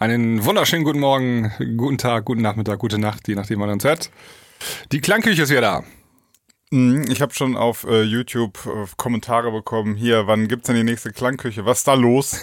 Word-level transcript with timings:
Einen 0.00 0.46
wunderschönen 0.46 0.82
guten 0.82 0.98
Morgen, 0.98 1.52
guten 1.76 1.98
Tag, 1.98 2.24
guten 2.24 2.40
Nachmittag, 2.40 2.78
gute 2.78 2.98
Nacht, 2.98 3.28
je 3.28 3.34
nachdem 3.34 3.58
man 3.58 3.68
uns 3.68 3.84
hört. 3.84 4.10
Die 4.92 5.02
Klangküche 5.02 5.42
ist 5.42 5.50
wieder 5.50 5.60
da. 5.60 5.84
Mhm, 6.70 7.04
ich 7.10 7.20
habe 7.20 7.34
schon 7.34 7.54
auf 7.54 7.84
äh, 7.84 8.00
YouTube 8.00 8.58
äh, 8.64 8.86
Kommentare 8.96 9.52
bekommen. 9.52 9.96
Hier, 9.96 10.26
wann 10.26 10.48
gibt's 10.48 10.68
denn 10.68 10.76
die 10.76 10.84
nächste 10.84 11.12
Klangküche? 11.12 11.66
Was 11.66 11.80
ist 11.80 11.88
da 11.88 11.92
los? 11.92 12.40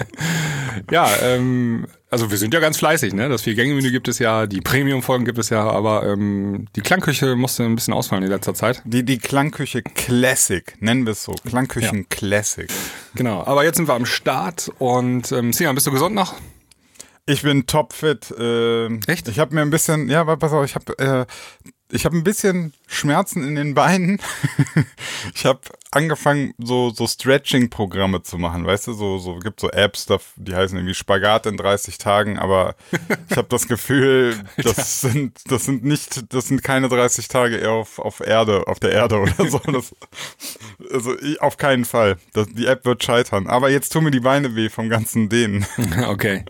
ja, 0.90 1.08
ähm, 1.22 1.86
also 2.10 2.30
wir 2.30 2.36
sind 2.36 2.52
ja 2.52 2.60
ganz 2.60 2.76
fleißig, 2.76 3.14
ne? 3.14 3.30
Das 3.30 3.40
Vier-Gänge-Menü 3.40 3.90
gibt 3.90 4.08
es 4.08 4.18
ja, 4.18 4.46
die 4.46 4.60
Premium-Folgen 4.60 5.24
gibt 5.24 5.38
es 5.38 5.48
ja, 5.48 5.62
aber 5.66 6.06
ähm, 6.06 6.66
die 6.76 6.82
Klangküche 6.82 7.36
musste 7.36 7.64
ein 7.64 7.74
bisschen 7.74 7.94
ausfallen 7.94 8.22
in 8.22 8.28
letzter 8.28 8.52
Zeit. 8.52 8.82
Die, 8.84 9.02
die 9.02 9.16
Klangküche 9.16 9.80
Classic, 9.80 10.74
nennen 10.80 11.06
wir 11.06 11.12
es 11.12 11.24
so. 11.24 11.32
Klangküchen 11.48 12.00
ja. 12.00 12.04
Classic. 12.10 12.68
Genau, 13.14 13.42
aber 13.46 13.64
jetzt 13.64 13.76
sind 13.76 13.88
wir 13.88 13.94
am 13.94 14.04
Start 14.04 14.70
und 14.78 15.32
ähm, 15.32 15.54
Sinan, 15.54 15.74
bist 15.74 15.86
du 15.86 15.90
gesund 15.90 16.14
noch? 16.14 16.34
Ich 17.26 17.42
bin 17.42 17.66
topfit. 17.66 18.30
Äh, 18.30 18.86
Echt? 19.06 19.28
Ich 19.28 19.38
habe 19.38 19.54
mir 19.54 19.62
ein 19.62 19.70
bisschen, 19.70 20.08
ja, 20.08 20.24
pass 20.36 20.52
auf, 20.52 20.64
ich 20.64 20.74
habe 20.76 20.98
äh, 20.98 21.26
ich 21.90 22.04
habe 22.04 22.16
ein 22.16 22.24
bisschen 22.24 22.72
Schmerzen 22.88 23.46
in 23.46 23.54
den 23.54 23.74
Beinen. 23.74 24.20
ich 25.34 25.46
habe 25.46 25.60
angefangen, 25.92 26.52
so, 26.58 26.90
so 26.90 27.06
Stretching-Programme 27.06 28.22
zu 28.22 28.38
machen. 28.38 28.66
Weißt 28.66 28.88
du, 28.88 28.92
so, 28.92 29.18
so 29.18 29.38
gibt 29.38 29.60
so 29.60 29.70
Apps, 29.70 30.06
die 30.36 30.54
heißen 30.54 30.76
irgendwie 30.76 30.94
Spagat 30.94 31.46
in 31.46 31.56
30 31.56 31.98
Tagen, 31.98 32.38
aber 32.38 32.74
ich 33.30 33.36
habe 33.36 33.48
das 33.48 33.68
Gefühl, 33.68 34.36
das 34.56 35.00
sind, 35.00 35.40
das 35.50 35.64
sind 35.64 35.84
nicht, 35.84 36.32
das 36.34 36.48
sind 36.48 36.64
keine 36.64 36.88
30 36.88 37.28
Tage 37.28 37.56
eher 37.58 37.72
auf, 37.72 38.00
auf 38.00 38.20
Erde, 38.20 38.66
auf 38.66 38.80
der 38.80 38.90
Erde 38.90 39.18
oder 39.20 39.48
so. 39.48 39.60
Das, 39.76 39.94
also 40.92 41.18
ich, 41.18 41.40
auf 41.40 41.56
keinen 41.56 41.84
Fall. 41.84 42.16
Das, 42.32 42.46
die 42.48 42.66
App 42.66 42.84
wird 42.84 43.02
scheitern. 43.02 43.46
Aber 43.46 43.68
jetzt 43.68 43.92
tun 43.92 44.04
mir 44.04 44.10
die 44.10 44.20
Beine 44.20 44.54
weh 44.54 44.70
vom 44.70 44.88
ganzen 44.88 45.28
Dehnen. 45.28 45.66
Okay. 46.06 46.44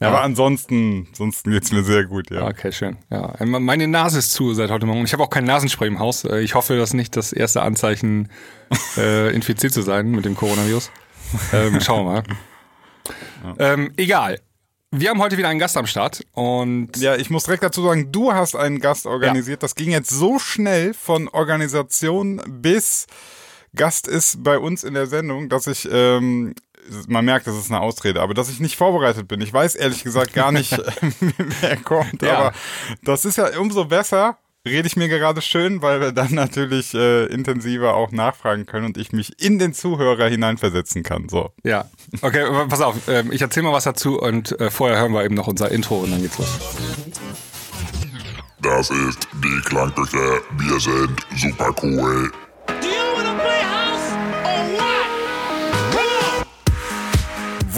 Ja. 0.00 0.08
Aber 0.08 0.22
ansonsten, 0.22 1.08
ansonsten 1.08 1.50
geht's 1.50 1.72
mir 1.72 1.82
sehr 1.82 2.04
gut, 2.04 2.30
ja. 2.30 2.46
Okay, 2.46 2.70
schön. 2.70 2.98
Ja, 3.10 3.34
meine 3.44 3.88
Nase 3.88 4.20
ist 4.20 4.32
zu 4.32 4.54
seit 4.54 4.70
heute 4.70 4.86
Morgen. 4.86 5.04
Ich 5.04 5.12
habe 5.12 5.24
auch 5.24 5.30
kein 5.30 5.44
Nasenspray 5.44 5.88
im 5.88 5.98
Haus. 5.98 6.24
Äh, 6.24 6.40
ich 6.40 6.54
hoffe, 6.54 6.76
das 6.76 6.90
ist 6.90 6.94
nicht 6.94 7.16
das 7.16 7.32
erste 7.32 7.62
Anzeichen, 7.62 8.28
äh, 8.96 9.34
infiziert 9.34 9.72
zu 9.72 9.82
sein 9.82 10.10
mit 10.10 10.24
dem 10.24 10.36
Coronavirus. 10.36 10.92
Ähm, 11.52 11.80
schauen 11.80 12.06
wir 12.06 12.12
mal. 12.12 12.22
Ja. 13.44 13.72
Ähm, 13.72 13.92
egal. 13.96 14.38
Wir 14.90 15.10
haben 15.10 15.20
heute 15.20 15.36
wieder 15.36 15.48
einen 15.48 15.58
Gast 15.58 15.76
am 15.76 15.86
Start 15.86 16.24
und 16.32 16.96
ja, 16.96 17.16
ich 17.16 17.28
muss 17.28 17.44
direkt 17.44 17.62
dazu 17.62 17.82
sagen, 17.82 18.10
du 18.10 18.32
hast 18.32 18.56
einen 18.56 18.80
Gast 18.80 19.04
organisiert. 19.04 19.58
Ja. 19.58 19.60
Das 19.60 19.74
ging 19.74 19.90
jetzt 19.90 20.08
so 20.08 20.38
schnell 20.38 20.94
von 20.94 21.28
Organisation 21.28 22.40
bis 22.46 23.06
Gast 23.74 24.08
ist 24.08 24.42
bei 24.42 24.58
uns 24.58 24.84
in 24.84 24.94
der 24.94 25.06
Sendung, 25.06 25.50
dass 25.50 25.66
ich 25.66 25.86
ähm, 25.92 26.54
man 27.08 27.24
merkt, 27.24 27.46
das 27.46 27.56
ist 27.56 27.70
eine 27.70 27.80
Ausrede, 27.80 28.20
aber 28.20 28.34
dass 28.34 28.50
ich 28.50 28.60
nicht 28.60 28.76
vorbereitet 28.76 29.28
bin. 29.28 29.40
Ich 29.40 29.52
weiß 29.52 29.74
ehrlich 29.74 30.04
gesagt 30.04 30.32
gar 30.32 30.52
nicht, 30.52 30.72
wer 31.60 31.76
kommt, 31.76 32.22
ja. 32.22 32.38
aber 32.38 32.52
das 33.02 33.24
ist 33.24 33.36
ja 33.36 33.58
umso 33.58 33.84
besser, 33.84 34.38
rede 34.66 34.86
ich 34.86 34.96
mir 34.96 35.08
gerade 35.08 35.40
schön, 35.42 35.82
weil 35.82 36.00
wir 36.00 36.12
dann 36.12 36.34
natürlich 36.34 36.94
äh, 36.94 37.26
intensiver 37.26 37.94
auch 37.94 38.12
nachfragen 38.12 38.66
können 38.66 38.86
und 38.86 38.98
ich 38.98 39.12
mich 39.12 39.40
in 39.42 39.58
den 39.58 39.72
Zuhörer 39.72 40.28
hineinversetzen 40.28 41.02
kann. 41.02 41.28
So. 41.28 41.50
Ja, 41.64 41.90
okay, 42.22 42.44
pass 42.68 42.80
auf, 42.80 43.08
äh, 43.08 43.24
ich 43.30 43.42
erzähle 43.42 43.66
mal 43.66 43.72
was 43.72 43.84
dazu 43.84 44.20
und 44.20 44.58
äh, 44.60 44.70
vorher 44.70 44.98
hören 44.98 45.12
wir 45.12 45.24
eben 45.24 45.34
noch 45.34 45.46
unser 45.46 45.70
Intro 45.70 45.98
und 45.98 46.12
dann 46.12 46.22
geht's 46.22 46.38
los. 46.38 46.58
Das 48.60 48.90
ist 48.90 49.28
die 49.34 49.60
Klangküche. 49.68 50.42
Wir 50.56 50.80
sind 50.80 51.26
super 51.36 51.72
cool. 51.82 52.30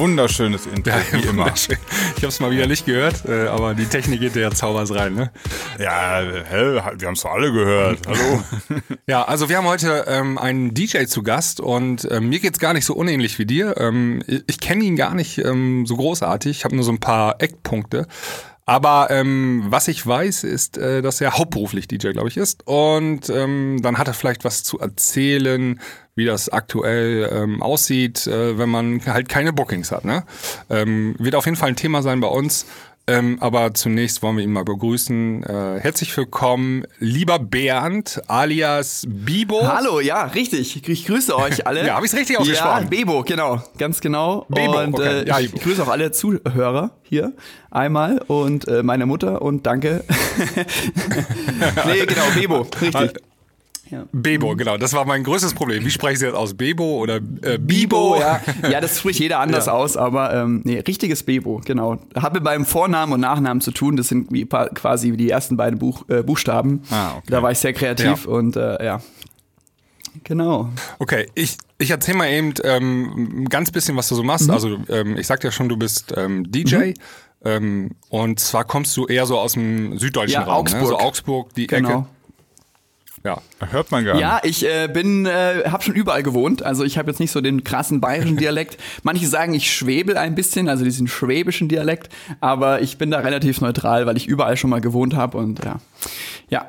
Wunderschönes 0.01 0.65
Intro, 0.65 0.93
ja, 0.93 1.03
wie 1.13 1.29
immer. 1.29 1.53
Ich 1.55 1.69
habe 1.69 2.29
es 2.29 2.41
mal 2.41 2.51
wieder 2.51 2.67
nicht 2.67 2.87
gehört, 2.87 3.27
äh, 3.29 3.49
aber 3.49 3.75
die 3.75 3.85
Technik 3.85 4.21
geht 4.21 4.35
ja 4.35 4.51
zaubers 4.51 4.95
rein, 4.95 5.15
ne? 5.15 5.31
Ja, 5.79 6.23
hell, 6.49 6.75
wir 6.75 7.07
haben 7.07 7.13
es 7.13 7.21
doch 7.21 7.33
alle 7.33 7.53
gehört. 7.53 7.99
Hallo. 8.07 8.43
ja, 9.07 9.23
also 9.23 9.51
wir 9.51 9.59
haben 9.59 9.67
heute 9.67 10.07
ähm, 10.09 10.39
einen 10.39 10.73
DJ 10.73 11.05
zu 11.05 11.23
Gast 11.23 11.61
und 11.61 12.09
ähm, 12.11 12.31
mir 12.31 12.41
geht's 12.41 12.59
gar 12.59 12.73
nicht 12.73 12.87
so 12.87 12.95
unähnlich 12.95 13.39
wie 13.39 13.45
dir. 13.45 13.77
Ähm, 13.77 14.23
ich 14.47 14.59
kenne 14.59 14.85
ihn 14.85 14.97
gar 14.97 15.15
nicht 15.15 15.37
ähm, 15.37 15.85
so 15.85 15.97
großartig, 15.97 16.57
ich 16.57 16.65
habe 16.65 16.75
nur 16.75 16.85
so 16.85 16.93
ein 16.93 17.01
paar 17.01 17.37
Eckpunkte. 17.43 18.07
Aber 18.65 19.09
ähm, 19.11 19.65
was 19.67 19.89
ich 19.89 20.07
weiß, 20.07 20.45
ist, 20.45 20.79
äh, 20.79 21.03
dass 21.03 21.21
er 21.21 21.37
hauptberuflich 21.37 21.89
DJ, 21.89 22.13
glaube 22.13 22.29
ich, 22.29 22.37
ist. 22.37 22.67
Und 22.67 23.29
ähm, 23.29 23.81
dann 23.83 23.99
hat 23.99 24.07
er 24.07 24.15
vielleicht 24.15 24.45
was 24.45 24.63
zu 24.63 24.79
erzählen, 24.79 25.81
wie 26.21 26.27
das 26.27 26.51
aktuell 26.51 27.31
ähm, 27.33 27.63
aussieht, 27.63 28.27
äh, 28.27 28.59
wenn 28.59 28.69
man 28.69 29.01
halt 29.07 29.31
keine 29.31 29.55
Bookings 29.55 29.91
hat. 29.91 30.05
Ne? 30.05 30.25
Ähm, 30.69 31.17
wird 31.19 31.35
auf 31.35 31.47
jeden 31.47 31.57
Fall 31.57 31.71
ein 31.71 31.77
Thema 31.77 32.03
sein 32.03 32.21
bei 32.21 32.29
uns. 32.29 32.67
Ähm, 33.07 33.39
aber 33.41 33.73
zunächst 33.73 34.23
wollen 34.23 34.37
wir 34.37 34.45
ihn 34.45 34.53
mal 34.53 34.63
begrüßen. 34.65 35.43
Äh, 35.43 35.81
herzlich 35.81 36.15
willkommen, 36.15 36.85
lieber 36.99 37.39
Bernd 37.39 38.21
alias 38.29 39.07
Bibo. 39.09 39.67
Hallo, 39.67 40.01
ja, 40.01 40.25
richtig. 40.27 40.87
Ich 40.87 41.07
grüße 41.07 41.35
euch 41.35 41.67
alle. 41.67 41.87
ja, 41.87 41.95
habe 41.95 42.05
ich 42.05 42.13
es 42.13 42.19
richtig 42.19 42.39
ausgesprochen? 42.39 42.85
Ja, 42.85 42.89
Bebo, 42.89 43.23
genau, 43.23 43.63
ganz 43.79 44.03
genau. 44.03 44.45
Bebo, 44.51 44.79
und 44.79 44.95
okay. 44.95 45.23
äh, 45.23 45.27
ja, 45.27 45.41
ich 45.41 45.53
grüße 45.55 45.83
auch 45.83 45.89
alle 45.89 46.13
Zuhörer 46.13 46.91
hier 47.03 47.33
einmal 47.71 48.19
und 48.19 48.69
äh, 48.69 48.83
meine 48.83 49.07
Mutter 49.07 49.41
und 49.41 49.65
danke. 49.65 50.05
nee, 51.87 52.07
genau, 52.07 52.25
Bebo, 52.37 52.67
richtig. 52.83 53.15
Ja. 53.91 54.05
Bebo, 54.13 54.55
genau. 54.55 54.77
Das 54.77 54.93
war 54.93 55.05
mein 55.05 55.25
größtes 55.25 55.55
Problem. 55.55 55.85
Wie 55.85 55.91
spreche 55.91 56.15
ich 56.15 56.21
jetzt 56.21 56.35
aus? 56.35 56.55
Bebo 56.55 56.99
oder 56.99 57.17
äh, 57.17 57.59
Bibo? 57.59 58.15
Bibo? 58.15 58.17
Ja. 58.21 58.41
ja, 58.71 58.81
das 58.81 58.99
spricht 58.99 59.19
jeder 59.19 59.41
anders 59.41 59.67
ja. 59.67 59.73
aus, 59.73 59.97
aber 59.97 60.33
ähm, 60.33 60.63
nee, 60.65 60.79
richtiges 60.79 61.23
Bebo, 61.23 61.61
genau. 61.65 61.99
Hat 62.15 62.35
mit 62.35 62.45
meinem 62.45 62.65
Vornamen 62.65 63.13
und 63.13 63.21
Nachnamen 63.21 63.61
zu 63.61 63.73
tun. 63.73 63.97
Das 63.97 64.09
sind 64.09 64.31
wie, 64.33 64.47
quasi 64.47 65.17
die 65.17 65.31
ersten 65.31 65.57
beiden 65.57 65.79
Buch, 65.79 66.09
äh, 66.09 66.23
Buchstaben. 66.23 66.83
Ah, 66.91 67.17
okay. 67.17 67.27
Da 67.29 67.43
war 67.43 67.51
ich 67.51 67.59
sehr 67.59 67.73
kreativ 67.73 68.27
ja. 68.27 68.31
und 68.31 68.57
äh, 68.57 68.85
ja. 68.85 69.01
Genau. 70.25 70.69
Okay, 70.99 71.29
ich, 71.35 71.57
ich 71.79 71.91
erzähle 71.91 72.19
mal 72.19 72.29
eben 72.29 72.55
ähm, 72.65 73.47
ganz 73.49 73.71
bisschen, 73.71 73.97
was 73.97 74.09
du 74.09 74.15
so 74.15 74.23
machst. 74.23 74.49
Mhm. 74.49 74.55
Also 74.55 74.79
ähm, 74.89 75.17
ich 75.17 75.27
sagte 75.27 75.49
ja 75.49 75.53
schon, 75.53 75.69
du 75.69 75.77
bist 75.77 76.13
ähm, 76.17 76.51
DJ. 76.51 76.77
Mhm. 76.77 76.95
Ähm, 77.43 77.91
und 78.11 78.39
zwar 78.39 78.65
kommst 78.65 78.97
du 78.97 79.07
eher 79.07 79.27
so 79.27 79.39
aus 79.39 79.55
dem 79.55 79.99
süddeutschen 79.99 80.41
ja, 80.41 80.47
Raum, 80.47 80.61
Augsburg. 80.61 80.83
Ne? 80.83 80.89
so 80.89 80.99
Augsburg, 80.99 81.55
die 81.55 81.67
genau. 81.67 81.89
Ecke. 81.89 82.07
Ja, 83.23 83.43
hört 83.71 83.91
man 83.91 84.05
gar 84.05 84.15
nicht. 84.15 84.23
Ja, 84.23 84.41
ich 84.43 84.65
äh, 84.65 84.89
bin, 84.89 85.27
äh, 85.27 85.65
habe 85.67 85.83
schon 85.83 85.95
überall 85.95 86.23
gewohnt. 86.23 86.63
Also 86.63 86.85
ich 86.85 86.97
habe 86.97 87.11
jetzt 87.11 87.21
nicht 87.21 87.31
so 87.31 87.43
den 87.43 87.65
krassen 87.65 88.01
bayerischen 88.01 88.37
Dialekt. 88.39 88.79
Manche 89.03 89.27
sagen, 89.27 89.53
ich 89.53 89.71
schwebel 89.71 90.17
ein 90.17 90.35
bisschen, 90.35 90.69
also 90.69 90.85
diesen 90.85 91.07
schwäbischen 91.07 91.69
Dialekt. 91.69 92.09
Aber 92.41 92.81
ich 92.81 92.97
bin 92.97 93.11
da 93.11 93.19
relativ 93.19 93.61
neutral, 93.61 94.07
weil 94.07 94.17
ich 94.17 94.27
überall 94.27 94.57
schon 94.57 94.71
mal 94.71 94.81
gewohnt 94.81 95.15
habe 95.15 95.37
und 95.37 95.63
ja, 95.65 95.77
ja. 96.49 96.69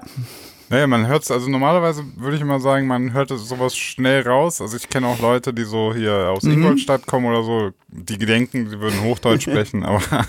Naja, 0.70 0.88
man 0.88 1.06
hört 1.08 1.24
es, 1.24 1.32
also 1.32 1.50
normalerweise 1.50 2.04
würde 2.16 2.38
ich 2.38 2.42
immer 2.42 2.62
sagen, 2.62 2.88
man 2.88 3.12
hört 3.12 3.30
sowas 3.30 3.76
schnell 3.76 4.22
raus. 4.22 4.62
Also 4.62 4.78
ich 4.78 4.88
kenne 4.88 5.08
auch 5.08 5.20
Leute, 5.20 5.54
die 5.54 5.66
so 5.66 5.94
hier 5.94 6.30
aus 6.30 6.44
mhm. 6.44 6.54
Ingolstadt 6.54 7.06
kommen 7.08 7.26
oder 7.26 7.44
so, 7.44 7.72
die 7.90 8.18
denken, 8.18 8.70
sie 8.70 8.80
würden 8.80 9.02
Hochdeutsch 9.02 9.44
sprechen, 9.50 9.84
aber 9.84 10.02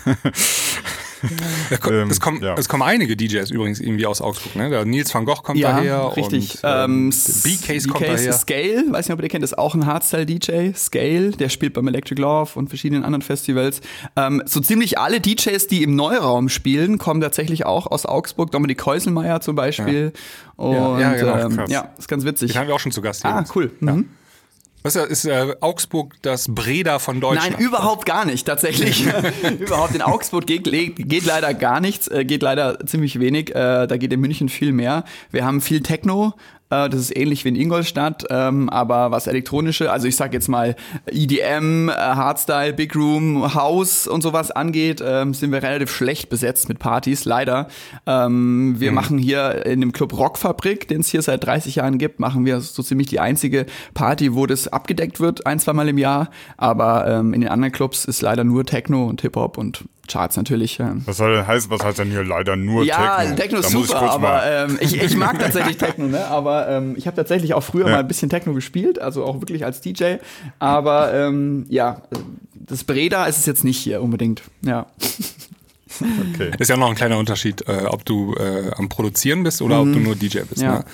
ähm, 1.90 2.10
es, 2.10 2.20
kommen, 2.20 2.42
ja. 2.42 2.54
es 2.56 2.68
kommen 2.68 2.82
einige 2.82 3.16
DJs 3.16 3.50
übrigens 3.50 3.80
irgendwie 3.80 4.06
aus 4.06 4.20
Augsburg, 4.20 4.56
ne? 4.56 4.70
Der 4.70 4.84
Nils 4.84 5.14
van 5.14 5.24
Gogh 5.24 5.42
kommt 5.42 5.58
ja, 5.58 5.72
daher. 5.72 6.16
Richtig. 6.16 6.54
Und, 6.54 6.60
ähm, 6.64 7.10
B-Case 7.10 7.88
kommt 7.88 8.04
daher. 8.04 8.32
Scale, 8.32 8.84
weiß 8.90 9.06
nicht, 9.06 9.12
ob 9.12 9.18
ihr 9.18 9.28
den 9.28 9.30
kennt, 9.30 9.44
ist 9.44 9.58
auch 9.58 9.74
ein 9.74 9.86
Hardstyle-DJ. 9.86 10.74
Scale, 10.74 11.30
der 11.32 11.48
spielt 11.48 11.74
beim 11.74 11.88
Electric 11.88 12.20
Love 12.20 12.50
und 12.54 12.68
verschiedenen 12.68 13.04
anderen 13.04 13.22
Festivals. 13.22 13.80
Ähm, 14.16 14.42
so 14.46 14.60
ziemlich 14.60 14.98
alle 14.98 15.20
DJs, 15.20 15.66
die 15.66 15.82
im 15.82 15.94
Neuraum 15.94 16.48
spielen, 16.48 16.98
kommen 16.98 17.20
tatsächlich 17.20 17.66
auch 17.66 17.86
aus 17.86 18.06
Augsburg. 18.06 18.50
Dominik 18.50 18.84
Häuselmeier 18.84 19.40
zum 19.40 19.56
Beispiel. 19.56 20.12
Ja. 20.14 20.64
Und 20.64 21.00
ja, 21.00 21.14
genau, 21.14 21.36
ähm, 21.36 21.64
ja, 21.68 21.92
ist 21.98 22.08
ganz 22.08 22.24
witzig. 22.24 22.52
Den 22.52 22.60
haben 22.60 22.68
wir 22.68 22.74
auch 22.74 22.80
schon 22.80 22.92
zu 22.92 23.02
Gast. 23.02 23.24
Ah, 23.24 23.44
cool. 23.54 23.70
Mhm. 23.80 24.08
Was 24.82 24.96
ist 24.96 25.26
äh, 25.26 25.54
Augsburg 25.60 26.14
das 26.22 26.52
Breda 26.52 26.98
von 26.98 27.20
Deutschland? 27.20 27.52
Nein, 27.52 27.60
überhaupt 27.60 28.04
gar 28.04 28.24
nicht, 28.24 28.46
tatsächlich. 28.46 29.06
überhaupt 29.60 29.94
in 29.94 30.02
Augsburg 30.02 30.46
geht, 30.46 30.64
geht 30.64 31.24
leider 31.24 31.54
gar 31.54 31.80
nichts, 31.80 32.08
äh, 32.08 32.24
geht 32.24 32.42
leider 32.42 32.84
ziemlich 32.86 33.20
wenig. 33.20 33.50
Äh, 33.50 33.86
da 33.86 33.96
geht 33.96 34.12
in 34.12 34.20
München 34.20 34.48
viel 34.48 34.72
mehr. 34.72 35.04
Wir 35.30 35.44
haben 35.44 35.60
viel 35.60 35.82
Techno, 35.82 36.34
äh, 36.72 36.88
das 36.88 37.00
ist 37.00 37.16
ähnlich 37.16 37.44
wie 37.44 37.50
in 37.50 37.56
Ingolstadt, 37.56 38.24
ähm, 38.30 38.70
aber 38.70 39.10
was 39.10 39.26
elektronische, 39.26 39.92
also 39.92 40.08
ich 40.08 40.16
sag 40.16 40.32
jetzt 40.32 40.48
mal 40.48 40.74
EDM, 41.06 41.88
äh, 41.88 41.92
Hardstyle, 41.92 42.72
Big 42.72 42.96
Room, 42.96 43.54
House 43.54 44.06
und 44.06 44.22
sowas 44.22 44.50
angeht, 44.50 45.02
ähm, 45.04 45.34
sind 45.34 45.52
wir 45.52 45.62
relativ 45.62 45.90
schlecht 45.90 46.30
besetzt 46.30 46.68
mit 46.68 46.78
Partys, 46.78 47.24
leider. 47.26 47.68
Ähm, 48.06 48.76
wir 48.78 48.90
mhm. 48.90 48.94
machen 48.94 49.18
hier 49.18 49.66
in 49.66 49.80
dem 49.80 49.92
Club 49.92 50.16
Rockfabrik, 50.16 50.88
den 50.88 51.02
es 51.02 51.08
hier 51.08 51.20
seit 51.20 51.44
30 51.44 51.76
Jahren 51.76 51.98
gibt, 51.98 52.20
machen 52.20 52.46
wir 52.46 52.60
so 52.60 52.82
ziemlich 52.82 53.08
die 53.08 53.20
einzige 53.20 53.66
Party, 53.92 54.34
wo 54.34 54.46
das 54.46 54.68
abgedeckt 54.68 55.20
wird, 55.20 55.46
ein, 55.46 55.58
zweimal 55.58 55.88
im 55.88 55.98
Jahr. 55.98 56.30
Aber 56.56 57.06
ähm, 57.06 57.34
in 57.34 57.42
den 57.42 57.50
anderen 57.50 57.72
Clubs 57.72 58.06
ist 58.06 58.22
leider 58.22 58.44
nur 58.44 58.64
Techno 58.64 59.06
und 59.06 59.20
Hip-Hop 59.20 59.58
und 59.58 59.84
Charts 60.12 60.36
natürlich. 60.36 60.78
Ähm. 60.78 61.02
Was 61.06 61.16
soll 61.16 61.34
denn 61.34 61.46
heißen, 61.46 61.70
was 61.70 61.82
heißt 61.82 61.98
denn 61.98 62.10
hier 62.10 62.24
leider 62.24 62.56
nur 62.56 62.84
ja, 62.84 63.16
Techno? 63.16 63.30
Ja, 63.30 63.36
Techno 63.36 63.58
ist 63.60 63.70
super, 63.70 64.02
aber 64.02 64.42
ähm, 64.44 64.78
ich, 64.80 65.00
ich 65.00 65.16
mag 65.16 65.38
tatsächlich 65.40 65.78
Techno, 65.78 66.06
ne? 66.06 66.26
Aber 66.26 66.68
ähm, 66.68 66.94
ich 66.96 67.06
habe 67.06 67.16
tatsächlich 67.16 67.54
auch 67.54 67.62
früher 67.62 67.86
ja. 67.86 67.92
mal 67.92 68.00
ein 68.00 68.08
bisschen 68.08 68.28
Techno 68.28 68.52
gespielt, 68.52 69.00
also 69.00 69.24
auch 69.24 69.40
wirklich 69.40 69.64
als 69.64 69.80
DJ. 69.80 70.16
Aber 70.58 71.12
ähm, 71.14 71.66
ja, 71.68 72.02
das 72.52 72.84
Breda 72.84 73.26
ist 73.26 73.38
es 73.38 73.46
jetzt 73.46 73.64
nicht 73.64 73.78
hier 73.78 74.02
unbedingt. 74.02 74.42
Ja. 74.64 74.86
Okay. 76.34 76.52
Ist 76.58 76.68
ja 76.68 76.76
noch 76.76 76.88
ein 76.88 76.94
kleiner 76.94 77.18
Unterschied, 77.18 77.68
äh, 77.68 77.84
ob 77.86 78.04
du 78.04 78.34
äh, 78.34 78.70
am 78.76 78.88
Produzieren 78.88 79.42
bist 79.42 79.60
oder 79.60 79.82
mhm. 79.82 79.90
ob 79.90 79.96
du 79.96 80.00
nur 80.00 80.14
DJ 80.14 80.40
bist. 80.48 80.62
Ja. 80.62 80.78
Ne? 80.78 80.84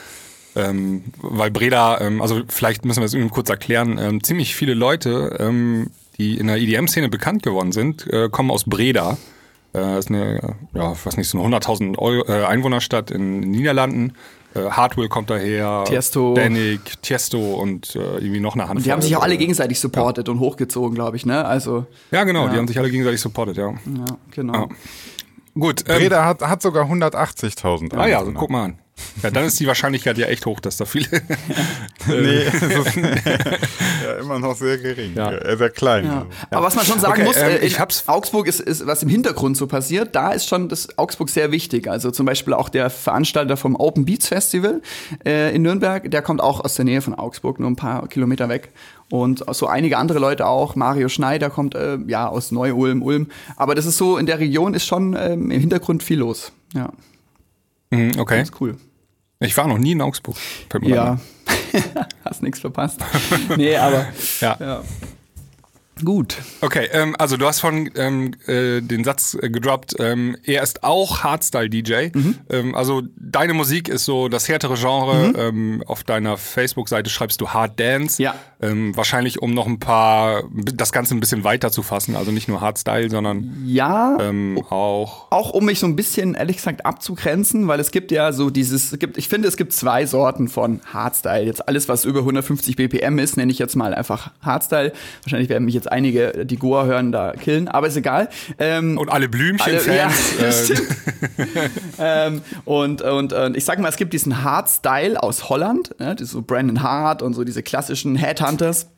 Ähm, 0.57 1.05
weil 1.19 1.51
Breda, 1.51 2.01
ähm, 2.01 2.21
also 2.21 2.43
vielleicht 2.49 2.85
müssen 2.85 3.01
wir 3.01 3.07
es 3.07 3.15
irgendwie 3.15 3.33
kurz 3.33 3.49
erklären, 3.49 3.99
ähm, 3.99 4.23
ziemlich 4.25 4.57
viele 4.57 4.75
Leute, 4.75 5.37
ähm, 5.39 5.91
die 6.19 6.39
in 6.39 6.49
der 6.49 6.57
EDM-Szene 6.57 7.09
bekannt 7.09 7.43
geworden 7.43 7.73
sind, 7.73 8.07
äh, 8.13 8.29
kommen 8.29 8.51
aus 8.51 8.65
Breda. 8.65 9.17
Äh, 9.75 9.99
ist 9.99 10.09
eine, 10.09 10.57
ja, 10.75 10.95
weiß 11.05 11.17
nicht, 11.17 11.29
so 11.29 11.43
eine 11.43 11.57
100.000 11.57 12.29
äh, 12.29 12.45
Einwohnerstadt 12.45 13.11
in 13.11 13.43
den 13.43 13.51
Niederlanden. 13.51 14.15
Äh, 14.55 14.71
Hardwell 14.71 15.09
kommt 15.09 15.31
daher, 15.31 15.85
Tiesto. 15.87 16.35
Danik, 16.35 17.03
Tiesto 17.03 17.55
und 17.55 17.95
äh, 17.95 17.99
irgendwie 17.99 18.41
noch 18.41 18.55
eine 18.55 18.63
Handvoll. 18.63 18.79
Und 18.79 18.87
die 18.87 18.93
haben 18.93 19.03
sich 19.03 19.15
auch 19.17 19.23
alle 19.23 19.37
gegenseitig 19.37 19.79
supportet 19.79 20.27
ja. 20.27 20.33
und 20.33 20.41
hochgezogen, 20.41 20.95
glaube 20.95 21.17
ich, 21.17 21.27
ne? 21.27 21.45
Also. 21.45 21.87
Ja, 22.11 22.25
genau, 22.25 22.47
ja. 22.47 22.53
die 22.53 22.59
haben 22.59 22.69
sich 22.69 22.79
alle 22.79 22.91
gegenseitig 22.91 23.21
supportet, 23.21 23.59
ja. 23.59 23.69
Ja, 23.69 24.17
genau. 24.31 24.55
Ja. 24.55 24.69
Gut. 25.55 25.85
Ähm, 25.89 25.99
Breda 25.99 26.25
hat, 26.25 26.43
hat 26.43 26.63
sogar 26.63 26.87
180.000. 26.87 27.95
Ah 27.95 28.07
ja, 28.07 28.25
so, 28.25 28.33
guck 28.33 28.49
mal 28.49 28.65
an. 28.65 28.79
Ja, 29.23 29.31
dann 29.31 29.45
ist 29.45 29.59
die 29.59 29.67
Wahrscheinlichkeit 29.67 30.19
ja 30.19 30.27
echt 30.27 30.47
hoch, 30.47 30.61
dass 30.61 30.77
da 30.77 30.85
viele. 30.85 31.09
nee, 32.07 32.43
ist 32.43 32.97
ja, 32.97 34.19
immer 34.21 34.39
noch 34.39 34.57
sehr 34.57 34.79
gering. 34.79 35.15
Ja. 35.15 35.57
Sehr 35.57 35.71
klein. 35.71 36.05
Ja. 36.05 36.27
Aber 36.51 36.67
was 36.67 36.77
man 36.77 36.85
schon 36.85 37.01
sagen 37.01 37.15
okay, 37.15 37.25
muss, 37.25 37.37
ähm, 37.37 37.51
äh, 37.51 37.59
ich 37.59 37.81
hab's 37.81 38.05
Augsburg 38.07 38.47
ist, 38.47 38.61
ist, 38.61 38.87
was 38.87 39.03
im 39.03 39.09
Hintergrund 39.09 39.57
so 39.57 39.67
passiert, 39.67 40.15
da 40.15 40.33
ist 40.33 40.49
schon 40.49 40.69
das 40.69 40.99
Augsburg 40.99 41.31
sehr 41.31 41.53
wichtig. 41.53 41.89
Also 41.89 42.11
zum 42.11 42.27
Beispiel 42.27 42.55
auch 42.55 42.69
der 42.69 42.91
Veranstalter 42.91 43.57
vom 43.57 43.77
Open 43.77 44.05
Beats 44.05 44.29
Festival 44.29 44.83
äh, 45.25 45.55
in 45.55 45.63
Nürnberg, 45.63 46.11
der 46.11 46.23
kommt 46.23 46.41
auch 46.41 46.61
aus 46.61 46.75
der 46.75 46.85
Nähe 46.85 47.03
von 47.03 47.15
Augsburg, 47.15 47.61
nur 47.61 47.71
ein 47.71 47.77
paar 47.77 48.09
Kilometer 48.09 48.49
weg. 48.49 48.71
Und 49.11 49.45
so 49.55 49.67
einige 49.67 49.97
andere 49.97 50.19
Leute 50.19 50.47
auch. 50.47 50.77
Mario 50.77 51.09
Schneider 51.09 51.49
kommt 51.49 51.75
äh, 51.75 51.99
ja 52.07 52.29
aus 52.29 52.51
Neu-Ulm, 52.53 53.03
Ulm. 53.03 53.29
Aber 53.57 53.75
das 53.75 53.87
ist 53.87 53.97
so, 53.97 54.19
in 54.19 54.27
der 54.27 54.39
Region 54.39 54.75
ist 54.75 54.87
schon 54.87 55.17
ähm, 55.19 55.51
im 55.51 55.61
Hintergrund 55.61 56.03
viel 56.03 56.19
los. 56.19 56.53
Ja. 56.75 56.93
Mhm, 57.91 58.13
okay. 58.19 58.41
Das 58.41 58.51
ist 58.51 58.61
cool. 58.61 58.77
Ich 59.41 59.57
war 59.57 59.69
noch 59.69 59.79
nie 59.79 59.93
in 59.93 60.03
Augsburg. 60.03 60.37
Ja, 60.83 61.21
hast 62.25 62.43
nichts 62.43 62.61
verpasst. 62.61 63.01
nee, 63.57 63.77
aber 63.77 64.07
ja. 64.41 64.57
ja. 64.59 64.83
Gut. 66.05 66.37
Okay, 66.61 66.89
ähm, 66.93 67.17
also 67.19 67.37
du 67.37 67.47
hast 67.47 67.61
von 67.61 67.91
ähm, 67.97 68.33
äh, 68.47 68.81
den 68.81 69.05
Satz 69.05 69.37
äh, 69.41 69.51
gedroppt, 69.51 69.97
ähm, 69.99 70.37
er 70.45 70.63
ist 70.63 70.85
auch 70.85 71.23
Hardstyle-DJ. 71.23 72.11
Mhm. 72.15 72.39
Ähm, 72.51 72.75
also 72.75 73.03
deine 73.17 73.55
Musik 73.55 73.89
ist 73.89 74.05
so 74.05 74.29
das 74.29 74.49
härtere 74.49 74.75
Genre. 74.75 75.29
Mhm. 75.29 75.35
Ähm, 75.37 75.83
auf 75.87 76.05
deiner 76.05 76.37
Facebook-Seite 76.37 77.11
schreibst 77.11 77.41
du 77.41 77.49
Hard 77.49 77.79
Dance. 77.79 78.23
Ja. 78.23 78.35
Ähm, 78.61 78.97
wahrscheinlich, 78.97 79.41
um 79.41 79.55
noch 79.55 79.67
ein 79.67 79.79
paar, 79.79 80.45
das 80.53 80.93
Ganze 80.93 81.15
ein 81.15 81.21
bisschen 81.21 81.45
weiter 81.45 81.71
zu 81.71 81.83
fassen. 81.83 82.17
Also 82.17 82.33
nicht 82.33 82.49
nur 82.49 82.61
Hardstyle, 82.61 83.11
sondern 83.11 83.63
ja, 83.67 84.17
auch. 84.71 85.31
Auch 85.31 85.51
um 85.51 85.65
mich 85.65 85.79
so 85.79 85.87
ein 85.87 85.97
bisschen, 85.97 86.35
ehrlich 86.35 86.57
gesagt, 86.57 86.85
abzugrenzen, 86.85 87.69
weil 87.69 87.81
es 87.81 87.91
gibt 87.91 88.11
ja 88.11 88.33
so 88.33 88.51
dieses, 88.51 88.93
es 88.93 88.99
gibt, 88.99 89.19
ich 89.19 89.29
finde, 89.29 89.49
es 89.49 89.57
gibt 89.57 89.73
zwei 89.73 90.07
Sorten 90.07 90.49
von 90.49 90.81
Hardstyle. 90.93 91.45
Jetzt 91.45 91.69
alles, 91.69 91.89
was 91.89 92.05
über 92.05 92.21
150 92.21 92.77
BPM 92.77 93.19
ist, 93.19 93.37
nenne 93.37 93.53
ich 93.53 93.59
jetzt 93.59 93.77
mal 93.77 93.95
einfach 93.95 94.33
Hardstyle. 94.43 94.93
Wahrscheinlich 95.23 95.49
werden 95.49 95.65
mich 95.65 95.75
jetzt 95.75 95.88
einige, 95.89 96.45
die 96.47 96.57
Goa 96.57 96.85
hören, 96.85 97.13
da 97.13 97.33
killen, 97.33 97.69
aber 97.69 97.87
ist 97.89 97.97
egal. 97.97 98.29
Ähm, 98.59 98.99
und 98.99 99.11
alle 99.11 99.29
Blümchen-Fans. 99.29 99.87
Ja, 99.87 100.11
äh. 100.41 101.69
ähm, 102.27 102.43
und, 102.65 103.03
und, 103.03 103.33
und 103.33 103.57
ich 103.57 103.65
sag 103.65 103.79
mal, 103.79 103.89
es 103.89 103.97
gibt 103.97 104.13
diesen 104.13 104.43
Hardstyle 104.43 105.23
aus 105.23 105.49
Holland, 105.49 105.95
ja, 105.99 106.15
so 106.19 106.43
Brandon 106.43 106.83
Hart 106.83 107.23
und 107.23 107.35
so 107.35 107.45
diese 107.45 107.63
klassischen 107.63 108.17
Headhunters. 108.17 108.89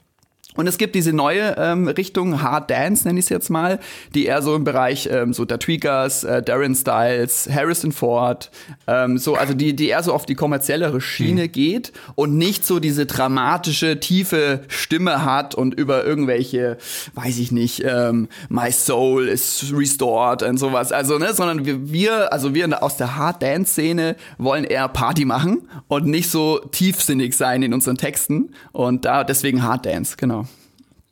Und 0.57 0.67
es 0.67 0.79
gibt 0.79 0.95
diese 0.95 1.13
neue 1.13 1.55
ähm, 1.59 1.87
Richtung, 1.87 2.43
Hard 2.43 2.71
Dance 2.71 3.07
nenne 3.07 3.19
ich 3.21 3.27
es 3.27 3.29
jetzt 3.29 3.51
mal, 3.51 3.79
die 4.15 4.27
eher 4.27 4.43
so 4.43 4.57
im 4.57 4.65
Bereich 4.65 5.09
ähm, 5.11 5.33
so 5.33 5.45
der 5.45 5.59
Tweakers, 5.59 6.25
äh, 6.25 6.43
Darren 6.43 6.75
Styles, 6.75 7.49
Harrison 7.53 7.93
Ford, 7.93 8.51
ähm, 8.87 9.17
so, 9.19 9.37
also 9.37 9.55
die, 9.55 9.77
die 9.77 9.89
eher 9.89 10.03
so 10.03 10.13
auf 10.13 10.27
die 10.27 10.35
kommerziellere 10.35 11.01
Schiene 11.01 11.45
mhm. 11.45 11.53
geht 11.53 11.93
und 12.17 12.37
nicht 12.37 12.67
so 12.67 12.81
diese 12.81 13.07
dramatische, 13.07 14.01
tiefe 14.01 14.63
Stimme 14.69 15.25
hat 15.25 15.55
und 15.55 15.75
über 15.75 16.05
irgendwelche, 16.05 16.79
weiß 17.15 17.39
ich 17.39 17.53
nicht, 17.53 17.85
ähm, 17.85 18.29
My 18.49 18.73
Soul 18.73 19.29
is 19.29 19.73
restored 19.73 20.43
und 20.43 20.59
sowas. 20.59 20.91
Also, 20.91 21.19
ne, 21.19 21.33
sondern 21.33 21.65
wir, 21.65 21.91
wir 21.91 22.33
also 22.33 22.55
wir 22.55 22.83
aus 22.83 22.97
der 22.97 23.17
Hard 23.17 23.43
Dance-Szene 23.43 24.17
wollen 24.39 24.65
eher 24.65 24.89
Party 24.89 25.25
machen 25.25 25.69
und 25.89 26.07
nicht 26.07 26.31
so 26.31 26.59
tiefsinnig 26.59 27.37
sein 27.37 27.63
in 27.63 27.73
unseren 27.75 27.97
Texten. 27.97 28.51
Und 28.73 29.05
da 29.05 29.25
deswegen 29.25 29.63
Hard 29.63 29.87
Dance, 29.87 30.17
genau. 30.17 30.40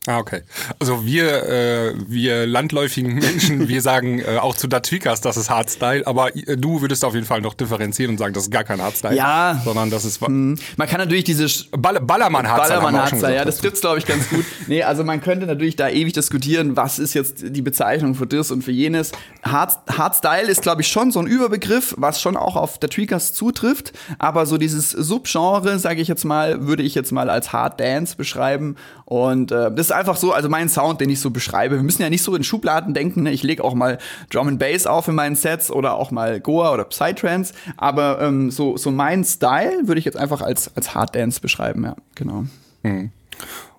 Ah, 0.09 0.21
okay. 0.21 0.41
Also 0.79 1.05
wir, 1.05 1.47
äh, 1.47 1.93
wir 2.09 2.47
landläufigen 2.47 3.17
Menschen, 3.17 3.69
wir 3.69 3.83
sagen 3.83 4.21
äh, 4.21 4.39
auch 4.39 4.57
zu 4.57 4.67
Datwikas, 4.67 5.21
das 5.21 5.37
ist 5.37 5.51
Hardstyle, 5.51 6.07
aber 6.07 6.35
äh, 6.35 6.57
du 6.57 6.81
würdest 6.81 7.05
auf 7.05 7.13
jeden 7.13 7.27
Fall 7.27 7.43
noch 7.43 7.53
differenzieren 7.53 8.13
und 8.13 8.19
sagen, 8.19 8.33
das 8.33 8.45
ist 8.45 8.51
gar 8.51 8.65
kein 8.65 8.81
Hardstyle. 8.81 9.15
Ja. 9.15 9.61
Sondern 9.63 9.91
das 9.91 10.07
ist. 10.07 10.23
Mh. 10.23 10.57
Man 10.79 10.89
kann 10.89 10.99
natürlich 10.99 11.25
diese 11.25 11.47
Ball 11.73 12.01
Ballermann 12.01 12.49
Hardstyle. 12.49 12.81
Ballermann 12.81 13.03
Hardstyle, 13.03 13.35
ja, 13.35 13.45
das 13.45 13.59
trifft 13.59 13.83
glaube 13.83 13.99
ich 13.99 14.07
ganz 14.07 14.31
gut. 14.31 14.47
nee, 14.67 14.83
also 14.83 15.05
man 15.05 15.21
könnte 15.21 15.45
natürlich 15.45 15.77
da 15.77 15.91
ewig 15.91 16.15
diskutieren, 16.15 16.75
was 16.75 16.99
ist 16.99 17.13
jetzt 17.13 17.45
die 17.45 17.63
Bezeichnung 17.63 18.15
für 18.15 18.27
das 18.27 18.51
und 18.51 18.63
für 18.63 18.73
jenes. 18.73 19.13
Hard, 19.43 19.77
Hardstyle 19.91 20.49
ist 20.49 20.63
glaube 20.63 20.81
ich 20.81 20.89
schon 20.89 21.11
so 21.11 21.21
ein 21.21 21.27
Überbegriff, 21.27 21.95
was 21.99 22.23
schon 22.23 22.39
auch 22.39 22.57
auf 22.57 22.79
Datwikas 22.79 23.35
zutrifft, 23.35 23.93
aber 24.19 24.47
so 24.47 24.57
dieses 24.57 24.91
Subgenre, 24.91 25.79
sage 25.79 26.01
ich 26.01 26.09
jetzt 26.09 26.25
mal, 26.25 26.67
würde 26.67 26.83
ich 26.83 26.95
jetzt 26.95 27.13
mal 27.13 27.29
als 27.29 27.53
Hard 27.53 27.79
Dance 27.79 28.17
beschreiben 28.17 28.77
und 29.05 29.53
äh, 29.53 29.71
das 29.71 29.87
ist 29.87 29.98
einfach 29.99 30.17
so, 30.17 30.33
also 30.33 30.49
mein 30.49 30.69
Sound, 30.69 31.01
den 31.01 31.11
ich 31.11 31.21
so 31.21 31.31
beschreibe. 31.31 31.77
Wir 31.77 31.83
müssen 31.83 32.03
ja 32.03 32.11
nicht 32.11 32.23
so 32.23 32.35
in 32.35 32.45
Schubladen 32.45 32.95
denken. 32.95 33.25
Ne? 33.25 33.33
Ich 33.33 33.43
lege 33.43 33.63
auch 33.65 33.75
mal 33.75 33.99
Drum 34.31 34.49
and 34.49 34.59
Bass 34.59 34.87
auf 34.87 35.09
in 35.09 35.15
meinen 35.15 35.37
Sets 35.37 35.71
oder 35.71 35.95
auch 35.95 36.11
mal 36.11 36.41
Goa 36.41 36.73
oder 36.73 36.85
Psytrance. 36.85 37.53
Aber 37.77 38.21
ähm, 38.21 38.51
so, 38.51 38.77
so 38.77 38.91
mein 38.91 39.25
Style 39.25 39.87
würde 39.87 39.99
ich 39.99 40.05
jetzt 40.05 40.17
einfach 40.17 40.41
als, 40.41 40.75
als 40.77 40.95
Hard 40.95 41.15
Dance 41.15 41.41
beschreiben, 41.41 41.85
ja, 41.85 41.97
genau. 42.15 42.45
Mhm. 42.83 43.11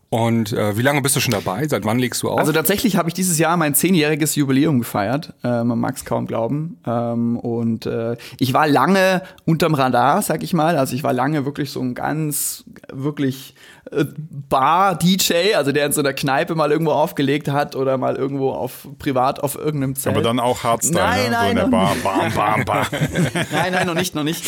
Und 0.09 0.53
äh, 0.53 0.75
wie 0.75 0.81
lange 0.81 1.01
bist 1.03 1.15
du 1.15 1.19
schon 1.19 1.33
dabei? 1.33 1.67
Seit 1.67 1.85
wann 1.85 1.99
legst 1.99 2.23
du 2.23 2.29
auf? 2.29 2.39
Also 2.39 2.51
tatsächlich 2.51 2.95
habe 2.95 3.09
ich 3.09 3.13
dieses 3.13 3.37
Jahr 3.37 3.57
mein 3.57 3.75
zehnjähriges 3.75 4.35
Jubiläum 4.35 4.79
gefeiert. 4.79 5.33
Äh, 5.43 5.63
man 5.63 5.79
mag 5.79 5.95
es 5.95 6.05
kaum 6.05 6.25
glauben. 6.25 6.79
Ähm, 6.87 7.37
und 7.37 7.85
äh, 7.85 8.17
ich 8.39 8.53
war 8.53 8.67
lange 8.67 9.21
unterm 9.45 9.75
Radar, 9.75 10.23
sag 10.23 10.41
ich 10.41 10.53
mal. 10.53 10.77
Also 10.77 10.95
ich 10.95 11.03
war 11.03 11.13
lange 11.13 11.45
wirklich 11.45 11.69
so 11.69 11.79
ein 11.81 11.93
ganz, 11.93 12.63
wirklich 12.91 13.53
Bar-DJ, 13.91 15.55
also 15.55 15.71
der 15.71 15.87
in 15.87 15.91
so 15.91 16.01
einer 16.01 16.13
Kneipe 16.13 16.53
mal 16.53 16.71
irgendwo 16.71 16.91
aufgelegt 16.91 17.47
hat 17.47 17.75
oder 17.75 17.97
mal 17.97 18.15
irgendwo 18.15 18.51
auf 18.51 18.87
privat 18.99 19.41
auf 19.41 19.55
irgendeinem 19.55 19.95
Zelt. 19.95 20.15
Aber 20.15 20.23
dann 20.23 20.39
auch 20.39 20.63
Hardstyle, 20.63 20.99
nein, 20.99 21.23
ne? 21.23 21.29
nein, 21.31 21.43
so 21.43 21.49
in 21.49 21.71
der 21.71 21.77
Bar, 21.77 21.95
bam, 22.03 22.33
bam, 22.33 22.65
bam. 22.65 22.85
nein, 23.51 23.73
nein, 23.73 23.87
noch 23.87 23.95
nicht, 23.95 24.13
noch 24.13 24.23
nicht. 24.23 24.45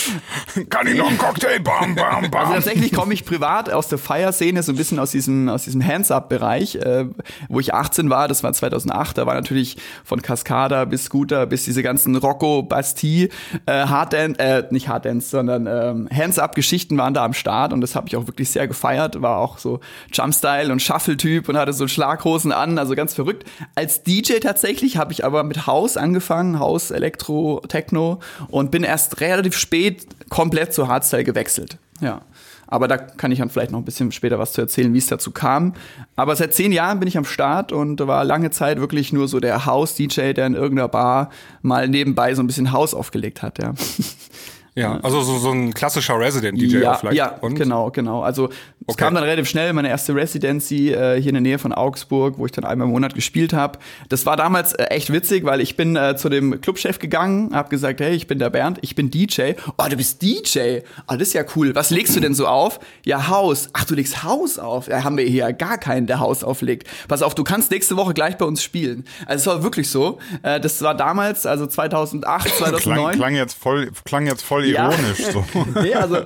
Kann 0.69 0.85
ich 0.85 0.95
noch 0.95 1.07
einen 1.07 1.17
Cocktail, 1.17 1.59
bam, 1.59 1.95
bam, 1.95 2.29
bam. 2.29 2.41
Also 2.41 2.53
tatsächlich 2.53 2.93
komme 2.93 3.13
ich 3.15 3.25
privat 3.25 3.71
aus 3.71 3.87
der 3.87 3.97
Feierszene, 3.97 4.61
so 4.61 4.71
ein 4.71 4.75
bisschen 4.75 4.99
aus 4.99 5.11
diesem, 5.11 5.49
aus 5.51 5.63
diesem 5.63 5.85
Hands-Up-Bereich, 5.85 6.75
äh, 6.75 7.05
wo 7.49 7.59
ich 7.59 7.73
18 7.73 8.09
war, 8.09 8.27
das 8.27 8.43
war 8.43 8.53
2008, 8.53 9.17
da 9.17 9.25
war 9.25 9.35
natürlich 9.35 9.77
von 10.03 10.21
Cascada 10.21 10.85
bis 10.85 11.05
Scooter 11.05 11.45
bis 11.45 11.65
diese 11.65 11.83
ganzen 11.83 12.15
Rocco, 12.15 12.63
Bastille, 12.63 13.29
äh, 13.65 13.85
Harddance, 13.85 14.39
äh, 14.39 14.63
nicht 14.71 14.87
Harddance, 14.87 15.29
sondern 15.29 15.67
ähm, 15.67 16.09
Hands-Up-Geschichten 16.15 16.97
waren 16.97 17.13
da 17.13 17.25
am 17.25 17.33
Start 17.33 17.73
und 17.73 17.81
das 17.81 17.95
habe 17.95 18.07
ich 18.07 18.15
auch 18.15 18.27
wirklich 18.27 18.49
sehr 18.49 18.67
gefeiert, 18.67 19.21
war 19.21 19.37
auch 19.37 19.57
so 19.57 19.79
Jumpstyle 20.11 20.71
und 20.71 20.81
Shuffle-Typ 20.81 21.49
und 21.49 21.57
hatte 21.57 21.73
so 21.73 21.87
Schlaghosen 21.87 22.51
an, 22.51 22.77
also 22.77 22.95
ganz 22.95 23.13
verrückt. 23.13 23.45
Als 23.75 24.03
DJ 24.03 24.39
tatsächlich 24.39 24.97
habe 24.97 25.11
ich 25.11 25.25
aber 25.25 25.43
mit 25.43 25.67
Haus 25.67 25.97
angefangen, 25.97 26.59
Haus, 26.59 26.91
Elektro, 26.91 27.61
Techno 27.67 28.19
und 28.49 28.71
bin 28.71 28.83
erst 28.83 29.21
relativ 29.21 29.55
spät 29.55 30.07
komplett 30.29 30.73
zu 30.73 30.87
Hardstyle 30.87 31.23
gewechselt. 31.23 31.77
Ja. 31.99 32.21
Aber 32.71 32.87
da 32.87 32.97
kann 32.97 33.31
ich 33.31 33.39
dann 33.39 33.49
vielleicht 33.49 33.71
noch 33.71 33.79
ein 33.79 33.85
bisschen 33.85 34.11
später 34.13 34.39
was 34.39 34.53
zu 34.53 34.61
erzählen, 34.61 34.93
wie 34.93 34.97
es 34.97 35.05
dazu 35.05 35.31
kam. 35.31 35.73
Aber 36.15 36.35
seit 36.35 36.53
zehn 36.53 36.71
Jahren 36.71 36.99
bin 36.99 37.07
ich 37.07 37.17
am 37.17 37.25
Start 37.25 37.73
und 37.73 37.99
war 37.99 38.23
lange 38.23 38.49
Zeit 38.49 38.79
wirklich 38.79 39.11
nur 39.11 39.27
so 39.27 39.41
der 39.41 39.65
House-DJ, 39.65 40.31
der 40.31 40.47
in 40.47 40.55
irgendeiner 40.55 40.87
Bar 40.87 41.29
mal 41.61 41.89
nebenbei 41.89 42.33
so 42.33 42.41
ein 42.41 42.47
bisschen 42.47 42.71
Haus 42.71 42.93
aufgelegt 42.93 43.43
hat, 43.43 43.61
ja. 43.61 43.73
Ja, 44.73 45.01
also 45.01 45.21
so, 45.21 45.37
so 45.37 45.51
ein 45.51 45.73
klassischer 45.73 46.17
Resident-DJ 46.17 46.77
ja, 46.77 46.93
vielleicht. 46.93 47.17
Ja, 47.17 47.35
und? 47.41 47.55
genau, 47.55 47.91
genau. 47.91 48.21
Also 48.21 48.45
es 48.47 48.53
okay. 48.87 49.03
kam 49.03 49.15
dann 49.15 49.23
relativ 49.25 49.49
schnell 49.49 49.73
meine 49.73 49.89
erste 49.89 50.15
Residency 50.15 50.93
äh, 50.93 51.19
hier 51.21 51.29
in 51.29 51.33
der 51.33 51.41
Nähe 51.41 51.59
von 51.59 51.73
Augsburg, 51.73 52.37
wo 52.37 52.45
ich 52.45 52.53
dann 52.53 52.63
einmal 52.63 52.87
im 52.87 52.93
Monat 52.93 53.13
gespielt 53.13 53.51
habe. 53.51 53.79
Das 54.07 54.25
war 54.25 54.37
damals 54.37 54.71
äh, 54.73 54.85
echt 54.85 55.11
witzig, 55.11 55.43
weil 55.43 55.59
ich 55.59 55.75
bin 55.75 55.97
äh, 55.97 56.15
zu 56.15 56.29
dem 56.29 56.61
Clubchef 56.61 56.99
gegangen, 56.99 57.53
habe 57.53 57.67
gesagt, 57.67 57.99
hey, 57.99 58.15
ich 58.15 58.27
bin 58.27 58.39
der 58.39 58.49
Bernd, 58.49 58.79
ich 58.81 58.95
bin 58.95 59.11
DJ. 59.11 59.53
Oh, 59.77 59.83
du 59.89 59.97
bist 59.97 60.21
DJ? 60.21 60.79
Oh, 61.09 61.15
das 61.15 61.27
ist 61.27 61.33
ja 61.33 61.43
cool. 61.57 61.75
Was 61.75 61.89
legst 61.89 62.15
du 62.15 62.21
denn 62.21 62.33
so 62.33 62.47
auf? 62.47 62.79
Ja, 63.05 63.27
Haus. 63.27 63.69
Ach, 63.73 63.83
du 63.83 63.93
legst 63.93 64.23
Haus 64.23 64.57
auf? 64.57 64.87
Ja, 64.87 65.03
haben 65.03 65.17
wir 65.17 65.25
hier 65.25 65.51
gar 65.51 65.79
keinen, 65.79 66.07
der 66.07 66.21
Haus 66.21 66.45
auflegt. 66.45 66.87
Pass 67.09 67.23
auf, 67.23 67.35
du 67.35 67.43
kannst 67.43 67.71
nächste 67.71 67.97
Woche 67.97 68.13
gleich 68.13 68.37
bei 68.37 68.45
uns 68.45 68.63
spielen. 68.63 69.03
Also 69.25 69.41
es 69.41 69.55
war 69.55 69.63
wirklich 69.63 69.89
so. 69.89 70.19
Äh, 70.43 70.61
das 70.61 70.81
war 70.81 70.95
damals, 70.95 71.45
also 71.45 71.67
2008, 71.67 72.55
2009. 72.55 72.81
klang, 72.95 73.15
klang 73.17 73.35
jetzt 73.35 73.53
voll, 73.53 73.91
klang 74.05 74.25
jetzt 74.27 74.43
voll 74.43 74.60
voll 74.63 74.73
Ja. 74.73 74.89
ironisch 74.91 75.17
so. 75.33 75.45
Nee, 75.81 75.93
also 75.93 76.17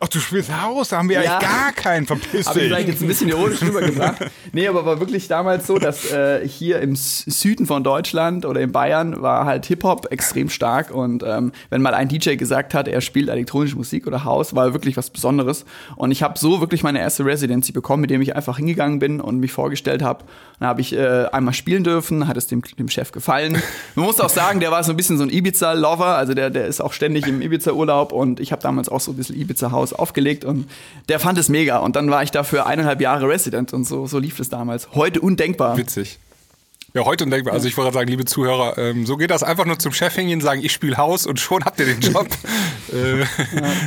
Ach, 0.00 0.08
du 0.08 0.18
spielst 0.18 0.50
Haus, 0.62 0.88
da 0.90 0.98
haben 0.98 1.08
wir 1.08 1.22
Ja. 1.22 1.36
eigentlich 1.38 1.48
gar 1.50 1.72
keinen, 1.72 2.06
verpiss 2.06 2.46
Habe 2.46 2.58
ich 2.60 2.66
vielleicht 2.66 2.88
dich. 2.88 2.94
jetzt 2.94 3.02
ein 3.02 3.08
bisschen 3.08 3.28
ironisch 3.28 3.60
rübergebracht. 3.62 4.16
Nee, 4.52 4.66
aber 4.68 4.84
war 4.86 5.00
wirklich 5.00 5.28
damals 5.28 5.66
so, 5.66 5.78
dass 5.78 6.10
äh, 6.10 6.46
hier 6.48 6.80
im 6.80 6.96
Süden 6.96 7.66
von 7.66 7.84
Deutschland 7.84 8.46
oder 8.46 8.60
in 8.60 8.72
Bayern 8.72 9.20
war 9.22 9.44
halt 9.46 9.66
Hip-Hop 9.66 10.08
extrem 10.10 10.48
stark 10.48 10.90
und 10.90 11.22
ähm, 11.26 11.52
wenn 11.70 11.82
mal 11.82 11.94
ein 11.94 12.08
DJ 12.08 12.36
gesagt 12.36 12.74
hat, 12.74 12.88
er 12.88 13.00
spielt 13.00 13.28
elektronische 13.28 13.76
Musik 13.76 14.06
oder 14.06 14.24
House, 14.24 14.54
war 14.54 14.72
wirklich 14.72 14.96
was 14.96 15.10
Besonderes. 15.10 15.64
Und 15.96 16.10
ich 16.10 16.22
habe 16.22 16.38
so 16.38 16.60
wirklich 16.60 16.82
meine 16.82 16.98
erste 17.00 17.24
Residency 17.24 17.72
bekommen, 17.72 18.00
mit 18.02 18.10
dem 18.10 18.22
ich 18.22 18.34
einfach 18.36 18.56
hingegangen 18.56 18.98
bin 18.98 19.20
und 19.20 19.38
mich 19.38 19.52
vorgestellt 19.52 20.02
habe. 20.02 20.24
Dann 20.58 20.68
habe 20.68 20.80
ich 20.80 20.92
äh, 20.94 21.26
einmal 21.32 21.54
spielen 21.54 21.84
dürfen, 21.84 22.26
hat 22.28 22.36
es 22.36 22.46
dem, 22.46 22.62
dem 22.78 22.88
Chef 22.88 23.12
gefallen. 23.12 23.60
Man 23.94 24.04
muss 24.06 24.20
auch 24.20 24.28
sagen, 24.28 24.60
der 24.60 24.70
war 24.70 24.82
so 24.84 24.92
ein 24.92 24.96
bisschen 24.96 25.16
so 25.18 25.24
ein 25.24 25.30
Ibiza-Lover, 25.30 26.16
also 26.16 26.34
der, 26.34 26.50
der 26.50 26.66
ist 26.66 26.80
auch 26.80 26.92
ständig 26.92 27.26
im 27.26 27.40
Ibiza-Urlaub 27.80 28.12
und 28.12 28.40
ich 28.40 28.52
habe 28.52 28.62
damals 28.62 28.88
auch 28.88 29.00
so 29.00 29.12
ein 29.12 29.16
bisschen 29.16 29.36
Ibiza-Haus 29.36 29.92
aufgelegt 29.92 30.44
und 30.44 30.68
der 31.08 31.20
fand 31.20 31.38
es 31.38 31.48
mega. 31.48 31.78
Und 31.78 31.96
dann 31.96 32.10
war 32.10 32.22
ich 32.22 32.30
dafür 32.30 32.66
eineinhalb 32.66 33.00
Jahre 33.00 33.28
Resident 33.28 33.72
und 33.72 33.84
so, 33.84 34.06
so 34.06 34.18
lief 34.18 34.38
es 34.40 34.48
damals. 34.48 34.88
Heute 34.94 35.20
undenkbar. 35.20 35.76
Witzig. 35.76 36.18
Ja, 36.92 37.04
heute 37.04 37.22
undenkbar. 37.22 37.54
Also 37.54 37.68
ich 37.68 37.76
wollte 37.76 37.94
sagen, 37.94 38.08
liebe 38.08 38.24
Zuhörer, 38.24 38.76
ähm, 38.76 39.06
so 39.06 39.16
geht 39.16 39.30
das 39.30 39.44
einfach 39.44 39.64
nur 39.64 39.78
zum 39.78 39.92
Chef 39.92 40.12
hingehen, 40.12 40.40
sagen, 40.40 40.60
ich 40.64 40.72
spiele 40.72 40.96
Haus 40.96 41.24
und 41.24 41.38
schon 41.38 41.64
habt 41.64 41.78
ihr 41.78 41.86
den 41.86 42.00
Job. 42.00 42.26
äh, 42.92 43.24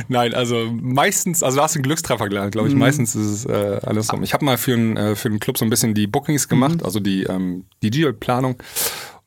Nein, 0.08 0.32
also 0.32 0.70
meistens, 0.72 1.42
also 1.42 1.58
du 1.58 1.62
hast 1.62 1.74
einen 1.74 1.82
Glückstreffer 1.82 2.30
gelernt, 2.30 2.52
glaube 2.52 2.68
ich. 2.68 2.74
Meistens 2.74 3.14
ist 3.14 3.26
es 3.26 3.44
äh, 3.44 3.80
andersrum. 3.84 4.22
Ich 4.22 4.32
habe 4.32 4.46
mal 4.46 4.56
für 4.56 4.72
einen 4.72 4.96
äh, 4.96 5.16
für 5.16 5.28
einen 5.28 5.38
Club 5.38 5.58
so 5.58 5.66
ein 5.66 5.70
bisschen 5.70 5.92
die 5.92 6.06
Bookings 6.06 6.48
gemacht, 6.48 6.82
also 6.82 6.98
die 6.98 7.24
ähm, 7.24 7.66
DJ-Planung. 7.82 8.56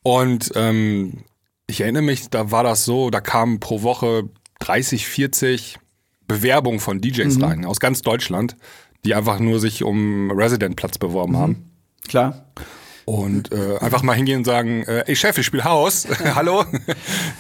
Und 0.02 0.52
ähm, 0.56 1.24
ich 1.68 1.82
erinnere 1.82 2.02
mich, 2.02 2.30
da 2.30 2.50
war 2.50 2.64
das 2.64 2.86
so, 2.86 3.10
da 3.10 3.20
kamen 3.20 3.60
pro 3.60 3.84
Woche 3.84 4.30
30, 4.60 5.08
40 5.08 5.80
Bewerbungen 6.28 6.80
von 6.80 7.00
DJs 7.00 7.42
rein 7.42 7.66
aus 7.66 7.80
ganz 7.80 8.02
Deutschland, 8.02 8.58
die 9.06 9.16
einfach 9.16 9.40
nur 9.40 9.60
sich 9.60 9.84
um 9.84 10.32
Resident-Platz 10.32 10.98
beworben 10.98 11.38
haben. 11.38 11.72
Klar. 12.08 12.46
Und 13.06 13.54
äh, 13.54 13.78
einfach 13.78 14.04
mal 14.04 14.16
hingehen 14.16 14.40
und 14.40 14.44
sagen, 14.44 14.84
äh, 14.84 15.06
ey 15.08 15.16
Chef, 15.16 15.38
ich 15.38 15.46
spiele 15.46 15.64
Haus, 15.64 16.08
hallo. 16.36 16.66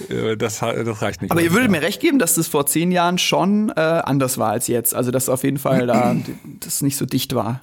Äh, 0.09 0.38
das, 0.38 0.59
das 0.59 1.01
reicht 1.01 1.21
nicht. 1.21 1.31
Aber 1.31 1.41
ihr 1.41 1.51
würdet 1.51 1.65
ja. 1.65 1.71
mir 1.71 1.81
recht 1.81 2.00
geben, 2.00 2.19
dass 2.19 2.36
das 2.36 2.47
vor 2.47 2.65
zehn 2.65 2.89
Jahren 2.91 3.17
schon 3.17 3.74
äh, 3.75 3.81
anders 3.81 4.38
war 4.38 4.51
als 4.51 4.67
jetzt. 4.67 4.95
Also 4.95 5.12
dass 5.12 5.27
auf 5.27 5.43
jeden 5.43 5.57
Fall 5.57 5.86
da 5.88 6.15
das 6.62 6.81
nicht 6.81 6.95
so 6.95 7.05
dicht 7.05 7.36
war. 7.36 7.59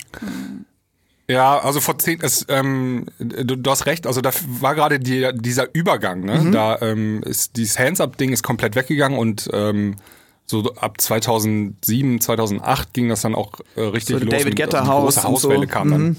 Ja, 1.29 1.59
also 1.59 1.81
vor 1.81 1.99
zehn, 1.99 2.19
es, 2.21 2.45
ähm, 2.51 3.07
du, 3.19 3.57
du 3.57 3.71
hast 3.71 3.87
recht, 3.87 4.07
also 4.07 4.21
da 4.21 4.31
war 4.61 4.75
gerade 4.75 4.99
die, 5.01 5.27
dieser 5.35 5.69
Übergang, 5.75 6.21
ne? 6.21 6.51
Da 6.53 6.79
ähm, 6.83 7.23
ist 7.25 7.57
dieses 7.57 7.79
Hands-Up-Ding 7.79 8.33
ist 8.33 8.43
komplett 8.43 8.77
weggegangen 8.77 9.19
und 9.19 9.49
ähm, 9.55 9.97
so 10.45 10.75
ab 10.75 11.01
2007, 11.01 12.21
2008 12.21 12.93
ging 12.93 13.09
das 13.09 13.23
dann 13.23 13.35
auch 13.35 13.53
äh, 13.77 13.81
richtig 13.81 14.19
So 14.19 14.25
los. 14.25 14.31
David 14.31 14.45
mit- 14.47 14.57
Guetta 14.57 14.81
also 14.81 14.91
die 14.91 14.95
House 14.97 15.15
große 15.17 15.29
und 15.29 15.37
so. 15.41 15.49
Hauswelle 15.49 15.67
kam 15.67 15.91
dann. 15.91 16.17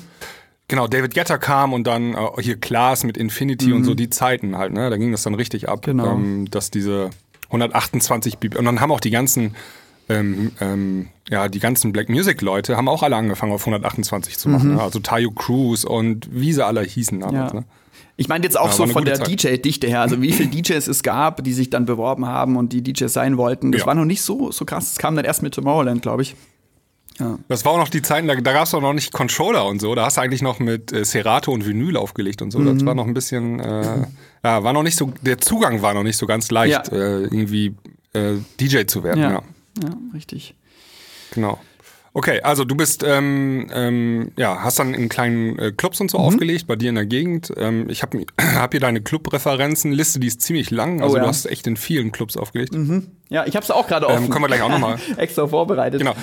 Genau, 0.68 0.88
David 0.88 1.14
Getter 1.14 1.38
kam 1.38 1.74
und 1.74 1.86
dann 1.86 2.16
äh, 2.16 2.42
hier 2.42 2.60
Klaas 2.60 3.04
mit 3.04 3.18
Infinity 3.18 3.72
und 3.74 3.84
so 3.84 3.94
die 3.94 4.10
Zeiten 4.10 4.58
halt, 4.58 4.74
ne? 4.74 4.90
Da 4.90 4.98
ging 4.98 5.12
das 5.12 5.22
dann 5.22 5.36
richtig 5.36 5.70
ab, 5.70 5.84
Genau. 5.84 6.14
ähm, 6.16 6.50
dass 6.50 6.72
diese 6.72 7.12
128 7.50 8.40
BPM 8.40 8.58
und 8.58 8.66
dann 8.66 8.82
haben 8.82 8.92
auch 8.92 9.00
die 9.00 9.12
ganzen 9.12 9.56
ähm, 10.10 10.52
ähm, 10.62 11.08
ja, 11.30 11.48
die 11.48 11.60
ganzen 11.60 11.92
Black 11.92 12.10
Music 12.10 12.42
Leute 12.42 12.78
haben 12.78 12.88
auch 12.88 13.02
alle 13.04 13.16
angefangen 13.16 13.52
auf 13.52 13.62
128 13.62 14.38
zu 14.38 14.50
machen. 14.50 14.76
Ne? 14.76 14.82
Also 14.82 15.00
Tayo 15.00 15.32
Cruz 15.32 15.84
und 15.84 16.28
wie 16.32 16.54
sie 16.54 16.64
alle 16.66 16.82
hießen 16.84 17.20
damals. 17.20 17.54
Ja. 17.54 17.60
Ne? 17.62 17.66
Ich 18.18 18.28
meine 18.30 18.44
jetzt 18.46 18.58
auch 18.58 18.68
Ja, 18.68 18.72
so 18.74 18.88
von 18.88 19.04
der 19.04 19.16
Zeit. 19.16 19.44
DJ-Dichte 19.44 19.88
her, 19.88 20.02
also 20.02 20.22
wie 20.22 20.32
viele 20.32 20.50
DJs 20.50 20.88
es 20.88 21.04
gab, 21.04 21.44
die 21.44 21.52
sich 21.54 21.70
dann 21.70 21.86
beworben 21.86 22.26
haben 22.26 22.56
und 22.56 22.72
die 22.72 22.82
DJs 22.82 23.12
sein 23.12 23.38
wollten. 23.38 23.72
Das 23.72 23.82
Ja. 23.82 23.88
war 23.88 23.96
noch 23.96 24.06
nicht 24.06 24.22
so, 24.22 24.52
so 24.52 24.64
krass. 24.64 24.92
Das 24.92 24.98
kam 25.00 25.16
dann 25.16 25.26
erst 25.26 25.42
mit 25.44 25.54
Tomorrowland, 25.54 26.02
glaube 26.02 26.22
ich. 26.22 26.36
Das 27.48 27.64
war 27.64 27.72
auch 27.72 27.78
noch 27.78 27.88
die 27.88 28.02
Zeiten, 28.02 28.28
da, 28.28 28.36
da 28.36 28.52
gab 28.52 28.64
es 28.66 28.74
auch 28.74 28.82
noch 28.82 28.92
nicht 28.94 29.14
Controller 29.14 29.66
und 29.68 29.80
so. 29.80 29.96
Da 29.96 30.04
hast 30.06 30.18
du 30.18 30.22
eigentlich 30.22 30.42
noch 30.42 30.60
mit 30.60 30.92
äh, 30.92 31.06
Serato 31.06 31.52
und 31.54 31.66
Vinyl 31.66 31.96
aufgelegt 31.96 32.42
und 32.42 32.52
so. 32.52 32.60
Mhm. 32.60 32.78
Das 32.78 32.86
war 32.86 32.94
noch 32.94 33.08
ein 33.08 33.14
bisschen, 33.14 33.62
äh, 33.62 34.06
ja, 34.44 34.64
war 34.64 34.74
noch 34.74 34.84
nicht 34.84 34.98
so, 34.98 35.14
der 35.22 35.38
Zugang 35.38 35.82
war 35.82 35.94
noch 35.94 36.04
nicht 36.04 36.18
so 36.18 36.26
ganz 36.26 36.52
leicht, 36.52 36.92
Ja. 36.92 36.98
äh, 36.98 37.24
irgendwie 37.24 37.74
äh, 38.14 38.34
DJ 38.60 38.84
zu 38.86 39.04
werden. 39.06 39.22
Ja. 39.24 39.42
Ja, 39.82 39.90
ja 39.90 39.96
richtig. 40.14 40.56
Genau. 41.32 41.60
Okay, 42.18 42.40
also 42.42 42.64
du 42.64 42.76
bist, 42.76 43.04
ähm, 43.06 43.70
ähm, 43.74 44.32
ja, 44.38 44.64
hast 44.64 44.80
dann 44.80 44.94
in 44.94 45.10
kleinen 45.10 45.60
äh, 45.60 45.74
Clubs 45.74 46.00
Mhm. 46.00 46.04
und 46.06 46.12
so 46.12 46.18
aufgelegt, 46.20 46.66
bei 46.66 46.78
dir 46.78 46.88
in 46.88 46.96
der 46.96 47.06
Gegend. 47.06 47.52
Ähm, 47.58 47.90
ich 47.90 48.04
habe 48.04 48.26
hab 48.42 48.72
hier 48.72 48.80
deine 48.80 49.02
Clubreferenzenliste, 49.02 50.20
die 50.22 50.28
ist 50.28 50.42
ziemlich 50.42 50.72
lang. 50.72 51.02
Also 51.02 51.16
Oh 51.16 51.18
ja. 51.18 51.24
du 51.24 51.28
hast 51.30 51.46
echt 51.46 51.68
in 51.68 51.76
vielen 51.76 52.14
Clubs 52.14 52.38
aufgelegt. 52.38 52.74
Ja, 53.30 53.46
ich 53.46 53.56
habe 53.58 53.66
es 53.66 53.72
auch 53.72 53.88
gerade 53.88 54.08
offen. 54.08 54.26
Ähm, 54.26 54.30
können 54.30 54.44
wir 54.44 54.48
gleich 54.48 54.62
auch 54.62 54.70
noch 54.70 54.80
mal. 54.80 54.98
Extra 55.18 55.46
vorbereitet. 55.46 56.00
Genau. 56.00 56.16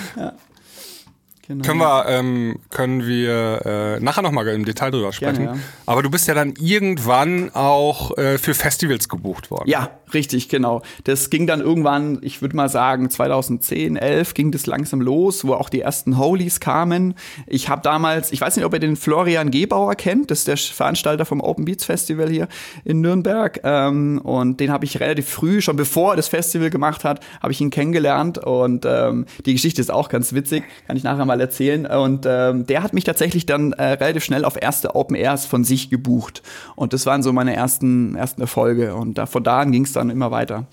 Genau. 1.49 1.65
Können 1.65 1.81
wir, 1.81 2.07
ähm, 2.07 2.59
können 2.71 3.05
wir 3.05 3.67
äh, 3.67 4.01
nachher 4.01 4.23
nochmal 4.23 4.47
im 4.49 4.65
Detail 4.65 4.93
drüber 4.93 5.13
sprechen. 5.13 5.45
Gerne, 5.45 5.59
ja. 5.59 5.65
Aber 5.87 6.03
du 6.05 6.11
bist 6.11 6.29
ja 6.29 6.35
dann 6.35 6.55
irgendwann 6.61 7.51
auch 7.53 8.17
äh, 8.17 8.39
für 8.39 8.55
Festivals 8.55 9.09
gebucht 9.09 9.51
worden. 9.51 9.69
Ja, 9.69 9.91
richtig, 10.15 10.49
genau. 10.49 10.83
Das 11.03 11.31
ging 11.31 11.49
dann 11.49 11.61
irgendwann, 11.61 12.21
ich 12.23 12.43
würde 12.43 12.55
mal 12.55 12.69
sagen, 12.69 13.11
2010, 13.11 13.97
11 13.97 14.35
ging 14.35 14.53
das 14.53 14.67
langsam 14.67 15.01
los, 15.01 15.45
wo 15.45 15.55
auch 15.55 15.69
die 15.69 15.81
ersten 15.81 16.17
Holies 16.17 16.61
kamen. 16.61 17.15
Ich 17.49 17.69
habe 17.69 17.83
damals, 17.83 18.31
ich 18.31 18.41
weiß 18.41 18.55
nicht, 18.55 18.65
ob 18.65 18.73
ihr 18.73 18.81
den 18.81 18.95
Florian 18.95 19.51
Gebauer 19.51 19.97
kennt, 19.97 20.31
das 20.31 20.41
ist 20.41 20.49
der 20.49 20.57
Veranstalter 20.57 21.25
vom 21.25 21.41
Open 21.41 21.65
Beats 21.65 21.85
Festival 21.85 22.31
hier 22.31 22.47
in 22.85 23.01
Nürnberg. 23.01 23.61
Ähm, 23.65 24.21
und 24.23 24.61
den 24.61 24.71
habe 24.71 24.85
ich 24.85 25.01
relativ 25.01 25.29
früh, 25.29 25.61
schon 25.61 25.75
bevor 25.75 26.13
er 26.13 26.17
das 26.17 26.29
Festival 26.29 26.71
gemacht 26.71 27.03
hat, 27.03 27.19
habe 27.43 27.53
ich 27.53 27.61
ihn 27.61 27.71
kennengelernt. 27.71 28.39
Und 28.39 28.85
ähm, 28.87 29.27
die 29.45 29.55
Geschichte 29.55 29.81
ist 29.81 29.91
auch 29.91 30.09
ganz 30.09 30.33
witzig, 30.35 30.63
kann 30.87 30.97
ich 30.97 31.03
nachher 31.03 31.25
mal 31.25 31.32
erzählen. 31.41 31.87
Und 31.87 32.27
ähm, 32.29 32.67
der 32.67 32.83
hat 32.83 32.93
mich 32.93 33.05
tatsächlich 33.05 33.47
dann 33.47 33.73
äh, 33.73 33.83
relativ 33.93 34.25
schnell 34.25 34.45
auf 34.45 34.61
erste 34.61 34.95
Open 34.95 35.17
Airs 35.17 35.47
von 35.47 35.65
sich 35.65 35.91
gebucht. 35.91 36.43
Und 36.77 36.93
das 36.93 37.07
waren 37.07 37.23
so 37.23 37.33
meine 37.33 37.55
ersten, 37.57 38.15
ersten 38.15 38.41
Erfolge. 38.41 38.95
Und 38.95 39.19
da, 39.19 39.27
von 39.27 39.43
da 39.45 39.61
an 39.61 39.73
ging 39.73 39.85
es 39.85 39.93
dann 39.93 40.11
immer 40.11 40.31
weiter. 40.31 40.67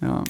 Ja. 0.00 0.24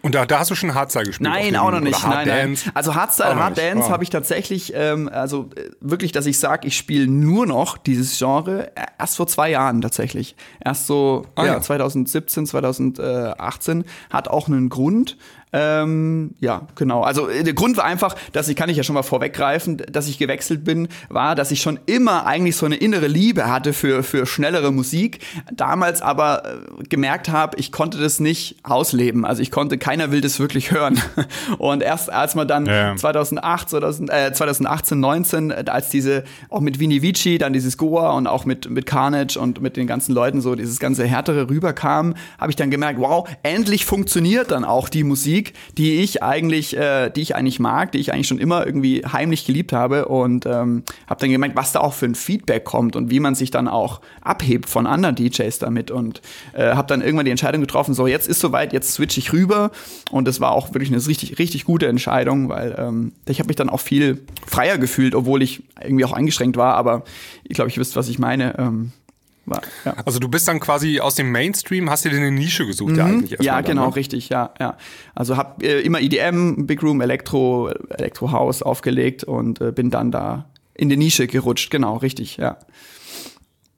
Und 0.00 0.14
da, 0.14 0.26
da 0.26 0.38
hast 0.38 0.50
du 0.50 0.54
schon 0.54 0.74
Hardstyle 0.74 1.06
gespielt? 1.06 1.28
Nein, 1.28 1.56
auf 1.56 1.66
auch 1.66 1.70
noch 1.72 1.80
nicht. 1.80 2.00
Nein, 2.04 2.28
nein. 2.28 2.28
Harddance? 2.28 2.70
Also 2.72 2.94
Hardstyle, 2.94 3.34
noch 3.34 3.42
Hard 3.42 3.56
nicht. 3.56 3.68
Dance 3.68 3.88
Ah. 3.88 3.90
habe 3.90 4.04
ich 4.04 4.10
tatsächlich, 4.10 4.72
ähm, 4.76 5.10
also 5.12 5.50
äh, 5.56 5.70
wirklich, 5.80 6.12
dass 6.12 6.24
ich 6.26 6.38
sage, 6.38 6.68
ich 6.68 6.76
spiele 6.76 7.08
nur 7.08 7.46
noch 7.46 7.76
dieses 7.76 8.16
Genre 8.16 8.68
äh, 8.76 8.86
erst 8.96 9.16
vor 9.16 9.26
zwei 9.26 9.50
Jahren 9.50 9.80
tatsächlich. 9.80 10.36
Erst 10.64 10.86
so 10.86 11.26
Ah, 11.34 11.46
ja. 11.46 11.60
2017, 11.60 12.46
2018 12.46 13.84
hat 14.10 14.28
auch 14.28 14.46
einen 14.46 14.68
Grund. 14.68 15.16
Ähm, 15.52 16.34
ja, 16.40 16.62
genau. 16.74 17.02
Also 17.02 17.28
äh, 17.28 17.42
der 17.42 17.54
Grund 17.54 17.76
war 17.76 17.84
einfach, 17.84 18.14
dass 18.32 18.48
ich, 18.48 18.56
kann 18.56 18.68
ich 18.68 18.76
ja 18.76 18.82
schon 18.82 18.94
mal 18.94 19.02
vorweggreifen, 19.02 19.78
dass 19.90 20.08
ich 20.08 20.18
gewechselt 20.18 20.64
bin, 20.64 20.88
war, 21.08 21.34
dass 21.34 21.50
ich 21.50 21.62
schon 21.62 21.78
immer 21.86 22.26
eigentlich 22.26 22.56
so 22.56 22.66
eine 22.66 22.76
innere 22.76 23.06
Liebe 23.06 23.48
hatte 23.48 23.72
für, 23.72 24.02
für 24.02 24.26
schnellere 24.26 24.72
Musik. 24.72 25.20
Damals 25.52 26.02
aber 26.02 26.42
äh, 26.44 26.84
gemerkt 26.88 27.28
habe, 27.30 27.58
ich 27.58 27.72
konnte 27.72 27.98
das 27.98 28.20
nicht 28.20 28.56
ausleben. 28.62 29.24
Also 29.24 29.42
ich 29.42 29.50
konnte, 29.50 29.78
keiner 29.78 30.10
will 30.10 30.20
das 30.20 30.38
wirklich 30.38 30.70
hören. 30.70 31.00
Und 31.58 31.82
erst 31.82 32.10
als 32.12 32.34
man 32.34 32.46
dann 32.46 32.66
Ja. 32.66 32.96
2008, 32.96 33.70
2000, 33.70 34.10
äh, 34.10 34.32
2018, 34.32 35.00
19, 35.00 35.50
äh, 35.50 35.64
als 35.68 35.88
diese, 35.88 36.24
auch 36.50 36.60
mit 36.60 36.78
Vini 36.78 37.00
Vici, 37.02 37.38
dann 37.38 37.52
dieses 37.52 37.76
Goa 37.78 38.12
und 38.12 38.26
auch 38.26 38.44
mit, 38.44 38.68
mit 38.68 38.86
Carnage 38.86 39.38
und 39.38 39.60
mit 39.60 39.76
den 39.76 39.86
ganzen 39.86 40.12
Leuten 40.14 40.40
so 40.40 40.54
dieses 40.54 40.78
ganze 40.78 41.06
Härtere 41.06 41.48
rüberkam, 41.48 42.14
habe 42.38 42.50
ich 42.50 42.56
dann 42.56 42.70
gemerkt, 42.70 43.00
wow, 43.00 43.28
endlich 43.42 43.84
funktioniert 43.86 44.50
dann 44.50 44.64
auch 44.64 44.88
die 44.88 45.04
Musik, 45.04 45.37
die 45.76 46.00
ich 46.00 46.22
eigentlich, 46.22 46.76
äh, 46.76 47.10
die 47.10 47.22
ich 47.22 47.36
eigentlich 47.36 47.60
mag, 47.60 47.92
die 47.92 47.98
ich 47.98 48.12
eigentlich 48.12 48.28
schon 48.28 48.38
immer 48.38 48.66
irgendwie 48.66 49.02
heimlich 49.04 49.46
geliebt 49.46 49.72
habe 49.72 50.06
und 50.06 50.46
ähm, 50.46 50.82
habe 51.06 51.20
dann 51.20 51.30
gemerkt, 51.30 51.56
was 51.56 51.72
da 51.72 51.80
auch 51.80 51.94
für 51.94 52.06
ein 52.06 52.14
Feedback 52.14 52.64
kommt 52.64 52.96
und 52.96 53.10
wie 53.10 53.20
man 53.20 53.34
sich 53.34 53.50
dann 53.50 53.68
auch 53.68 54.00
abhebt 54.20 54.68
von 54.68 54.86
anderen 54.86 55.14
DJs 55.16 55.58
damit 55.58 55.90
und 55.90 56.20
äh, 56.52 56.74
habe 56.74 56.88
dann 56.88 57.00
irgendwann 57.00 57.24
die 57.24 57.30
Entscheidung 57.30 57.60
getroffen, 57.60 57.94
so 57.94 58.06
jetzt 58.06 58.28
ist 58.28 58.40
soweit, 58.40 58.72
jetzt 58.72 58.92
switch 58.92 59.18
ich 59.18 59.32
rüber 59.32 59.70
und 60.10 60.26
das 60.28 60.40
war 60.40 60.52
auch 60.52 60.74
wirklich 60.74 60.92
eine 60.92 61.04
richtig, 61.04 61.38
richtig 61.38 61.64
gute 61.64 61.86
Entscheidung, 61.86 62.48
weil 62.48 62.74
ähm, 62.78 63.12
ich 63.26 63.38
habe 63.38 63.48
mich 63.48 63.56
dann 63.56 63.68
auch 63.68 63.80
viel 63.80 64.20
freier 64.46 64.78
gefühlt, 64.78 65.14
obwohl 65.14 65.42
ich 65.42 65.62
irgendwie 65.82 66.04
auch 66.04 66.12
eingeschränkt 66.12 66.56
war, 66.56 66.74
aber 66.74 67.04
ich 67.44 67.54
glaube, 67.54 67.70
ich 67.70 67.78
wisst, 67.78 67.96
was 67.96 68.08
ich 68.08 68.18
meine. 68.18 68.58
Ähm, 68.58 68.92
war, 69.50 69.62
ja. 69.84 69.94
Also 70.04 70.18
du 70.18 70.28
bist 70.28 70.48
dann 70.48 70.60
quasi 70.60 71.00
aus 71.00 71.14
dem 71.14 71.30
Mainstream, 71.32 71.90
hast 71.90 72.04
dir 72.04 72.10
eine 72.10 72.30
Nische 72.30 72.66
gesucht, 72.66 72.96
ja 72.96 73.06
eigentlich 73.06 73.32
erstmal 73.32 73.38
Mhm. 73.38 73.44
Ja, 73.44 73.54
dann, 73.62 73.64
genau, 73.64 73.88
ne? 73.88 73.96
richtig, 73.96 74.28
ja, 74.28 74.54
ja. 74.60 74.76
Also 75.14 75.36
hab 75.36 75.62
äh, 75.62 75.80
immer 75.80 76.00
EDM, 76.00 76.66
Big 76.66 76.82
Room, 76.82 77.00
Elektro, 77.00 77.70
Elektro 77.90 78.32
House 78.32 78.62
aufgelegt 78.62 79.24
und 79.24 79.60
äh, 79.60 79.72
bin 79.72 79.90
dann 79.90 80.10
da 80.10 80.46
in 80.74 80.88
die 80.88 80.96
Nische 80.96 81.26
gerutscht, 81.26 81.70
genau, 81.70 81.96
richtig, 81.96 82.36
ja. 82.36 82.58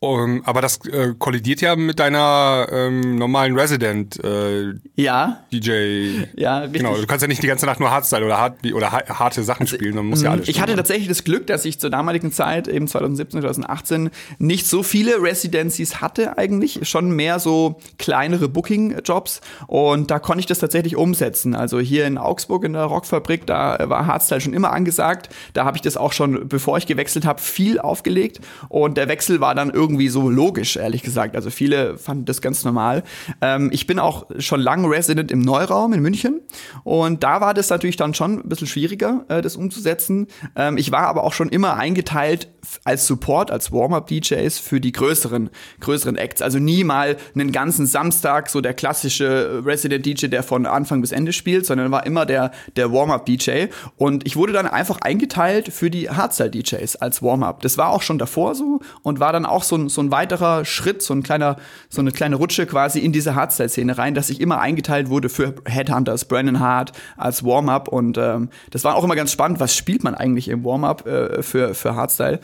Um, 0.03 0.41
aber 0.47 0.63
das 0.63 0.79
äh, 0.87 1.13
kollidiert 1.19 1.61
ja 1.61 1.77
mit 1.77 1.99
deiner 1.99 2.67
ähm, 2.73 3.17
normalen 3.17 3.55
Resident 3.59 4.19
äh, 4.25 4.73
Ja, 4.97 5.45
DJ. 5.53 6.23
ja, 6.37 6.61
richtig. 6.61 6.81
Genau, 6.81 6.97
du 6.97 7.07
kannst 7.07 7.21
ja 7.21 7.29
nicht 7.29 7.43
die 7.43 7.47
ganze 7.47 7.67
Nacht 7.67 7.81
nur 7.81 7.91
Hardstyle 7.91 8.25
oder, 8.25 8.39
hart, 8.39 8.65
oder 8.73 8.93
ha- 8.93 9.05
harte 9.19 9.43
Sachen 9.43 9.67
spielen, 9.67 9.95
man 9.97 10.07
muss 10.07 10.23
ja 10.23 10.31
alles 10.31 10.41
Also, 10.43 10.53
Ich 10.53 10.63
hatte 10.63 10.75
tatsächlich 10.75 11.07
das 11.09 11.23
Glück, 11.23 11.47
dass 11.49 11.67
ich 11.67 11.79
zur 11.79 11.91
damaligen 11.91 12.33
Zeit, 12.33 12.67
eben 12.67 12.89
2017, 12.89 13.43
2018, 13.43 14.09
nicht 14.39 14.67
so 14.67 14.83
viele 14.83 15.23
Residencies 15.23 16.01
hatte 16.01 16.39
eigentlich, 16.39 16.89
schon 16.89 17.11
mehr 17.11 17.39
so 17.39 17.79
kleinere 17.99 18.49
Booking-Jobs 18.49 19.43
und 19.67 20.11
da 20.11 20.19
konnte 20.19 20.41
ich 20.41 20.47
das 20.47 20.61
tatsächlich 20.61 20.97
umsetzen. 20.97 21.55
Also 21.55 21.79
hier 21.79 22.07
in 22.07 22.17
Augsburg 22.17 22.65
in 22.65 22.73
der 22.73 22.85
Rockfabrik, 22.85 23.47
da 23.47 23.79
war 23.91 24.07
Hardstyle 24.07 24.41
schon 24.41 24.55
immer 24.55 24.73
angesagt. 24.73 25.29
Da 25.53 25.67
habe 25.67 25.77
ich 25.77 25.83
das 25.83 25.99
auch 25.99 26.15
schon, 26.15 26.49
bevor 26.49 26.79
ich 26.79 26.87
gewechselt 26.87 27.27
habe, 27.27 27.39
viel 27.43 27.79
aufgelegt 27.79 28.41
und 28.71 28.97
der 28.97 29.07
Wechsel 29.09 29.41
war 29.43 29.55
dann 29.55 29.69
irgendwie 29.69 29.90
so 30.09 30.31
logisch, 30.31 30.77
ehrlich 30.77 31.03
gesagt. 31.03 31.37
Also 31.37 31.51
viele 31.51 31.99
fanden 31.99 32.25
das 32.25 32.41
ganz 32.41 32.65
normal. 32.65 33.03
Ähm, 33.41 33.71
ich 33.73 33.87
bin 33.87 33.99
auch 33.99 34.27
schon 34.39 34.61
lange 34.61 34.89
Resident 34.89 35.31
im 35.31 35.41
Neuraum 35.41 35.93
in 35.93 36.01
München 36.01 36.41
und 36.85 37.23
da 37.23 37.41
war 37.41 37.55
das 37.55 37.71
natürlich 37.71 37.97
dann 37.97 38.15
schon 38.15 38.41
ein 38.41 38.49
bisschen 38.49 38.67
schwieriger, 38.67 39.25
äh, 39.29 39.43
das 39.43 39.57
umzusetzen. 39.57 40.27
Ähm, 40.57 40.77
ich 40.77 40.93
war 40.93 41.03
aber 41.07 41.25
auch 41.25 41.33
schon 41.33 41.49
immer 41.49 41.77
eingeteilt 41.77 42.49
als 42.85 43.07
Support, 43.07 43.51
als 43.51 43.73
Warm-Up-DJs 43.73 44.59
für 44.59 44.81
die 44.81 44.93
größeren, 44.93 45.51
größeren 45.81 46.17
Acts. 46.17 46.43
Also 46.43 46.59
nie 46.59 46.85
mal 46.85 47.17
einen 47.35 47.53
ganzen 47.53 47.87
Samstag 47.87 48.49
so 48.49 48.61
der 48.61 48.75
klassische 48.75 49.63
Resident-DJ, 49.65 50.29
der 50.29 50.43
von 50.43 50.67
Anfang 50.67 51.01
bis 51.01 51.13
Ende 51.13 51.33
spielt, 51.33 51.67
sondern 51.67 51.91
war 51.91 52.07
immer 52.07 52.27
der, 52.27 52.53
der 52.77 52.93
Warm-Up-DJ. 52.93 53.67
Und 53.97 54.27
ich 54.27 54.37
wurde 54.37 54.53
dann 54.53 54.67
einfach 54.67 54.99
eingeteilt 55.01 55.73
für 55.73 55.91
die 55.91 56.11
Hardstyle-DJs 56.11 56.97
als 56.97 57.23
Warm-Up. 57.23 57.63
Das 57.63 57.79
war 57.79 57.91
auch 57.91 58.03
schon 58.03 58.19
davor 58.19 58.55
so 58.55 58.81
und 59.03 59.21
war 59.21 59.33
dann 59.33 59.47
auch 59.47 59.63
so 59.63 59.77
ein, 59.81 59.89
so 59.89 60.01
ein 60.01 60.11
weiterer 60.11 60.65
Schritt, 60.65 61.03
so 61.03 61.13
ein 61.15 61.23
kleiner, 61.23 61.57
so 61.89 62.01
eine 62.01 62.13
kleine 62.13 62.37
Rutsche 62.37 62.67
quasi 62.67 63.01
in 63.01 63.13
diese 63.13 63.35
Hardstyle-Szene 63.35 63.99
rein, 63.99 64.15
dass 64.15 64.31
ich 64.31 64.41
immer 64.41 64.61
eingeteilt 64.61 65.09
wurde 65.09 65.29
für 65.29 65.55
Headhunters, 65.65 66.27
Brandon 66.27 66.61
Hart 66.61 66.93
als 67.17 67.45
Warm-Up 67.45 67.89
und 67.89 68.17
ähm, 68.19 68.51
das 68.71 68.85
war 68.85 68.95
auch 68.97 69.05
immer 69.05 69.17
ganz 69.17 69.33
spannend, 69.33 69.59
was 69.61 69.75
spielt 69.77 70.05
man 70.05 70.15
eigentlich 70.15 70.49
im 70.49 70.65
Warm-Up 70.65 71.07
äh, 71.07 71.43
für, 71.43 71.75
für 71.75 71.95
Hardstyle 71.97 72.41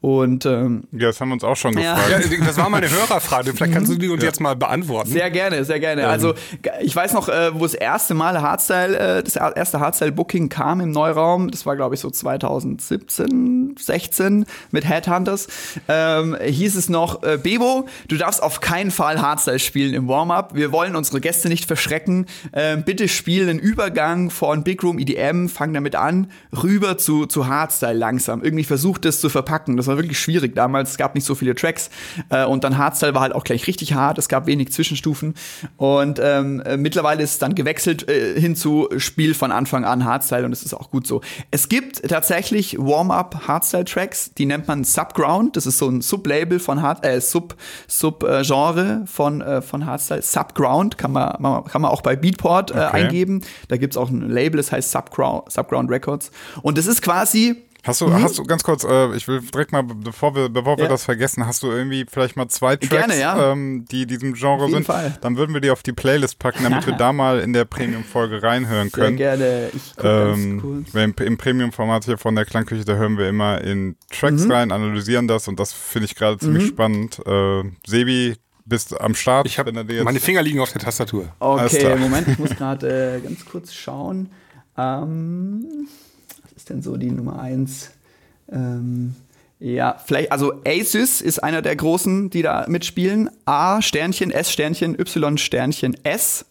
und 0.00 0.46
ähm, 0.46 0.84
Ja, 0.92 1.06
das 1.08 1.20
haben 1.20 1.28
wir 1.28 1.34
uns 1.34 1.44
auch 1.44 1.56
schon 1.56 1.76
Ja. 1.78 1.94
gefragt. 1.94 2.28
Ja, 2.32 2.44
das 2.46 2.56
war 2.56 2.68
meine 2.70 2.90
Hörerfrage. 2.90 3.52
Vielleicht 3.52 3.72
kannst 3.74 3.92
du 3.92 3.96
die 3.96 4.08
uns 4.08 4.22
jetzt 4.22 4.40
mal 4.40 4.56
beantworten. 4.56 5.10
Sehr 5.10 5.30
gerne, 5.30 5.64
sehr 5.64 5.80
gerne. 5.80 6.08
Also 6.08 6.34
g- 6.62 6.70
ich 6.80 6.94
weiß 6.96 7.12
noch, 7.12 7.28
äh, 7.28 7.50
wo 7.54 7.60
das 7.60 7.74
erste 7.74 8.14
Mal 8.14 8.40
Hardstyle, 8.40 8.96
äh, 9.18 9.22
das 9.22 9.36
er- 9.36 9.56
erste 9.56 9.80
Hardstyle-Booking 9.80 10.48
kam 10.48 10.80
im 10.80 10.90
Neuraum. 10.90 11.50
Das 11.50 11.66
war, 11.66 11.76
glaube 11.76 11.94
ich, 11.94 12.00
so 12.00 12.10
2017, 12.10 13.74
16 13.78 14.46
mit 14.70 14.88
Headhunters. 14.88 15.48
Ähm, 15.88 16.36
hieß 16.42 16.76
es 16.78 16.88
noch, 16.88 17.22
äh, 17.22 17.38
Bebo, 17.42 17.86
du 18.08 18.16
darfst 18.16 18.42
auf 18.42 18.60
keinen 18.60 18.90
Fall 18.90 19.20
Hardstyle 19.20 19.58
spielen 19.58 19.94
im 19.94 20.08
Warm-up. 20.08 20.54
Wir 20.54 20.72
wollen 20.72 20.96
unsere 20.96 21.20
Gäste 21.20 21.48
nicht 21.48 21.66
verschrecken. 21.66 22.26
Ähm, 22.52 22.84
bitte 22.84 23.08
spiel 23.08 23.48
einen 23.48 23.58
Übergang 23.58 24.30
von 24.30 24.64
Big 24.64 24.82
Room 24.82 24.98
EDM, 24.98 25.48
fang 25.48 25.74
damit 25.74 25.94
an, 25.94 26.30
rüber 26.62 26.98
zu, 26.98 27.26
zu 27.26 27.46
Hardstyle 27.46 27.98
langsam. 27.98 28.42
Irgendwie 28.42 28.64
versucht 28.64 29.04
das 29.04 29.20
zu 29.20 29.28
verpacken. 29.28 29.76
Das 29.76 29.86
war 29.86 29.96
wirklich 29.96 30.18
schwierig 30.18 30.54
damals. 30.54 30.92
Es 30.92 30.96
gab 30.96 31.14
nicht 31.14 31.24
so 31.24 31.34
viele 31.34 31.54
Tracks. 31.54 31.90
Äh, 32.30 32.44
und 32.44 32.64
dann 32.64 32.78
Hardstyle 32.78 33.14
war 33.14 33.22
halt 33.22 33.34
auch 33.34 33.44
gleich 33.44 33.66
richtig 33.66 33.94
hart. 33.94 34.18
Es 34.18 34.28
gab 34.28 34.46
wenig 34.46 34.72
Zwischenstufen. 34.72 35.34
Und 35.76 36.20
ähm, 36.22 36.60
äh, 36.60 36.76
mittlerweile 36.76 37.22
ist 37.22 37.32
es 37.32 37.38
dann 37.38 37.54
gewechselt 37.54 38.08
äh, 38.08 38.40
hin 38.40 38.56
zu 38.56 38.88
Spiel 38.96 39.34
von 39.34 39.52
Anfang 39.52 39.84
an 39.84 40.04
Hardstyle 40.04 40.44
und 40.44 40.50
das 40.50 40.62
ist 40.62 40.74
auch 40.74 40.90
gut 40.90 41.06
so. 41.06 41.20
Es 41.50 41.68
gibt 41.68 42.08
tatsächlich 42.08 42.78
Warm-up 42.78 43.46
Hardstyle-Tracks, 43.48 44.34
die 44.34 44.46
nennt 44.46 44.68
man 44.68 44.84
Subground. 44.84 45.56
Das 45.56 45.66
ist 45.66 45.78
so 45.78 45.88
ein 45.88 46.00
Sublabel 46.00 46.60
von 46.68 46.82
Hard, 46.82 47.02
äh, 47.06 47.18
Sub, 47.22 47.56
Sub 47.86 48.22
äh, 48.24 48.44
von, 49.06 49.40
äh, 49.40 49.62
von 49.62 49.86
Hardstyle. 49.86 50.20
Subground 50.20 50.98
kann 50.98 51.12
man, 51.12 51.34
man- 51.38 51.64
kann 51.64 51.80
man 51.80 51.90
auch 51.90 52.02
bei 52.02 52.14
Beatport 52.14 52.70
äh, 52.70 52.74
Okay. 52.74 53.04
eingeben. 53.04 53.40
Da 53.68 53.78
gibt's 53.78 53.96
auch 53.96 54.10
ein 54.10 54.28
Label, 54.28 54.58
das 54.58 54.70
heißt 54.70 54.90
Subground, 54.90 55.50
Subground 55.50 55.90
Records. 55.90 56.30
Und 56.60 56.76
das 56.76 56.86
ist 56.86 57.00
quasi 57.00 57.64
Hast 57.88 58.00
du, 58.00 58.12
hast 58.12 58.38
du 58.38 58.44
ganz 58.44 58.62
kurz, 58.62 58.84
äh, 58.84 59.14
ich 59.16 59.26
will 59.26 59.40
direkt 59.40 59.72
mal, 59.72 59.82
bevor 59.82 60.34
wir, 60.36 60.48
bevor 60.48 60.76
wir 60.76 60.84
Ja. 60.84 60.90
das 60.90 61.04
vergessen, 61.04 61.46
hast 61.46 61.62
du 61.62 61.70
irgendwie 61.70 62.06
vielleicht 62.08 62.36
mal 62.36 62.46
zwei 62.48 62.76
Tracks, 62.76 62.90
Gerne, 62.90 63.18
ja. 63.18 63.52
ähm, 63.52 63.84
die 63.90 64.06
diesem 64.06 64.34
Genre 64.34 64.56
Auf 64.64 64.68
jeden 64.68 64.74
sind? 64.74 64.84
Fall. 64.86 65.16
Dann 65.22 65.36
würden 65.36 65.54
wir 65.54 65.60
die 65.60 65.70
auf 65.70 65.82
die 65.82 65.92
Playlist 65.92 66.38
packen, 66.38 66.62
damit 66.64 66.86
wir 66.86 66.92
da 66.96 67.12
mal 67.12 67.40
in 67.40 67.52
der 67.52 67.64
Premium-Folge 67.64 68.42
reinhören 68.42 68.90
sehr 68.90 69.04
können. 69.04 69.16
gerne. 69.16 69.70
Ich 69.74 69.94
Ähm, 70.00 70.86
im, 70.92 71.14
Im 71.18 71.36
Premium-Format 71.38 72.04
hier 72.04 72.18
von 72.18 72.34
der 72.36 72.44
Klangküche, 72.44 72.84
da 72.84 72.94
hören 72.94 73.18
wir 73.18 73.28
immer 73.28 73.60
in 73.62 73.96
Tracks 74.10 74.44
Mhm. 74.44 74.52
rein, 74.52 74.70
analysieren 74.72 75.26
das 75.26 75.48
und 75.48 75.58
das 75.58 75.72
finde 75.72 76.04
ich 76.06 76.14
gerade 76.14 76.38
ziemlich 76.38 76.66
spannend. 76.68 77.18
Äh, 77.26 77.62
Sebi, 77.86 78.36
bist 78.66 79.00
am 79.00 79.14
Start? 79.14 79.46
Ich 79.46 79.56
jetzt- 79.56 80.04
meine 80.04 80.20
Finger 80.20 80.42
liegen 80.42 80.60
auf 80.60 80.70
der 80.72 80.82
Tastatur. 80.82 81.28
Okay. 81.40 81.96
Moment, 81.96 82.28
ich 82.28 82.38
muss 82.38 82.50
gerade 82.50 83.16
äh, 83.16 83.20
ganz 83.26 83.44
kurz 83.46 83.72
schauen. 83.72 84.28
Ähm, 84.76 85.64
ist 86.68 86.74
denn 86.74 86.82
so 86.82 86.96
die 86.98 87.10
Nummer 87.10 87.40
eins? 87.40 87.90
Ähm, 88.52 89.14
ja, 89.58 89.96
vielleicht, 90.04 90.30
also 90.32 90.52
Asus 90.66 91.20
ist 91.22 91.42
einer 91.42 91.62
der 91.62 91.74
großen, 91.76 92.28
die 92.30 92.42
da 92.42 92.66
mitspielen. 92.68 93.30
A, 93.46 93.80
Sternchen, 93.80 94.30
S, 94.30 94.52
Sternchen, 94.52 94.98
Y, 94.98 95.38
Sternchen, 95.38 95.96
S. 96.04 96.44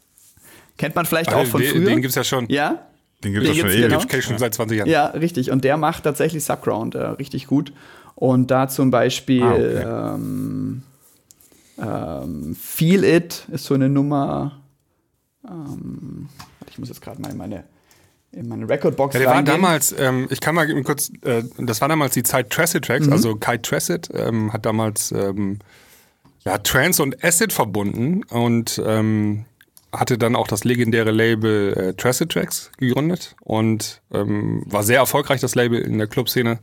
Kennt 0.78 0.96
man 0.96 1.06
vielleicht 1.06 1.34
auch 1.34 1.46
von 1.46 1.62
den, 1.62 1.72
früher. 1.72 1.86
den 1.86 2.02
gibt's 2.02 2.16
ja 2.16 2.24
schon. 2.24 2.48
ja? 2.50 2.88
Den 3.24 3.34
gibt 3.34 3.46
es 3.46 3.52
Den 3.52 3.60
schon 3.60 3.70
gibt's, 3.70 4.08
genau. 4.08 4.18
Ich 4.18 4.26
schon 4.26 4.38
seit 4.38 4.54
20 4.54 4.78
Jahren. 4.80 4.90
Ja, 4.90 5.06
richtig. 5.08 5.52
Und 5.52 5.64
der 5.64 5.78
macht 5.78 6.04
tatsächlich 6.04 6.44
Subground 6.44 6.96
äh, 6.96 7.04
richtig 7.04 7.48
gut. 7.48 7.74
Und 8.16 8.50
da 8.52 8.68
zum 8.68 8.90
Beispiel 8.92 9.44
Ah, 9.44 9.52
okay. 9.54 10.16
ähm, 10.16 10.84
ähm, 11.80 12.56
Feel 12.60 13.04
It 13.04 13.46
ist 13.52 13.66
so 13.66 13.76
eine 13.76 13.90
Nummer. 13.90 14.60
Ähm, 15.48 16.30
ich 16.70 16.78
muss 16.80 16.90
jetzt 16.90 17.02
gerade 17.02 17.22
mal 17.22 17.32
in 17.32 17.38
meine, 17.38 17.64
in 18.32 18.48
meine 18.50 18.68
Recordbox 18.70 19.14
Ja, 19.14 19.20
der 19.20 19.28
war 19.30 19.36
reingehen. 19.38 19.62
damals, 19.62 19.96
ähm, 19.98 20.28
ich 20.30 20.40
kann 20.42 20.54
mal 20.56 20.70
eben 20.70 20.84
kurz, 20.84 21.12
äh, 21.24 21.44
das 21.58 21.82
war 21.82 21.88
damals 21.88 22.14
die 22.14 22.24
Zeit 22.24 22.50
Tracid 22.50 22.86
Tracks, 22.86 23.08
Mhm. 23.08 23.14
also 23.14 23.36
Kai 23.36 23.58
Tracid 23.58 24.10
ähm, 24.14 24.52
hat 24.54 24.66
damals 24.66 25.12
ähm, 25.12 25.60
ja, 26.46 26.58
Trance 26.60 27.02
und 27.02 27.24
Acid 27.24 27.52
verbunden 27.54 28.24
und 28.30 28.82
ähm, 28.86 29.46
hatte 29.94 30.18
dann 30.18 30.36
auch 30.36 30.48
das 30.48 30.64
legendäre 30.66 31.12
Label 31.12 31.74
äh, 31.74 31.94
Tracid 31.94 32.30
Tracks 32.32 32.70
gegründet 32.78 33.36
und 33.42 34.02
ähm, 34.14 34.64
war 34.66 34.84
sehr 34.84 35.00
erfolgreich, 35.00 35.40
das 35.42 35.56
Label 35.56 35.80
in 35.82 35.98
der 35.98 36.08
Clubszene. 36.08 36.60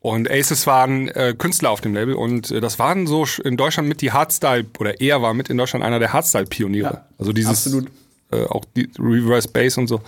Und 0.00 0.30
Aces 0.30 0.66
waren 0.66 1.08
äh, 1.08 1.34
Künstler 1.36 1.70
auf 1.70 1.80
dem 1.80 1.94
Label 1.94 2.14
und 2.14 2.50
äh, 2.50 2.60
das 2.60 2.78
waren 2.78 3.06
so 3.06 3.26
in 3.42 3.56
Deutschland 3.56 3.88
mit 3.88 4.00
die 4.02 4.12
Hardstyle, 4.12 4.66
oder 4.78 5.00
er 5.00 5.22
war 5.22 5.32
mit 5.34 5.48
in 5.48 5.56
Deutschland 5.56 5.82
einer 5.84 5.98
der 5.98 6.12
Hardstyle-Pioniere. 6.12 6.92
Ja, 6.94 7.06
also 7.18 7.32
dieses, 7.32 7.66
absolut. 7.66 7.88
Äh, 8.30 8.44
auch 8.44 8.64
die 8.76 8.88
Reverse 8.98 9.48
Bass 9.48 9.78
und 9.78 9.86
so, 9.88 10.00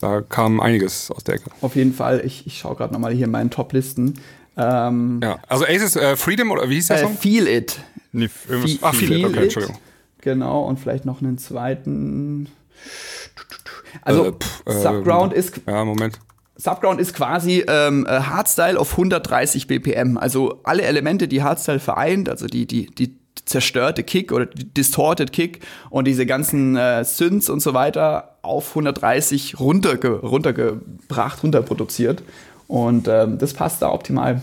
da 0.00 0.20
kam 0.20 0.60
einiges 0.60 1.10
aus 1.10 1.24
der 1.24 1.36
Ecke. 1.36 1.50
Auf 1.60 1.76
jeden 1.76 1.92
Fall. 1.94 2.22
Ich, 2.24 2.46
ich 2.46 2.58
schaue 2.58 2.76
gerade 2.76 2.92
nochmal 2.92 3.12
hier 3.12 3.26
in 3.26 3.30
meinen 3.30 3.50
Top-Listen. 3.50 4.20
Ähm, 4.56 5.20
Ja, 5.22 5.38
also 5.48 5.64
Aces 5.64 5.96
äh, 5.96 6.16
Freedom 6.16 6.50
oder 6.50 6.68
wie 6.68 6.74
hieß 6.76 6.88
der 6.88 6.96
äh, 6.98 7.00
Song? 7.02 7.16
Feel 7.16 7.46
It. 7.48 7.78
Nee, 8.12 8.28
irgendwas 8.48 8.70
Feel, 8.72 8.78
Ach, 8.82 8.94
Feel 8.94 9.12
It, 9.12 9.24
okay, 9.26 9.42
Entschuldigung. 9.44 9.78
Genau, 10.20 10.64
und 10.64 10.78
vielleicht 10.80 11.04
noch 11.04 11.20
einen 11.22 11.38
zweiten. 11.38 12.48
Also, 14.02 14.26
Äh, 14.26 14.32
pff, 14.32 14.62
ähm, 14.66 14.82
Subground 14.82 15.32
ist 15.32 15.60
Ja, 15.66 15.84
Moment. 15.84 16.18
Subground 16.56 17.00
ist 17.00 17.14
quasi 17.14 17.64
ähm, 17.68 18.06
äh, 18.08 18.20
Hardstyle 18.20 18.78
auf 18.80 18.92
130 18.92 19.66
BPM. 19.66 20.16
Also 20.16 20.60
alle 20.64 20.82
Elemente, 20.82 21.28
die 21.28 21.42
Hardstyle 21.42 21.80
vereint, 21.80 22.28
also 22.30 22.46
die, 22.46 22.66
die, 22.66 22.86
die 22.86 23.18
zerstörte 23.46 24.02
Kick 24.02 24.32
oder 24.32 24.46
die 24.46 24.64
distorted 24.64 25.32
Kick 25.32 25.60
und 25.88 26.06
diese 26.06 26.26
ganzen 26.26 26.76
äh, 26.76 27.04
Synths 27.04 27.48
und 27.48 27.60
so 27.60 27.74
weiter 27.74 28.36
auf 28.42 28.70
130 28.70 29.58
runterge 29.58 30.20
runtergebracht, 30.20 31.42
runterproduziert. 31.42 32.22
Und 32.68 33.08
ähm, 33.08 33.38
das 33.38 33.54
passt 33.54 33.82
da 33.82 33.90
optimal. 33.92 34.42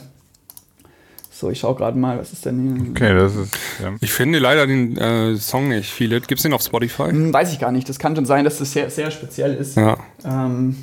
So, 1.30 1.50
ich 1.50 1.60
schaue 1.60 1.76
gerade 1.76 1.98
mal, 1.98 2.20
was 2.20 2.32
ist 2.32 2.46
denn 2.46 2.62
hier? 2.62 2.92
Okay, 2.92 3.13
das 3.13 3.36
ist. 3.36 3.54
Ja. 3.82 3.94
Ich 4.00 4.13
finde 4.13 4.39
leider 4.39 4.68
den 4.68 4.96
äh, 4.98 5.36
Song 5.36 5.68
nicht. 5.68 5.92
Feel 5.92 6.13
It. 6.13 6.28
Gibt's 6.28 6.44
den 6.44 6.54
auf 6.54 6.62
Spotify? 6.62 7.10
Hm, 7.10 7.34
weiß 7.34 7.52
ich 7.52 7.60
gar 7.60 7.72
nicht. 7.72 7.89
Das 7.89 8.00
kann 8.00 8.16
schon 8.16 8.26
sein, 8.26 8.46
dass 8.46 8.60
das 8.60 8.72
sehr, 8.72 8.89
sehr 8.89 9.12
speziell 9.12 9.54
ist. 9.56 9.76
Ja. 9.76 9.98
Ähm, 10.24 10.78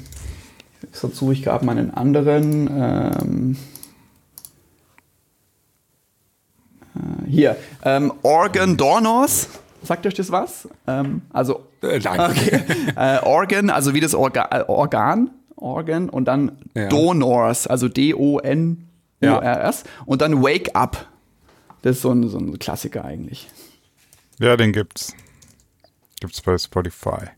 sonst 0.92 1.16
suche 1.16 1.32
ich 1.34 1.42
gerade 1.44 1.64
mal 1.64 1.78
einen 1.78 1.94
anderen. 1.94 2.68
Ähm, 2.68 3.56
äh, 6.89 6.89
hier, 7.28 7.56
ähm, 7.84 8.12
Organ 8.22 8.76
Dornos. 8.76 9.48
Sagt 9.82 10.06
euch 10.06 10.14
das 10.14 10.30
was? 10.30 10.68
Ähm, 10.86 11.22
also, 11.32 11.66
Äh, 11.82 11.98
nein. 12.00 12.20
okay. 12.30 12.60
äh, 12.96 13.18
Organ, 13.24 13.70
also 13.70 13.94
wie 13.94 14.00
das 14.00 14.14
Orga 14.14 14.48
äh, 14.50 14.64
Organ, 14.68 15.30
Organ 15.56 16.08
und 16.10 16.26
dann 16.26 16.58
Ja. 16.74 16.88
Donors, 16.88 17.66
also 17.66 17.88
D-O-N-O-R-S 17.88 19.84
und 20.06 20.20
dann 20.22 20.42
Wake 20.42 20.74
Up. 20.74 21.06
Das 21.82 21.96
ist 21.96 22.02
so 22.02 22.10
ein, 22.12 22.28
so 22.28 22.38
ein 22.38 22.58
Klassiker 22.58 23.04
eigentlich. 23.04 23.48
ja, 24.38 24.56
den 24.56 24.72
gibt's. 24.72 25.14
Gibt's 26.20 26.42
bei 26.42 26.58
Spotify. 26.58 27.28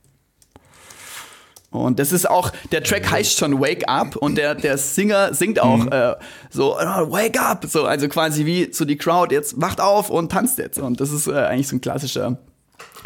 Und 1.72 1.98
das 1.98 2.12
ist 2.12 2.28
auch, 2.30 2.52
der 2.70 2.82
Track 2.84 3.10
heißt 3.10 3.38
schon 3.38 3.58
Wake 3.60 3.88
Up 3.88 4.14
und 4.16 4.36
der, 4.36 4.54
der 4.54 4.78
Singer 4.78 5.34
singt 5.34 5.58
auch 5.60 5.78
Mhm. 5.86 5.88
äh, 5.90 6.14
so, 6.50 6.76
"Oh, 6.76 7.10
Wake 7.10 7.40
Up! 7.40 7.64
So, 7.68 7.84
also 7.84 8.08
quasi 8.08 8.44
wie 8.46 8.68
so 8.72 8.84
die 8.84 8.96
Crowd 8.96 9.34
jetzt 9.34 9.60
wacht 9.60 9.80
auf 9.80 10.10
und 10.10 10.30
tanzt 10.30 10.58
jetzt. 10.58 10.78
Und 10.78 11.00
das 11.00 11.10
ist 11.10 11.26
äh, 11.26 11.32
eigentlich 11.32 11.68
so 11.68 11.76
ein 11.76 11.80
klassischer 11.80 12.36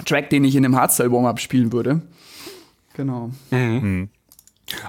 Track, 0.05 0.31
den 0.31 0.44
ich 0.44 0.57
in 0.57 0.64
einem 0.64 0.76
Hardstyle-Warm-Up 0.76 1.38
spielen 1.40 1.72
würde. 1.72 2.02
Genau. 2.94 3.31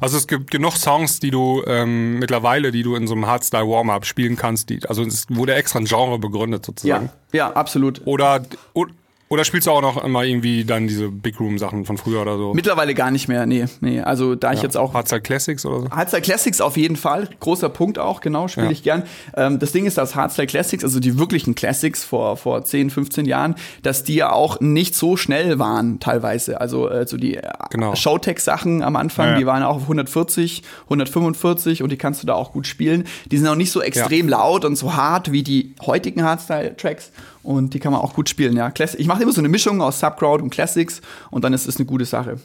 Also 0.02 0.18
es 0.18 0.28
gibt 0.28 0.50
genug 0.50 0.76
Songs, 0.76 1.20
die 1.20 1.30
du 1.30 1.62
ähm, 1.68 2.18
mittlerweile, 2.18 2.72
die 2.72 2.82
du 2.82 2.96
in 2.96 3.06
so 3.06 3.14
einem 3.14 3.28
Hardstyle 3.28 3.68
Warm-Up 3.68 4.06
spielen 4.06 4.36
kannst. 4.36 4.70
Die, 4.72 4.80
also 4.88 5.04
es 5.04 5.26
wurde 5.30 5.54
extra 5.54 5.78
ein 5.80 5.86
Genre 5.86 6.18
begründet 6.18 6.66
sozusagen. 6.66 7.12
Ja, 7.32 7.50
ja, 7.50 7.54
absolut. 7.54 8.02
Oder, 8.06 8.42
o- 8.74 8.88
oder 9.30 9.44
spielst 9.44 9.68
du 9.68 9.72
auch 9.72 9.82
noch 9.82 10.04
immer 10.04 10.24
irgendwie 10.24 10.64
dann 10.64 10.88
diese 10.88 11.10
Big 11.10 11.40
Room 11.40 11.58
Sachen 11.58 11.86
von 11.86 11.98
früher 11.98 12.22
oder 12.22 12.38
so? 12.38 12.54
Mittlerweile 12.54 12.94
gar 12.94 13.12
nicht 13.12 13.28
mehr, 13.28 13.46
nee, 13.46 13.66
nee. 13.82 14.00
Also 14.02 14.36
da 14.36 14.54
ich 14.54 14.62
jetzt 14.62 14.78
auch 14.78 14.94
Hardstyle 14.94 15.22
Classics 15.22 15.66
oder 15.66 15.82
so? 15.82 15.90
Hardstyle 15.92 16.22
Classics 16.22 16.62
auf 16.62 16.78
jeden 16.78 16.96
Fall. 16.96 17.30
Großer 17.40 17.70
Punkt 17.70 18.00
auch, 18.00 18.22
genau, 18.22 18.48
spiele 18.48 18.68
Ja. 18.68 18.72
ich 18.72 18.84
gern. 18.84 19.04
Ähm, 19.36 19.60
das 19.60 19.72
Ding 19.74 19.86
ist, 19.86 19.98
dass 19.98 20.16
Hardstyle 20.16 20.48
Classics, 20.48 20.84
also 20.84 21.00
die 21.00 21.20
wirklichen 21.20 21.56
Classics 21.56 22.04
vor, 22.06 22.38
vor 22.38 22.64
10, 22.64 22.90
15 22.90 23.26
Jahren, 23.26 23.56
dass 23.84 24.04
die 24.04 24.16
ja 24.16 24.32
auch 24.32 24.60
nicht 24.62 24.96
so 24.96 25.18
schnell 25.18 25.60
waren, 25.60 26.00
teilweise. 26.00 26.62
Also 26.62 26.90
äh, 26.90 27.06
so 27.06 27.18
die 27.18 27.36
äh, 27.36 27.42
Genau. 27.72 27.96
Showtex-Sachen 27.96 28.82
am 28.82 28.96
Anfang, 28.96 29.32
Ja, 29.32 29.38
die 29.38 29.46
waren 29.46 29.62
auch 29.64 29.76
auf 29.76 29.82
140, 29.84 30.64
145 30.86 31.84
und 31.84 31.92
die 31.92 31.98
kannst 31.98 32.24
du 32.24 32.28
da 32.28 32.34
auch 32.34 32.52
gut 32.54 32.68
spielen. 32.68 33.04
Die 33.32 33.38
sind 33.38 33.48
auch 33.48 33.56
nicht 33.56 33.72
so 33.72 33.82
extrem 33.82 34.28
laut 34.30 34.66
und 34.66 34.76
so 34.76 34.96
hart 34.96 35.32
wie 35.32 35.44
die 35.44 35.76
heutigen 35.86 36.24
Hardstyle-Tracks. 36.24 37.12
Und 37.48 37.74
die 37.74 37.80
kann 37.80 37.94
man 37.94 38.02
auch 38.02 38.14
gut 38.14 38.28
spielen, 38.28 38.58
ja. 38.58 38.70
Ich 38.98 39.08
mache 39.08 39.24
immer 39.24 39.32
so 39.32 39.40
eine 39.40 39.48
Mischung 39.48 39.82
aus 39.82 40.02
Subcrowd 40.02 40.42
und 40.42 40.50
Classics 40.50 41.00
und 41.32 41.46
dann 41.46 41.54
ist 41.54 41.66
es 41.66 41.78
eine 41.78 41.86
gute 41.86 42.04
Sache. 42.04 42.42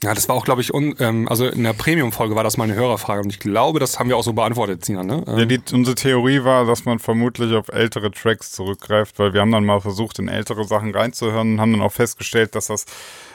Ja, 0.00 0.14
das 0.14 0.28
war 0.28 0.36
auch, 0.36 0.44
glaube 0.44 0.60
ich, 0.60 0.72
un, 0.72 0.94
ähm, 1.00 1.26
also 1.28 1.44
in 1.44 1.64
der 1.64 1.72
Premium-Folge 1.72 2.36
war 2.36 2.44
das 2.44 2.56
mal 2.56 2.64
eine 2.64 2.74
Hörerfrage 2.74 3.22
und 3.22 3.30
ich 3.30 3.40
glaube, 3.40 3.80
das 3.80 3.98
haben 3.98 4.08
wir 4.08 4.16
auch 4.16 4.22
so 4.22 4.32
beantwortet, 4.32 4.84
Sinan, 4.84 5.06
ne? 5.06 5.24
Ähm, 5.26 5.38
Ja, 5.38 5.44
die, 5.46 5.60
unsere 5.72 5.96
Theorie 5.96 6.44
war, 6.44 6.66
dass 6.66 6.84
man 6.84 7.00
vermutlich 7.00 7.52
auf 7.54 7.66
ältere 7.68 8.12
Tracks 8.12 8.52
zurückgreift, 8.52 9.18
weil 9.18 9.32
wir 9.32 9.40
haben 9.40 9.50
dann 9.50 9.64
mal 9.64 9.80
versucht, 9.80 10.20
in 10.20 10.28
ältere 10.28 10.64
Sachen 10.66 10.94
reinzuhören 10.94 11.54
und 11.54 11.60
haben 11.60 11.72
dann 11.72 11.82
auch 11.82 11.92
festgestellt, 11.92 12.54
dass 12.54 12.68
das 12.68 12.84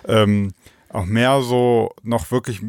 ähm, 0.07 0.53
auch 0.87 1.05
mehr 1.05 1.41
so 1.41 1.91
noch 2.03 2.31
wirklich 2.31 2.61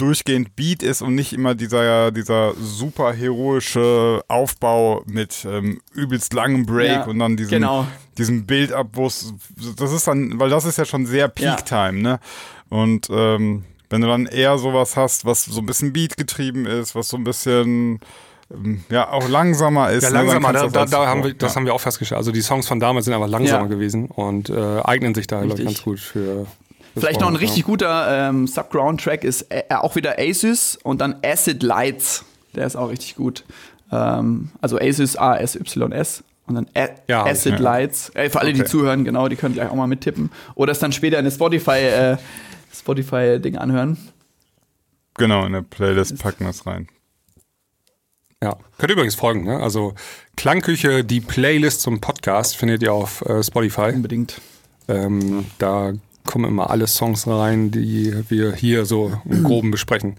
durchgehend 0.00 0.56
Beat 0.56 0.82
ist 0.82 1.02
und 1.02 1.14
nicht 1.14 1.32
immer 1.32 1.54
dieser, 1.54 2.10
dieser 2.10 2.54
super 2.54 3.12
heroische 3.12 4.22
Aufbau 4.28 5.02
mit 5.06 5.44
ähm, 5.48 5.80
übelst 5.92 6.32
langem 6.32 6.66
Break 6.66 6.88
Ja, 6.90 7.04
und 7.04 7.18
dann 7.18 7.36
diesem, 7.36 7.50
genau. 7.50 7.86
diesem 8.18 8.46
Build-up, 8.46 8.88
wo 8.94 9.06
es, 9.06 9.34
das 9.76 9.92
ist 9.92 10.06
dann, 10.06 10.38
weil 10.40 10.50
das 10.50 10.64
ist 10.64 10.78
ja 10.78 10.84
schon 10.84 11.06
sehr 11.06 11.32
Ja. 11.38 11.54
Peak-Time, 11.54 12.00
ne? 12.00 12.20
Und 12.68 13.08
ähm, 13.10 13.64
wenn 13.90 14.00
du 14.00 14.06
dann 14.06 14.26
eher 14.26 14.56
sowas 14.58 14.96
hast, 14.96 15.24
was 15.24 15.44
so 15.44 15.60
ein 15.60 15.66
bisschen 15.66 15.92
Beat 15.92 16.16
getrieben 16.16 16.64
ist, 16.66 16.94
was 16.94 17.08
so 17.08 17.16
ein 17.16 17.24
bisschen 17.24 17.98
ähm, 18.52 18.84
ja 18.88 19.10
auch 19.10 19.28
langsamer 19.28 19.90
ist. 19.90 20.04
ja, 20.04 20.10
ne, 20.10 20.16
dann 20.16 20.26
langsamer, 20.26 20.52
da, 20.52 20.68
da, 20.68 20.84
da 20.86 21.06
haben 21.06 21.24
wir, 21.24 21.34
das 21.34 21.52
ja. 21.52 21.56
haben 21.56 21.66
wir 21.66 21.74
auch 21.74 21.80
festgestellt. 21.80 22.18
Also 22.18 22.30
die 22.32 22.40
Songs 22.42 22.68
von 22.68 22.78
damals 22.80 23.04
sind 23.06 23.14
einfach 23.14 23.28
langsamer 23.28 23.62
Ja. 23.64 23.68
gewesen 23.68 24.06
und 24.06 24.48
äh, 24.50 24.80
eignen 24.84 25.14
sich 25.14 25.26
da, 25.26 25.42
glaube 25.42 25.58
ich, 25.60 25.66
ganz 25.66 25.82
gut 25.82 25.98
für. 26.00 26.46
Vielleicht 26.96 27.20
noch 27.20 27.28
ein 27.28 27.36
richtig 27.36 27.64
guter 27.64 28.28
ähm, 28.28 28.46
Subground-Track 28.46 29.24
ist 29.24 29.42
äh, 29.50 29.62
auch 29.70 29.96
wieder 29.96 30.16
Asus 30.18 30.78
und 30.82 31.00
dann 31.00 31.16
Acid 31.24 31.62
Lights. 31.62 32.24
Der 32.54 32.66
ist 32.66 32.76
auch 32.76 32.88
richtig 32.90 33.16
gut. 33.16 33.44
Ähm, 33.92 34.50
also 34.60 34.78
Asus 34.78 35.16
A-S-Y-S 35.16 36.24
und 36.46 36.54
dann 36.56 36.66
A 36.74 36.88
Ja, 37.08 37.24
Acid 37.24 37.52
ja. 37.52 37.58
Lights. 37.58 38.10
Äh, 38.14 38.28
für 38.30 38.40
alle, 38.40 38.52
die 38.52 38.60
Okay. 38.62 38.70
zuhören, 38.70 39.04
genau, 39.04 39.28
die 39.28 39.36
können 39.36 39.54
gleich 39.54 39.68
auch 39.70 39.74
mal 39.74 39.86
mittippen. 39.86 40.30
Oder 40.54 40.72
es 40.72 40.78
dann 40.80 40.92
später 40.92 41.16
in 41.18 41.24
eine 41.26 41.30
Spotify, 41.30 41.70
äh, 41.78 42.16
Spotify-Ding 42.74 43.56
anhören. 43.56 43.96
Genau, 45.14 45.44
in 45.46 45.52
der 45.52 45.62
Playlist 45.62 46.18
packen 46.18 46.44
wir 46.44 46.50
es 46.50 46.66
rein. 46.66 46.88
Ja, 48.42 48.56
könnt 48.78 48.90
ihr 48.90 48.94
übrigens 48.94 49.16
folgen, 49.16 49.44
ne? 49.44 49.60
Also 49.60 49.94
Klangküche, 50.36 51.04
die 51.04 51.20
Playlist 51.20 51.82
zum 51.82 52.00
Podcast 52.00 52.56
findet 52.56 52.82
ihr 52.82 52.92
auf 52.92 53.20
äh, 53.26 53.42
Spotify. 53.42 53.92
Unbedingt. 53.94 54.40
Ähm, 54.88 55.44
da 55.58 55.92
kommen 56.26 56.46
immer 56.46 56.70
alle 56.70 56.86
Songs 56.86 57.26
rein, 57.26 57.70
die 57.70 58.14
wir 58.28 58.52
hier 58.52 58.84
so 58.84 59.12
im 59.24 59.44
Groben 59.44 59.70
besprechen. 59.70 60.16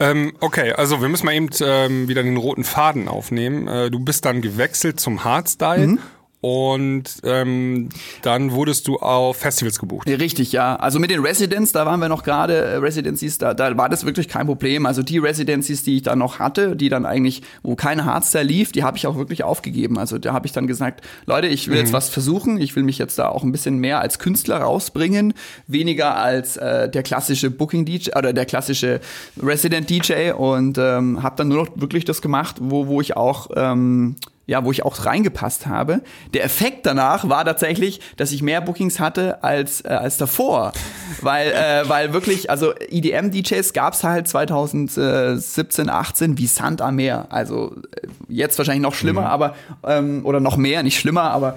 Ähm, 0.00 0.32
okay, 0.40 0.72
also 0.72 1.00
wir 1.00 1.08
müssen 1.08 1.26
mal 1.26 1.34
eben 1.34 1.48
ähm, 1.60 2.08
wieder 2.08 2.22
den 2.22 2.36
roten 2.36 2.64
Faden 2.64 3.08
aufnehmen. 3.08 3.68
Äh, 3.68 3.90
du 3.90 4.00
bist 4.00 4.24
dann 4.24 4.42
gewechselt 4.42 4.98
zum 4.98 5.24
Hardstyle 5.24 5.98
und 6.44 7.04
ähm, 7.22 7.88
dann 8.20 8.52
wurdest 8.52 8.86
du 8.86 8.96
auf 8.96 9.38
Festivals 9.38 9.78
gebucht. 9.78 10.06
Richtig, 10.06 10.52
ja. 10.52 10.76
Also 10.76 10.98
mit 10.98 11.10
den 11.10 11.20
Residents, 11.20 11.72
da 11.72 11.86
waren 11.86 12.00
wir 12.00 12.10
noch 12.10 12.22
gerade, 12.22 12.54
äh, 12.54 12.76
Residencies, 12.76 13.38
da, 13.38 13.54
da 13.54 13.74
war 13.78 13.88
das 13.88 14.04
wirklich 14.04 14.28
kein 14.28 14.44
Problem. 14.44 14.84
Also 14.84 15.02
die 15.02 15.16
Residencies, 15.16 15.84
die 15.84 15.96
ich 15.96 16.02
dann 16.02 16.18
noch 16.18 16.40
hatte, 16.40 16.76
die 16.76 16.90
dann 16.90 17.06
eigentlich, 17.06 17.40
wo 17.62 17.76
keine 17.76 18.04
Hardstyle 18.04 18.44
lief, 18.44 18.72
die 18.72 18.84
habe 18.84 18.98
ich 18.98 19.06
auch 19.06 19.16
wirklich 19.16 19.42
aufgegeben. 19.42 19.98
Also 19.98 20.18
da 20.18 20.34
habe 20.34 20.44
ich 20.44 20.52
dann 20.52 20.66
gesagt, 20.66 21.02
Leute, 21.24 21.46
ich 21.46 21.68
will 21.68 21.78
jetzt 21.78 21.94
was 21.94 22.10
versuchen, 22.10 22.60
ich 22.60 22.76
will 22.76 22.82
mich 22.82 22.98
jetzt 22.98 23.18
da 23.18 23.30
auch 23.30 23.42
ein 23.42 23.50
bisschen 23.50 23.78
mehr 23.78 24.00
als 24.00 24.18
Künstler 24.18 24.58
rausbringen, 24.58 25.32
weniger 25.66 26.14
als 26.18 26.58
äh, 26.58 26.90
der 26.90 27.02
klassische 27.02 27.50
Booking 27.50 27.86
DJ 27.86 28.10
oder 28.18 28.34
der 28.34 28.44
klassische 28.44 29.00
Resident 29.42 29.88
DJ 29.88 30.32
und 30.32 30.76
ähm, 30.76 31.22
habe 31.22 31.36
dann 31.36 31.48
nur 31.48 31.64
noch 31.64 31.70
wirklich 31.76 32.04
das 32.04 32.20
gemacht, 32.20 32.56
wo, 32.60 32.86
wo 32.86 33.00
ich 33.00 33.16
auch 33.16 33.48
ähm, 33.56 34.16
ja, 34.46 34.64
wo 34.64 34.70
ich 34.70 34.84
auch 34.84 35.06
reingepasst 35.06 35.66
habe. 35.66 36.02
Der 36.34 36.44
Effekt 36.44 36.86
danach 36.86 37.28
war 37.28 37.44
tatsächlich, 37.44 38.00
dass 38.16 38.32
ich 38.32 38.42
mehr 38.42 38.60
Bookings 38.60 39.00
hatte 39.00 39.42
als, 39.42 39.82
äh, 39.84 39.88
als 39.88 40.18
davor. 40.18 40.72
weil, 41.20 41.50
äh, 41.52 41.88
weil 41.88 42.12
wirklich, 42.12 42.50
also 42.50 42.74
EDM-DJs 42.74 43.72
gab's 43.72 44.04
halt 44.04 44.28
2017, 44.28 45.88
18 45.88 46.38
wie 46.38 46.46
Sand 46.46 46.82
am 46.82 46.96
Meer. 46.96 47.26
Also 47.30 47.74
äh, 47.92 48.06
jetzt 48.28 48.58
wahrscheinlich 48.58 48.82
noch 48.82 48.94
schlimmer, 48.94 49.30
aber 49.30 49.54
ähm, 49.86 50.22
oder 50.24 50.40
noch 50.40 50.56
mehr, 50.56 50.82
nicht 50.82 50.98
schlimmer, 50.98 51.30
aber 51.30 51.56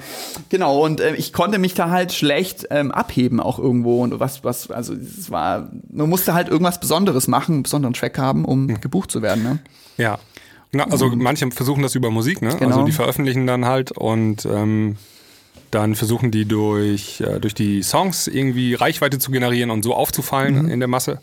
genau. 0.49 0.83
Und 0.83 1.01
äh, 1.01 1.15
ich 1.15 1.33
konnte 1.33 1.59
mich 1.59 1.73
da 1.73 1.89
halt 1.89 2.13
schlecht 2.13 2.67
ähm, 2.69 2.91
abheben 2.91 3.39
auch 3.39 3.59
irgendwo. 3.59 4.01
Und 4.03 4.19
was, 4.19 4.43
was, 4.43 4.71
also 4.71 4.93
es 4.93 5.29
war, 5.29 5.69
man 5.89 6.09
musste 6.09 6.33
halt 6.33 6.47
irgendwas 6.47 6.79
Besonderes 6.79 7.27
machen, 7.27 7.55
einen 7.55 7.63
besonderen 7.63 7.93
Track 7.93 8.17
haben, 8.17 8.45
um 8.45 8.67
gebucht 8.79 9.11
zu 9.11 9.21
werden. 9.21 9.43
Ne? 9.43 9.59
Ja. 9.97 10.19
Na, 10.77 10.83
also 10.85 11.09
manche 11.15 11.49
versuchen 11.51 11.81
das 11.83 11.95
über 11.95 12.11
Musik, 12.11 12.41
ne? 12.41 12.49
Genau. 12.49 12.67
Also 12.67 12.83
die 12.83 12.91
veröffentlichen 12.91 13.47
dann 13.47 13.65
halt 13.65 13.91
und 13.91 14.45
ähm, 14.45 14.95
dann 15.71 15.95
versuchen 15.95 16.31
die 16.31 16.45
durch, 16.45 17.19
äh, 17.21 17.39
durch 17.39 17.53
die 17.53 17.81
Songs 17.83 18.27
irgendwie 18.27 18.73
Reichweite 18.75 19.19
zu 19.19 19.31
generieren 19.31 19.71
und 19.71 19.83
so 19.83 19.93
aufzufallen 19.95 20.63
Mhm. 20.63 20.69
in 20.69 20.79
der 20.79 20.87
Masse. 20.87 21.19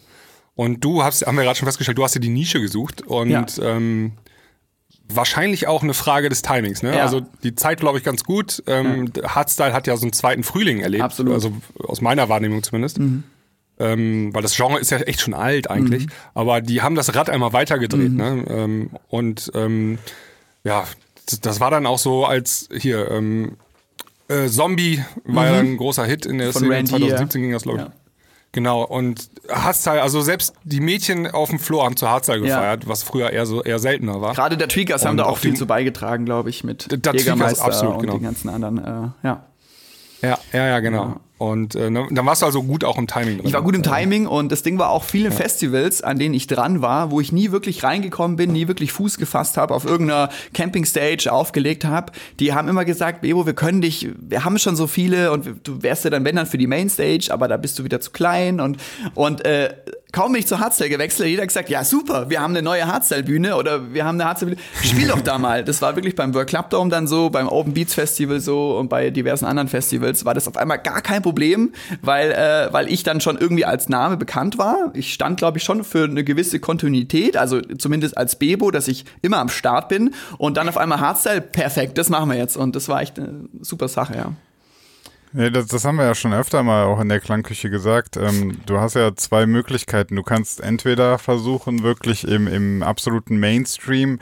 Und 0.56 0.84
du 0.84 1.02
hast, 1.02 1.26
haben 1.26 1.36
wir 1.36 1.44
gerade 1.44 1.56
schon 1.58 1.66
festgestellt, 1.66 1.98
du 1.98 2.04
hast 2.04 2.14
dir 2.14 2.20
die 2.20 2.28
Nische 2.28 2.60
gesucht 2.60 3.02
und 3.02 3.30
Ja. 3.30 3.46
ähm, 3.62 4.12
wahrscheinlich 5.08 5.66
auch 5.66 5.82
eine 5.82 5.94
Frage 5.94 6.28
des 6.28 6.42
Timings. 6.42 6.82
Ne? 6.82 6.96
Ja. 6.96 7.02
Also 7.02 7.20
die 7.42 7.54
Zeit, 7.54 7.80
glaube 7.80 7.98
ich, 7.98 8.04
ganz 8.04 8.24
gut. 8.24 8.62
Ähm, 8.66 9.10
Hardstyle 9.24 9.72
hat 9.72 9.86
ja 9.86 9.96
so 9.96 10.02
einen 10.04 10.12
zweiten 10.12 10.42
Frühling 10.42 10.80
erlebt. 10.80 11.02
Absolut. 11.04 11.30
Mhm. 11.30 11.34
Also 11.34 11.52
aus 11.86 12.00
meiner 12.00 12.28
Wahrnehmung 12.28 12.62
zumindest. 12.62 12.98
Ähm, 13.78 14.32
weil 14.32 14.42
das 14.42 14.54
Genre 14.56 14.78
ist 14.78 14.90
ja 14.90 14.98
echt 14.98 15.20
schon 15.20 15.34
alt 15.34 15.68
eigentlich. 15.68 16.06
Aber 16.34 16.60
die 16.60 16.80
haben 16.82 16.94
das 16.94 17.14
Rad 17.14 17.28
einmal 17.28 17.52
weitergedreht. 17.52 18.12
Mhm. 18.12 18.16
Ne? 18.16 18.44
Ähm, 18.48 18.90
und 19.08 19.50
ähm, 19.54 19.98
ja, 20.62 20.84
das, 21.26 21.40
das 21.40 21.60
war 21.60 21.70
dann 21.70 21.86
auch 21.86 21.98
so 21.98 22.24
als 22.24 22.68
hier 22.72 23.10
ähm, 23.10 23.56
äh, 24.28 24.46
Zombie 24.48 25.02
war 25.24 25.46
ja 25.46 25.58
ein 25.58 25.76
großer 25.76 26.04
Hit 26.04 26.24
in 26.24 26.38
der 26.38 26.48
Mhm. 26.48 26.52
Von 26.52 26.60
Szene. 26.62 26.74
Randy, 26.76 26.90
2017 26.90 27.40
ja. 27.40 27.44
ging 27.46 27.52
das, 27.52 27.62
glaube 27.64 27.78
ich. 27.80 27.84
Ja. 27.86 27.92
Genau, 28.52 28.84
und 28.84 29.28
Hardstyle, 29.50 30.00
also 30.00 30.20
selbst 30.20 30.54
die 30.62 30.78
Mädchen 30.78 31.26
auf 31.28 31.50
dem 31.50 31.58
Floor 31.58 31.84
haben 31.86 31.96
zu 31.96 32.08
Hardstyle 32.08 32.38
Ja. 32.46 32.54
gefeiert, 32.58 32.86
was 32.86 33.02
früher 33.02 33.30
eher 33.30 33.46
so 33.46 33.64
eher 33.64 33.80
seltener 33.80 34.20
war. 34.20 34.32
Gerade 34.34 34.56
der 34.56 34.68
Tweakers 34.68 35.04
haben 35.04 35.12
Und 35.12 35.16
da 35.16 35.24
auch 35.24 35.38
viel 35.38 35.54
zu 35.54 35.66
beigetragen, 35.66 36.24
glaube 36.24 36.50
ich, 36.50 36.62
mit 36.62 36.92
Der 36.92 37.02
Tweakers, 37.02 37.22
Jägermeister 37.22 37.64
absolut, 37.64 37.94
und 37.96 38.00
genau. 38.02 38.12
den 38.14 38.22
ganzen 38.22 38.48
anderen. 38.48 38.78
Äh, 38.78 39.26
ja. 39.26 39.44
Ja, 40.22 40.38
ja, 40.52 40.66
ja, 40.68 40.80
genau. 40.80 41.16
Und 41.44 41.74
äh, 41.74 41.90
dann 41.90 42.26
warst 42.26 42.40
du 42.40 42.46
also 42.46 42.62
gut 42.62 42.84
auch 42.84 42.96
im 42.96 43.06
Timing 43.06 43.36
drin. 43.38 43.46
Ich 43.46 43.52
war 43.52 43.62
gut 43.62 43.74
im 43.74 43.82
Timing 43.82 44.26
und 44.26 44.50
das 44.50 44.62
Ding 44.62 44.78
war 44.78 44.90
auch 44.90 45.04
viele 45.04 45.30
Festivals, 45.30 46.02
an 46.02 46.18
denen 46.18 46.34
ich 46.34 46.46
dran 46.46 46.80
war, 46.80 47.10
wo 47.10 47.20
ich 47.20 47.32
nie 47.32 47.52
wirklich 47.52 47.82
reingekommen 47.84 48.36
bin, 48.36 48.52
nie 48.52 48.66
wirklich 48.66 48.92
Fuß 48.92 49.18
gefasst 49.18 49.58
habe, 49.58 49.74
auf 49.74 49.84
irgendeiner 49.84 50.30
Campingstage 50.54 51.30
aufgelegt 51.30 51.84
habe. 51.84 52.12
Die 52.40 52.54
haben 52.54 52.68
immer 52.68 52.86
gesagt, 52.86 53.20
Bebo, 53.20 53.44
wir 53.44 53.52
können 53.52 53.82
dich, 53.82 54.08
wir 54.18 54.44
haben 54.44 54.58
schon 54.58 54.74
so 54.74 54.86
viele 54.86 55.32
und 55.32 55.46
du 55.64 55.82
wärst 55.82 56.04
ja 56.04 56.10
dann, 56.10 56.24
wenn 56.24 56.36
dann 56.36 56.46
für 56.46 56.58
die 56.58 56.66
Mainstage, 56.66 57.28
aber 57.30 57.46
da 57.46 57.58
bist 57.58 57.78
du 57.78 57.84
wieder 57.84 58.00
zu 58.00 58.10
klein 58.10 58.60
und, 58.60 58.78
und 59.14 59.44
äh, 59.44 59.74
kaum 60.14 60.32
bin 60.32 60.40
ich 60.40 60.46
zur 60.46 60.60
Hardstyle 60.60 60.90
gewechselt, 60.90 61.26
hat 61.26 61.30
jeder 61.30 61.46
gesagt, 61.46 61.68
ja 61.68 61.82
super, 61.82 62.30
wir 62.30 62.40
haben 62.40 62.52
eine 62.52 62.62
neue 62.62 62.86
Hardstyle-Bühne 62.86 63.56
oder 63.56 63.92
wir 63.92 64.04
haben 64.04 64.14
eine 64.14 64.28
Hardstyle-Bühne, 64.28 64.62
spiel 64.84 65.08
doch 65.08 65.20
da 65.20 65.38
mal. 65.38 65.64
Das 65.64 65.82
war 65.82 65.96
wirklich 65.96 66.14
beim 66.14 66.32
World 66.34 66.48
Club 66.48 66.70
Dome 66.70 66.88
dann 66.88 67.08
so, 67.08 67.30
beim 67.30 67.48
Open 67.48 67.74
Beats 67.74 67.94
Festival 67.94 68.38
so 68.38 68.78
und 68.78 68.88
bei 68.88 69.10
diversen 69.10 69.44
anderen 69.44 69.68
Festivals 69.68 70.24
war 70.24 70.32
das 70.32 70.46
auf 70.46 70.56
einmal 70.56 70.78
gar 70.78 71.02
kein 71.02 71.20
Problem, 71.20 71.72
weil, 72.00 72.30
äh, 72.30 72.72
weil 72.72 72.92
ich 72.92 73.02
dann 73.02 73.20
schon 73.20 73.36
irgendwie 73.36 73.64
als 73.64 73.88
Name 73.88 74.16
bekannt 74.16 74.56
war. 74.56 74.92
Ich 74.94 75.12
stand, 75.12 75.36
glaube 75.36 75.58
ich, 75.58 75.64
schon 75.64 75.82
für 75.82 76.04
eine 76.04 76.22
gewisse 76.22 76.60
Kontinuität, 76.60 77.36
also 77.36 77.60
zumindest 77.60 78.16
als 78.16 78.36
Bebo, 78.36 78.70
dass 78.70 78.86
ich 78.86 79.04
immer 79.20 79.38
am 79.38 79.48
Start 79.48 79.88
bin 79.88 80.14
und 80.38 80.56
dann 80.56 80.68
auf 80.68 80.78
einmal 80.78 81.00
Hardstyle, 81.00 81.40
perfekt, 81.40 81.98
das 81.98 82.08
machen 82.08 82.30
wir 82.30 82.36
jetzt 82.36 82.56
und 82.56 82.76
das 82.76 82.88
war 82.88 83.02
echt 83.02 83.18
eine 83.18 83.48
super 83.62 83.88
Sache, 83.88 84.14
ja. 84.16 84.32
Ja, 85.34 85.50
das, 85.50 85.66
das 85.66 85.84
haben 85.84 85.96
wir 85.96 86.04
ja 86.04 86.14
schon 86.14 86.32
öfter 86.32 86.62
mal 86.62 86.84
auch 86.84 87.00
in 87.00 87.08
der 87.08 87.18
Klangküche 87.18 87.68
gesagt. 87.68 88.16
Ähm, 88.16 88.58
du 88.66 88.78
hast 88.78 88.94
ja 88.94 89.16
zwei 89.16 89.46
Möglichkeiten. 89.46 90.14
Du 90.14 90.22
kannst 90.22 90.60
entweder 90.60 91.18
versuchen, 91.18 91.82
wirklich 91.82 92.26
im, 92.26 92.46
im 92.46 92.84
absoluten 92.84 93.38
Mainstream 93.38 94.20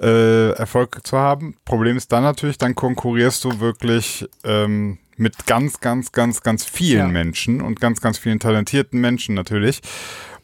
äh, 0.00 0.50
Erfolg 0.50 1.00
zu 1.04 1.16
haben. 1.16 1.56
Problem 1.64 1.96
ist 1.96 2.12
dann 2.12 2.22
natürlich, 2.22 2.58
dann 2.58 2.74
konkurrierst 2.74 3.44
du 3.44 3.60
wirklich 3.60 4.28
ähm, 4.44 4.98
mit 5.16 5.46
ganz, 5.46 5.80
ganz, 5.80 6.12
ganz, 6.12 6.42
ganz 6.42 6.64
vielen 6.64 6.98
Ja. 6.98 7.08
Menschen 7.08 7.62
und 7.62 7.80
ganz, 7.80 8.00
ganz 8.02 8.18
vielen 8.18 8.38
talentierten 8.38 9.00
Menschen 9.00 9.34
natürlich. 9.34 9.80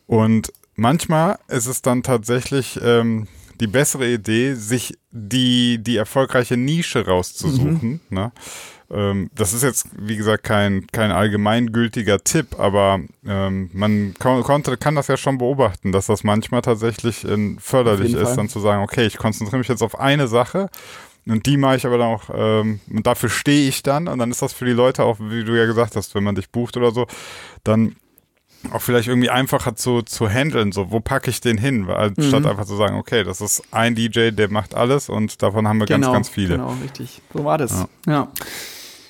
Und 0.06 0.52
manchmal 0.74 1.38
ist 1.48 1.66
es 1.66 1.82
dann 1.82 2.02
tatsächlich 2.02 2.80
ähm, 2.82 3.26
die 3.60 3.66
bessere 3.66 4.10
Idee, 4.10 4.54
sich 4.54 4.96
die, 5.10 5.82
die 5.82 5.96
erfolgreiche 5.96 6.56
Nische 6.56 7.04
rauszusuchen. 7.04 8.00
Ne? 8.08 8.32
Ähm, 8.90 9.30
das 9.34 9.52
ist 9.52 9.62
jetzt, 9.62 9.88
wie 9.98 10.16
gesagt, 10.16 10.44
kein, 10.44 10.86
kein 10.92 11.10
allgemeingültiger 11.10 12.24
Tipp, 12.24 12.58
aber 12.58 13.00
ähm, 13.26 13.70
man 13.74 14.14
kon 14.18 14.42
konnte, 14.42 14.76
kann 14.78 14.94
das 14.94 15.08
ja 15.08 15.16
schon 15.16 15.36
beobachten, 15.38 15.92
dass 15.92 16.06
das 16.06 16.24
manchmal 16.24 16.62
tatsächlich 16.62 17.24
äh, 17.24 17.56
förderlich 17.58 18.08
jeden 18.08 18.22
ist, 18.22 18.28
Fall. 18.28 18.36
dann 18.36 18.48
zu 18.48 18.60
sagen, 18.60 18.82
okay, 18.82 19.04
ich 19.06 19.18
konzentriere 19.18 19.58
mich 19.58 19.68
jetzt 19.68 19.82
auf 19.82 19.98
eine 20.00 20.26
Sache 20.26 20.70
und 21.26 21.44
die 21.44 21.58
mache 21.58 21.76
ich 21.76 21.84
aber 21.84 21.98
dann 21.98 22.08
auch, 22.08 22.30
ähm, 22.32 22.80
und 22.90 23.06
dafür 23.06 23.28
stehe 23.28 23.68
ich 23.68 23.82
dann 23.82 24.08
und 24.08 24.18
dann 24.18 24.30
ist 24.30 24.40
das 24.40 24.54
für 24.54 24.64
die 24.64 24.72
Leute 24.72 25.04
auch, 25.04 25.18
wie 25.20 25.44
du 25.44 25.54
ja 25.54 25.66
gesagt 25.66 25.94
hast, 25.94 26.14
wenn 26.14 26.24
man 26.24 26.34
dich 26.34 26.48
bucht 26.50 26.78
oder 26.78 26.90
so, 26.90 27.06
dann 27.64 27.96
auch 28.72 28.80
vielleicht 28.80 29.08
irgendwie 29.08 29.30
einfacher 29.30 29.76
zu, 29.76 30.02
zu 30.02 30.28
handeln, 30.28 30.72
so, 30.72 30.90
wo 30.90 30.98
packe 31.00 31.30
ich 31.30 31.40
den 31.40 31.58
hin? 31.58 31.86
Weil, 31.86 32.12
Mhm. 32.16 32.22
Statt 32.22 32.46
einfach 32.46 32.64
zu 32.64 32.76
sagen, 32.76 32.96
okay, 32.96 33.22
das 33.22 33.40
ist 33.40 33.62
ein 33.70 33.94
DJ, 33.94 34.30
der 34.30 34.50
macht 34.50 34.74
alles 34.74 35.08
und 35.08 35.42
davon 35.42 35.68
haben 35.68 35.78
wir 35.78 35.86
ganz, 35.86 36.06
ganz 36.06 36.28
viele. 36.28 36.56
Genau, 36.56 36.74
richtig. 36.82 37.22
So 37.32 37.44
war 37.44 37.58
das. 37.58 37.86
Ja. 38.06 38.28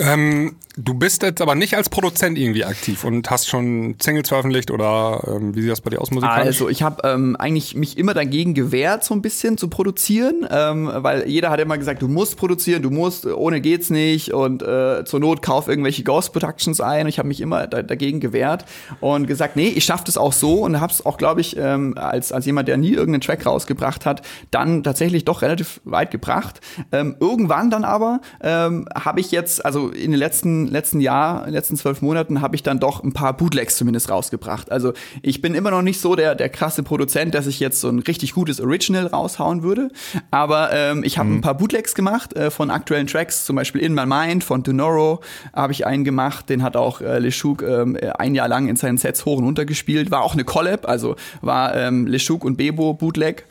Ähm, 0.00 0.56
du 0.76 0.94
bist 0.94 1.22
jetzt 1.22 1.42
aber 1.42 1.56
nicht 1.56 1.76
als 1.76 1.88
Produzent 1.88 2.38
irgendwie 2.38 2.64
aktiv 2.64 3.04
und 3.04 3.28
hast 3.30 3.48
schon 3.48 3.96
Singles 4.00 4.28
veröffentlicht 4.28 4.70
oder 4.70 5.22
ähm, 5.26 5.54
wie 5.56 5.62
sieht 5.62 5.70
das 5.70 5.80
bei 5.80 5.90
dir 5.90 6.00
aus 6.00 6.11
musikalisch? 6.12 6.46
Also 6.46 6.68
ich 6.68 6.82
habe 6.82 7.06
ähm, 7.08 7.34
eigentlich 7.37 7.74
mich 7.74 7.98
immer 7.98 8.14
dagegen 8.14 8.54
gewehrt, 8.54 9.02
so 9.02 9.14
ein 9.14 9.22
bisschen 9.22 9.58
zu 9.58 9.68
produzieren, 9.68 10.46
ähm, 10.50 10.88
weil 10.94 11.28
jeder 11.28 11.50
hat 11.50 11.58
immer 11.58 11.76
gesagt, 11.78 12.00
du 12.00 12.08
musst 12.08 12.37
produzieren, 12.37 12.82
du 12.82 12.90
musst, 12.90 13.26
ohne 13.26 13.61
geht's 13.61 13.90
nicht 13.90 14.32
und 14.32 14.62
äh, 14.62 15.04
zur 15.04 15.18
Not 15.18 15.42
kauf 15.42 15.68
irgendwelche 15.68 16.04
Ghost 16.04 16.32
Productions 16.32 16.80
ein. 16.80 17.02
Und 17.02 17.08
ich 17.08 17.18
habe 17.18 17.28
mich 17.28 17.40
immer 17.40 17.66
da, 17.66 17.82
dagegen 17.82 18.20
gewehrt 18.20 18.64
und 19.00 19.26
gesagt, 19.26 19.56
nee, 19.56 19.68
ich 19.68 19.84
schaffe 19.84 20.04
das 20.04 20.16
auch 20.16 20.32
so 20.32 20.64
und 20.64 20.80
habe 20.80 20.92
es 20.92 21.04
auch, 21.04 21.16
glaube 21.16 21.40
ich, 21.40 21.56
ähm, 21.56 21.94
als, 21.96 22.30
als 22.30 22.46
jemand, 22.46 22.68
der 22.68 22.76
nie 22.76 22.92
irgendeinen 22.92 23.22
Track 23.22 23.46
rausgebracht 23.46 24.06
hat, 24.06 24.22
dann 24.52 24.84
tatsächlich 24.84 25.24
doch 25.24 25.42
relativ 25.42 25.80
weit 25.84 26.12
gebracht. 26.12 26.61
Ähm, 26.92 27.16
irgendwann 27.18 27.70
dann 27.70 27.84
aber 27.84 28.20
habe 28.40 29.20
ich 29.20 29.30
jetzt, 29.30 29.64
also 29.64 29.88
in 29.90 30.11
den 30.11 30.18
letzten, 30.18 30.66
letzten 30.66 31.01
Jahr, 31.01 31.40
in 31.40 31.46
den 31.46 31.55
letzten 31.55 31.77
zwölf 31.77 32.03
Monaten 32.03 32.40
habe 32.40 32.57
ich 32.57 32.62
dann 32.62 32.81
doch 32.81 33.03
ein 33.03 33.12
paar 33.12 33.37
Bootlegs 33.37 33.77
zumindest 33.77 34.11
rausgebracht. 34.11 34.70
Also 34.70 34.92
ich 35.22 35.40
bin 35.40 35.55
immer 35.55 35.70
noch 35.70 35.83
nicht 35.83 36.01
so 36.01 36.14
der, 36.14 36.35
der 36.35 36.48
krasse 36.48 36.83
Produzent, 36.83 37.35
dass 37.35 37.46
ich 37.46 37.61
jetzt 37.61 37.81
so 37.81 37.88
ein 37.88 37.98
richtig 38.01 38.35
gutes 38.35 38.61
Original 38.61 39.07
raushauen 39.07 39.62
würde. 39.62 39.90
Aber 40.31 40.72
ähm, 40.72 41.03
ich 41.05 41.18
habe 41.18 41.31
ein 41.31 41.40
paar 41.40 41.55
Bootlegs 41.55 41.94
gemacht 41.94 42.35
äh, 42.35 42.51
von 42.51 42.70
aktuellen 42.70 43.07
Tracks, 43.07 43.44
zum 43.44 43.57
Beispiel 43.57 43.81
In 43.81 43.94
My 43.94 44.07
Mind 44.07 44.44
von 44.44 44.62
Donoro 44.62 45.20
habe 45.55 45.72
ich 45.72 45.87
einen 45.87 46.05
gemacht. 46.05 46.48
Den 46.48 46.62
hat 46.62 46.77
auch 46.77 47.01
äh, 47.01 47.18
Leshuk 47.18 47.62
ähm, 47.62 47.96
ein 48.18 48.35
Jahr 48.35 48.48
lang 48.48 48.68
in 48.68 48.77
seinen 48.77 48.98
Sets 48.98 49.24
hoch 49.24 49.38
und 49.38 49.44
runter 49.44 49.64
gespielt. 49.64 50.11
War 50.11 50.22
auch 50.22 50.35
eine 50.35 50.44
Collab, 50.44 50.88
also 50.88 51.16
war 51.40 51.74
ähm, 51.74 52.07
Leshuk 52.07 52.44
und 52.44 52.57
Bebo 52.57 52.94
Bootleg. 52.94 53.46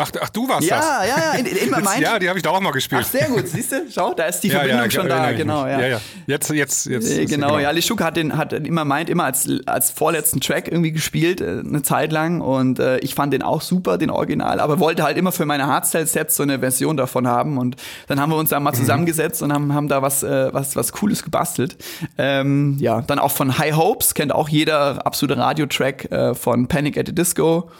Ach, 0.00 0.10
ach, 0.20 0.28
du 0.28 0.48
warst 0.48 0.70
das. 0.70 0.84
Ja, 0.84 1.04
ja, 1.04 1.16
ja, 1.18 1.32
in, 1.40 1.46
in 1.46 1.70
My 1.70 1.76
Mind. 1.82 2.00
ja, 2.00 2.18
die 2.18 2.28
habe 2.28 2.38
ich 2.38 2.42
da 2.44 2.50
auch 2.50 2.60
mal 2.60 2.70
gespielt. 2.70 3.02
Ach, 3.04 3.10
sehr 3.10 3.26
gut, 3.26 3.48
siehst 3.48 3.72
du? 3.72 3.86
Schau, 3.90 4.14
da 4.14 4.26
ist 4.26 4.40
die 4.40 4.48
ja, 4.48 4.60
Verbindung 4.60 4.84
ja, 4.84 4.90
schon 4.90 5.08
da, 5.08 5.32
genau, 5.32 5.64
mich. 5.64 5.72
Ja. 5.80 5.86
ja, 5.86 5.88
ja. 5.96 6.00
Jetzt, 6.26 6.50
jetzt, 6.50 6.86
jetzt. 6.86 7.10
Äh, 7.10 7.22
ist- 7.24 7.30
Genau, 7.30 7.58
ja, 7.58 7.70
Lishuk 7.70 8.02
hat 8.02 8.16
den 8.16 8.36
hat 8.36 8.52
immer 8.52 8.84
meint 8.84 9.08
immer 9.10 9.24
als 9.24 9.48
als 9.66 9.90
vorletzten 9.90 10.40
Track 10.40 10.68
irgendwie 10.68 10.92
gespielt 10.92 11.40
äh, 11.40 11.60
eine 11.64 11.82
Zeit 11.82 12.12
lang 12.12 12.40
und 12.40 12.78
äh, 12.78 12.98
ich 12.98 13.14
fand 13.14 13.32
den 13.32 13.42
auch 13.42 13.60
super, 13.60 13.98
den 13.98 14.10
Original, 14.10 14.60
aber 14.60 14.78
wollte 14.80 15.02
halt 15.02 15.16
immer 15.16 15.32
für 15.32 15.46
meine 15.46 15.66
Hardstyle 15.66 16.06
Sets 16.06 16.36
so 16.36 16.42
eine 16.42 16.60
Version 16.60 16.96
davon 16.96 17.26
haben 17.26 17.58
und 17.58 17.76
dann 18.06 18.20
haben 18.20 18.30
wir 18.30 18.36
uns 18.36 18.50
da 18.50 18.58
Mhm. 18.58 18.64
mal 18.64 18.72
zusammengesetzt 18.74 19.42
und 19.42 19.52
haben 19.52 19.72
haben 19.74 19.88
da 19.88 20.02
was 20.02 20.22
äh, 20.22 20.52
was 20.52 20.76
was 20.76 20.92
cooles 20.92 21.22
gebastelt. 21.22 21.76
Ähm, 22.16 22.76
ja, 22.80 23.02
dann 23.02 23.18
auch 23.18 23.30
von 23.32 23.58
High 23.58 23.76
Hopes 23.76 24.14
kennt 24.14 24.32
auch 24.32 24.48
jeder 24.48 25.06
absolute 25.06 25.36
Radiotrack 25.38 26.10
äh, 26.12 26.34
von 26.34 26.66
Panic 26.68 26.96
at 26.98 27.06
the 27.06 27.14
Disco. 27.14 27.70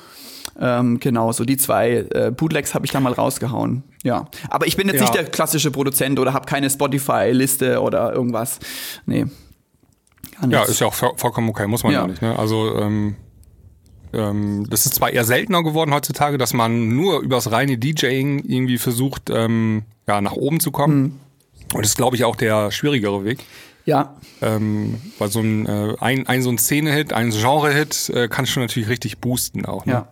Ähm, 0.60 0.98
genau, 0.98 1.30
so 1.32 1.44
die 1.44 1.56
zwei 1.56 2.06
äh, 2.12 2.32
Bootlegs 2.36 2.74
habe 2.74 2.84
ich 2.84 2.90
da 2.90 2.98
mal 2.98 3.12
rausgehauen. 3.12 3.84
Ja, 4.08 4.26
aber 4.48 4.66
ich 4.66 4.76
bin 4.76 4.86
jetzt 4.88 4.96
Ja. 4.96 5.02
nicht 5.02 5.14
der 5.14 5.24
klassische 5.24 5.70
Produzent 5.70 6.18
oder 6.18 6.32
habe 6.32 6.46
keine 6.46 6.70
Spotify-Liste 6.70 7.80
oder 7.82 8.12
irgendwas. 8.12 8.58
Nee. 9.06 9.26
Ja, 10.48 10.62
ist 10.62 10.80
ja 10.80 10.86
auch 10.86 10.94
voll- 10.94 11.12
vollkommen 11.16 11.48
okay, 11.50 11.66
muss 11.66 11.82
man 11.82 11.92
ja, 11.92 12.00
Ja. 12.02 12.06
nicht. 12.06 12.22
Ne? 12.22 12.38
Also 12.38 12.76
ähm, 12.78 13.16
ähm, 14.12 14.66
das 14.70 14.86
ist 14.86 14.94
zwar 14.94 15.10
eher 15.10 15.24
seltener 15.24 15.62
geworden 15.62 15.92
heutzutage, 15.92 16.38
dass 16.38 16.54
man 16.54 16.88
nur 16.96 17.20
übers 17.20 17.50
reine 17.52 17.76
DJing 17.76 18.44
irgendwie 18.46 18.78
versucht, 18.78 19.30
ähm, 19.30 19.82
ja, 20.06 20.20
nach 20.20 20.32
oben 20.32 20.60
zu 20.60 20.70
kommen. 20.70 21.02
Mhm. 21.02 21.12
Und 21.74 21.82
das 21.82 21.90
ist, 21.90 21.96
glaube 21.96 22.16
ich, 22.16 22.24
auch 22.24 22.36
der 22.36 22.70
schwierigere 22.70 23.24
Weg. 23.24 23.40
ja, 23.84 24.14
Ähm, 24.40 25.00
weil 25.18 25.28
so 25.30 25.40
ein, 25.40 25.66
äh, 25.66 25.94
ein, 26.00 26.26
ein 26.26 26.42
so 26.42 26.50
ein 26.50 26.58
Szene-Hit, 26.58 27.12
ein 27.12 27.30
Genre-Hit 27.30 28.10
äh, 28.14 28.28
kannst 28.28 28.54
du 28.56 28.60
natürlich 28.60 28.88
richtig 28.88 29.18
boosten 29.18 29.64
auch. 29.66 29.84
Ne? 29.86 29.92
ja. 29.92 30.08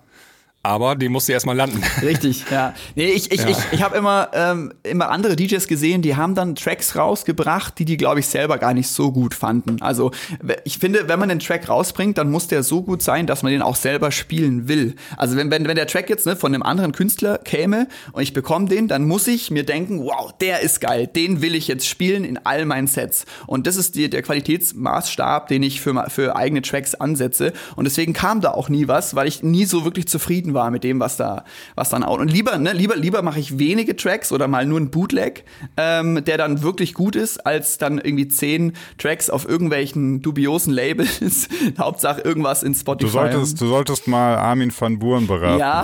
Aber 0.66 0.96
den 0.96 1.12
musst 1.12 1.28
du 1.28 1.32
erstmal 1.32 1.54
landen. 1.54 1.80
Richtig, 2.02 2.44
ja. 2.50 2.74
Nee, 2.96 3.12
ich, 3.12 3.30
ich, 3.30 3.40
Ja. 3.40 3.50
ich, 3.50 3.56
ich 3.70 3.82
habe 3.84 3.96
immer, 3.96 4.30
ähm, 4.32 4.72
immer 4.82 5.10
andere 5.10 5.36
DJs 5.36 5.68
gesehen, 5.68 6.02
die 6.02 6.16
haben 6.16 6.34
dann 6.34 6.56
Tracks 6.56 6.96
rausgebracht, 6.96 7.78
die 7.78 7.84
die, 7.84 7.96
glaube 7.96 8.18
ich, 8.18 8.26
selber 8.26 8.58
gar 8.58 8.74
nicht 8.74 8.88
so 8.88 9.12
gut 9.12 9.32
fanden. 9.32 9.80
Also 9.80 10.10
ich 10.64 10.78
finde, 10.78 11.06
wenn 11.06 11.20
man 11.20 11.28
den 11.28 11.38
Track 11.38 11.68
rausbringt, 11.68 12.18
dann 12.18 12.32
muss 12.32 12.48
der 12.48 12.64
so 12.64 12.82
gut 12.82 13.00
sein, 13.00 13.28
dass 13.28 13.44
man 13.44 13.52
den 13.52 13.62
auch 13.62 13.76
selber 13.76 14.10
spielen 14.10 14.66
will. 14.66 14.96
Also 15.16 15.36
wenn, 15.36 15.52
wenn, 15.52 15.68
wenn 15.68 15.76
der 15.76 15.86
Track 15.86 16.10
jetzt 16.10 16.26
ne, 16.26 16.34
von 16.34 16.52
einem 16.52 16.64
anderen 16.64 16.90
Künstler 16.90 17.38
käme 17.38 17.86
und 18.10 18.22
ich 18.24 18.32
bekomme 18.32 18.68
den, 18.68 18.88
dann 18.88 19.04
muss 19.06 19.28
ich 19.28 19.52
mir 19.52 19.62
denken, 19.64 20.00
wow, 20.00 20.32
der 20.40 20.62
ist 20.62 20.80
geil, 20.80 21.06
den 21.06 21.42
will 21.42 21.54
ich 21.54 21.68
jetzt 21.68 21.86
spielen 21.86 22.24
in 22.24 22.40
all 22.44 22.64
meinen 22.64 22.88
Sets. 22.88 23.24
Und 23.46 23.68
das 23.68 23.76
ist 23.76 23.94
die, 23.94 24.10
der 24.10 24.22
Qualitätsmaßstab, 24.22 25.46
den 25.46 25.62
ich 25.62 25.80
für, 25.80 26.06
für 26.08 26.34
eigene 26.34 26.62
Tracks 26.62 26.96
ansetze. 26.96 27.52
Und 27.76 27.84
deswegen 27.84 28.14
kam 28.14 28.40
da 28.40 28.50
auch 28.50 28.68
nie 28.68 28.88
was, 28.88 29.14
weil 29.14 29.28
ich 29.28 29.44
nie 29.44 29.64
so 29.64 29.84
wirklich 29.84 30.08
zufrieden 30.08 30.54
war 30.54 30.55
mit 30.70 30.84
dem, 30.84 31.00
was 31.00 31.16
da, 31.16 31.44
was 31.74 31.88
dann 31.90 32.02
auch. 32.02 32.18
Und 32.18 32.28
lieber, 32.30 32.58
ne, 32.58 32.72
lieber, 32.72 32.96
lieber 32.96 33.22
mache 33.22 33.38
ich 33.40 33.58
wenige 33.58 33.94
Tracks 33.96 34.32
oder 34.32 34.48
mal 34.48 34.66
nur 34.66 34.80
ein 34.80 34.90
Bootleg, 34.90 35.44
ähm, 35.76 36.24
der 36.24 36.38
dann 36.38 36.62
wirklich 36.62 36.94
gut 36.94 37.14
ist, 37.16 37.46
als 37.46 37.78
dann 37.78 37.98
irgendwie 37.98 38.28
zehn 38.28 38.72
Tracks 38.98 39.30
auf 39.30 39.48
irgendwelchen 39.48 40.22
dubiosen 40.22 40.72
Labels. 40.72 41.48
Hauptsache 41.78 42.20
irgendwas 42.22 42.62
in 42.62 42.74
Spotify. 42.74 43.06
Du 43.06 43.12
solltest, 43.12 43.60
du 43.60 43.66
solltest 43.68 44.08
mal 44.08 44.36
Armin 44.36 44.72
van 44.76 44.98
Buuren 44.98 45.26
beraten. 45.26 45.58
Ja, 45.60 45.82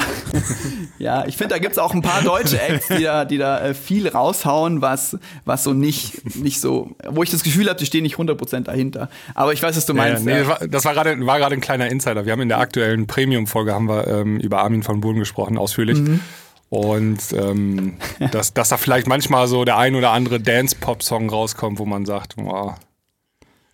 ja, 0.99 1.25
ich 1.27 1.37
finde, 1.37 1.55
da 1.55 1.59
gibt's 1.59 1.79
auch 1.79 1.95
ein 1.95 2.03
paar 2.03 2.23
deutsche 2.23 2.61
Acts, 2.61 2.89
die 2.89 3.03
da, 3.03 3.25
die 3.25 3.39
da 3.39 3.61
äh, 3.61 3.75
viel 3.75 4.09
raushauen, 4.09 4.83
was, 4.83 5.19
was 5.45 5.65
so 5.65 5.73
nicht, 5.73 6.37
nicht 6.37 6.61
so, 6.61 6.95
wo 7.09 7.23
ich 7.23 7.31
das 7.31 7.43
Gefühl 7.43 7.69
habe, 7.69 7.79
die 7.79 7.87
stehen 7.87 8.03
nicht 8.03 8.17
100% 8.17 8.61
dahinter. 8.61 9.09
Aber 9.35 9.53
ich 9.53 9.63
weiß, 9.63 9.77
was 9.77 9.87
du 9.87 9.93
Ja, 9.95 10.03
meinst. 10.03 10.25
nee, 10.25 10.41
ja. 10.43 10.59
das 10.67 10.85
war, 10.85 10.95
war 10.95 11.11
gerade 11.11 11.27
war 11.27 11.51
ein 11.51 11.61
kleiner 11.61 11.89
Insider. 11.89 12.25
Wir 12.25 12.33
haben 12.33 12.41
in 12.41 12.49
der 12.49 12.59
aktuellen 12.59 13.07
Premium-Folge 13.07 13.73
haben 13.75 13.89
wir 13.89 14.07
ähm, 14.07 14.39
über 14.41 14.62
Armin 14.63 14.83
von 14.83 15.01
Buuren 15.01 15.19
gesprochen, 15.19 15.59
ausführlich. 15.59 15.99
Mhm. 15.99 16.21
Und 16.71 17.21
ähm, 17.35 17.97
dass, 18.33 18.55
dass 18.55 18.71
da 18.71 18.77
vielleicht 18.79 19.07
manchmal 19.07 19.47
so 19.49 19.65
der 19.65 19.77
ein 19.79 19.95
oder 19.95 20.11
andere 20.13 20.41
Dance-Pop-Song 20.41 21.29
rauskommt, 21.29 21.79
wo 21.79 21.85
man 21.85 22.07
sagt, 22.07 22.35
wow, 22.37 22.75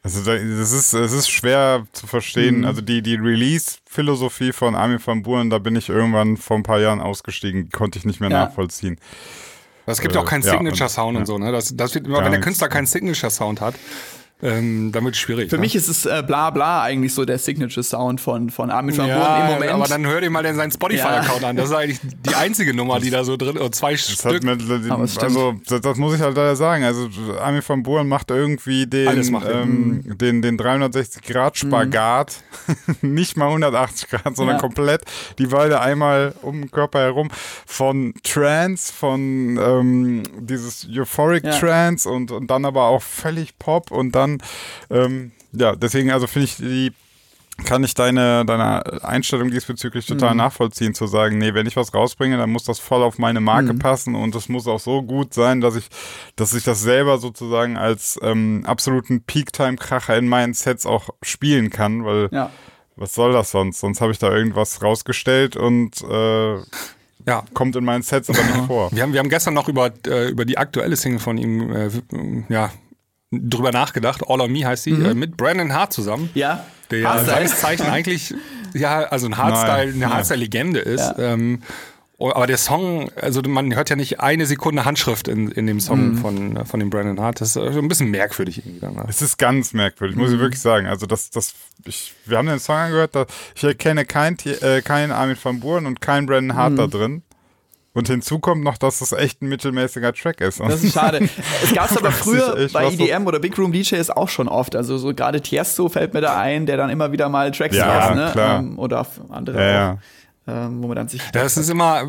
Also 0.02 0.24
da- 0.24 0.36
das 0.36 0.72
ist, 0.72 0.92
es 0.94 1.12
ist 1.12 1.30
schwer 1.30 1.86
zu 1.92 2.06
verstehen. 2.06 2.58
Mhm. 2.60 2.64
Also 2.64 2.80
die, 2.80 3.02
die 3.02 3.14
Release-Philosophie 3.14 4.52
von 4.52 4.74
Armin 4.74 4.98
van 5.04 5.22
Buuren, 5.22 5.50
da 5.50 5.58
bin 5.58 5.76
ich 5.76 5.88
irgendwann 5.88 6.36
vor 6.36 6.56
ein 6.56 6.62
paar 6.62 6.80
Jahren 6.80 7.00
ausgestiegen, 7.00 7.70
konnte 7.70 7.98
ich 7.98 8.04
nicht 8.04 8.20
mehr 8.20 8.30
Ja. 8.30 8.44
nachvollziehen. 8.46 8.98
Es 9.86 10.00
gibt 10.00 10.14
Äh, 10.14 10.18
auch 10.18 10.24
keinen 10.26 10.42
ja, 10.42 10.50
Signature-Sound 10.52 11.16
und- 11.16 11.22
und 11.22 11.26
so, 11.26 11.38
ne? 11.38 11.50
Das, 11.52 11.74
das 11.76 11.94
wird 11.94 12.06
immer, 12.06 12.16
wenn 12.18 12.24
der 12.24 12.30
nichts. 12.32 12.44
Künstler 12.44 12.68
keinen 12.68 12.86
Signature-Sound 12.86 13.60
hat, 13.60 13.74
ähm, 14.40 14.92
dann 14.92 15.04
wird 15.04 15.14
es 15.16 15.20
schwierig. 15.20 15.50
Für 15.50 15.56
ne? 15.56 15.62
mich 15.62 15.74
ist 15.74 15.88
es 15.88 16.06
äh, 16.06 16.22
bla 16.24 16.50
bla 16.50 16.82
eigentlich 16.82 17.12
so 17.12 17.24
der 17.24 17.38
Signature-Sound 17.38 18.20
von, 18.20 18.50
von 18.50 18.70
Armin 18.70 18.96
van 18.96 19.08
ja, 19.08 19.46
im 19.48 19.54
Moment. 19.54 19.72
aber 19.72 19.86
dann 19.88 20.06
hör 20.06 20.20
dir 20.20 20.30
mal 20.30 20.42
den 20.44 20.54
seinen 20.54 20.70
Spotify-Account 20.70 21.42
an. 21.44 21.56
Das 21.56 21.70
ist 21.70 21.74
eigentlich 21.74 21.98
die 22.02 22.34
einzige 22.34 22.72
Nummer, 22.72 23.00
die 23.00 23.10
da 23.10 23.24
so 23.24 23.36
drin, 23.36 23.58
oder 23.58 23.72
zwei 23.72 23.92
Das 23.92 24.02
Stück. 24.12 24.36
stimmt. 24.36 24.70
also 25.20 25.54
das, 25.66 25.80
das 25.80 25.96
muss 25.98 26.14
ich 26.14 26.20
halt 26.20 26.36
leider 26.36 26.54
sagen. 26.54 26.84
Also 26.84 27.08
Armin 27.40 27.62
van 27.66 27.82
Buuren 27.82 28.06
macht 28.08 28.30
irgendwie 28.30 28.86
den, 28.86 29.30
macht 29.32 29.48
ähm, 29.50 30.02
den, 30.18 30.40
den 30.42 30.56
360 30.56 31.22
Grad 31.22 31.56
Spagat, 31.56 32.36
nicht 33.02 33.36
mal 33.36 33.46
180 33.46 34.08
Grad, 34.08 34.36
sondern 34.36 34.56
Ja. 34.56 34.60
komplett 34.60 35.02
die 35.38 35.46
Beine 35.46 35.80
einmal 35.80 36.34
um 36.42 36.60
den 36.60 36.70
Körper 36.70 37.00
herum 37.00 37.28
von 37.66 38.14
Trance, 38.22 38.92
von 38.92 39.58
ähm, 39.60 40.22
dieses 40.38 40.86
Euphoric 40.88 41.42
Ja. 41.44 41.58
Trance 41.58 42.08
und, 42.08 42.30
und 42.30 42.48
dann 42.50 42.64
aber 42.64 42.84
auch 42.84 43.02
völlig 43.02 43.58
Pop 43.58 43.90
und 43.90 44.12
dann 44.14 44.27
ähm, 44.90 45.32
ja, 45.52 45.74
deswegen 45.76 46.10
also 46.10 46.26
finde 46.26 46.44
ich 46.46 46.56
die 46.56 46.92
kann 47.64 47.82
ich 47.82 47.92
deine, 47.94 48.44
deine 48.46 49.02
Einstellung 49.02 49.50
diesbezüglich 49.50 50.06
total 50.06 50.30
Mhm. 50.30 50.36
nachvollziehen, 50.36 50.94
zu 50.94 51.08
sagen, 51.08 51.38
nee, 51.38 51.54
wenn 51.54 51.66
ich 51.66 51.74
was 51.74 51.92
rausbringe, 51.92 52.36
dann 52.36 52.50
muss 52.50 52.62
das 52.62 52.78
voll 52.78 53.02
auf 53.02 53.18
meine 53.18 53.40
Marke 53.40 53.72
Mhm. 53.74 53.80
passen 53.80 54.14
und 54.14 54.32
es 54.36 54.48
muss 54.48 54.68
auch 54.68 54.78
so 54.78 55.02
gut 55.02 55.34
sein, 55.34 55.60
dass 55.60 55.74
ich, 55.74 55.88
dass 56.36 56.54
ich 56.54 56.62
das 56.62 56.80
selber 56.82 57.18
sozusagen 57.18 57.76
als 57.76 58.16
ähm, 58.22 58.62
absoluten 58.64 59.22
Peak-Time-Kracher 59.22 60.16
in 60.16 60.28
meinen 60.28 60.54
Sets 60.54 60.86
auch 60.86 61.08
spielen 61.20 61.70
kann, 61.70 62.04
weil 62.04 62.28
Ja. 62.30 62.50
was 62.94 63.12
soll 63.14 63.32
das 63.32 63.50
sonst? 63.50 63.80
Sonst 63.80 64.00
habe 64.00 64.12
ich 64.12 64.18
da 64.20 64.32
irgendwas 64.32 64.80
rausgestellt 64.80 65.56
und 65.56 66.00
äh, 66.08 66.58
Ja. 67.26 67.42
kommt 67.54 67.74
in 67.74 67.84
meinen 67.84 68.02
Sets 68.02 68.30
aber 68.30 68.40
nicht 68.44 68.66
vor. 68.68 68.92
Wir 68.92 69.02
haben, 69.02 69.12
wir 69.12 69.18
haben 69.18 69.28
gestern 69.30 69.54
noch 69.54 69.68
über, 69.68 69.90
äh, 70.06 70.28
über 70.30 70.44
die 70.44 70.58
aktuelle 70.58 70.94
Single 70.94 71.18
von 71.18 71.36
ihm 71.36 71.72
äh, 71.72 71.90
ja, 72.48 72.70
drüber 73.30 73.72
nachgedacht. 73.72 74.22
All 74.28 74.40
on 74.40 74.52
Me 74.52 74.64
heißt 74.66 74.84
sie, 74.84 74.90
äh, 74.90 75.14
mit 75.14 75.36
Brandon 75.36 75.72
Hart 75.72 75.92
zusammen. 75.92 76.30
Ja. 76.34 76.64
Der 76.90 77.00
ja 77.00 77.24
seines 77.24 77.60
Zeichen 77.60 77.86
eigentlich 77.86 78.34
ja, 78.74 79.00
also 79.04 79.26
ein 79.26 79.36
Hardstyle, 79.36 79.92
eine. 79.92 80.08
Hardstyle-Legende 80.14 80.78
ist. 80.80 81.00
Ja. 81.00 81.18
Ähm, 81.18 81.60
oh, 82.16 82.30
aber 82.30 82.46
der 82.46 82.56
Song, 82.56 83.10
also 83.16 83.42
man 83.42 83.74
hört 83.74 83.90
ja 83.90 83.96
nicht 83.96 84.20
eine 84.20 84.46
Sekunde 84.46 84.84
Handschrift 84.86 85.28
in, 85.28 85.50
in 85.50 85.66
dem 85.66 85.80
Song 85.80 86.16
von, 86.16 86.56
äh, 86.56 86.64
von 86.64 86.80
dem 86.80 86.88
Brandon 86.90 87.20
Hart. 87.20 87.40
Das 87.42 87.50
ist 87.50 87.56
äh, 87.56 87.78
ein 87.78 87.88
bisschen 87.88 88.10
merkwürdig 88.10 88.58
irgendwie 88.58 88.80
dann. 88.80 88.94
ne? 88.94 89.04
Es 89.08 89.20
ist 89.20 89.36
ganz 89.38 89.72
merkwürdig, 89.74 90.16
muss 90.16 90.28
Mhm. 90.30 90.34
ich 90.36 90.40
wirklich 90.40 90.60
sagen. 90.60 90.86
Also 90.86 91.06
das, 91.06 91.28
das, 91.30 91.52
ich, 91.84 92.14
wir 92.24 92.38
haben 92.38 92.48
den 92.48 92.58
Song 92.58 92.76
angehört, 92.76 93.14
da, 93.14 93.26
ich 93.54 93.64
erkenne 93.64 94.04
keinen 94.06 94.38
äh, 94.46 94.80
keinen 94.82 95.12
Armin 95.12 95.36
van 95.42 95.60
Buuren 95.60 95.84
und 95.86 96.00
keinen 96.00 96.26
Brandon 96.26 96.56
Hart 96.56 96.72
Mhm. 96.72 96.76
da 96.76 96.86
drin. 96.86 97.22
Und 97.98 98.06
hinzu 98.06 98.38
kommt 98.38 98.62
noch, 98.62 98.78
dass 98.78 99.00
das 99.00 99.10
echt 99.10 99.42
ein 99.42 99.48
mittelmäßiger 99.48 100.12
Track 100.12 100.40
ist. 100.40 100.60
Das 100.60 100.84
ist 100.84 100.94
schade. 100.94 101.28
Es 101.64 101.74
gab 101.74 101.90
es 101.90 101.96
aber 101.96 102.12
früher 102.12 102.68
bei 102.72 102.92
EDM 102.92 103.26
oder 103.26 103.40
Big 103.40 103.58
Room 103.58 103.72
DJs 103.72 104.08
auch 104.10 104.28
schon 104.28 104.46
oft. 104.46 104.76
Also 104.76 104.98
so 104.98 105.12
gerade 105.12 105.40
Tiesto 105.40 105.88
fällt 105.88 106.14
mir 106.14 106.20
da 106.20 106.38
ein, 106.38 106.64
der 106.64 106.76
dann 106.76 106.90
immer 106.90 107.10
wieder 107.10 107.28
mal 107.28 107.50
Tracks 107.50 107.74
Ja, 107.74 107.86
macht, 107.86 108.14
ne? 108.14 108.28
klar. 108.30 108.60
Ähm, 108.60 108.78
oder 108.78 109.00
auf 109.00 109.20
andere 109.30 109.72
Ja, 109.72 109.98
auch, 110.46 110.52
ähm, 110.52 110.80
wo 110.80 110.86
man 110.86 110.94
dann 110.94 111.08
sich. 111.08 111.20
Das 111.32 111.56
ist 111.56 111.68
immer, 111.68 112.04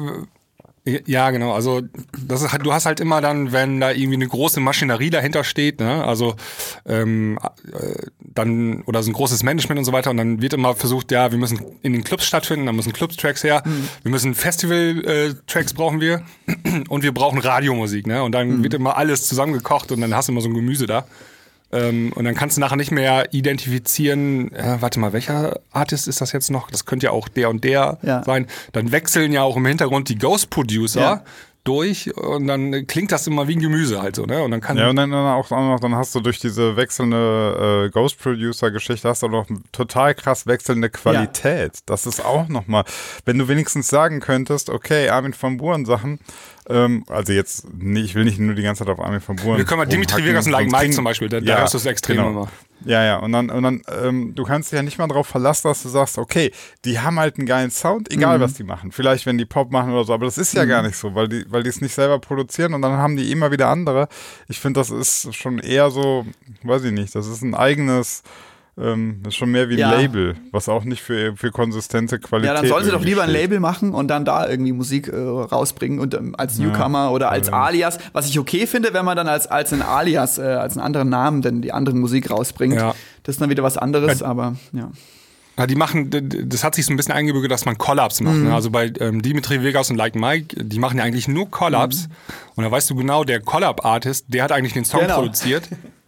ja 1.05 1.29
genau, 1.31 1.53
also 1.53 1.81
das 2.25 2.41
ist, 2.41 2.51
halt- 2.51 2.65
du 2.65 2.73
hast 2.73 2.85
halt 2.85 2.99
immer 2.99 3.21
dann, 3.21 3.51
wenn 3.51 3.79
da 3.79 3.91
irgendwie 3.91 4.15
eine 4.15 4.27
große 4.27 4.59
Maschinerie 4.59 5.09
dahinter 5.09 5.43
steht, 5.43 5.79
ne, 5.79 6.03
also 6.05 6.35
ähm, 6.85 7.37
äh, 7.71 8.07
dann, 8.19 8.81
oder 8.83 9.01
so 9.03 9.09
ein 9.09 9.13
großes 9.13 9.43
Management 9.43 9.79
und 9.79 9.85
so 9.85 9.91
weiter 9.91 10.09
und 10.11 10.17
dann 10.17 10.41
wird 10.41 10.53
immer 10.53 10.75
versucht, 10.75 11.11
ja, 11.11 11.31
wir 11.31 11.37
müssen 11.37 11.59
in 11.81 11.93
den 11.93 12.03
Clubs 12.03 12.25
stattfinden, 12.25 12.65
dann 12.65 12.75
müssen 12.75 12.93
Clubs-Tracks 12.93 13.43
her, 13.43 13.63
wir 14.03 14.11
müssen 14.11 14.35
Festival-Tracks 14.35 15.73
brauchen 15.73 15.99
wir 16.01 16.21
und 16.89 17.03
wir 17.03 17.13
brauchen 17.13 17.39
Radiomusik, 17.39 18.07
ne, 18.07 18.23
und 18.23 18.31
dann 18.33 18.63
wird 18.63 18.73
immer 18.73 18.97
alles 18.97 19.27
zusammengekocht 19.27 19.91
und 19.91 20.01
dann 20.01 20.13
hast 20.15 20.27
du 20.27 20.31
immer 20.33 20.41
so 20.41 20.49
ein 20.49 20.53
Gemüse 20.53 20.85
da. 20.87 21.05
Ähm, 21.71 22.11
und 22.15 22.25
dann 22.25 22.33
kannst 22.35 22.57
du 22.57 22.61
nachher 22.61 22.77
nicht 22.77 22.91
mehr 22.91 23.31
identifizieren, 23.33 24.51
äh, 24.53 24.77
warte 24.79 24.99
mal, 24.99 25.13
welcher 25.13 25.59
Artist 25.71 26.07
ist 26.07 26.21
das 26.21 26.31
jetzt 26.31 26.49
noch? 26.49 26.71
Das 26.71 26.85
könnte 26.85 27.05
ja 27.07 27.11
auch 27.11 27.27
der 27.27 27.49
und 27.49 27.63
der 27.63 27.97
Ja. 28.01 28.23
sein. 28.23 28.47
Dann 28.71 28.91
wechseln 28.91 29.31
ja 29.31 29.43
auch 29.43 29.55
im 29.57 29.65
Hintergrund 29.65 30.09
die 30.09 30.17
Ghost 30.17 30.49
Producer 30.49 30.99
Ja. 31.01 31.23
durch 31.65 32.15
und 32.17 32.47
dann 32.47 32.87
klingt 32.87 33.11
das 33.11 33.27
immer 33.27 33.47
wie 33.47 33.55
ein 33.55 33.59
Gemüse 33.59 34.01
halt 34.01 34.15
so, 34.15 34.25
ne? 34.25 34.41
Und 34.41 34.49
dann 34.51 34.61
kann 34.61 34.77
Ja, 34.77 34.89
und 34.89 34.95
dann, 34.95 35.11
dann 35.11 35.27
auch, 35.27 35.49
noch, 35.51 35.79
dann 35.79 35.93
hast 35.95 36.15
du 36.15 36.21
durch 36.21 36.39
diese 36.39 36.75
wechselnde 36.77 37.85
äh, 37.87 37.89
Ghost 37.91 38.17
Producer-Geschichte 38.19 39.07
hast 39.07 39.21
du 39.21 39.27
auch 39.27 39.31
noch 39.31 39.45
total 39.71 40.15
krass 40.15 40.47
wechselnde 40.47 40.89
Qualität. 40.89 41.73
Das 41.85 42.07
ist 42.07 42.23
auch 42.25 42.47
nochmal, 42.47 42.85
wenn 43.25 43.37
du 43.37 43.47
wenigstens 43.47 43.87
sagen 43.89 44.19
könntest, 44.21 44.69
okay, 44.69 45.09
Armin 45.09 45.35
van 45.39 45.57
Buuren 45.57 45.85
Sachen, 45.85 46.19
ähm, 46.69 47.03
also 47.07 47.33
jetzt, 47.33 47.67
nee, 47.77 48.01
ich 48.01 48.15
will 48.15 48.23
nicht 48.25 48.39
nur 48.39 48.55
die 48.55 48.61
ganze 48.61 48.85
Zeit 48.85 48.93
auf 48.93 48.99
Armin 48.99 49.21
van 49.25 49.35
Buuren. 49.35 49.57
wir 49.57 49.65
können 49.65 49.79
mal 49.79 49.85
Dimitri 49.85 50.23
Vegas 50.23 50.45
und 50.45 50.51
Like 50.51 50.71
Mike 50.71 50.91
zum 50.91 51.03
Beispiel, 51.03 51.27
da, 51.29 51.39
da 51.39 51.59
hörst 51.59 51.73
du 51.73 51.77
es 51.79 51.85
extrem 51.85 52.17
genau. 52.17 52.29
immer. 52.29 52.47
Ja, 52.85 53.03
ja, 53.03 53.17
und 53.17 53.33
dann, 53.33 53.49
und 53.49 53.61
dann 53.63 53.81
ähm, 54.03 54.33
du 54.35 54.43
kannst 54.43 54.71
dich 54.71 54.77
ja 54.77 54.83
nicht 54.83 54.97
mal 54.97 55.07
darauf 55.07 55.27
verlassen, 55.27 55.67
dass 55.67 55.83
du 55.83 55.89
sagst, 55.89 56.17
okay, 56.17 56.51
die 56.85 56.99
haben 56.99 57.19
halt 57.19 57.37
einen 57.37 57.45
geilen 57.45 57.71
Sound, 57.71 58.09
egal 58.13 58.37
Mhm. 58.37 58.41
was 58.41 58.53
die 58.53 58.63
machen. 58.63 58.91
Vielleicht, 58.93 59.25
wenn 59.25 59.37
die 59.37 59.45
Pop 59.45 59.69
machen 59.71 59.91
oder 59.91 60.05
so, 60.05 60.13
aber 60.13 60.25
das 60.25 60.37
ist 60.37 60.53
ja 60.53 60.63
gar 60.63 60.81
nicht 60.83 60.95
so, 60.95 61.13
weil 61.13 61.27
die, 61.27 61.45
weil 61.49 61.63
die 61.63 61.69
es 61.69 61.81
nicht 61.81 61.93
selber 61.93 62.19
produzieren 62.19 62.73
und 62.73 62.81
dann 62.81 62.93
haben 62.93 63.17
die 63.17 63.31
immer 63.31 63.51
wieder 63.51 63.67
andere. 63.67 64.07
Ich 64.47 64.59
finde, 64.59 64.79
das 64.79 64.91
ist 64.91 65.35
schon 65.35 65.59
eher 65.59 65.89
so, 65.91 66.25
weiß 66.63 66.85
ich 66.85 66.91
nicht, 66.93 67.13
das 67.15 67.27
ist 67.27 67.41
ein 67.41 67.53
eigenes, 67.53 68.23
ähm, 68.81 69.19
das 69.23 69.33
ist 69.33 69.37
schon 69.37 69.51
mehr 69.51 69.69
wie 69.69 69.73
ein 69.73 69.79
Ja. 69.79 69.93
Label, 69.99 70.35
was 70.51 70.69
auch 70.69 70.83
nicht 70.83 71.01
für, 71.01 71.35
für 71.35 71.51
konsistente 71.51 72.19
Qualität 72.19 72.47
Ja, 72.55 72.59
dann 72.61 72.67
sollen 72.67 72.85
sie 72.85 72.91
doch 72.91 73.03
lieber 73.03 73.23
ein 73.23 73.29
steht. 73.29 73.41
Label 73.41 73.59
machen 73.59 73.93
und 73.93 74.07
dann 74.07 74.25
da 74.25 74.47
irgendwie 74.47 74.71
Musik 74.71 75.07
äh, 75.07 75.15
rausbringen 75.17 75.99
und 75.99 76.13
ähm, 76.13 76.35
als 76.37 76.57
Newcomer 76.59 77.11
oder 77.11 77.29
als 77.31 77.49
Alias. 77.51 77.97
Was 78.13 78.27
ich 78.27 78.39
okay 78.39 78.67
finde, 78.67 78.93
wenn 78.93 79.05
man 79.05 79.15
dann 79.17 79.27
als, 79.27 79.47
als 79.47 79.73
ein 79.73 79.81
Alias, 79.81 80.37
äh, 80.37 80.43
als 80.43 80.77
einen 80.77 80.85
anderen 80.85 81.09
Namen 81.09 81.41
dann 81.41 81.61
die 81.61 81.71
andere 81.71 81.95
Musik 81.95 82.31
rausbringt. 82.31 82.75
Ja. 82.75 82.93
Das 83.23 83.35
ist 83.35 83.41
dann 83.41 83.49
wieder 83.49 83.63
was 83.63 83.77
anderes, 83.77 84.23
aber 84.23 84.55
ja. 84.71 84.89
Ja, 85.57 85.67
die 85.67 85.75
machen, 85.75 86.09
das 86.47 86.63
hat 86.63 86.73
sich 86.73 86.85
so 86.85 86.93
ein 86.93 86.95
bisschen 86.95 87.13
eingebürgert, 87.13 87.51
dass 87.51 87.65
man 87.65 87.77
Collabs 87.77 88.21
macht. 88.21 88.37
Mhm. 88.37 88.45
Ne? 88.45 88.53
Also 88.55 88.69
bei 88.71 88.93
ähm, 89.01 89.21
Dimitri 89.21 89.61
Vegas 89.61 89.89
und 89.91 89.97
Like 89.97 90.15
Mike, 90.15 90.55
die 90.63 90.79
machen 90.79 90.97
ja 90.99 91.03
eigentlich 91.03 91.27
nur 91.27 91.51
Collabs. 91.51 92.07
Und 92.55 92.63
da 92.63 92.71
weißt 92.71 92.89
du 92.89 92.95
genau, 92.95 93.25
der 93.25 93.41
Collab-Artist, 93.41 94.27
der 94.29 94.43
hat 94.45 94.53
eigentlich 94.53 94.71
den 94.71 94.85
Song 94.85 95.01
Mhm. 95.01 95.05
Genau. 95.07 95.15
produziert. 95.19 95.67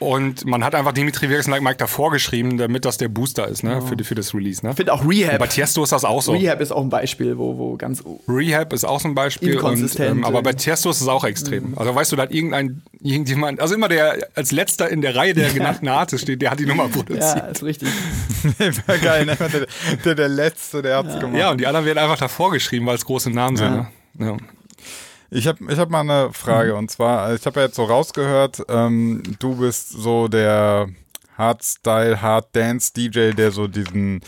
Und 0.00 0.46
man 0.46 0.64
hat 0.64 0.74
einfach 0.74 0.92
Dimitri 0.92 1.28
Vegas 1.28 1.44
und 1.46 1.52
Like 1.52 1.62
Mike 1.62 1.76
davor 1.76 2.10
geschrieben, 2.10 2.56
damit 2.56 2.86
das 2.86 2.96
der 2.96 3.08
Booster 3.08 3.46
ist, 3.46 3.62
ne? 3.62 3.82
Für, 3.82 3.96
die, 3.96 4.04
für 4.04 4.14
das 4.14 4.34
Release. 4.34 4.64
Ne? 4.64 4.70
Ich 4.70 4.76
finde 4.76 4.94
auch 4.94 5.02
Und 5.02 5.10
Rehab. 5.10 5.38
bei 5.38 5.46
Tiesto 5.46 5.82
ist 5.84 5.92
das 5.92 6.06
auch 6.06 6.22
so. 6.22 6.32
Rehab 6.32 6.62
ist 6.62 6.72
auch 6.72 6.80
ein 6.82 6.88
Beispiel, 6.88 7.36
wo, 7.36 7.58
wo 7.58 7.76
ganz. 7.76 8.02
Rehab 8.26 8.72
ist 8.72 8.84
auch 8.84 8.98
so 8.98 9.08
ein 9.08 9.14
Beispiel. 9.14 9.50
Und, 9.50 9.56
Inkonsistent, 9.56 10.10
ähm, 10.10 10.24
aber 10.24 10.42
bei 10.42 10.54
Tiesto 10.54 10.88
ist 10.88 11.02
es 11.02 11.06
auch 11.08 11.22
extrem. 11.24 11.76
Also 11.76 11.94
weißt 11.94 12.12
du, 12.12 12.16
da 12.16 12.22
hat 12.22 12.32
irgendein, 12.32 12.80
irgendjemand, 13.02 13.60
also 13.60 13.74
immer 13.74 13.88
der 13.88 14.16
als 14.34 14.52
letzter 14.52 14.88
in 14.88 15.02
der 15.02 15.14
Reihe 15.14 15.34
der 15.34 15.50
genannten 15.52 15.86
Artists 15.88 16.22
steht, 16.22 16.40
der 16.40 16.50
hat 16.52 16.60
die 16.60 16.66
Nummer 16.66 16.84
Ja, 16.84 16.88
produziert. 16.88 17.50
ist 17.52 17.62
richtig. 17.62 17.88
Wäre 18.58 18.98
geil, 19.00 19.26
ne? 19.26 19.36
der, 19.36 19.66
der, 20.02 20.14
der 20.14 20.28
Letzte, 20.28 20.80
der 20.80 20.96
hat's 20.96 21.20
gemacht. 21.20 21.36
Ja, 21.38 21.50
und 21.50 21.60
die 21.60 21.66
anderen 21.66 21.84
werden 21.84 21.98
einfach 21.98 22.16
davor 22.18 22.52
geschrieben, 22.52 22.86
weil 22.86 22.94
es 22.96 23.04
große 23.04 23.28
Namen 23.30 23.58
sind. 23.58 23.70
Ne? 23.70 23.86
Ja. 24.18 24.36
Ich 25.30 25.46
habe 25.46 25.72
ich 25.72 25.78
hab 25.78 25.90
mal 25.90 26.00
eine 26.00 26.32
Frage 26.32 26.74
und 26.74 26.90
zwar, 26.90 27.34
ich 27.34 27.46
habe 27.46 27.60
ja 27.60 27.66
jetzt 27.66 27.76
so 27.76 27.84
rausgehört, 27.84 28.62
ähm, 28.68 29.22
du 29.38 29.56
bist 29.56 29.90
so 29.90 30.28
der 30.28 30.88
Hardstyle, 31.38 32.20
Hard 32.20 32.54
Dance 32.54 32.92
DJ, 32.92 33.30
der 33.32 33.52
so 33.52 33.68
diesen 33.68 34.20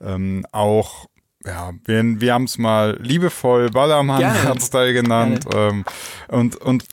ähm, 0.00 0.46
auch, 0.52 1.06
ja, 1.44 1.72
wir, 1.84 2.02
wir 2.20 2.34
haben 2.34 2.44
es 2.44 2.56
mal 2.56 2.96
liebevoll 3.00 3.70
Ballermann 3.70 4.20
Gerne. 4.20 4.42
Hardstyle 4.44 4.92
genannt. 4.92 5.44
Ähm, 5.52 5.84
und 6.28 6.56
und 6.56 6.84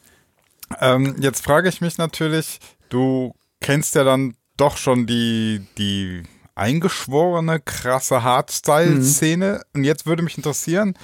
ähm, 0.79 1.15
jetzt 1.19 1.43
frage 1.43 1.69
ich 1.69 1.81
mich 1.81 1.97
natürlich, 1.97 2.59
du 2.89 3.33
kennst 3.59 3.95
ja 3.95 4.03
dann 4.03 4.35
doch 4.57 4.77
schon 4.77 5.07
die, 5.07 5.65
die 5.77 6.23
eingeschworene, 6.55 7.59
krasse 7.59 8.23
Hardstyle-Szene. 8.23 9.61
Und 9.73 9.83
jetzt 9.83 10.05
würde 10.05 10.23
mich 10.23 10.37
interessieren, 10.37 10.95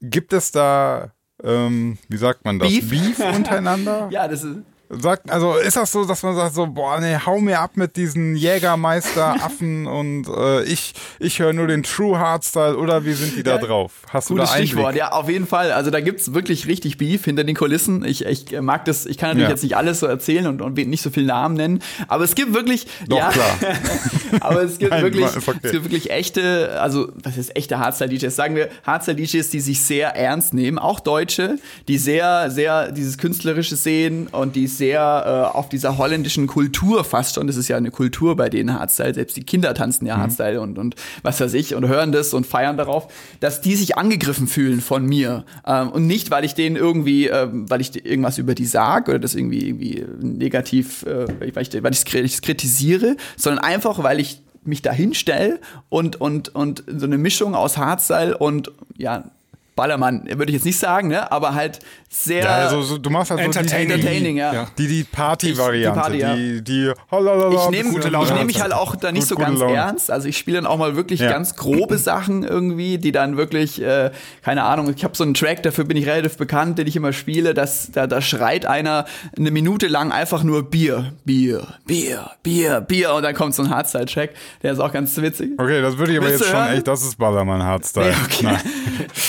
gibt 0.00 0.32
es 0.32 0.52
da, 0.52 1.12
ähm, 1.44 1.98
wie 2.08 2.16
sagt 2.16 2.44
man 2.44 2.58
das, 2.58 2.68
Beef? 2.68 3.18
untereinander? 3.18 4.08
Ja, 4.12 4.28
das 4.28 4.44
ist. 4.44 4.58
Sagt, 4.92 5.30
also 5.30 5.54
ist 5.54 5.76
das 5.76 5.92
so, 5.92 6.04
dass 6.04 6.24
man 6.24 6.34
sagt 6.34 6.52
so, 6.54 6.66
boah, 6.66 6.98
nee, 7.00 7.16
hau 7.24 7.38
mir 7.38 7.60
ab 7.60 7.72
mit 7.76 7.96
diesen 7.96 8.34
Jägermeister-Affen 8.34 9.86
und 9.86 10.26
äh, 10.28 10.64
ich, 10.64 10.94
ich 11.20 11.38
höre 11.38 11.52
nur 11.52 11.68
den 11.68 11.84
True 11.84 12.18
Hardstyle 12.18 12.76
oder 12.76 13.04
wie 13.04 13.12
sind 13.12 13.36
die 13.36 13.44
da 13.44 13.58
drauf? 13.58 13.92
Hast 14.08 14.30
du 14.30 14.34
da 14.34 14.44
Einblick? 14.44 14.68
Stichwort, 14.70 14.96
ja, 14.96 15.12
auf 15.12 15.28
jeden 15.28 15.46
Fall. 15.46 15.70
Also 15.70 15.90
da 15.90 16.00
gibt's 16.00 16.34
wirklich 16.34 16.66
richtig 16.66 16.98
Beef 16.98 17.24
hinter 17.24 17.44
den 17.44 17.54
Kulissen. 17.54 18.04
Ich, 18.04 18.24
ich 18.24 18.60
mag 18.60 18.84
das, 18.84 19.06
ich 19.06 19.16
kann 19.16 19.28
natürlich 19.28 19.44
Ja. 19.44 19.50
jetzt 19.50 19.62
nicht 19.62 19.76
alles 19.76 20.00
so 20.00 20.06
erzählen 20.06 20.48
und, 20.48 20.60
und 20.60 20.76
nicht 20.76 21.02
so 21.02 21.10
viele 21.10 21.26
Namen 21.26 21.54
nennen, 21.54 21.82
aber 22.08 22.24
es 22.24 22.34
gibt 22.34 22.52
wirklich. 22.52 22.86
Doch, 23.08 23.18
ja, 23.18 23.28
klar. 23.30 23.58
aber 24.40 24.62
es 24.62 24.78
gibt 24.78 24.90
Nein, 24.90 25.02
wirklich, 25.02 25.26
okay. 25.26 25.58
es 25.62 25.70
gibt 25.70 25.84
wirklich 25.84 26.10
echte, 26.10 26.80
also 26.80 27.12
was 27.22 27.36
ist 27.36 27.56
echte 27.56 27.78
Hardstyle-DJs? 27.78 28.34
Sagen 28.34 28.56
wir 28.56 28.68
Hardstyle-DJs, 28.84 29.50
die 29.50 29.60
sich 29.60 29.80
sehr 29.82 30.16
ernst 30.16 30.52
nehmen, 30.52 30.78
auch 30.78 30.98
Deutsche, 30.98 31.58
die 31.86 31.96
sehr, 31.98 32.50
sehr 32.50 32.90
dieses 32.90 33.18
Künstlerische 33.18 33.76
sehen 33.76 34.26
und 34.28 34.56
die 34.56 34.66
sehr 34.80 35.52
äh, 35.54 35.56
auf 35.56 35.68
dieser 35.68 35.98
holländischen 35.98 36.48
Kultur 36.48 37.04
fast 37.04 37.36
schon, 37.36 37.46
das 37.46 37.56
ist 37.56 37.68
ja 37.68 37.76
eine 37.76 37.92
Kultur 37.92 38.34
bei 38.34 38.48
denen 38.48 38.76
Hardstyle, 38.78 39.14
selbst 39.14 39.36
die 39.36 39.44
Kinder 39.44 39.72
tanzen 39.74 40.00
Mhm. 40.00 40.08
ja 40.08 40.16
Hardstyle 40.16 40.60
und, 40.60 40.78
und 40.78 40.96
was 41.22 41.40
weiß 41.40 41.54
ich 41.54 41.74
und 41.74 41.86
hören 41.86 42.12
das 42.12 42.34
und 42.34 42.46
feiern 42.46 42.76
darauf, 42.76 43.12
dass 43.40 43.60
die 43.60 43.76
sich 43.76 43.96
angegriffen 43.96 44.48
fühlen 44.48 44.80
von 44.80 45.04
mir 45.06 45.44
ähm, 45.66 45.90
und 45.90 46.06
nicht, 46.06 46.30
weil 46.30 46.44
ich 46.44 46.54
denen 46.54 46.76
irgendwie, 46.76 47.28
ähm, 47.28 47.68
weil 47.68 47.80
ich 47.80 48.04
irgendwas 48.04 48.38
über 48.38 48.54
die 48.54 48.66
sag 48.66 49.08
oder 49.08 49.18
das 49.18 49.34
irgendwie, 49.34 49.68
irgendwie 49.68 50.04
negativ, 50.20 51.04
äh, 51.04 51.26
weil 51.54 51.92
ich 51.92 52.14
ich 52.14 52.42
kritisiere, 52.42 53.16
sondern 53.36 53.64
einfach, 53.64 54.02
weil 54.02 54.20
ich 54.20 54.42
mich 54.64 54.82
da 54.82 54.92
hinstelle 54.92 55.60
und, 55.88 56.20
und, 56.20 56.54
und 56.54 56.84
so 56.86 57.06
eine 57.06 57.18
Mischung 57.18 57.54
aus 57.54 57.76
Hardstyle 57.76 58.36
und 58.36 58.72
ja, 58.96 59.30
Ballermann, 59.76 60.24
würde 60.26 60.46
ich 60.46 60.54
jetzt 60.54 60.64
nicht 60.66 60.78
sagen, 60.78 61.08
ne? 61.08 61.30
aber 61.32 61.54
halt 61.54 61.78
sehr 62.08 62.42
Ja, 62.44 62.50
also 62.56 62.82
so, 62.82 62.98
du 62.98 63.08
machst 63.08 63.30
halt 63.30 63.40
so 63.40 63.50
die, 63.50 63.58
Entertaining. 63.58 63.90
entertaining, 63.92 64.36
ja. 64.36 64.52
Ja. 64.52 64.66
die, 64.76 64.88
die 64.88 65.04
Party-Variante, 65.04 65.94
Die 65.96 66.00
Party, 66.00 66.18
ja. 66.18 66.34
die, 66.34 66.62
die, 66.62 66.92
holalala, 67.10 67.54
Ich 67.64 67.70
nehme 67.70 67.90
nehm 67.90 68.46
mich 68.46 68.60
halt 68.60 68.72
auch 68.72 68.96
da 68.96 69.12
nicht 69.12 69.22
Gut- 69.22 69.28
so 69.28 69.36
ganz 69.36 69.60
Laune. 69.60 69.74
ernst. 69.74 70.10
Also 70.10 70.28
ich 70.28 70.36
spiele 70.36 70.56
dann 70.58 70.66
auch 70.66 70.76
mal 70.76 70.96
wirklich 70.96 71.20
Ja. 71.20 71.30
ganz 71.30 71.54
grobe 71.56 71.98
Sachen 71.98 72.42
irgendwie, 72.42 72.98
die 72.98 73.12
dann 73.12 73.36
wirklich, 73.36 73.80
äh, 73.80 74.10
keine 74.42 74.64
Ahnung, 74.64 74.92
ich 74.94 75.04
habe 75.04 75.16
so 75.16 75.22
einen 75.24 75.34
Track, 75.34 75.62
dafür 75.62 75.84
bin 75.84 75.96
ich 75.96 76.06
relativ 76.06 76.36
bekannt, 76.36 76.78
den 76.78 76.86
ich 76.86 76.96
immer 76.96 77.12
spiele, 77.12 77.54
dass 77.54 77.90
da, 77.92 78.06
da 78.06 78.20
schreit 78.20 78.66
einer 78.66 79.04
eine 79.38 79.50
Minute 79.50 79.86
lang 79.86 80.10
einfach 80.12 80.42
nur 80.42 80.68
Bier, 80.68 81.12
Bier, 81.24 81.66
Bier, 81.86 82.30
Bier, 82.42 82.80
Bier 82.80 83.14
und 83.14 83.22
dann 83.22 83.34
kommt 83.34 83.54
so 83.54 83.62
ein 83.62 83.70
Hardstyle-Track, 83.70 84.30
der 84.62 84.72
ist 84.72 84.80
auch 84.80 84.92
ganz 84.92 85.16
witzig. 85.16 85.52
Okay, 85.58 85.80
das 85.80 85.96
würde 85.96 86.12
ich 86.12 86.18
aber 86.18 86.26
Willst 86.26 86.40
jetzt 86.40 86.50
schon 86.50 86.58
hören? 86.58 86.74
echt, 86.76 86.88
das 86.88 87.02
ist 87.02 87.16
Ballermann 87.18 87.62
Hardstyle. 87.62 88.08
Nee, 88.10 88.14
okay. 88.24 88.58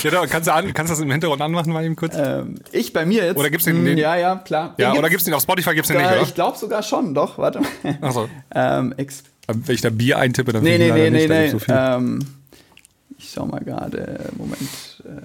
Da, 0.09 0.25
kannst, 0.45 0.47
du 0.47 0.53
an, 0.53 0.73
kannst 0.73 0.89
du 0.89 0.93
das 0.95 1.01
im 1.03 1.11
Hintergrund 1.11 1.41
anmachen, 1.41 1.71
mal 1.73 1.83
eben 1.85 1.95
kurz? 1.95 2.15
Ähm, 2.17 2.55
ich 2.71 2.93
bei 2.93 3.05
mir 3.05 3.25
jetzt. 3.25 3.37
Oder 3.37 3.49
gibt's 3.49 3.65
den- 3.65 3.81
Mm, 3.81 3.85
den- 3.85 3.97
Ja, 3.97 4.15
ja, 4.15 4.35
klar. 4.37 4.73
ja, 4.77 4.91
Den 4.91 4.99
oder 4.99 5.09
gibt's 5.09 5.25
den 5.25 5.33
auf 5.33 5.41
Spotify? 5.43 5.73
Gibt's 5.75 5.87
den 5.89 5.97
nicht, 5.97 6.09
Ich 6.23 6.35
glaube 6.35 6.57
sogar 6.57 6.83
schon, 6.83 7.13
doch, 7.13 7.37
warte 7.37 7.59
mal. 7.59 7.67
oder? 7.83 8.03
Achso. 8.07 8.29
ähm, 8.53 8.93
Wenn 9.47 9.75
ich 9.75 9.81
da 9.81 9.89
Bier 9.89 10.17
eintippe, 10.19 10.53
dann 10.53 10.63
Nee, 10.63 10.77
nee, 10.77 10.91
nee, 10.91 11.09
nee, 11.09 11.27
nicht, 11.27 11.29
nee. 11.29 11.49
so 11.49 11.59
ähm, 11.67 12.19
ich 13.17 13.31
schau 13.33 13.45
mal 13.45 13.59
gerade, 13.59 14.29
Moment. 14.37 15.03
Äh, 15.05 15.21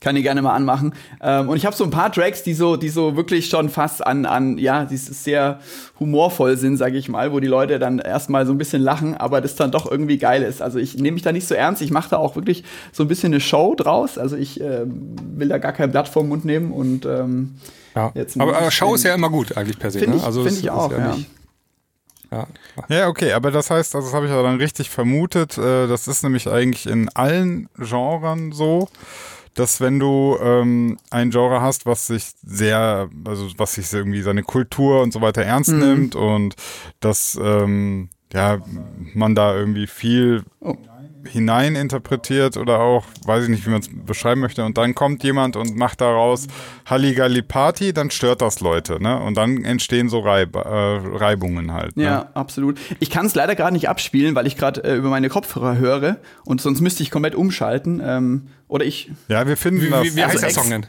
kann 0.00 0.14
die 0.14 0.22
gerne 0.22 0.42
mal 0.42 0.54
anmachen. 0.54 0.94
Ähm, 1.20 1.48
und 1.48 1.56
ich 1.56 1.66
habe 1.66 1.76
so 1.76 1.84
ein 1.84 1.90
paar 1.90 2.10
Tracks, 2.10 2.42
die 2.42 2.54
so, 2.54 2.76
die 2.76 2.88
so 2.88 3.16
wirklich 3.16 3.48
schon 3.48 3.68
fast 3.68 4.04
an, 4.04 4.24
an 4.26 4.58
ja, 4.58 4.84
die 4.86 4.96
sehr 4.96 5.60
humorvoll 5.98 6.56
sind, 6.56 6.78
sage 6.78 6.96
ich 6.96 7.08
mal, 7.08 7.32
wo 7.32 7.40
die 7.40 7.46
Leute 7.46 7.78
dann 7.78 7.98
erstmal 7.98 8.46
so 8.46 8.52
ein 8.52 8.58
bisschen 8.58 8.82
lachen, 8.82 9.14
aber 9.14 9.40
das 9.40 9.56
dann 9.56 9.70
doch 9.70 9.90
irgendwie 9.90 10.18
geil 10.18 10.42
ist. 10.42 10.62
Also 10.62 10.78
ich 10.78 10.96
nehme 10.96 11.12
mich 11.12 11.22
da 11.22 11.32
nicht 11.32 11.46
so 11.46 11.54
ernst, 11.54 11.82
ich 11.82 11.90
mache 11.90 12.10
da 12.10 12.16
auch 12.16 12.34
wirklich 12.34 12.64
so 12.92 13.04
ein 13.04 13.08
bisschen 13.08 13.32
eine 13.32 13.40
Show 13.40 13.74
draus. 13.74 14.16
Also 14.16 14.36
ich 14.36 14.60
ähm, 14.60 15.14
will 15.36 15.48
da 15.48 15.58
gar 15.58 15.72
kein 15.72 15.90
Blatt 15.90 16.08
vom 16.08 16.28
Mund 16.28 16.44
nehmen 16.44 16.72
und 16.72 17.04
ähm, 17.04 17.56
ja. 17.94 18.10
jetzt 18.14 18.40
aber, 18.40 18.56
aber 18.56 18.70
Show 18.70 18.94
ist 18.94 19.04
ja 19.04 19.14
immer 19.14 19.28
gut 19.28 19.56
eigentlich 19.56 19.78
per 19.78 19.90
se. 19.90 19.98
Finde 19.98 20.16
ne? 20.16 20.20
ich, 20.22 20.26
also 20.26 20.42
find 20.42 20.56
ich 20.56 20.64
ist 20.64 20.70
auch, 20.70 20.90
ja. 20.90 21.14
nicht- 21.14 21.28
ja. 22.32 22.46
Ja, 22.88 23.08
okay, 23.08 23.32
aber 23.32 23.50
das 23.50 23.70
heißt, 23.70 23.94
also 23.96 24.06
das 24.06 24.14
habe 24.14 24.26
ich 24.26 24.32
ja 24.32 24.40
dann 24.40 24.56
richtig 24.58 24.88
vermutet, 24.88 25.58
äh, 25.58 25.88
das 25.88 26.06
ist 26.06 26.22
nämlich 26.22 26.48
eigentlich 26.48 26.86
in 26.86 27.08
allen 27.08 27.68
Genren 27.76 28.52
so, 28.52 28.88
dass 29.54 29.80
wenn 29.80 29.98
du 29.98 30.36
ähm, 30.40 30.98
ein 31.10 31.30
Genre 31.30 31.60
hast, 31.60 31.86
was 31.86 32.06
sich 32.06 32.30
sehr, 32.42 33.08
also 33.24 33.48
was 33.56 33.74
sich 33.74 33.92
irgendwie 33.92 34.22
seine 34.22 34.42
Kultur 34.42 35.02
und 35.02 35.12
so 35.12 35.20
weiter 35.20 35.42
ernst 35.42 35.72
nimmt 35.72 36.14
und 36.14 36.54
dass 37.00 37.38
ähm, 37.42 38.10
ja 38.32 38.58
man 39.14 39.34
da 39.34 39.54
irgendwie 39.54 39.86
viel 39.86 40.44
Oh. 40.60 40.76
Hinein 41.28 41.76
interpretiert 41.76 42.56
oder 42.56 42.80
auch, 42.80 43.04
weiß 43.24 43.44
ich 43.44 43.50
nicht, 43.50 43.66
wie 43.66 43.70
man 43.70 43.80
es 43.80 43.88
beschreiben 43.92 44.40
möchte, 44.40 44.64
und 44.64 44.78
dann 44.78 44.94
kommt 44.94 45.22
jemand 45.22 45.56
und 45.56 45.76
macht 45.76 46.00
daraus 46.00 46.46
Halligalli 46.86 47.42
Party, 47.42 47.92
dann 47.92 48.10
stört 48.10 48.40
das 48.42 48.60
Leute, 48.60 49.02
ne? 49.02 49.20
Und 49.20 49.36
dann 49.36 49.64
entstehen 49.64 50.08
so 50.08 50.20
Reib 50.20 50.56
äh, 50.56 50.60
Reibungen 50.60 51.72
halt. 51.72 51.96
Ne? 51.96 52.04
Ja, 52.04 52.30
absolut. 52.34 52.78
Ich 53.00 53.10
kann 53.10 53.26
es 53.26 53.34
leider 53.34 53.54
gerade 53.54 53.72
nicht 53.72 53.88
abspielen, 53.88 54.34
weil 54.34 54.46
ich 54.46 54.56
gerade 54.56 54.82
äh, 54.84 54.96
über 54.96 55.08
meine 55.10 55.28
Kopfhörer 55.28 55.76
höre 55.78 56.18
und 56.44 56.60
sonst 56.60 56.80
müsste 56.80 57.02
ich 57.02 57.10
komplett 57.10 57.34
umschalten. 57.34 58.00
Ähm, 58.04 58.48
oder 58.68 58.84
ich 58.84 59.10
Ja, 59.28 59.46
wir 59.46 59.56
finden 59.56 59.82
Wie, 59.82 59.90
das. 59.90 60.04
wie, 60.04 60.16
wie 60.16 60.24
heißt 60.24 60.36
Also 60.36 60.40
der 60.40 60.48
ex- 60.48 60.54
Song 60.58 60.70
denn? 60.70 60.86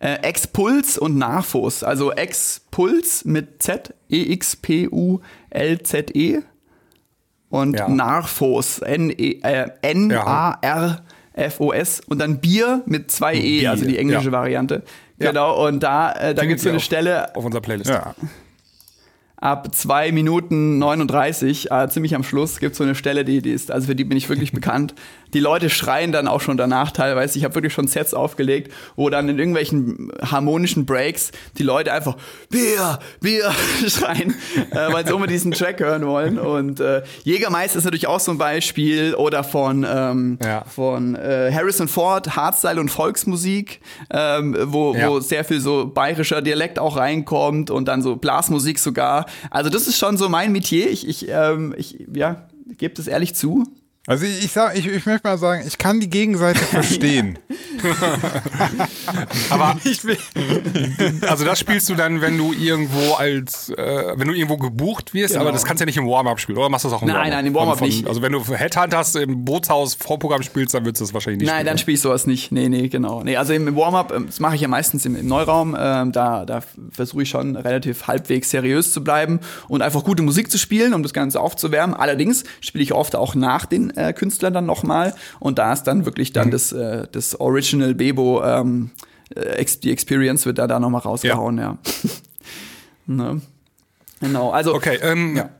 äh, 0.00 0.14
Expuls 0.22 0.98
und 0.98 1.16
Narphos, 1.16 1.82
also 1.82 2.12
Expuls 2.12 3.24
mit 3.24 3.62
Z 3.62 3.94
E 4.10 4.32
X 4.32 4.56
P 4.56 4.88
U 4.88 5.20
L 5.50 5.80
Z 5.82 6.14
E 6.14 6.40
und 7.60 7.78
Ja. 7.78 7.88
Narphos 7.88 8.78
N 8.80 9.10
E 9.10 9.40
äh, 9.42 9.68
und 12.06 12.18
dann 12.18 12.40
Bier 12.40 12.82
mit 12.86 13.10
zwei 13.10 13.34
E, 13.34 13.60
Bier, 13.60 13.70
also 13.70 13.84
die 13.84 13.98
englische 13.98 14.26
ja. 14.26 14.32
Variante. 14.32 14.82
Ja. 15.18 15.30
Genau, 15.30 15.66
und 15.66 15.82
da, 15.82 16.12
äh, 16.12 16.34
da 16.34 16.44
gibt 16.44 16.58
es 16.58 16.62
so 16.62 16.68
eine 16.70 16.78
auch 16.78 16.82
Stelle, 16.82 17.34
Auf 17.36 17.44
unserer 17.44 17.62
Playlist. 17.62 17.90
ja. 17.90 18.14
ab 19.36 19.74
2 19.74 20.12
Minuten 20.12 20.78
39, 20.78 21.70
äh, 21.70 21.88
ziemlich 21.88 22.14
am 22.14 22.22
Schluss, 22.22 22.58
gibt 22.58 22.72
es 22.72 22.78
so 22.78 22.84
eine 22.84 22.94
Stelle, 22.94 23.24
die, 23.24 23.42
die 23.42 23.50
ist, 23.50 23.70
also 23.70 23.88
für 23.88 23.94
die 23.94 24.04
bin 24.04 24.16
ich 24.16 24.28
wirklich 24.28 24.52
bekannt. 24.60 24.94
Die 25.34 25.40
Leute 25.40 25.70
schreien 25.70 26.12
dann 26.12 26.28
auch 26.28 26.40
schon 26.40 26.56
danach 26.56 26.90
teilweise. 26.90 27.38
Ich 27.38 27.44
habe 27.44 27.54
wirklich 27.54 27.72
schon 27.72 27.88
Sets 27.88 28.14
aufgelegt, 28.14 28.72
wo 28.96 29.10
dann 29.10 29.28
in 29.28 29.38
irgendwelchen 29.38 30.12
harmonischen 30.22 30.86
Breaks 30.86 31.32
die 31.58 31.62
Leute 31.62 31.92
einfach 31.92 32.16
Bier, 32.48 32.98
Bier 33.20 33.50
schreien, 33.88 34.34
äh, 34.70 34.92
weil 34.92 35.06
sie 35.06 35.12
immer 35.14 35.26
diesen 35.26 35.52
Track 35.52 35.80
hören 35.80 36.06
wollen. 36.06 36.38
Und 36.38 36.80
äh, 36.80 37.02
Jägermeister 37.24 37.78
ist 37.78 37.84
natürlich 37.84 38.06
auch 38.06 38.20
so 38.20 38.30
ein 38.32 38.38
Beispiel 38.38 39.14
oder 39.14 39.44
von, 39.44 39.86
ähm, 39.88 40.38
Ja. 40.42 40.64
von 40.64 41.14
äh, 41.16 41.50
Harrison 41.52 41.88
Ford, 41.88 42.36
Hardstyle 42.36 42.80
und 42.80 42.88
Volksmusik, 42.90 43.80
ähm, 44.10 44.56
wo, 44.66 44.94
Ja. 44.94 45.08
wo 45.10 45.20
sehr 45.20 45.44
viel 45.44 45.60
so 45.60 45.86
bayerischer 45.86 46.42
Dialekt 46.42 46.78
auch 46.78 46.96
reinkommt 46.96 47.70
und 47.70 47.86
dann 47.88 48.02
so 48.02 48.16
Blasmusik 48.16 48.78
sogar. 48.78 49.26
Also 49.50 49.70
das 49.70 49.86
ist 49.86 49.98
schon 49.98 50.16
so 50.16 50.28
mein 50.28 50.52
Metier. 50.52 50.90
Ich, 50.90 51.06
ich, 51.08 51.28
ähm, 51.28 51.74
ich 51.76 52.06
ja, 52.14 52.46
gebe 52.78 52.94
das 52.94 53.06
ehrlich 53.08 53.34
zu. 53.34 53.64
Also 54.06 54.24
ich, 54.24 54.44
ich 54.44 54.52
sag, 54.52 54.76
ich, 54.78 54.86
ich 54.86 55.04
möchte 55.06 55.26
mal 55.26 55.36
sagen, 55.38 55.64
ich 55.66 55.78
kann 55.78 55.98
die 56.00 56.08
Gegenseite 56.10 56.58
verstehen. 56.64 57.38
Aber 59.50 59.76
ich 59.84 60.04
will, 60.04 60.16
also 61.28 61.44
das 61.44 61.58
spielst 61.58 61.88
du 61.88 61.94
dann, 61.94 62.20
wenn 62.20 62.36
du 62.38 62.52
irgendwo 62.52 63.14
als, 63.14 63.70
äh, 63.70 64.12
wenn 64.16 64.28
du 64.28 64.34
irgendwo 64.34 64.56
gebucht 64.56 65.14
wirst, 65.14 65.34
Genau. 65.34 65.42
aber 65.44 65.52
das 65.52 65.64
kannst 65.64 65.80
du 65.80 65.82
ja 65.82 65.86
nicht 65.86 65.96
im 65.96 66.06
Warm-Up 66.06 66.40
spielen, 66.40 66.58
oder 66.58 66.68
machst 66.68 66.84
du 66.84 66.88
das 66.88 66.96
auch 66.98 67.02
im 67.02 67.08
Nein, 67.08 67.16
Warm-Up? 67.16 67.32
nein, 67.32 67.46
im 67.46 67.54
Warm-up 67.54 67.80
nicht. 67.80 68.06
Also 68.06 68.22
wenn 68.22 68.32
du 68.32 68.42
Headhunters 68.44 69.14
im 69.16 69.44
Bootshaus 69.44 69.94
Vorprogramm 69.94 70.42
spielst, 70.42 70.74
dann 70.74 70.84
würdest 70.84 71.00
du 71.00 71.04
das 71.04 71.14
wahrscheinlich 71.14 71.42
nicht 71.42 71.48
Nein, 71.50 71.66
dann 71.66 71.76
spielen. 71.78 71.78
spiele 71.78 71.94
ich 71.96 72.00
sowas 72.00 72.26
nicht. 72.26 72.52
Nee, 72.52 72.68
nee, 72.68 72.88
genau. 72.88 73.22
Nee, 73.22 73.36
also 73.36 73.52
im 73.52 73.74
Warm-up, 73.76 74.12
ähm, 74.14 74.26
das 74.26 74.40
mache 74.40 74.54
ich 74.54 74.60
ja 74.60 74.68
meistens 74.68 75.04
im, 75.04 75.16
im 75.16 75.26
Neuraum, 75.26 75.76
ähm, 75.78 76.12
da, 76.12 76.44
da 76.44 76.62
versuche 76.90 77.22
ich 77.24 77.28
schon 77.28 77.56
relativ 77.56 78.06
halbwegs 78.06 78.50
seriös 78.50 78.92
zu 78.92 79.02
bleiben 79.04 79.40
und 79.68 79.82
einfach 79.82 80.04
gute 80.04 80.22
Musik 80.22 80.50
zu 80.50 80.58
spielen, 80.58 80.94
um 80.94 81.02
das 81.02 81.12
Ganze 81.12 81.40
aufzuwärmen. 81.40 81.94
Allerdings 81.96 82.44
spiele 82.60 82.82
ich 82.82 82.92
oft 82.92 83.16
auch 83.16 83.34
nach 83.34 83.66
den 83.66 83.90
äh, 83.96 84.12
Künstlern 84.12 84.54
dann 84.54 84.66
nochmal 84.66 85.14
und 85.40 85.58
da 85.58 85.72
ist 85.72 85.84
dann 85.84 86.04
wirklich 86.04 86.30
Mhm. 86.30 86.34
dann 86.34 86.50
das, 86.52 86.72
äh, 86.72 87.06
das 87.10 87.38
Original 87.40 87.94
Bebo, 87.94 88.42
ähm, 88.44 88.90
äh, 89.34 89.64
die 89.82 89.90
Experience 89.90 90.46
wird 90.46 90.58
da 90.58 90.66
dann 90.66 90.82
nochmal 90.82 91.00
rausgehauen, 91.02 91.58
ja. 91.58 91.78
ne? 93.06 93.40
Genau, 94.20 94.50
also 94.50 94.74
Okay, 94.74 94.98
ähm, 95.02 95.36
Ja. 95.36 95.50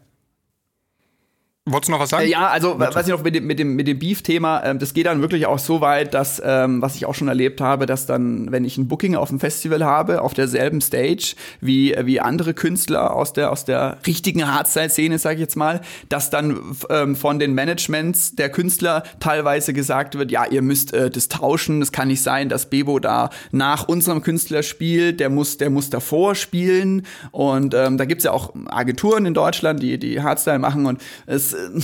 Wolltest 1.67 1.89
du 1.89 1.93
noch 1.93 2.01
was 2.01 2.11
sagen? 2.11 2.25
Äh, 2.27 2.31
Ja, 2.31 2.49
also 2.49 2.79
wa- 2.79 2.91
was 2.93 3.07
ich 3.07 3.12
noch 3.12 3.23
mit 3.23 3.35
dem, 3.35 3.47
mit 3.47 3.59
dem, 3.59 3.75
mit 3.75 3.89
dem 3.89 3.99
Beef-Thema, 3.99 4.62
ähm, 4.64 4.79
das 4.79 4.95
geht 4.95 5.07
dann 5.07 5.21
wirklich 5.21 5.47
auch 5.47 5.59
so 5.59 5.81
weit, 5.81 6.14
dass, 6.14 6.41
ähm, 6.45 6.81
was 6.81 6.95
ich 6.95 7.07
auch 7.07 7.14
schon 7.14 7.29
erlebt 7.29 7.61
habe, 7.61 7.87
dass 7.87 8.07
dann, 8.07 8.51
wenn 8.53 8.64
ich 8.64 8.79
ein 8.79 8.89
Booking 8.89 9.17
auf 9.17 9.29
dem 9.31 9.41
Festival 9.41 9.85
habe, 9.85 10.23
auf 10.23 10.33
derselben 10.35 10.81
Stage 10.81 11.35
wie, 11.61 11.95
wie 12.05 12.21
andere 12.21 12.55
Künstler 12.55 13.14
aus 13.14 13.33
der, 13.33 13.51
aus 13.51 13.64
der 13.64 13.99
richtigen 14.07 14.47
Hardstyle-Szene, 14.53 15.19
sag 15.19 15.35
ich 15.35 15.41
jetzt 15.41 15.57
mal, 15.57 15.81
dass 16.09 16.31
dann 16.31 16.61
ähm, 16.89 17.17
von 17.17 17.39
den 17.39 17.55
Managements 17.55 18.37
der 18.37 18.49
Künstler 18.51 19.03
teilweise 19.19 19.73
gesagt 19.73 20.17
wird, 20.17 20.31
ja, 20.31 20.45
ihr 20.47 20.62
müsst 20.62 20.93
äh, 20.95 21.11
das 21.11 21.29
tauschen, 21.29 21.83
es 21.83 21.91
kann 21.91 22.09
nicht 22.09 22.23
sein, 22.23 22.49
dass 22.49 22.71
Bebo 22.71 22.99
da 23.01 23.31
nach 23.51 23.89
unserem 23.89 24.23
Künstler 24.23 24.62
spielt, 24.62 25.19
der 25.21 25.31
muss, 25.31 25.59
der 25.59 25.71
muss 25.71 25.91
davor 25.91 26.35
spielen 26.37 27.03
und 27.33 27.75
ähm, 27.75 27.97
da 27.99 28.05
gibt's 28.05 28.25
ja 28.25 28.31
auch 28.31 28.55
Agenturen 28.67 29.27
in 29.27 29.35
Deutschland, 29.35 29.83
die, 29.83 29.99
die 29.99 30.23
Hardstyle 30.23 30.59
machen 30.61 30.87
und 30.87 31.01
es 31.27 31.56
äh, 31.57 31.81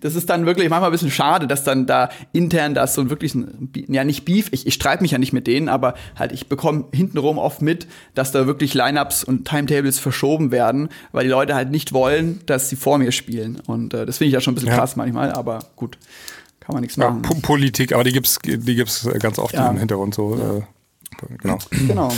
das 0.00 0.16
ist 0.16 0.28
dann 0.28 0.46
wirklich 0.46 0.68
manchmal 0.68 0.90
ein 0.90 0.92
bisschen 0.92 1.12
schade, 1.12 1.46
dass 1.46 1.62
dann 1.62 1.86
da 1.86 2.08
intern 2.32 2.74
das 2.74 2.94
so 2.94 3.08
wirklich 3.08 3.34
ein, 3.36 3.70
ja 3.88 4.02
nicht 4.02 4.24
Beef, 4.24 4.48
ich, 4.50 4.66
ich 4.66 4.74
streite 4.74 5.00
mich 5.02 5.12
ja 5.12 5.18
nicht 5.18 5.32
mit 5.32 5.46
denen, 5.46 5.68
aber 5.68 5.94
halt 6.18 6.32
ich 6.32 6.48
bekomme 6.48 6.86
hintenrum 6.92 7.38
oft 7.38 7.62
mit, 7.62 7.86
dass 8.14 8.32
da 8.32 8.46
wirklich 8.46 8.74
Lineups 8.74 9.22
und 9.22 9.46
Timetables 9.46 10.00
verschoben 10.00 10.50
werden, 10.50 10.88
weil 11.12 11.24
die 11.24 11.30
Leute 11.30 11.54
halt 11.54 11.70
nicht 11.70 11.92
wollen, 11.92 12.40
dass 12.46 12.68
sie 12.68 12.74
vor 12.76 12.98
mir 12.98 13.12
spielen 13.12 13.60
und 13.66 13.94
äh, 13.94 14.06
das 14.06 14.18
finde 14.18 14.28
ich 14.28 14.34
ja 14.34 14.40
schon 14.40 14.52
ein 14.52 14.54
bisschen 14.56 14.70
Ja. 14.70 14.76
krass 14.76 14.96
manchmal, 14.96 15.30
aber 15.32 15.60
gut, 15.76 15.98
kann 16.60 16.74
man 16.74 16.82
nichts 16.82 16.96
Ja, 16.96 17.08
machen. 17.10 17.22
Po- 17.22 17.34
Politik, 17.40 17.92
aber 17.92 18.02
die 18.04 18.12
gibt's, 18.12 18.38
die 18.44 18.74
gibt's 18.74 19.08
ganz 19.20 19.38
oft 19.38 19.54
Ja. 19.54 19.68
im 19.70 19.78
Hintergrund 19.78 20.14
so. 20.16 20.34
Äh, 20.34 21.28
genau. 21.40 21.58
Genau. 21.70 22.12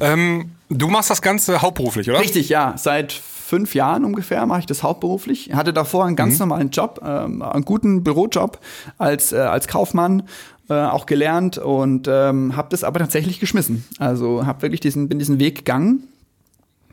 Ähm, 0.00 0.50
du 0.68 0.88
machst 0.88 1.10
das 1.10 1.22
Ganze 1.22 1.62
hauptberuflich, 1.62 2.10
oder? 2.10 2.20
Richtig, 2.20 2.48
ja. 2.48 2.74
Seit 2.76 3.20
fünf 3.46 3.74
Jahren 3.74 4.04
ungefähr 4.04 4.44
mache 4.46 4.60
ich 4.60 4.66
das 4.66 4.82
hauptberuflich. 4.82 5.50
Hatte 5.54 5.72
davor 5.72 6.04
einen 6.04 6.12
Mhm. 6.12 6.16
ganz 6.16 6.38
normalen 6.38 6.70
Job, 6.70 7.00
ähm, 7.06 7.42
einen 7.42 7.64
guten 7.64 8.02
Bürojob 8.02 8.58
als, 8.98 9.32
äh, 9.32 9.36
als 9.38 9.68
Kaufmann. 9.68 10.24
Äh, 10.68 10.74
auch 10.74 11.06
gelernt 11.06 11.58
und 11.58 12.08
ähm, 12.10 12.56
habe 12.56 12.66
das 12.70 12.82
aber 12.82 12.98
tatsächlich 12.98 13.38
geschmissen. 13.38 13.84
Also 14.00 14.46
habe 14.46 14.62
wirklich 14.62 14.80
diesen, 14.80 15.08
bin 15.08 15.20
diesen 15.20 15.38
Weg 15.38 15.58
gegangen. 15.58 16.02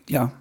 Ja, 0.08 0.32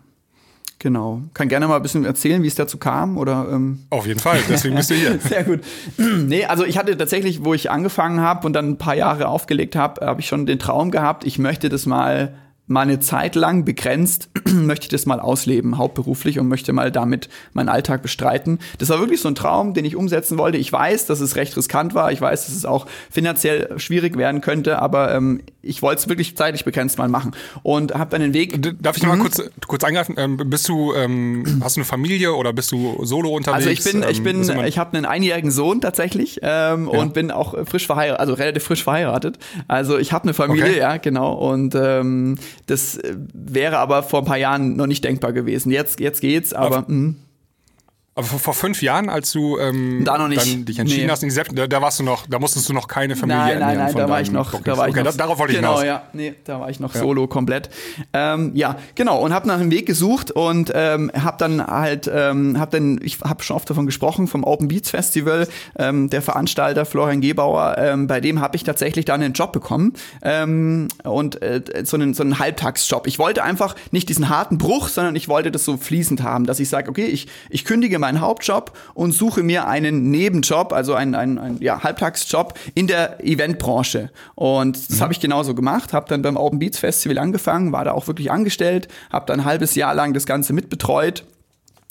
genau. 0.79 1.23
Kann 1.33 1.49
gerne 1.49 1.67
mal 1.67 1.77
ein 1.77 1.83
bisschen 1.83 2.05
erzählen, 2.05 2.43
wie 2.43 2.49
es 2.49 2.57
dazu 2.57 2.77
kam 2.77 3.17
oder 3.17 3.49
ähm, 3.51 3.85
Auf 3.89 4.07
jeden 4.07 4.21
Fall, 4.21 4.39
deswegen 4.51 4.75
bist 4.77 4.91
du 4.91 4.95
hier. 4.97 5.19
sehr 5.27 5.45
gut. 5.45 5.61
nee, 5.97 6.45
also 6.45 6.67
ich 6.67 6.77
hatte 6.77 6.95
tatsächlich, 6.99 7.43
wo 7.43 7.55
ich 7.55 7.71
angefangen 7.71 8.21
habe 8.21 8.47
und 8.47 8.53
dann 8.53 8.69
ein 8.73 8.77
paar 8.77 8.97
Jahre 8.97 9.29
aufgelegt 9.29 9.77
habe, 9.77 10.05
habe 10.07 10.21
ich 10.21 10.27
schon 10.29 10.45
den 10.45 10.59
Traum 10.59 10.91
gehabt, 10.91 11.25
ich 11.25 11.39
möchte 11.39 11.71
das 11.71 11.87
mal 11.87 12.35
mal 12.67 12.83
eine 12.83 13.01
Zeit 13.01 13.35
lang 13.35 13.65
begrenzt 13.65 14.31
möchte 14.49 14.85
ich 14.85 14.89
das 14.89 15.05
mal 15.07 15.21
ausleben, 15.21 15.79
hauptberuflich 15.79 16.39
und 16.39 16.49
möchte 16.49 16.73
mal 16.73 16.91
damit 16.91 17.29
meinen 17.53 17.69
Alltag 17.69 18.03
bestreiten. 18.03 18.59
Das 18.79 18.89
war 18.89 18.99
wirklich 19.01 19.21
so 19.21 19.29
ein 19.29 19.35
Traum, 19.35 19.75
den 19.75 19.85
ich 19.85 19.97
umsetzen 19.97 20.39
wollte. 20.39 20.59
Ich 20.59 20.73
weiß, 20.73 21.07
dass 21.07 21.21
es 21.21 21.37
recht 21.37 21.57
riskant 21.57 21.95
war. 21.95 22.13
Ich 22.13 22.21
weiß, 22.21 22.47
dass 22.47 22.55
es 22.55 22.65
auch 22.65 22.87
finanziell 23.11 23.79
schwierig 23.79 24.17
werden 24.17 24.41
könnte, 24.41 24.79
aber 24.81 25.15
ähm, 25.15 25.41
ich 25.61 25.83
wollte 25.83 26.01
es 26.03 26.09
wirklich 26.09 26.37
zeitlich 26.37 26.65
begrenzt 26.65 26.99
mal 26.99 27.09
machen 27.09 27.33
und 27.63 27.95
habe 27.95 28.11
dann 28.11 28.21
den 28.21 28.33
Weg. 28.35 28.61
Darf 28.83 28.97
ich 28.97 29.03
noch 29.03 29.11
mal 29.11 29.19
kurz, 29.19 29.43
kurz 29.67 29.85
eingreifen? 29.85 30.15
Ähm, 30.19 30.37
bist 30.37 30.69
du, 30.69 30.95
ähm, 30.95 31.61
hast 31.63 31.77
du 31.77 31.81
eine 31.81 31.85
Familie 31.85 32.35
oder 32.35 32.53
bist 32.53 32.73
du 32.73 33.05
solo 33.05 33.31
unterwegs? 33.31 33.67
Also 33.67 33.71
ich 33.71 33.85
bin, 33.85 34.03
ich 34.09 34.19
Ähm, 34.19 34.47
bin, 34.47 34.65
ich 34.67 34.79
habe 34.79 34.97
einen 34.97 35.07
einjährigen 35.07 35.51
Sohn 35.51 35.81
tatsächlich 35.81 36.41
ähm, 36.43 36.89
und 36.89 37.13
bin 37.15 37.31
auch 37.31 37.55
frisch 37.67 37.87
verheiratet, 37.87 38.21
also 38.21 38.35
relativ 38.35 38.63
frisch 38.65 38.85
verheiratet. 38.85 39.39
Also 39.69 39.99
ich 39.99 40.13
habe 40.13 40.25
eine 40.25 40.35
Familie, 40.35 40.63
Okay. 40.63 40.79
ja 40.79 40.97
genau. 40.97 41.33
Und 41.35 41.75
ähm, 41.75 42.37
das 42.67 42.97
äh, 42.97 43.17
wäre 43.33 43.79
aber 43.79 44.03
vor 44.03 44.21
ein 44.21 44.25
paar 44.25 44.39
Jahren 44.39 44.77
noch 44.77 44.87
nicht 44.87 45.05
denkbar 45.05 45.33
gewesen. 45.33 45.71
Jetzt, 45.71 46.01
jetzt 46.01 46.21
geht's, 46.21 46.53
aber 46.53 46.85
mh. 46.87 47.15
Aber 48.15 48.27
vor, 48.27 48.39
vor 48.39 48.53
fünf 48.55 48.83
Jahren, 48.83 49.09
als 49.09 49.33
du 49.33 49.59
ähm, 49.59 50.03
Da 50.05 50.19
noch 50.19 50.29
nicht. 50.29 50.41
dann 50.43 50.67
dich 50.67 50.79
entschieden 50.79 51.07
Nee. 51.07 51.11
hast, 51.13 51.23
die 51.23 51.31
Selbst 51.31 51.57
da, 51.57 51.67
da 51.67 51.81
warst 51.81 51.99
du 51.99 52.03
noch, 52.03 52.27
da 52.27 52.39
musstest 52.39 52.69
du 52.69 52.75
noch 52.75 52.87
keine 52.87 53.17
Familie 53.17 53.43
Nein, 53.43 53.59
nein, 53.59 53.79
nein, 53.79 53.93
von 53.93 54.01
da 54.03 54.09
war 54.09 54.21
ich 54.21 54.31
noch, 54.31 54.53
da 54.61 54.77
war 54.77 54.87
ich 54.89 54.93
okay, 54.95 55.03
noch. 55.03 55.13
da, 55.13 55.17
darauf 55.17 55.39
wollte 55.39 55.55
ich 55.55 55.59
genau, 55.59 55.81
hinaus. 55.81 55.85
ja, 55.87 56.03
nee, 56.13 56.35
da 56.45 56.61
war 56.61 56.69
ich 56.69 56.79
noch 56.79 56.95
solo 56.95 57.27
komplett. 57.27 57.71
Ähm, 58.13 58.51
ja, 58.55 58.77
genau 58.95 59.19
und 59.21 59.33
habe 59.33 59.49
nach 59.49 59.59
einem 59.59 59.71
Weg 59.71 59.87
gesucht 59.87 60.31
und 60.31 60.71
ähm, 60.75 61.11
habe 61.19 61.39
dann 61.39 61.67
halt, 61.67 62.11
ähm, 62.13 62.59
habe 62.61 62.73
dann, 62.79 63.01
ich 63.03 63.19
habe 63.23 63.43
schon 63.43 63.57
oft 63.57 63.71
davon 63.71 63.87
gesprochen 63.87 64.27
vom 64.27 64.45
Open 64.45 64.69
Beats 64.69 64.91
Festival, 64.91 65.49
ähm, 65.79 66.11
der 66.11 66.21
Veranstalter 66.21 66.85
Florian 66.85 67.23
Gebauer, 67.23 67.77
ähm, 67.79 68.09
bei 68.09 68.21
dem 68.21 68.43
habe 68.43 68.57
ich 68.57 68.65
tatsächlich 68.65 69.07
dann 69.07 69.23
einen 69.23 69.33
Job 69.33 69.53
bekommen 69.53 69.95
ähm, 70.23 70.89
und 71.05 71.41
äh, 71.41 71.63
so 71.85 71.97
einen 71.97 72.13
so 72.13 72.23
einen 72.23 72.39
Halbtagsjob. 72.39 73.07
Ich 73.07 73.19
wollte 73.19 73.43
einfach 73.43 73.75
nicht 73.91 74.11
diesen 74.11 74.29
harten 74.29 74.59
Bruch, 74.59 74.89
sondern 74.89 75.17
ich 75.17 75.29
wollte 75.29 75.51
das 75.51 75.65
so 75.65 75.79
fließend 75.79 76.23
haben, 76.23 76.45
dass 76.45 76.61
ich 76.61 76.69
sage, 76.69 76.91
okay, 76.91 77.07
ich 77.07 77.27
ich 77.49 77.65
kündige 77.65 78.02
meinen 78.03 78.21
Hauptjob 78.21 78.77
und 78.93 79.13
suche 79.13 79.43
mir 79.43 79.67
einen 79.67 80.11
Nebenjob, 80.11 80.75
also 80.75 80.95
einen, 80.95 81.15
einen, 81.15 81.39
einen 81.39 81.63
ja, 81.63 81.83
Halbtagsjob 81.83 82.53
in 82.75 82.87
der 82.87 83.25
Eventbranche. 83.25 84.11
Und 84.35 84.91
das 84.91 85.01
habe 85.01 85.15
ich 85.15 85.21
genauso 85.21 85.55
gemacht, 85.55 85.95
habe 85.95 86.09
dann 86.09 86.21
beim 86.21 86.37
Open 86.37 86.59
Beats 86.59 86.79
Festival 86.79 87.17
angefangen, 87.19 87.73
war 87.73 87.85
da 87.85 87.93
auch 87.93 88.07
wirklich 88.07 88.31
angestellt, 88.31 88.89
habe 89.11 89.25
dann 89.27 89.41
ein 89.41 89.47
halbes 89.47 89.75
Jahr 89.75 89.95
lang 89.95 90.13
das 90.13 90.27
Ganze 90.27 90.53
mitbetreut 90.53 91.25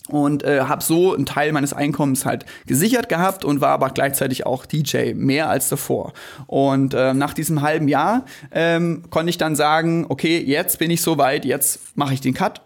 und 0.09 0.43
äh, 0.43 0.61
habe 0.61 0.83
so 0.83 1.13
einen 1.13 1.25
Teil 1.25 1.51
meines 1.51 1.73
Einkommens 1.73 2.25
halt 2.25 2.45
gesichert 2.65 3.09
gehabt 3.09 3.45
und 3.45 3.61
war 3.61 3.69
aber 3.69 3.89
gleichzeitig 3.89 4.45
auch 4.45 4.65
DJ, 4.65 5.13
mehr 5.13 5.49
als 5.49 5.69
davor. 5.69 6.13
Und 6.47 6.93
äh, 6.93 7.13
nach 7.13 7.33
diesem 7.33 7.61
halben 7.61 7.87
Jahr 7.87 8.25
ähm, 8.51 9.03
konnte 9.09 9.29
ich 9.29 9.37
dann 9.37 9.55
sagen, 9.55 10.05
okay, 10.09 10.39
jetzt 10.39 10.79
bin 10.79 10.91
ich 10.91 11.01
soweit, 11.01 11.45
jetzt 11.45 11.95
mache 11.95 12.13
ich 12.13 12.21
den 12.21 12.33
Cut. 12.33 12.61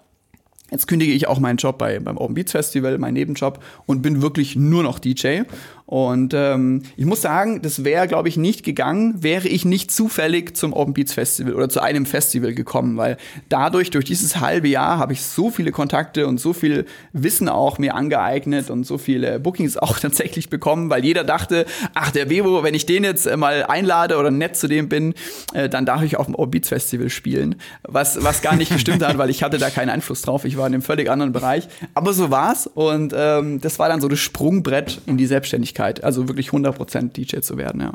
Jetzt 0.75 0.87
kündige 0.87 1.13
ich 1.13 1.29
auch 1.29 1.39
meinen 1.39 1.55
Job 1.55 1.77
bei, 1.77 1.99
beim 1.99 2.17
Open 2.17 2.35
Beats 2.35 2.51
Festival, 2.51 2.97
meinen 2.97 3.13
Nebenjob 3.13 3.63
und 3.85 4.01
bin 4.01 4.21
wirklich 4.21 4.57
nur 4.57 4.83
noch 4.83 4.99
DJ. 4.99 5.43
Und 5.85 6.33
ähm, 6.33 6.81
ich 6.97 7.05
muss 7.05 7.21
sagen, 7.21 7.61
das 7.61 7.83
wäre, 7.83 8.07
glaube 8.07 8.27
ich, 8.27 8.37
nicht 8.37 8.63
gegangen, 8.63 9.21
wäre 9.21 9.47
ich 9.47 9.65
nicht 9.65 9.91
zufällig 9.91 10.57
zum 10.57 10.73
Open 10.73 10.95
Beats 10.95 11.13
Festival 11.13 11.53
oder 11.53 11.69
zu 11.69 11.79
einem 11.79 12.07
Festival 12.07 12.55
gekommen, 12.55 12.97
weil 12.97 13.17
dadurch, 13.49 13.91
durch 13.91 14.03
dieses 14.03 14.39
halbe 14.39 14.67
Jahr, 14.67 14.97
habe 14.97 15.13
ich 15.13 15.21
so 15.21 15.51
viele 15.51 15.71
Kontakte 15.71 16.25
und 16.25 16.39
so 16.39 16.53
viel 16.53 16.85
Wissen 17.13 17.47
auch 17.47 17.77
mir 17.77 17.93
angeeignet 17.93 18.71
und 18.71 18.83
so 18.83 18.97
viele 18.97 19.39
Bookings 19.39 19.77
auch 19.85 19.99
tatsächlich 19.99 20.49
bekommen, 20.49 20.89
weil 20.89 21.05
jeder 21.05 21.23
dachte, 21.23 21.65
ach, 21.93 22.09
der 22.09 22.25
Bebo, 22.25 22.63
wenn 22.63 22.73
ich 22.73 22.87
den 22.87 23.03
jetzt 23.03 23.27
äh, 23.27 23.37
mal 23.37 23.63
einlade 23.63 24.17
oder 24.17 24.31
nett 24.31 24.57
zu 24.57 24.67
dem 24.67 24.89
bin, 24.89 25.13
äh, 25.53 25.69
dann 25.69 25.85
darf 25.85 26.01
ich 26.01 26.17
auf 26.17 26.25
dem 26.25 26.33
Open 26.33 26.51
Beats 26.51 26.69
Festival 26.69 27.09
spielen. 27.09 27.55
Was, 27.83 28.23
was 28.23 28.41
gar 28.41 28.55
nicht 28.55 28.71
gestimmt 28.71 29.05
hat, 29.05 29.19
weil 29.19 29.29
ich 29.29 29.43
hatte 29.43 29.59
da 29.59 29.69
keinen 29.69 29.89
Einfluss 29.89 30.23
drauf. 30.23 30.45
Ich 30.45 30.57
war 30.57 30.64
in 30.67 30.73
einem 30.73 30.81
völlig 30.81 31.09
anderen 31.09 31.31
Bereich. 31.31 31.67
Aber 31.93 32.13
so 32.13 32.31
war's 32.31 32.67
und 32.67 33.13
ähm, 33.15 33.61
das 33.61 33.79
war 33.79 33.89
dann 33.89 34.01
so 34.01 34.07
das 34.07 34.19
Sprungbrett 34.19 35.01
in 35.05 35.17
die 35.17 35.25
Selbstständigkeit. 35.25 36.03
Also 36.03 36.27
wirklich 36.27 36.49
100% 36.49 37.13
DJ 37.13 37.39
zu 37.39 37.57
werden, 37.57 37.81
ja. 37.81 37.93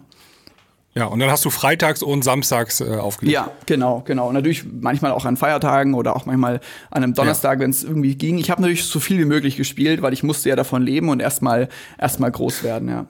Ja, 0.93 1.05
und 1.05 1.21
dann 1.21 1.31
hast 1.31 1.45
du 1.45 1.51
freitags 1.51 2.03
und 2.03 2.25
samstags 2.25 2.81
äh, 2.81 2.97
aufgelegt. 2.97 3.33
Ja, 3.33 3.53
genau, 3.66 4.03
genau. 4.05 4.29
Und 4.29 4.35
natürlich 4.35 4.64
manchmal 4.64 5.12
auch 5.12 5.25
an 5.25 5.37
Feiertagen 5.37 5.95
oder 5.95 6.16
auch 6.16 6.27
manchmal 6.27 6.61
an 6.91 7.05
einem 7.05 7.14
Donnerstag, 7.14 7.61
wenn 7.61 7.71
es 7.71 7.85
irgendwie 7.85 8.16
ging. 8.16 8.39
Ich 8.39 8.51
habe 8.51 8.61
natürlich 8.61 8.85
so 8.85 8.99
viel 8.99 9.18
wie 9.18 9.25
möglich 9.25 9.57
gespielt, 9.57 10.03
weil 10.03 10.12
ich 10.12 10.25
musste 10.25 10.49
ja 10.49 10.57
davon 10.57 10.83
leben 10.83 11.09
und 11.09 11.23
erstmal 11.23 11.68
erstmal 11.97 12.33
groß 12.33 12.64
werden, 12.64 12.89
ja. 12.89 13.07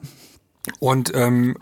Und 0.79 1.11
ähm, 1.15 1.55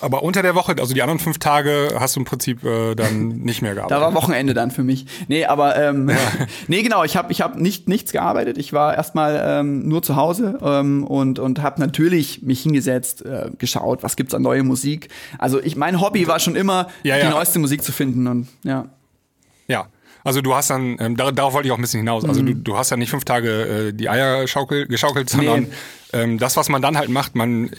aber 0.00 0.22
unter 0.22 0.40
der 0.42 0.54
Woche, 0.54 0.76
also 0.78 0.94
die 0.94 1.02
anderen 1.02 1.18
fünf 1.18 1.38
Tage, 1.38 1.96
hast 1.98 2.14
du 2.14 2.20
im 2.20 2.24
Prinzip 2.24 2.64
äh, 2.64 2.94
dann 2.94 3.28
nicht 3.38 3.62
mehr 3.62 3.74
gearbeitet. 3.74 3.96
Da 3.96 4.00
war 4.00 4.14
Wochenende 4.14 4.54
dann 4.54 4.70
für 4.70 4.84
mich. 4.84 5.06
Nee, 5.26 5.44
aber 5.44 5.76
ähm, 5.76 6.08
nee, 6.68 6.82
genau, 6.82 7.02
ich 7.02 7.16
habe 7.16 7.32
ich 7.32 7.40
hab 7.40 7.56
nicht 7.58 7.88
nichts 7.88 8.12
gearbeitet. 8.12 8.56
Ich 8.56 8.72
war 8.72 8.94
erstmal 8.94 9.42
ähm, 9.44 9.88
nur 9.88 10.02
zu 10.02 10.14
Hause 10.14 10.58
ähm, 10.62 11.02
und 11.04 11.40
und 11.40 11.62
habe 11.62 11.80
natürlich 11.80 12.42
mich 12.42 12.62
hingesetzt, 12.62 13.24
äh, 13.24 13.50
geschaut, 13.58 14.04
was 14.04 14.14
gibt's 14.14 14.34
an 14.34 14.42
neue 14.42 14.62
Musik. 14.62 15.08
Also 15.38 15.60
ich 15.60 15.74
mein 15.74 16.00
Hobby 16.00 16.28
war 16.28 16.38
schon 16.38 16.54
immer 16.54 16.88
Ja, 17.02 17.16
die 17.16 17.22
ja. 17.22 17.30
neueste 17.30 17.58
Musik 17.58 17.82
zu 17.82 17.90
finden 17.90 18.28
und 18.28 18.48
ja. 18.62 18.86
Ja. 19.66 19.88
Also 20.22 20.40
du 20.40 20.54
hast 20.54 20.70
dann, 20.70 20.96
ähm, 21.00 21.16
dar 21.16 21.32
darauf 21.32 21.52
wollte 21.52 21.66
ich 21.68 21.72
auch 21.72 21.78
ein 21.78 21.82
bisschen 21.82 22.00
hinaus. 22.00 22.24
Also 22.24 22.40
du, 22.42 22.54
du 22.54 22.76
hast 22.78 22.90
ja 22.90 22.96
nicht 22.96 23.10
fünf 23.10 23.24
Tage 23.24 23.88
äh, 23.88 23.92
die 23.92 24.08
Eier 24.08 24.46
schaukel, 24.46 24.86
geschaukelt, 24.86 25.28
sondern 25.28 25.62
Nee. 25.64 25.68
ähm, 26.14 26.38
das, 26.38 26.56
was 26.56 26.68
man 26.70 26.80
dann 26.80 26.96
halt 26.96 27.10
macht, 27.10 27.34
man 27.34 27.66
äh, 27.66 27.70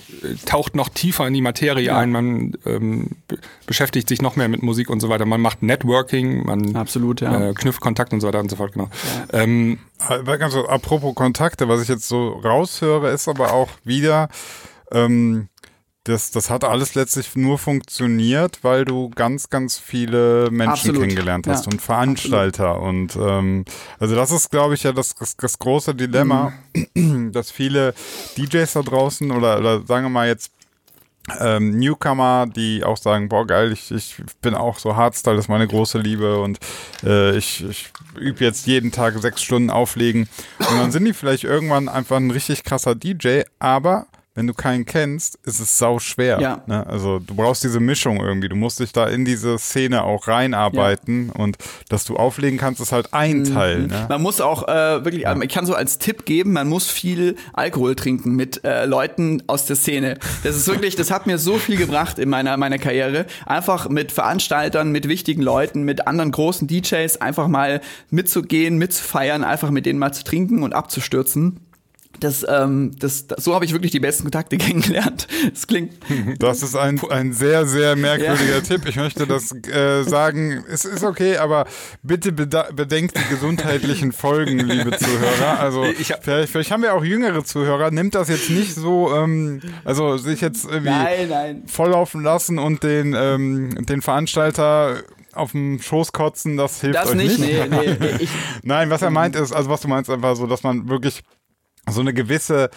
taucht 0.45 0.75
noch 0.75 0.89
tiefer 0.89 1.25
in 1.27 1.33
die 1.33 1.41
Materie 1.41 1.85
Ja. 1.85 1.97
ein, 1.97 2.11
man 2.11 2.53
ähm, 2.65 3.11
be 3.27 3.37
beschäftigt 3.65 4.07
sich 4.09 4.21
noch 4.21 4.35
mehr 4.35 4.47
mit 4.47 4.61
Musik 4.61 4.89
und 4.91 4.99
so 4.99 5.09
weiter. 5.09 5.25
Man 5.25 5.41
macht 5.41 5.63
Networking, 5.63 6.45
man 6.45 6.75
Absolut, 6.75 7.21
ja. 7.21 7.49
äh, 7.49 7.53
knüpft 7.53 7.81
Kontakt 7.81 8.13
und 8.13 8.21
so 8.21 8.27
weiter 8.27 8.39
und 8.41 8.49
so 8.49 8.57
fort, 8.57 8.73
genau. 8.73 8.89
Ähm, 9.33 9.79
Aber 9.99 10.37
Ganz 10.37 10.53
so, 10.53 10.67
apropos 10.67 11.15
Kontakte, 11.15 11.67
was 11.67 11.81
ich 11.81 11.87
jetzt 11.87 12.07
so 12.07 12.29
raushöre, 12.43 13.09
ist 13.09 13.27
aber 13.27 13.53
auch 13.53 13.69
wieder, 13.83 14.29
ähm, 14.91 15.47
das, 16.05 16.31
das 16.31 16.49
hat 16.49 16.63
alles 16.63 16.95
letztlich 16.95 17.35
nur 17.35 17.57
funktioniert, 17.57 18.59
weil 18.63 18.85
du 18.85 19.09
ganz, 19.09 19.49
ganz 19.49 19.77
viele 19.77 20.49
Menschen 20.51 20.69
Absolut. 20.71 21.01
kennengelernt 21.01 21.47
hast 21.47 21.65
Ja. 21.65 21.71
und 21.73 21.81
Veranstalter. 21.81 22.79
Und 22.79 23.15
ähm, 23.15 23.65
also 23.99 24.15
das 24.15 24.31
ist, 24.31 24.49
glaube 24.51 24.75
ich, 24.75 24.83
ja 24.83 24.91
das, 24.93 25.13
das, 25.15 25.35
das 25.35 25.59
große 25.59 25.93
Dilemma, 25.93 26.53
Mhm. 26.95 27.31
dass 27.33 27.51
viele 27.51 27.93
DJs 28.37 28.71
da 28.73 28.81
draußen 28.81 29.31
oder, 29.31 29.57
oder 29.59 29.81
sagen 29.85 30.05
wir 30.05 30.09
mal 30.09 30.27
jetzt 30.27 30.51
ähm, 31.39 31.79
Newcomer, 31.79 32.45
die 32.45 32.83
auch 32.83 32.97
sagen, 32.97 33.29
boah 33.29 33.47
geil, 33.47 33.71
ich, 33.71 33.89
ich 33.91 34.15
bin 34.41 34.53
auch 34.53 34.77
so 34.77 34.95
Hardstyle, 34.95 35.35
das 35.37 35.45
ist 35.45 35.49
meine 35.49 35.67
große 35.67 35.97
Liebe 35.97 36.39
und 36.39 36.59
äh, 37.03 37.35
ich, 37.35 37.63
ich 37.67 37.89
übe 38.19 38.43
jetzt 38.43 38.67
jeden 38.67 38.91
Tag 38.91 39.17
sechs 39.19 39.41
Stunden 39.41 39.71
auflegen. 39.71 40.29
Und 40.59 40.77
dann 40.77 40.91
sind 40.91 41.03
die 41.05 41.13
vielleicht 41.13 41.43
irgendwann 41.43 41.89
einfach 41.89 42.17
ein 42.17 42.29
richtig 42.29 42.63
krasser 42.63 42.93
DJ, 42.93 43.41
aber 43.57 44.05
wenn 44.35 44.47
du 44.47 44.53
keinen 44.53 44.85
kennst, 44.85 45.39
ist 45.45 45.59
es 45.61 45.77
sau 45.77 45.97
schwer. 45.97 46.39
Ja. 46.41 46.61
Ne? 46.67 46.85
Also 46.85 47.19
du 47.19 47.33
brauchst 47.35 47.63
diese 47.63 47.79
Mischung 47.79 48.17
irgendwie. 48.17 48.49
Du 48.49 48.55
musst 48.57 48.79
dich 48.81 48.91
da 48.91 49.07
in 49.07 49.23
diese 49.23 49.57
Szene 49.57 50.03
auch 50.03 50.27
reinarbeiten 50.27 51.29
und 51.29 51.57
dass 51.89 52.03
du 52.03 52.17
auflegen 52.17 52.59
kannst, 52.59 52.81
ist 52.81 52.91
halt 52.91 53.13
ein 53.13 53.39
Mhm. 53.39 53.53
Teil. 53.53 53.87
Ne? 53.87 54.05
Man 54.09 54.21
muss 54.21 54.41
auch 54.41 54.67
äh, 54.67 55.03
wirklich, 55.05 55.25
ich 55.41 55.49
kann 55.53 55.65
so 55.65 55.73
als 55.73 55.99
Tipp 55.99 56.25
geben, 56.25 56.51
man 56.53 56.67
muss 56.67 56.89
viel 56.91 57.37
Alkohol 57.53 57.95
trinken 57.95 58.35
mit 58.35 58.63
äh, 58.65 58.85
Leuten 58.85 59.41
aus 59.47 59.65
der 59.65 59.77
Szene. 59.77 60.17
Das 60.43 60.55
ist 60.57 60.67
wirklich, 60.67 60.95
das 60.97 61.11
hat 61.11 61.27
mir 61.27 61.37
so 61.37 61.57
viel 61.57 61.77
gebracht 61.77 62.19
in 62.19 62.27
meiner 62.29 62.57
meiner 62.57 62.77
Karriere. 62.77 63.25
Einfach 63.45 63.87
mit 63.89 64.11
Veranstaltern, 64.11 64.91
mit 64.91 65.07
wichtigen 65.07 65.41
Leuten, 65.41 65.83
mit 65.83 66.07
anderen 66.07 66.31
großen 66.31 66.67
DJs 66.67 67.21
einfach 67.21 67.47
mal 67.47 67.79
mitzugehen, 68.09 68.77
mitzufeiern, 68.77 69.43
einfach 69.45 69.71
mit 69.71 69.85
denen 69.85 69.99
mal 69.99 70.11
zu 70.11 70.23
trinken 70.25 70.61
und 70.63 70.73
abzustürzen. 70.73 71.61
Das, 72.19 72.45
ähm, 72.47 72.91
das, 72.97 73.27
das, 73.27 73.43
so 73.43 73.53
habe 73.53 73.65
ich 73.65 73.73
wirklich 73.73 73.91
die 73.91 73.99
besten 73.99 74.23
Kontakte 74.23 74.57
kennengelernt. 74.59 75.27
Das 75.53 75.67
klingt, 75.67 75.93
Das 76.39 76.63
ist 76.63 76.75
ein, 76.75 76.99
ein 77.09 77.33
sehr, 77.33 77.65
sehr 77.65 77.95
merkwürdiger 77.95 78.63
Tipp. 78.63 78.87
Ich 78.87 78.95
möchte 78.95 79.27
das 79.27 79.51
äh, 79.67 80.03
sagen, 80.03 80.63
es 80.69 80.85
ist 80.85 81.03
okay, 81.03 81.37
aber 81.37 81.65
bitte 82.03 82.31
bedenkt 82.31 83.17
die 83.17 83.29
gesundheitlichen 83.29 84.11
Folgen, 84.11 84.59
liebe 84.59 84.97
Zuhörer. 84.97 85.59
Also 85.59 85.83
Ich 85.85 86.11
hab- 86.11 86.23
vielleicht, 86.23 86.51
vielleicht 86.51 86.71
haben 86.71 86.83
wir 86.83 86.93
auch 86.93 87.03
jüngere 87.03 87.43
Zuhörer. 87.43 87.91
Nimmt 87.91 88.15
das 88.15 88.29
jetzt 88.29 88.49
nicht 88.49 88.73
so, 88.75 89.13
ähm, 89.15 89.61
also 89.83 90.17
sich 90.17 90.41
jetzt 90.41 90.65
irgendwie 90.65 90.89
nein, 90.91 91.29
nein. 91.29 91.63
volllaufen 91.67 92.21
lassen 92.23 92.59
und 92.59 92.83
den, 92.83 93.13
ähm, 93.17 93.85
den 93.85 94.01
Veranstalter 94.01 95.03
auf 95.33 95.51
dem 95.51 95.81
Schoß 95.81 96.13
kotzen, 96.13 96.55
das 96.55 96.79
hilft 96.79 96.95
Das 96.95 97.09
euch 97.09 97.15
nicht, 97.15 97.39
nicht. 97.39 97.69
nee, 97.69 97.77
nee, 97.87 97.97
nee. 97.99 98.09
Ich, 98.19 98.29
Nein, 98.63 98.89
was 98.89 99.01
er 99.01 99.09
meint 99.09 99.35
ist, 99.35 99.51
also 99.51 99.69
was 99.69 99.81
du 99.81 99.89
meinst, 99.89 100.09
einfach 100.09 100.35
so, 100.37 100.47
dass 100.47 100.63
man 100.63 100.87
wirklich 100.87 101.23
so 101.89 102.01
eine 102.01 102.13
gewisse 102.13 102.69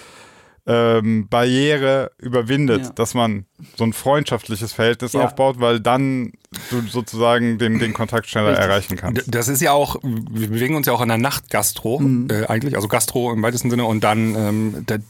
ähm, 0.67 1.29
Barriere 1.29 2.11
überwindet, 2.19 2.83
Ja. 2.85 2.91
dass 2.93 3.15
man 3.15 3.47
so 3.77 3.85
ein 3.85 3.93
freundschaftliches 3.93 4.73
Verhältnis 4.73 5.13
Ja. 5.15 5.25
aufbaut, 5.25 5.57
weil 5.61 5.81
dann 5.81 6.33
du 6.71 6.81
sozusagen 6.89 7.59
den, 7.59 7.79
den 7.79 7.93
Kontakt 7.93 8.27
schneller 8.29 8.51
Richtig. 8.51 8.65
erreichen 8.67 8.97
kannst. 8.97 9.23
Das 9.27 9.49
ist 9.49 9.61
ja 9.61 9.73
auch, 9.73 9.97
wir 10.03 10.49
bewegen 10.49 10.77
uns 10.77 10.87
ja 10.87 10.93
auch 10.93 11.03
in 11.03 11.09
der 11.09 11.19
Nachtgastro 11.19 11.99
Mhm. 11.99 12.29
äh, 12.31 12.47
eigentlich, 12.47 12.75
also 12.77 12.89
Gastro 12.89 13.33
im 13.33 13.43
weitesten 13.43 13.69
Sinne 13.71 13.85
und 13.85 14.03
dann 14.05 14.35
ähm, 14.35 14.87
der 14.89 15.01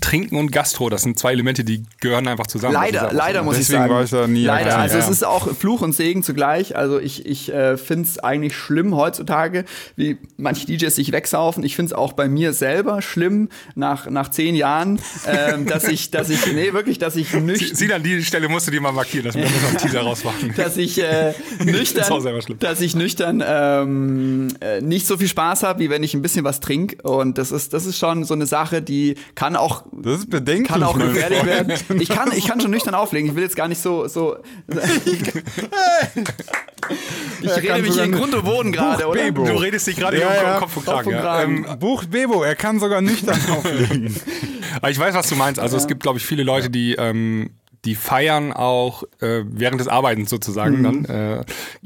Trinken 0.00 0.36
und 0.36 0.52
Gastro, 0.52 0.88
das 0.90 1.02
sind 1.02 1.18
zwei 1.18 1.32
Elemente, 1.32 1.64
die 1.64 1.82
gehören 2.00 2.28
einfach 2.28 2.46
zusammen. 2.46 2.74
Leider, 2.74 3.00
einfach 3.00 3.12
so. 3.12 3.16
leider 3.18 3.42
muss 3.42 3.54
ich 3.58 3.66
Deswegen 3.66 3.82
sagen. 3.82 3.94
war 3.94 4.04
ich 4.04 4.10
da 4.10 4.26
nie 4.26 4.44
leider. 4.44 4.78
Also 4.78 4.98
Ja, 4.98 5.04
es 5.04 5.10
ist 5.10 5.24
auch 5.24 5.54
Fluch 5.56 5.80
und 5.82 5.92
Segen 5.94 6.22
zugleich. 6.22 6.76
Also 6.76 6.98
ich, 6.98 7.26
ich 7.26 7.52
äh, 7.52 7.76
finde 7.76 8.08
es 8.08 8.18
eigentlich 8.18 8.54
schlimm 8.56 8.94
heutzutage, 8.94 9.64
wie 9.96 10.18
manche 10.36 10.66
DJs 10.66 10.94
sich 10.94 11.12
wegsaufen. 11.12 11.64
Ich 11.64 11.76
finde 11.76 11.88
es 11.88 11.92
auch 11.94 12.12
bei 12.12 12.28
mir 12.28 12.52
selber 12.52 13.02
schlimm 13.02 13.48
nach, 13.74 14.08
nach 14.08 14.30
zehn 14.30 14.54
Jahren, 14.54 15.00
ähm, 15.26 15.66
dass 15.66 15.84
ich, 15.84 16.10
dass 16.10 16.30
ich, 16.30 16.46
nee, 16.52 16.72
wirklich, 16.72 16.98
dass 16.98 17.16
ich 17.16 17.32
nüchtern 17.34 17.69
Sie 17.72 17.86
dann 17.88 18.02
die 18.02 18.22
Stelle 18.24 18.48
musst 18.48 18.66
du 18.66 18.70
dir 18.70 18.80
mal 18.80 18.92
markieren, 18.92 19.26
dass 19.26 19.34
wir 19.34 19.44
das 19.44 19.64
einen 19.68 19.78
Teaser 19.78 20.00
rausmachen. 20.02 20.54
dass 20.56 20.76
ich 20.76 21.00
äh, 21.02 21.32
nüchtern, 21.64 22.22
dass 22.58 22.80
ich 22.80 22.94
nüchtern 22.94 23.42
ähm, 23.46 24.48
äh, 24.60 24.80
nicht 24.80 25.06
so 25.06 25.16
viel 25.16 25.28
Spaß 25.28 25.62
habe, 25.62 25.80
wie 25.80 25.90
wenn 25.90 26.02
ich 26.02 26.14
ein 26.14 26.22
bisschen 26.22 26.44
was 26.44 26.60
trinke. 26.60 27.00
Und 27.02 27.38
das 27.38 27.52
ist, 27.52 27.72
das 27.72 27.86
ist 27.86 27.98
schon 27.98 28.24
so 28.24 28.34
eine 28.34 28.46
Sache, 28.46 28.82
die 28.82 29.16
kann 29.34 29.56
auch 29.56 29.84
Das 29.92 30.20
ist 30.20 30.30
bedenklich. 30.30 30.68
kann 30.68 30.82
auch 30.82 30.98
gefährlich 30.98 31.44
werden. 31.44 31.72
Ich 32.00 32.08
kann, 32.08 32.32
ich 32.36 32.46
kann 32.46 32.60
schon 32.60 32.70
nüchtern 32.70 32.94
auflegen. 32.94 33.30
Ich 33.30 33.36
will 33.36 33.42
jetzt 33.44 33.56
gar 33.56 33.68
nicht 33.68 33.80
so. 33.82 34.06
so 34.08 34.36
ich 37.42 37.48
Er 37.48 37.56
rede 37.56 37.82
mich 37.82 37.94
hier 37.94 38.04
in 38.04 38.12
Grund 38.12 38.34
und 38.34 38.44
Boden 38.44 38.72
gerade, 38.72 39.06
oder? 39.06 39.22
Bebo. 39.22 39.44
Du 39.44 39.54
redest 39.54 39.86
dich 39.86 39.96
gerade 39.96 40.18
Ja, 40.18 40.30
hier 40.32 40.40
um 40.40 40.46
ja. 40.46 40.58
Kopf 40.58 40.76
und 40.76 40.84
Kragen. 40.84 41.10
ja. 41.10 41.42
Ähm, 41.42 41.66
Buch 41.78 42.04
Bebo, 42.04 42.42
er 42.42 42.56
kann 42.56 42.80
sogar 42.80 43.00
nüchtern 43.00 43.38
auflegen. 43.50 44.14
aber 44.76 44.90
ich 44.90 44.98
weiß, 44.98 45.14
was 45.14 45.28
du 45.28 45.36
meinst. 45.36 45.60
Also 45.60 45.76
es 45.76 45.86
gibt, 45.86 46.02
glaube 46.02 46.18
ich, 46.18 46.26
viele 46.26 46.42
Leute, 46.42 46.70
die 46.70 46.94
ähm, 46.94 47.50
die 47.84 47.94
feiern 47.94 48.52
auch 48.52 49.04
äh, 49.20 49.42
während 49.46 49.80
des 49.80 49.88
Arbeitens 49.88 50.28
sozusagen 50.30 50.80
Mhm. 50.80 50.82
dann. 50.82 51.04
Äh, 51.06 51.44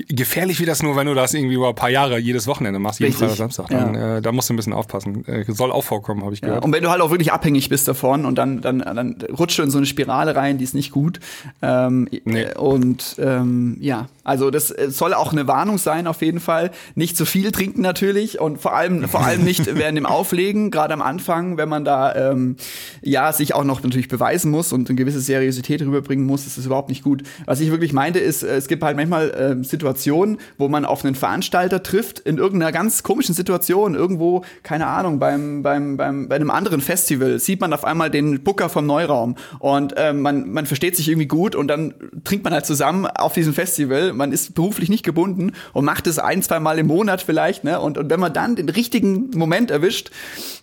gefährlich 0.08 0.58
wie 0.60 0.64
das 0.66 0.82
nur, 0.82 0.96
wenn 0.96 1.06
du 1.06 1.14
das 1.14 1.34
irgendwie 1.34 1.54
über 1.54 1.68
ein 1.68 1.74
paar 1.74 1.90
Jahre 1.90 2.18
jedes 2.18 2.46
Wochenende 2.46 2.78
machst, 2.80 2.98
jeden. 3.00 3.12
Freitag, 3.12 3.36
Samstag. 3.36 3.68
Dann, 3.68 3.94
äh, 3.94 4.20
da 4.22 4.32
musst 4.32 4.48
du 4.50 4.54
ein 4.54 4.56
bisschen 4.56 4.72
aufpassen. 4.72 5.24
Äh, 5.26 5.44
soll 5.52 5.70
auch 5.70 5.84
vorkommen, 5.84 6.22
habe 6.24 6.34
ich 6.34 6.40
Ja, 6.40 6.48
gehört. 6.48 6.64
und 6.64 6.72
wenn 6.72 6.82
du 6.82 6.90
halt 6.90 7.00
auch 7.00 7.10
wirklich 7.10 7.32
abhängig 7.32 7.68
bist 7.68 7.86
davon 7.86 8.24
und 8.24 8.36
dann, 8.36 8.60
dann, 8.60 8.80
dann 8.80 9.16
rutscht 9.38 9.58
du 9.58 9.62
in 9.62 9.70
so 9.70 9.78
eine 9.78 9.86
Spirale 9.86 10.34
rein, 10.34 10.58
die 10.58 10.64
ist 10.64 10.74
nicht 10.74 10.90
gut. 10.90 11.20
Ähm, 11.62 12.08
Nee. 12.24 12.42
äh, 12.42 12.58
Und 12.58 13.16
ähm, 13.18 13.76
ja, 13.80 14.06
also 14.24 14.50
das 14.50 14.70
äh, 14.70 14.90
soll 14.90 15.14
auch 15.14 15.32
eine 15.32 15.46
Warnung 15.46 15.78
sein 15.78 16.06
auf 16.06 16.22
jeden 16.22 16.40
Fall. 16.40 16.70
Nicht 16.94 17.16
zu 17.16 17.26
viel 17.26 17.52
trinken 17.52 17.82
natürlich 17.82 18.40
und 18.40 18.60
vor 18.60 18.74
allem, 18.74 19.06
vor 19.08 19.24
allem 19.24 19.44
nicht 19.44 19.66
während 19.76 19.98
dem 19.98 20.06
Auflegen, 20.06 20.70
gerade 20.70 20.94
am 20.94 21.02
Anfang, 21.02 21.58
wenn 21.58 21.68
man 21.68 21.84
da 21.84 22.14
ähm, 22.14 22.56
ja 23.02 23.32
sich 23.32 23.54
auch 23.54 23.64
noch 23.64 23.82
natürlich 23.82 24.08
beweisen 24.08 24.50
muss 24.50 24.72
und 24.72 24.88
eine 24.88 24.96
gewisse 24.96 25.20
Seriosität 25.20 25.82
rüberbringen 25.82 26.24
muss, 26.24 26.46
ist 26.46 26.56
das 26.56 26.66
überhaupt 26.66 26.88
nicht 26.88 27.04
gut. 27.04 27.22
Was 27.44 27.60
ich 27.60 27.70
wirklich 27.70 27.92
meinte, 27.92 28.18
ist, 28.18 28.42
äh, 28.42 28.56
es 28.56 28.66
gibt 28.66 28.82
halt 28.82 28.96
manchmal 28.96 29.34
ähm, 29.38 29.64
Situationen, 29.64 30.38
wo 30.56 30.68
man 30.68 30.86
auf 30.86 31.04
einen 31.04 31.14
Veranstalter 31.14 31.82
trifft, 31.82 32.18
in 32.20 32.38
irgendeiner 32.38 32.72
ganz 32.72 33.02
komischen 33.02 33.34
Situation, 33.34 33.94
irgendwo, 33.94 34.44
keine 34.62 34.86
Ahnung, 34.86 35.18
beim, 35.18 35.62
beim, 35.62 35.98
beim, 35.98 36.28
bei 36.28 36.36
einem 36.36 36.50
anderen 36.50 36.80
Festival, 36.80 37.38
sieht 37.38 37.60
man 37.60 37.72
auf 37.74 37.84
einmal 37.84 38.10
den 38.10 38.42
Booker 38.42 38.70
vom 38.70 38.86
Neuraum 38.86 39.36
und 39.58 39.94
ähm, 39.98 40.22
man, 40.22 40.50
man 40.50 40.64
versteht 40.64 40.96
sich 40.96 41.08
irgendwie 41.08 41.28
gut 41.28 41.54
und 41.54 41.68
dann 41.68 41.92
trinkt 42.24 42.44
man 42.44 42.54
halt 42.54 42.64
zusammen 42.64 43.06
auf 43.06 43.34
diesem 43.34 43.52
Festival, 43.52 44.13
man 44.14 44.32
ist 44.32 44.54
beruflich 44.54 44.88
nicht 44.88 45.04
gebunden 45.04 45.52
und 45.72 45.84
macht 45.84 46.06
es 46.06 46.18
ein, 46.18 46.42
zwei 46.42 46.60
Mal 46.60 46.78
im 46.78 46.86
Monat 46.86 47.22
vielleicht, 47.22 47.64
ne? 47.64 47.80
Und, 47.80 47.98
und 47.98 48.10
wenn 48.10 48.20
man 48.20 48.32
dann 48.32 48.56
den 48.56 48.68
richtigen 48.68 49.30
Moment 49.34 49.70
erwischt, 49.70 50.10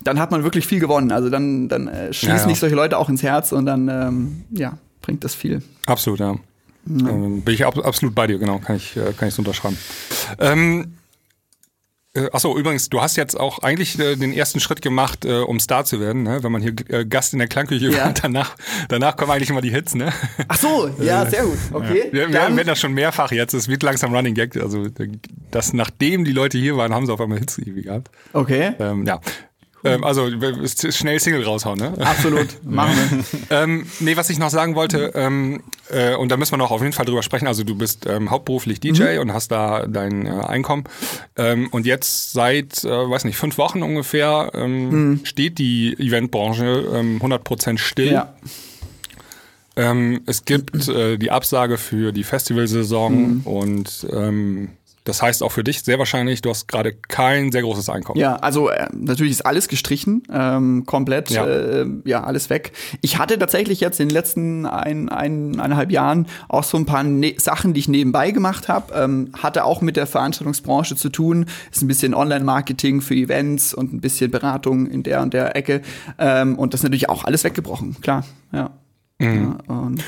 dann 0.03 0.19
hat 0.19 0.31
man 0.31 0.43
wirklich 0.43 0.65
viel 0.65 0.79
gewonnen. 0.79 1.11
Also 1.11 1.29
dann, 1.29 1.69
dann 1.69 1.87
äh, 1.87 2.13
schließen 2.13 2.35
Ja, 2.35 2.41
ja. 2.41 2.47
nicht 2.47 2.59
solche 2.59 2.75
Leute 2.75 2.97
auch 2.97 3.09
ins 3.09 3.23
Herz 3.23 3.51
und 3.51 3.65
dann, 3.65 3.87
ähm, 3.87 4.43
ja, 4.51 4.77
bringt 5.01 5.23
das 5.23 5.35
viel. 5.35 5.61
Absolut, 5.85 6.19
ja. 6.19 6.35
Ähm, 6.87 7.41
bin 7.41 7.53
ich 7.53 7.65
ab, 7.65 7.77
absolut 7.77 8.15
bei 8.15 8.25
dir, 8.25 8.39
genau, 8.39 8.57
kann 8.57 8.75
ich, 8.77 8.97
äh, 8.97 9.13
kann 9.15 9.27
ich 9.27 9.35
so 9.35 9.41
unterschreiben. 9.41 9.77
Ähm, 10.39 10.93
äh, 12.13 12.29
achso, 12.31 12.57
übrigens, 12.57 12.89
du 12.89 13.01
hast 13.01 13.15
jetzt 13.15 13.39
auch 13.39 13.59
eigentlich 13.59 13.97
äh, 13.99 14.15
den 14.15 14.33
ersten 14.33 14.59
Schritt 14.59 14.81
gemacht, 14.81 15.25
äh, 15.25 15.39
um 15.39 15.59
Star 15.59 15.85
zu 15.85 15.99
werden, 15.99 16.23
ne? 16.23 16.43
wenn 16.43 16.51
man 16.51 16.61
hier 16.61 16.73
äh, 16.89 17.05
Gast 17.05 17.33
in 17.33 17.39
der 17.39 17.47
Klangküche 17.47 17.89
Ja. 17.89 18.07
wird, 18.07 18.23
danach, 18.23 18.55
danach 18.89 19.15
kommen 19.15 19.31
eigentlich 19.31 19.49
immer 19.49 19.61
die 19.61 19.71
Hits, 19.71 19.95
ne? 19.95 20.11
Ach 20.47 20.57
so, 20.57 20.89
ja, 20.99 21.25
sehr 21.25 21.43
gut. 21.43 21.57
Okay. 21.71 22.09
Wir, 22.11 22.27
wir 22.27 22.33
werden 22.33 22.59
das 22.65 22.79
schon 22.79 22.93
mehrfach 22.93 23.31
jetzt, 23.31 23.53
es 23.53 23.67
wird 23.67 23.83
langsam 23.83 24.13
Running 24.13 24.33
Gag, 24.35 24.55
also 24.57 24.87
das, 25.51 25.73
nachdem 25.73 26.25
die 26.25 26.33
Leute 26.33 26.57
hier 26.57 26.75
waren, 26.77 26.93
haben 26.93 27.05
sie 27.05 27.13
auf 27.13 27.21
einmal 27.21 27.39
Hits 27.39 27.57
irgendwie 27.57 27.83
gehabt. 27.83 28.09
okay. 28.33 28.73
Ähm, 28.79 29.05
ja. 29.05 29.19
Ähm, 29.83 30.03
also 30.03 30.29
schnell 30.91 31.19
Single 31.19 31.43
raushauen, 31.43 31.79
ne? 31.79 31.93
Absolut. 31.99 32.47
Machen 32.63 33.25
wir. 33.49 33.57
Ähm, 33.57 33.85
nee, 33.99 34.15
was 34.15 34.29
ich 34.29 34.39
noch 34.39 34.49
sagen 34.49 34.75
wollte, 34.75 35.11
ähm, 35.15 35.63
äh, 35.89 36.15
und 36.15 36.29
da 36.29 36.37
müssen 36.37 36.53
wir 36.53 36.57
noch 36.57 36.71
auf 36.71 36.81
jeden 36.81 36.93
Fall 36.93 37.05
drüber 37.05 37.23
sprechen. 37.23 37.47
Also 37.47 37.63
du 37.63 37.75
bist 37.75 38.05
ähm, 38.05 38.29
hauptberuflich 38.29 38.79
DJ 38.79 39.17
und 39.19 39.33
hast 39.33 39.51
da 39.51 39.87
dein 39.87 40.25
äh, 40.25 40.29
Einkommen. 40.29 40.83
Ähm, 41.35 41.67
und 41.71 41.85
jetzt 41.85 42.33
seit, 42.33 42.83
äh, 42.83 42.89
weiß 42.89 43.25
nicht, 43.25 43.37
fünf 43.37 43.57
Wochen 43.57 43.81
ungefähr 43.83 44.51
ähm, 44.53 45.21
steht 45.23 45.57
die 45.57 45.93
Eventbranche 45.97 46.87
ähm, 46.93 47.19
100% 47.21 47.77
still. 47.77 48.11
Ja. 48.11 48.33
Ähm, 49.75 50.21
es 50.25 50.45
gibt 50.45 50.87
äh, 50.89 51.17
die 51.17 51.31
Absage 51.31 51.77
für 51.77 52.11
die 52.11 52.23
Festivalsaison 52.23 53.41
und 53.45 54.05
ähm, 54.11 54.69
das 55.03 55.21
heißt 55.21 55.41
auch 55.41 55.51
für 55.51 55.63
dich 55.63 55.81
sehr 55.81 55.97
wahrscheinlich, 55.97 56.41
du 56.41 56.49
hast 56.49 56.67
gerade 56.67 56.93
kein 56.93 57.51
sehr 57.51 57.63
großes 57.63 57.89
Einkommen. 57.89 58.19
Ja, 58.19 58.35
also 58.35 58.69
äh, 58.69 58.87
natürlich 58.93 59.33
ist 59.33 59.45
alles 59.45 59.67
gestrichen, 59.67 60.23
ähm, 60.31 60.85
komplett, 60.85 61.31
Ja. 61.31 61.45
Äh, 61.45 61.87
ja, 62.05 62.23
alles 62.23 62.49
weg. 62.49 62.71
Ich 63.01 63.17
hatte 63.17 63.39
tatsächlich 63.39 63.79
jetzt 63.79 63.99
in 63.99 64.09
den 64.09 64.13
letzten 64.13 64.65
ein, 64.65 65.09
ein, 65.09 65.59
eineinhalb 65.59 65.91
Jahren 65.91 66.27
auch 66.49 66.63
so 66.63 66.77
ein 66.77 66.85
paar 66.85 67.03
ne 67.03 67.35
Sachen, 67.37 67.73
die 67.73 67.79
ich 67.79 67.87
nebenbei 67.87 68.31
gemacht 68.31 68.67
habe, 68.67 68.93
ähm, 68.93 69.31
hatte 69.41 69.65
auch 69.65 69.81
mit 69.81 69.95
der 69.95 70.05
Veranstaltungsbranche 70.05 70.95
zu 70.95 71.09
tun. 71.09 71.47
Ist 71.71 71.81
ein 71.81 71.87
bisschen 71.87 72.13
Online-Marketing 72.13 73.01
für 73.01 73.15
Events 73.15 73.73
und 73.73 73.93
ein 73.93 74.01
bisschen 74.01 74.29
Beratung 74.29 74.85
in 74.85 75.01
der 75.01 75.21
und 75.21 75.33
der 75.33 75.55
Ecke. 75.55 75.81
Ähm, 76.19 76.59
und 76.59 76.73
das 76.73 76.81
ist 76.81 76.83
natürlich 76.83 77.09
auch 77.09 77.23
alles 77.23 77.43
weggebrochen, 77.43 77.99
klar. 78.01 78.23
Ja. 78.51 78.71
ja 79.19 79.57
und 79.67 80.03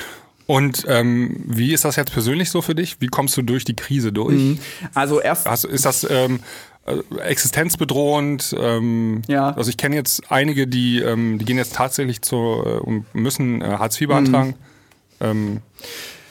Und 0.46 0.86
ähm, 0.88 1.44
wie 1.48 1.74
ist 1.74 1.86
das 1.86 1.96
jetzt 1.96 2.12
persönlich 2.12 2.50
so 2.50 2.62
für 2.62 2.76
dich? 2.76 2.98
Wie 3.00 3.08
kommst 3.08 3.38
du 3.38 3.42
durch 3.42 3.64
die 3.64 3.76
Krise 3.76 4.12
durch? 4.12 4.58
also 4.94 5.22
erst 5.22 5.48
Hast, 5.48 5.64
ist 5.64 5.86
das 5.86 6.06
ähm, 6.10 6.42
äh, 6.86 6.98
existenzbedrohend? 7.22 8.54
Ähm, 8.60 9.22
Ja. 9.28 9.52
Also 9.52 9.70
ich 9.70 9.78
kenne 9.78 9.96
jetzt 9.96 10.32
einige, 10.32 10.68
die, 10.68 11.00
ähm, 11.00 11.40
die 11.40 11.46
gehen 11.46 11.58
jetzt 11.58 11.76
tatsächlich 11.76 12.22
zu 12.22 12.36
äh, 12.36 12.80
und 12.80 13.06
müssen 13.16 13.62
äh, 13.62 13.66
Hartz 13.66 14.00
IV 14.00 14.10
beantragen, 14.10 14.56
ähm, 15.22 15.62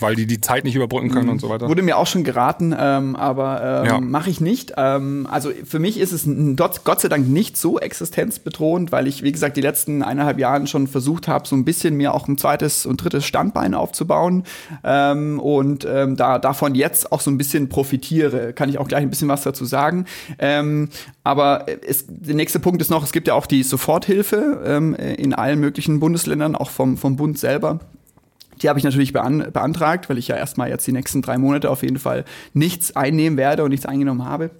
weil 0.03 0.17
die 0.17 0.27
die 0.27 0.41
Zeit 0.41 0.65
nicht 0.65 0.75
überbrücken 0.75 1.11
können 1.11 1.29
und 1.29 1.41
so 1.41 1.49
weiter. 1.49 1.69
Wurde 1.69 1.83
mir 1.83 1.97
auch 1.97 2.07
schon 2.07 2.25
geraten, 2.25 2.75
ähm, 2.79 3.17
aber 3.17 3.83
ähm, 3.83 3.87
Ja. 3.87 4.01
mache 4.01 4.29
ich 4.31 4.41
nicht. 4.41 4.75
Ähm, 4.77 5.27
also 5.31 5.51
für 5.65 5.79
mich 5.79 5.99
ist 5.99 6.13
es 6.13 6.29
Gott 6.85 7.01
sei 7.01 7.09
Dank 7.09 7.29
nicht 7.29 7.57
so 7.57 7.79
existenzbedrohend, 7.79 8.93
weil 8.93 9.07
ich, 9.07 9.23
wie 9.23 9.33
gesagt, 9.33 9.57
die 9.57 9.61
letzten 9.61 10.03
eineinhalb 10.03 10.39
Jahren 10.39 10.67
schon 10.67 10.87
versucht 10.87 11.29
habe, 11.29 11.47
so 11.47 11.57
ein 11.57 11.65
bisschen 11.65 11.97
mir 11.97 12.15
auch 12.15 12.29
ein 12.29 12.37
zweites 12.39 12.87
und 12.87 13.03
drittes 13.03 13.25
Standbein 13.25 13.75
aufzubauen 13.75 14.45
ähm, 14.85 15.39
und 15.41 15.87
ähm, 15.89 16.17
da 16.17 16.39
davon 16.39 16.75
jetzt 16.75 17.13
auch 17.13 17.21
so 17.21 17.31
ein 17.31 17.39
bisschen 17.39 17.69
profitiere. 17.69 18.53
Kann 18.53 18.69
ich 18.69 18.79
auch 18.79 18.89
gleich 18.89 19.03
ein 19.03 19.11
bisschen 19.11 19.29
was 19.29 19.43
dazu 19.43 19.65
sagen. 19.65 20.07
Ähm, 20.39 20.89
aber 21.25 21.67
es, 21.87 22.05
der 22.09 22.35
nächste 22.35 22.59
Punkt 22.61 22.83
ist 22.83 22.91
noch, 22.91 23.05
es 23.05 23.13
gibt 23.13 23.29
ja 23.29 23.35
auch 23.35 23.47
die 23.47 23.63
Soforthilfe 23.63 24.93
in 25.17 25.35
allen 25.35 25.61
möglichen 25.61 26.01
Bundesländern, 26.01 26.57
auch 26.57 26.71
vom, 26.71 26.97
vom 26.97 27.17
Bund 27.17 27.39
selber. 27.39 27.81
Die 28.63 28.69
habe 28.69 28.79
ich 28.79 28.85
natürlich 28.85 29.13
bean 29.13 29.51
beantragt, 29.53 30.09
weil 30.09 30.19
ich 30.19 30.29
ja 30.29 30.37
erstmal 30.37 30.69
jetzt 30.69 30.87
die 30.87 30.93
nächsten 30.93 31.23
drei 31.23 31.39
Monate 31.39 31.71
auf 31.71 31.83
jeden 31.83 31.99
Fall 31.99 32.25
nichts 32.53 32.95
einnehmen 32.95 33.37
werde 33.37 33.65
und 33.65 33.71
nichts 33.71 33.87
eingenommen 33.87 34.25
habe. 34.25 34.51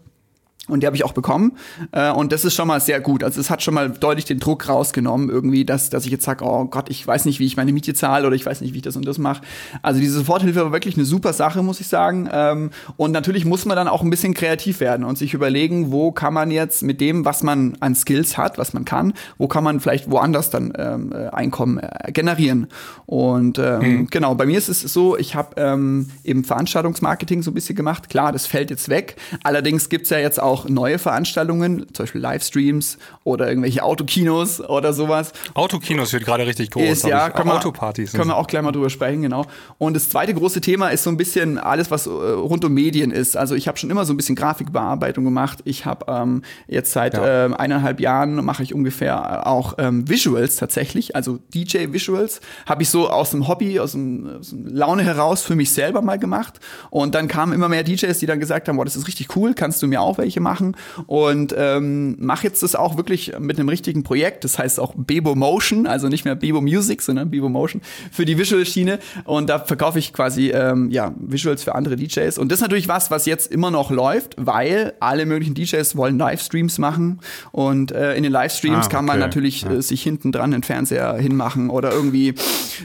Und 0.69 0.83
die 0.83 0.87
habe 0.87 0.95
ich 0.95 1.05
auch 1.05 1.13
bekommen. 1.13 1.57
Äh, 1.91 2.13
und 2.13 2.31
das 2.31 2.45
ist 2.45 2.55
schon 2.55 2.69
mal 2.69 2.81
sehr 2.81 3.01
gut. 3.01 3.25
Also 3.25 3.41
es 3.41 3.51
hat 3.51 3.63
schon 3.63 3.75
mal 3.75 3.91
deutlich 3.91 4.27
den 4.27 4.39
Druck 4.39 4.69
rausgenommen, 4.69 5.29
irgendwie, 5.29 5.65
dass, 5.65 5.91
dass 5.91 6.05
ich 6.05 6.13
jetzt 6.13 6.25
sage, 6.25 6.45
oh 6.45 6.67
Gott, 6.67 6.89
ich 6.89 7.05
weiß 7.05 7.25
nicht, 7.25 7.41
wie 7.41 7.47
ich 7.47 7.57
meine 7.57 7.73
Miete 7.73 7.95
zahle 7.95 8.29
oder 8.29 8.37
ich 8.37 8.47
weiß 8.47 8.61
nicht, 8.61 8.73
wie 8.73 8.77
ich 8.77 8.83
das 8.83 8.95
und 8.95 9.05
das 9.05 9.19
mache. 9.19 9.43
Also 9.83 10.01
diese 10.01 10.19
Soforthilfe 10.19 10.61
war 10.61 10.73
wirklich 10.73 10.97
eine 10.97 11.05
super 11.05 11.33
Sache, 11.33 11.65
muss 11.65 11.81
ich 11.81 11.89
sagen. 11.89 12.29
Ähm, 12.33 12.71
und 12.97 13.11
natürlich 13.11 13.45
muss 13.45 13.65
man 13.65 13.77
dann 13.77 13.89
auch 13.89 14.03
ein 14.03 14.11
bisschen 14.11 14.35
kreativ 14.35 14.79
werden 14.79 15.05
und 15.05 15.19
sich 15.19 15.35
überlegen, 15.35 15.91
wo 15.91 16.13
kann 16.13 16.33
man 16.33 16.53
jetzt 16.53 16.85
mit 16.85 17.01
dem, 17.01 17.25
was 17.25 17.43
man 17.43 17.77
an 17.81 17.97
Skills 17.97 18.39
hat, 18.39 18.57
was 18.57 18.73
man 18.73 18.85
kann, 18.85 19.15
wo 19.39 19.49
kann 19.49 19.65
man 19.65 19.81
vielleicht 19.81 20.13
woanders 20.13 20.51
dann 20.51 20.73
ähm, 20.79 21.13
äh, 21.13 21.27
Einkommen 21.29 21.79
äh, 21.79 22.13
generieren. 22.13 22.69
Und 23.07 23.59
ähm, 23.59 24.07
genau, 24.11 24.37
bei 24.37 24.47
mir 24.47 24.59
ist 24.59 24.69
es 24.69 24.81
so, 24.81 25.17
ich 25.19 25.35
habe 25.35 25.61
ähm, 25.61 26.09
im 26.23 26.45
Veranstaltungsmarketing 26.45 27.43
so 27.43 27.51
ein 27.51 27.55
bisschen 27.55 27.75
gemacht. 27.75 28.09
Klar, 28.09 28.31
das 28.31 28.47
fällt 28.47 28.71
jetzt 28.71 28.89
weg. 28.89 29.17
Allerdings 29.43 29.89
gibt's 29.89 30.11
ja 30.11 30.19
jetzt 30.19 30.41
auch 30.41 30.62
auch 30.63 30.69
neue 30.69 30.99
Veranstaltungen, 30.99 31.87
zum 31.93 32.05
Beispiel 32.05 32.21
Livestreams 32.21 32.99
oder 33.25 33.49
irgendwelche 33.49 33.83
Autokinos 33.83 34.61
oder 34.61 34.93
sowas. 34.93 35.33
Autokinos 35.55 36.13
wird 36.13 36.25
gerade 36.25 36.47
richtig 36.47 36.71
groß. 36.71 36.83
Ist, 36.85 37.05
ja, 37.07 37.31
können 37.31 37.49
wir, 37.49 37.55
Autopartys. 37.57 38.13
können 38.13 38.29
wir 38.29 38.37
auch 38.37 38.47
gleich 38.47 38.63
mal 38.63 38.73
drüber 38.73 38.91
sprechen, 38.91 39.23
genau. 39.23 39.47
Und 39.79 39.95
das 39.95 40.09
zweite 40.09 40.35
große 40.35 40.61
Thema 40.61 40.89
ist 40.89 41.03
so 41.03 41.11
ein 41.11 41.17
bisschen 41.17 41.59
alles, 41.59 41.91
was 41.91 42.07
äh, 42.07 42.11
rund 42.11 42.65
um 42.65 42.73
Medien 42.75 43.11
ist. 43.11 43.37
Also 43.37 43.55
ich 43.55 43.69
habe 43.69 43.79
schon 43.79 43.91
immer 43.91 44.05
so 44.05 44.13
ein 44.13 44.17
bisschen 44.17 44.37
Grafikbearbeitung 44.37 45.25
gemacht. 45.25 45.61
Ich 45.65 45.85
habe 45.87 46.07
ähm, 46.09 46.43
jetzt 46.67 46.93
seit 46.93 47.15
Ja. 47.15 47.47
ähm, 47.47 47.55
eineinhalb 47.55 48.01
Jahren 48.01 48.45
mache 48.45 48.63
ich 48.63 48.75
ungefähr 48.75 49.47
auch 49.47 49.75
ähm, 49.79 50.09
Visuals 50.09 50.57
tatsächlich, 50.57 51.17
also 51.17 51.39
DJ 51.55 51.93
Visuals. 51.93 52.41
Habe 52.67 52.83
ich 52.83 52.91
so 52.91 53.09
aus 53.11 53.31
dem 53.31 53.49
Hobby, 53.49 53.81
aus 53.81 53.93
dem, 53.93 54.29
aus 54.41 54.51
dem 54.51 54.67
Laune 54.67 55.03
heraus 55.05 55.43
für 55.43 55.57
mich 55.57 55.73
selber 55.73 56.03
mal 56.03 56.19
gemacht. 56.19 56.61
Und 56.91 57.15
dann 57.15 57.29
kamen 57.29 57.53
immer 57.53 57.69
mehr 57.69 57.83
DJs, 57.83 58.19
die 58.19 58.27
dann 58.27 58.41
gesagt 58.41 58.69
haben, 58.69 58.77
boah, 58.77 58.85
das 58.85 58.97
ist 58.97 59.07
richtig 59.07 59.37
cool, 59.37 59.55
kannst 59.55 59.83
du 59.83 59.87
mir 59.87 60.01
auch 60.01 60.19
welche 60.19 60.41
machen? 60.43 60.77
Und 61.07 61.55
ähm, 61.57 62.17
mache 62.19 62.47
jetzt 62.47 62.63
das 62.63 62.75
auch 62.75 62.97
wirklich 62.97 63.33
mit 63.39 63.59
einem 63.59 63.69
richtigen 63.69 64.03
Projekt. 64.03 64.45
Das 64.45 64.59
heißt 64.59 64.79
auch 64.81 64.95
Bebo 64.97 65.35
Motion, 65.35 65.87
also 65.87 66.09
nicht 66.09 66.25
mehr 66.25 66.35
Bebo 66.35 66.61
Music, 66.61 67.01
sondern 67.03 67.31
Bebo 67.31 67.49
Motion 67.49 67.81
für 68.11 68.25
die 68.25 68.37
Visual-Schiene. 68.39 68.99
Und 69.25 69.49
da 69.49 69.59
verkaufe 69.61 69.99
ich 69.99 70.13
quasi 70.13 70.51
ähm, 70.51 70.91
ja, 70.91 71.15
Visuals 71.19 71.63
für 71.63 71.75
andere 71.75 71.97
DJs. 71.97 72.39
Und 72.39 72.51
das 72.51 72.59
ist 72.59 72.63
natürlich 72.63 72.89
was, 72.89 73.11
was 73.11 73.27
jetzt 73.27 73.51
immer 73.53 73.71
noch 73.71 73.91
läuft, 73.91 74.35
weil 74.37 74.93
alle 75.01 75.25
möglichen 75.27 75.55
DJs 75.55 75.97
wollen 75.97 76.19
Livestreams 76.19 76.79
machen. 76.79 77.21
Und 77.53 77.93
äh, 77.93 78.15
in 78.15 78.23
den 78.23 78.33
Livestreams 78.33 78.87
Ah, 78.87 78.89
kann 78.89 79.05
man 79.05 79.19
natürlich 79.19 79.65
äh, 79.67 79.81
sich 79.83 80.03
hinten 80.03 80.33
dran 80.33 80.51
den 80.51 80.63
Fernseher 80.63 81.15
hinmachen 81.15 81.71
oder 81.71 81.93
irgendwie 81.93 82.35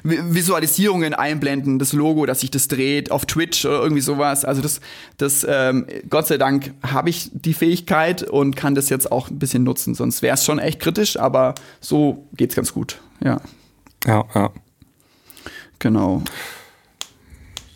Vi- 0.04 0.20
Visualisierungen 0.36 1.14
einblenden, 1.14 1.80
das 1.80 1.94
Logo, 1.94 2.26
dass 2.26 2.42
sich 2.42 2.52
das 2.52 2.68
dreht 2.68 3.10
auf 3.12 3.26
Twitch 3.26 3.66
oder 3.66 3.82
irgendwie 3.82 4.02
sowas. 4.02 4.46
Also 4.46 4.62
das, 4.62 4.80
das 5.18 5.46
ähm, 5.50 5.86
Gott 6.10 6.28
sei 6.28 6.38
Dank 6.38 6.74
habe 6.86 7.10
ich 7.10 7.32
die 7.48 7.54
Fähigkeit 7.54 8.24
und 8.24 8.56
kann 8.56 8.76
das 8.76 8.90
jetzt 8.90 9.12
auch 9.12 9.30
ein 9.30 9.40
bisschen 9.40 9.64
nutzen. 9.64 9.96
Sonst 9.96 10.22
wäre 10.22 10.36
es 10.36 10.46
schon 10.46 10.60
echt 10.60 10.80
kritisch, 10.80 11.18
aber 11.18 11.56
so 11.80 12.28
geht's 12.34 12.56
ganz 12.56 12.74
gut. 12.74 13.00
Ja, 13.24 13.42
Ja, 14.06 14.26
ja. 14.36 14.52
genau. 15.80 16.22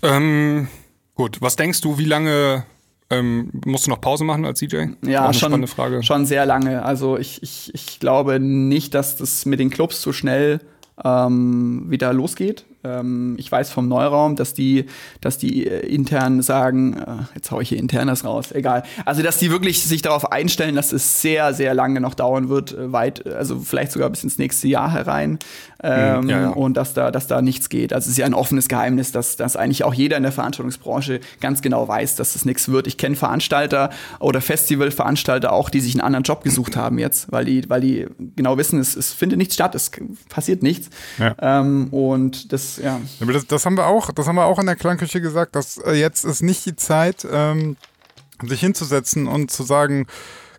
Ähm, 0.03 0.67
gut, 1.15 1.41
was 1.41 1.55
denkst 1.55 1.81
du, 1.81 1.97
wie 1.97 2.05
lange 2.05 2.65
ähm, 3.09 3.49
musst 3.65 3.87
du 3.87 3.89
noch 3.89 4.01
Pause 4.01 4.23
machen 4.25 4.45
als 4.45 4.59
DJ? 4.59 4.87
Ja, 5.05 5.31
schon, 5.33 5.65
Frage. 5.67 6.03
schon 6.03 6.25
sehr 6.25 6.45
lange. 6.45 6.83
Also 6.83 7.17
ich, 7.17 7.41
ich, 7.41 7.71
ich 7.73 7.99
glaube 7.99 8.39
nicht, 8.39 8.93
dass 8.93 9.15
das 9.15 9.45
mit 9.45 9.59
den 9.59 9.69
Clubs 9.69 10.01
so 10.01 10.11
schnell 10.11 10.59
ähm, 11.03 11.85
wieder 11.89 12.11
losgeht. 12.13 12.65
Ähm, 12.83 13.35
ich 13.37 13.51
weiß 13.51 13.71
vom 13.71 13.87
Neuraum, 13.87 14.35
dass 14.35 14.53
die, 14.53 14.85
dass 15.21 15.37
die 15.37 15.67
äh, 15.67 15.85
intern 15.87 16.41
sagen, 16.41 16.97
äh, 16.97 17.35
jetzt 17.35 17.51
hau 17.51 17.61
ich 17.61 17.69
hier 17.69 17.77
internes 17.77 18.25
raus, 18.25 18.51
egal. 18.51 18.83
Also 19.05 19.21
dass 19.21 19.37
die 19.37 19.51
wirklich 19.51 19.83
sich 19.83 20.01
darauf 20.01 20.31
einstellen, 20.31 20.75
dass 20.75 20.91
es 20.91 21.21
sehr, 21.21 21.53
sehr 21.53 21.73
lange 21.73 22.01
noch 22.01 22.13
dauern 22.13 22.49
wird, 22.49 22.73
äh, 22.73 22.91
weit, 22.91 23.25
also 23.27 23.59
vielleicht 23.59 23.91
sogar 23.91 24.09
bis 24.09 24.23
ins 24.23 24.37
nächste 24.37 24.67
Jahr 24.67 24.91
herein. 24.91 25.39
Ähm, 25.83 26.29
ja, 26.29 26.41
ja. 26.41 26.49
Und 26.49 26.77
dass 26.77 26.93
da, 26.93 27.11
dass 27.11 27.27
da 27.27 27.41
nichts 27.41 27.69
geht. 27.69 27.91
Also 27.91 28.05
es 28.05 28.11
ist 28.11 28.17
ja 28.17 28.25
ein 28.25 28.33
offenes 28.33 28.67
Geheimnis, 28.67 29.11
dass, 29.11 29.35
dass 29.35 29.55
eigentlich 29.55 29.83
auch 29.83 29.93
jeder 29.93 30.17
in 30.17 30.23
der 30.23 30.31
Veranstaltungsbranche 30.31 31.19
ganz 31.39 31.61
genau 31.61 31.87
weiß, 31.87 32.15
dass 32.15 32.33
das 32.33 32.45
nichts 32.45 32.69
wird. 32.69 32.87
Ich 32.87 32.97
kenne 32.97 33.15
Veranstalter 33.15 33.89
oder 34.19 34.41
Festivalveranstalter 34.41 35.51
auch, 35.51 35.69
die 35.69 35.79
sich 35.79 35.95
einen 35.95 36.01
anderen 36.01 36.23
Job 36.23 36.43
gesucht 36.43 36.75
haben 36.75 36.99
jetzt, 36.99 37.31
weil 37.31 37.45
die, 37.45 37.67
weil 37.67 37.81
die 37.81 38.07
genau 38.35 38.57
wissen, 38.57 38.79
es, 38.79 38.95
es 38.95 39.11
findet 39.11 39.39
nichts 39.39 39.55
statt, 39.55 39.73
es 39.73 39.91
passiert 40.29 40.61
nichts. 40.61 40.89
Ja. 41.17 41.35
Ähm, 41.41 41.87
und 41.91 42.53
das, 42.53 42.70
ja. 42.77 42.99
Aber 43.21 43.33
das, 43.33 43.47
das 43.47 43.65
haben 43.65 43.75
wir 43.77 43.87
auch, 43.87 44.11
das 44.11 44.27
haben 44.27 44.35
wir 44.35 44.45
auch 44.45 44.59
in 44.59 44.65
der 44.65 44.75
Klangküche 44.75 45.21
gesagt, 45.21 45.55
dass 45.55 45.77
äh, 45.77 45.93
jetzt 45.93 46.23
ist 46.25 46.41
nicht 46.41 46.65
die 46.65 46.75
Zeit, 46.75 47.25
ähm, 47.31 47.77
sich 48.43 48.59
hinzusetzen 48.59 49.27
und 49.27 49.51
zu 49.51 49.63
sagen, 49.63 50.07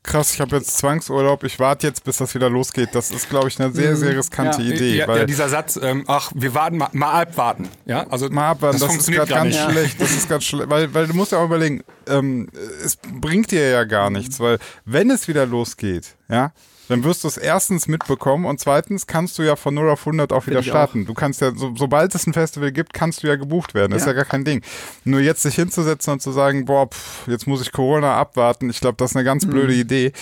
krass, 0.04 0.34
ich 0.34 0.40
habe 0.40 0.56
jetzt 0.56 0.76
Zwangsurlaub, 0.78 1.44
ich 1.44 1.58
warte 1.60 1.86
jetzt, 1.86 2.02
bis 2.04 2.16
das 2.16 2.34
wieder 2.34 2.50
losgeht. 2.50 2.90
Das 2.92 3.10
ist, 3.12 3.28
glaube 3.28 3.48
ich, 3.48 3.60
eine 3.60 3.72
sehr, 3.72 3.96
sehr 3.96 4.16
riskante 4.16 4.60
Ja. 4.62 4.72
Idee. 4.74 4.96
ja, 4.96 5.06
weil 5.08 5.18
ja, 5.20 5.24
dieser 5.26 5.48
Satz, 5.48 5.78
ähm, 5.80 6.04
ach, 6.08 6.32
wir 6.34 6.54
warten 6.54 6.78
mal, 6.78 6.88
mal 6.92 7.22
abwarten. 7.22 7.68
Ja, 7.86 8.06
also 8.08 8.28
Mal 8.28 8.50
abwarten, 8.50 8.78
das, 8.78 8.82
ist 8.82 8.88
funktioniert 8.88 9.28
gerade 9.28 9.50
ganz 9.50 9.54
nicht. 9.56 9.70
schlecht. 9.70 10.00
Das 10.00 10.10
ist 10.10 10.28
ganz 10.28 10.44
schlecht, 10.44 10.70
weil, 10.70 10.92
weil 10.92 11.06
du 11.06 11.14
musst 11.14 11.32
ja 11.32 11.38
auch 11.38 11.44
überlegen, 11.44 11.84
ähm, 12.08 12.48
es 12.84 12.96
bringt 12.96 13.52
dir 13.52 13.68
ja 13.70 13.84
gar 13.84 14.10
nichts, 14.10 14.40
weil 14.40 14.58
wenn 14.84 15.10
es 15.10 15.28
wieder 15.28 15.46
losgeht, 15.46 16.16
ja, 16.28 16.52
dann 16.89 17.05
wirst 17.05 17.24
du 17.24 17.28
es 17.28 17.37
erstens 17.37 17.87
mitbekommen 17.89 18.45
und 18.45 18.61
zweitens 18.61 19.07
kannst 19.07 19.39
du 19.39 19.43
ja 19.43 19.57
von 19.57 19.72
0 19.74 19.89
auf 19.91 20.01
100 20.01 20.33
auch 20.33 20.47
wieder 20.47 20.61
ich 20.61 20.66
starten. 20.66 21.07
Du 21.07 21.14
kannst 21.14 21.41
ja, 21.41 21.55
so, 21.55 21.72
sobald 21.76 22.14
es 22.14 22.26
ein 22.26 22.33
Festival 22.33 22.72
gibt, 22.72 22.93
kannst 22.93 23.22
du 23.22 23.28
ja 23.28 23.37
gebucht 23.37 23.74
werden. 23.74 23.93
Das 23.93 24.03
ist 24.03 24.07
Ja. 24.07 24.12
ja 24.12 24.16
gar 24.18 24.24
kein 24.26 24.45
Ding. 24.45 24.62
Nur 25.05 25.20
jetzt 25.20 25.43
sich 25.43 25.55
hinzusetzen 25.55 26.12
und 26.14 26.20
zu 26.20 26.33
sagen, 26.33 26.64
boah, 26.64 26.89
pff, 26.89 27.26
jetzt 27.28 27.47
muss 27.47 27.62
ich 27.62 27.72
Corona 27.72 28.16
abwarten, 28.16 28.68
ich 28.70 28.80
glaube, 28.80 28.97
das 28.99 29.12
ist 29.12 29.16
eine 29.16 29.24
ganz 29.24 29.47
Mhm. 29.47 29.51
blöde 29.51 29.74
Idee. 29.74 30.12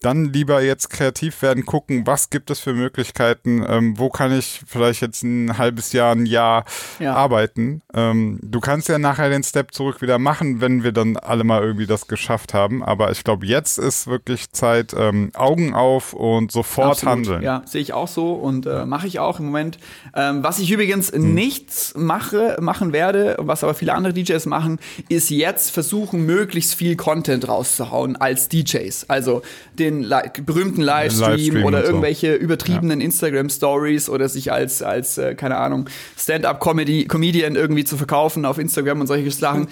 Dann 0.00 0.32
lieber 0.32 0.62
jetzt 0.62 0.90
kreativ 0.90 1.42
werden, 1.42 1.64
gucken, 1.66 2.06
was 2.06 2.30
gibt 2.30 2.50
es 2.50 2.60
für 2.60 2.72
Möglichkeiten, 2.74 3.64
ähm, 3.68 3.98
wo 3.98 4.08
kann 4.10 4.36
ich 4.36 4.60
vielleicht 4.66 5.00
jetzt 5.02 5.22
ein 5.22 5.58
halbes 5.58 5.92
Jahr, 5.92 6.12
ein 6.14 6.26
Jahr 6.26 6.64
Ja. 6.98 7.14
arbeiten. 7.14 7.82
Ähm, 7.94 8.38
du 8.42 8.60
kannst 8.60 8.88
ja 8.88 8.98
nachher 8.98 9.30
den 9.30 9.42
Step 9.42 9.72
zurück 9.72 10.02
wieder 10.02 10.18
machen, 10.18 10.60
wenn 10.60 10.82
wir 10.84 10.92
dann 10.92 11.16
alle 11.16 11.44
mal 11.44 11.62
irgendwie 11.62 11.86
das 11.86 12.06
geschafft 12.08 12.54
haben. 12.54 12.82
Aber 12.84 13.10
ich 13.10 13.24
glaube, 13.24 13.46
jetzt 13.46 13.78
ist 13.78 14.06
wirklich 14.06 14.50
Zeit, 14.52 14.94
ähm, 14.96 15.30
Augen 15.34 15.74
auf 15.74 16.12
und 16.12 16.52
sofort 16.52 16.90
Absolut. 16.92 17.12
handeln. 17.16 17.42
Ja, 17.42 17.62
sehe 17.66 17.80
ich 17.80 17.92
auch 17.92 18.08
so 18.08 18.32
und 18.34 18.66
äh, 18.66 18.84
mache 18.86 19.06
ich 19.06 19.18
auch 19.18 19.38
im 19.40 19.46
Moment. 19.46 19.78
Ähm, 20.14 20.42
was 20.44 20.58
ich 20.58 20.70
übrigens 20.70 21.12
Hm. 21.12 21.34
nicht 21.34 21.94
mache, 21.96 22.56
machen 22.60 22.92
werde, 22.92 23.36
was 23.38 23.62
aber 23.64 23.74
viele 23.74 23.94
andere 23.94 24.12
DJs 24.12 24.46
machen, 24.46 24.78
ist 25.08 25.30
jetzt 25.30 25.70
versuchen, 25.70 26.26
möglichst 26.26 26.74
viel 26.74 26.96
Content 26.96 27.48
rauszuhauen 27.48 28.16
als 28.16 28.48
DJs. 28.48 29.08
Also 29.08 29.42
den 29.78 29.85
li 29.94 30.16
berühmten 30.44 30.82
Livestream, 30.82 31.30
Livestream 31.30 31.64
oder 31.64 31.78
und 31.78 31.84
so. 31.84 31.90
irgendwelche 31.90 32.34
übertriebenen 32.34 33.00
Instagram-Stories 33.00 34.08
oder 34.08 34.28
sich 34.28 34.52
als, 34.52 34.82
als 34.82 35.18
äh, 35.18 35.34
keine 35.34 35.56
Ahnung, 35.56 35.88
Stand-up-Comedian 36.18 37.56
irgendwie 37.56 37.84
zu 37.84 37.96
verkaufen 37.96 38.44
auf 38.44 38.58
Instagram 38.58 39.00
und 39.00 39.06
solche 39.06 39.30
Sachen. 39.30 39.68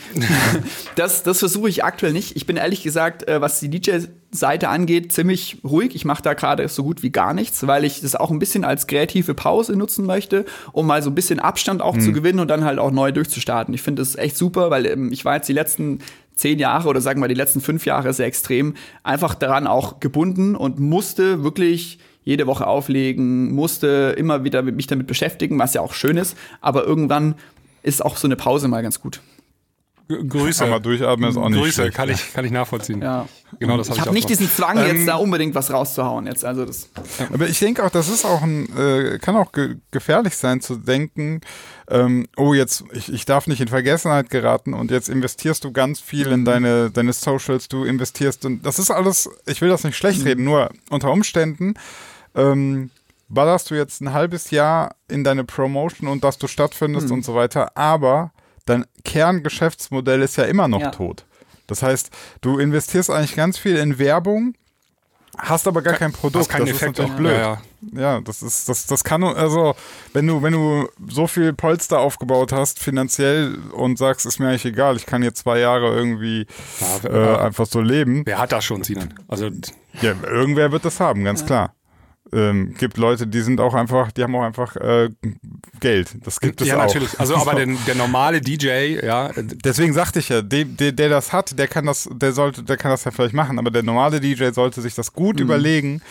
das 0.96 1.22
das 1.22 1.38
versuche 1.38 1.68
ich 1.68 1.84
aktuell 1.84 2.12
nicht. 2.12 2.36
Ich 2.36 2.46
bin 2.46 2.56
ehrlich 2.56 2.82
gesagt, 2.82 3.28
äh, 3.28 3.40
was 3.40 3.60
die 3.60 3.68
DJ-Seite 3.68 4.68
angeht, 4.68 5.12
ziemlich 5.12 5.58
ruhig. 5.64 5.94
Ich 5.94 6.04
mache 6.04 6.22
da 6.22 6.34
gerade 6.34 6.66
so 6.68 6.82
gut 6.82 7.02
wie 7.02 7.10
gar 7.10 7.34
nichts, 7.34 7.66
weil 7.66 7.84
ich 7.84 8.00
das 8.00 8.14
auch 8.14 8.30
ein 8.30 8.38
bisschen 8.38 8.64
als 8.64 8.86
kreative 8.86 9.34
Pause 9.34 9.76
nutzen 9.76 10.06
möchte, 10.06 10.44
um 10.72 10.86
mal 10.86 11.02
so 11.02 11.10
ein 11.10 11.14
bisschen 11.14 11.40
Abstand 11.40 11.82
auch 11.82 11.98
zu 11.98 12.12
gewinnen 12.12 12.40
und 12.40 12.48
dann 12.48 12.64
halt 12.64 12.78
auch 12.78 12.90
neu 12.90 13.12
durchzustarten. 13.12 13.74
Ich 13.74 13.82
finde 13.82 14.02
das 14.02 14.16
echt 14.16 14.36
super, 14.36 14.70
weil 14.70 14.86
ähm, 14.86 15.12
ich 15.12 15.24
war 15.24 15.36
jetzt 15.36 15.48
die 15.48 15.52
letzten 15.52 16.00
zehn 16.34 16.58
Jahre 16.58 16.88
oder 16.88 17.00
sagen 17.00 17.20
wir 17.20 17.28
die 17.28 17.34
letzten 17.34 17.60
fünf 17.60 17.86
Jahre 17.86 18.12
sehr 18.12 18.26
extrem 18.26 18.74
einfach 19.02 19.34
daran 19.34 19.66
auch 19.66 20.00
gebunden 20.00 20.56
und 20.56 20.78
musste 20.78 21.42
wirklich 21.44 21.98
jede 22.24 22.46
Woche 22.46 22.66
auflegen, 22.66 23.52
musste 23.52 24.14
immer 24.16 24.44
wieder 24.44 24.62
mich 24.62 24.86
damit 24.86 25.06
beschäftigen, 25.06 25.58
was 25.58 25.74
ja 25.74 25.80
auch 25.80 25.92
schön 25.92 26.16
ist, 26.16 26.36
aber 26.60 26.84
irgendwann 26.84 27.34
ist 27.82 28.04
auch 28.04 28.16
so 28.16 28.26
eine 28.26 28.36
Pause 28.36 28.66
mal 28.66 28.82
ganz 28.82 29.00
gut. 29.00 29.20
Grüße. 30.08 30.64
Aber 30.64 30.80
durchatmen 30.80 31.30
ist 31.30 31.36
auch 31.36 31.48
nicht 31.48 31.60
Grüße, 31.60 31.72
schlecht. 31.82 31.94
kann 31.96 32.08
ich, 32.10 32.32
kann 32.34 32.44
ich 32.44 32.50
nachvollziehen. 32.50 33.00
Ja. 33.00 33.26
Genau, 33.58 33.76
das 33.78 33.88
habe 33.88 33.96
Ich 33.96 34.00
ich 34.02 34.06
habe 34.06 34.14
nicht 34.14 34.28
diesen 34.28 34.50
Zwang, 34.50 34.76
Ähm, 34.78 34.96
jetzt 34.96 35.08
da 35.08 35.16
unbedingt 35.16 35.54
was 35.54 35.72
rauszuhauen. 35.72 36.26
Jetzt, 36.26 36.44
also 36.44 36.64
das. 36.66 36.90
Aber 37.32 37.48
ich 37.48 37.58
denke 37.58 37.82
auch, 37.84 37.90
das 37.90 38.08
ist 38.08 38.24
auch 38.24 38.42
ein, 38.42 38.68
äh, 38.76 39.18
kann 39.18 39.36
auch 39.36 39.52
ge 39.52 39.76
gefährlich 39.90 40.36
sein 40.36 40.60
zu 40.60 40.76
denken, 40.76 41.40
ähm, 41.88 42.26
oh 42.36 42.52
jetzt, 42.54 42.84
ich, 42.92 43.12
ich 43.12 43.24
darf 43.24 43.46
nicht 43.46 43.60
in 43.60 43.68
Vergessenheit 43.68 44.28
geraten 44.30 44.74
und 44.74 44.90
jetzt 44.90 45.08
investierst 45.08 45.64
du 45.64 45.72
ganz 45.72 46.00
viel 46.00 46.26
Mhm. 46.26 46.32
in 46.34 46.44
deine, 46.44 46.90
deine 46.90 47.12
Socials, 47.12 47.68
du 47.68 47.84
investierst 47.84 48.44
und 48.44 48.64
das 48.66 48.78
ist 48.78 48.90
alles, 48.90 49.30
ich 49.46 49.60
will 49.62 49.68
das 49.70 49.84
nicht 49.84 49.96
schlecht 49.96 50.20
Mhm. 50.20 50.26
reden, 50.26 50.44
nur 50.44 50.70
unter 50.90 51.10
Umständen 51.12 51.74
ähm, 52.34 52.90
ballerst 53.28 53.70
du 53.70 53.74
jetzt 53.74 54.00
ein 54.02 54.12
halbes 54.12 54.50
Jahr 54.50 54.96
in 55.08 55.24
deine 55.24 55.44
Promotion 55.44 56.08
und 56.08 56.24
dass 56.24 56.36
du 56.38 56.46
stattfindest 56.46 57.06
Mhm. 57.08 57.14
und 57.14 57.24
so 57.24 57.34
weiter, 57.34 57.76
aber 57.76 58.32
dein 58.66 58.84
Kerngeschäftsmodell 59.04 60.22
ist 60.22 60.36
ja 60.36 60.44
immer 60.44 60.68
noch 60.68 60.80
Ja. 60.80 60.90
tot. 60.90 61.24
Das 61.66 61.82
heißt, 61.82 62.10
du 62.42 62.58
investierst 62.58 63.10
eigentlich 63.10 63.36
ganz 63.36 63.56
viel 63.58 63.76
in 63.76 63.98
Werbung, 63.98 64.54
hast 65.38 65.66
aber 65.66 65.82
gar 65.82 65.94
kein 65.94 66.12
Produkt. 66.12 66.50
Das 66.52 66.60
Effekt 66.60 66.68
ist 66.68 66.82
natürlich 66.82 67.10
auch. 67.12 67.16
blöd. 67.16 67.32
Ja, 67.32 67.38
ja. 67.40 67.62
Ja, 67.92 68.20
das 68.20 68.42
ist, 68.42 68.68
das, 68.68 68.86
das 68.86 69.04
kann, 69.04 69.22
also, 69.24 69.74
wenn 70.14 70.26
du, 70.26 70.42
wenn 70.42 70.52
du 70.54 70.88
so 71.08 71.26
viel 71.26 71.52
Polster 71.52 71.98
aufgebaut 72.00 72.50
hast, 72.52 72.78
finanziell 72.78 73.58
und 73.72 73.98
sagst, 73.98 74.24
ist 74.24 74.38
mir 74.38 74.48
eigentlich 74.48 74.64
egal, 74.64 74.96
ich 74.96 75.04
kann 75.04 75.22
jetzt 75.22 75.40
zwei 75.40 75.58
Jahre 75.58 75.94
irgendwie 75.94 76.46
Ja, 77.04 77.10
äh, 77.10 77.36
einfach 77.40 77.66
so 77.66 77.80
leben. 77.82 78.22
Wer 78.24 78.38
hat 78.38 78.52
das 78.52 78.64
schon, 78.64 78.82
Sinan? 78.84 79.12
Also, 79.28 79.50
Ja, 80.00 80.14
irgendwer 80.22 80.72
wird 80.72 80.84
das 80.86 80.98
haben, 81.00 81.24
ganz 81.24 81.44
klar. 81.44 81.74
Ähm, 82.34 82.74
gibt 82.76 82.96
Leute, 82.96 83.28
die 83.28 83.40
sind 83.42 83.60
auch 83.60 83.74
einfach, 83.74 84.10
die 84.10 84.22
haben 84.24 84.34
auch 84.34 84.42
einfach 84.42 84.74
äh, 84.76 85.10
Geld. 85.78 86.16
Das 86.24 86.40
gibt 86.40 86.60
es 86.60 86.66
ja, 86.66 86.76
auch. 86.76 86.86
natürlich. 86.86 87.20
Also, 87.20 87.36
aber 87.36 87.54
der, 87.64 87.66
der 87.86 87.94
normale 87.94 88.40
DJ, 88.40 88.98
ja, 89.04 89.30
Deswegen 89.36 89.92
sagte 89.92 90.18
ich 90.18 90.30
ja, 90.30 90.42
der, 90.42 90.64
der, 90.64 90.92
der 90.92 91.08
das 91.08 91.32
hat, 91.32 91.56
der 91.58 91.68
kann 91.68 91.86
das, 91.86 92.08
der 92.12 92.32
sollte, 92.32 92.64
der 92.64 92.76
kann 92.76 92.90
das 92.90 93.04
ja 93.04 93.12
vielleicht 93.12 93.34
machen, 93.34 93.58
aber 93.58 93.70
der 93.70 93.84
normale 93.84 94.20
DJ 94.20 94.50
sollte 94.50 94.80
sich 94.80 94.94
das 94.94 95.12
gut 95.12 95.38
überlegen, 95.38 96.02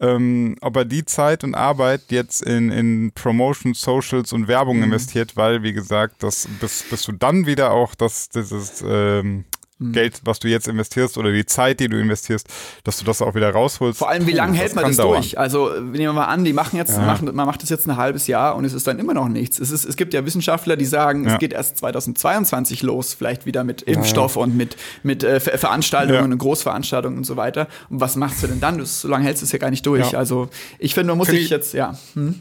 ähm, 0.00 0.56
ob 0.60 0.76
er 0.76 0.84
die 0.84 1.04
Zeit 1.04 1.44
und 1.44 1.54
Arbeit 1.54 2.02
jetzt 2.10 2.42
in, 2.42 2.70
in 2.70 3.12
Promotion, 3.14 3.72
Socials 3.72 4.32
und 4.32 4.48
Werbung 4.48 4.82
investiert, 4.82 5.36
weil, 5.36 5.62
wie 5.62 5.72
gesagt, 5.72 6.22
das, 6.22 6.48
bis, 6.60 6.84
bis 6.90 7.02
du 7.02 7.12
dann 7.12 7.46
wieder 7.46 7.70
auch 7.70 7.94
das, 7.94 8.28
dieses, 8.28 8.84
ähm, 8.86 9.44
Geld, 9.90 10.20
was 10.24 10.38
du 10.38 10.48
jetzt 10.48 10.68
investierst 10.68 11.18
oder 11.18 11.32
die 11.32 11.44
Zeit, 11.46 11.80
die 11.80 11.88
du 11.88 11.98
investierst, 11.98 12.46
dass 12.84 12.98
du 12.98 13.04
das 13.04 13.20
auch 13.22 13.34
wieder 13.34 13.50
rausholst. 13.50 13.98
Vor 13.98 14.08
allem, 14.10 14.26
wie 14.26 14.32
lange 14.32 14.56
hält 14.56 14.74
man 14.74 14.84
das 14.84 14.96
dauern. 14.98 15.14
durch? 15.20 15.38
Also 15.38 15.70
nehmen 15.80 15.92
wir 15.94 16.12
mal 16.12 16.26
an, 16.26 16.44
die 16.44 16.52
machen 16.52 16.76
jetzt, 16.76 16.96
machen, 16.98 17.30
man 17.34 17.46
macht 17.46 17.62
das 17.62 17.70
jetzt 17.70 17.86
ein 17.88 17.96
halbes 17.96 18.26
Jahr 18.26 18.54
und 18.56 18.64
es 18.64 18.72
ist 18.72 18.86
dann 18.86 18.98
immer 18.98 19.14
noch 19.14 19.28
nichts. 19.28 19.58
Es, 19.58 19.70
ist, 19.70 19.84
es 19.84 19.96
gibt 19.96 20.14
ja 20.14 20.24
Wissenschaftler, 20.24 20.76
die 20.76 20.84
sagen, 20.84 21.24
Ja. 21.26 21.32
es 21.34 21.38
geht 21.40 21.52
erst 21.52 21.78
2022 21.78 22.82
los, 22.82 23.14
vielleicht 23.14 23.46
wieder 23.46 23.64
mit 23.64 23.82
Impfstoff 23.82 24.36
und 24.36 24.56
mit, 24.56 24.76
mit 25.02 25.24
äh, 25.24 25.40
Ver- 25.40 25.58
Veranstaltungen 25.58 26.18
Ja. 26.18 26.24
und 26.24 26.38
Großveranstaltungen 26.38 27.18
und 27.18 27.24
so 27.24 27.36
weiter. 27.36 27.68
Und 27.90 28.00
was 28.00 28.16
machst 28.16 28.42
du 28.42 28.46
denn 28.46 28.60
dann? 28.60 28.78
Das, 28.78 29.00
so 29.00 29.08
lange 29.08 29.24
hältst 29.24 29.42
du 29.42 29.46
es 29.46 29.52
ja 29.52 29.58
gar 29.58 29.70
nicht 29.70 29.86
durch. 29.86 30.12
Ja. 30.12 30.18
Also 30.18 30.48
ich 30.78 30.94
finde, 30.94 31.08
man 31.12 31.18
muss 31.18 31.28
sich 31.28 31.40
ich- 31.44 31.50
jetzt, 31.50 31.72
ja. 31.74 31.96
Hm? 32.14 32.40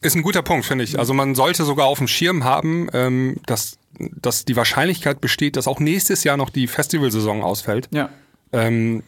Ist 0.00 0.14
ein 0.14 0.22
guter 0.22 0.42
Punkt, 0.42 0.64
finde 0.64 0.84
ich. 0.84 0.98
Also 0.98 1.12
man 1.12 1.34
sollte 1.34 1.64
sogar 1.64 1.86
auf 1.86 1.98
dem 1.98 2.08
Schirm 2.08 2.44
haben, 2.44 2.88
ähm, 2.92 3.36
dass, 3.46 3.78
dass 3.98 4.44
die 4.44 4.54
Wahrscheinlichkeit 4.54 5.20
besteht, 5.20 5.56
dass 5.56 5.66
auch 5.66 5.80
nächstes 5.80 6.22
Jahr 6.24 6.36
noch 6.36 6.50
die 6.50 6.68
Festivalsaison 6.68 7.42
ausfällt. 7.42 7.88
Ja. 7.90 8.08
Ähm, 8.52 9.02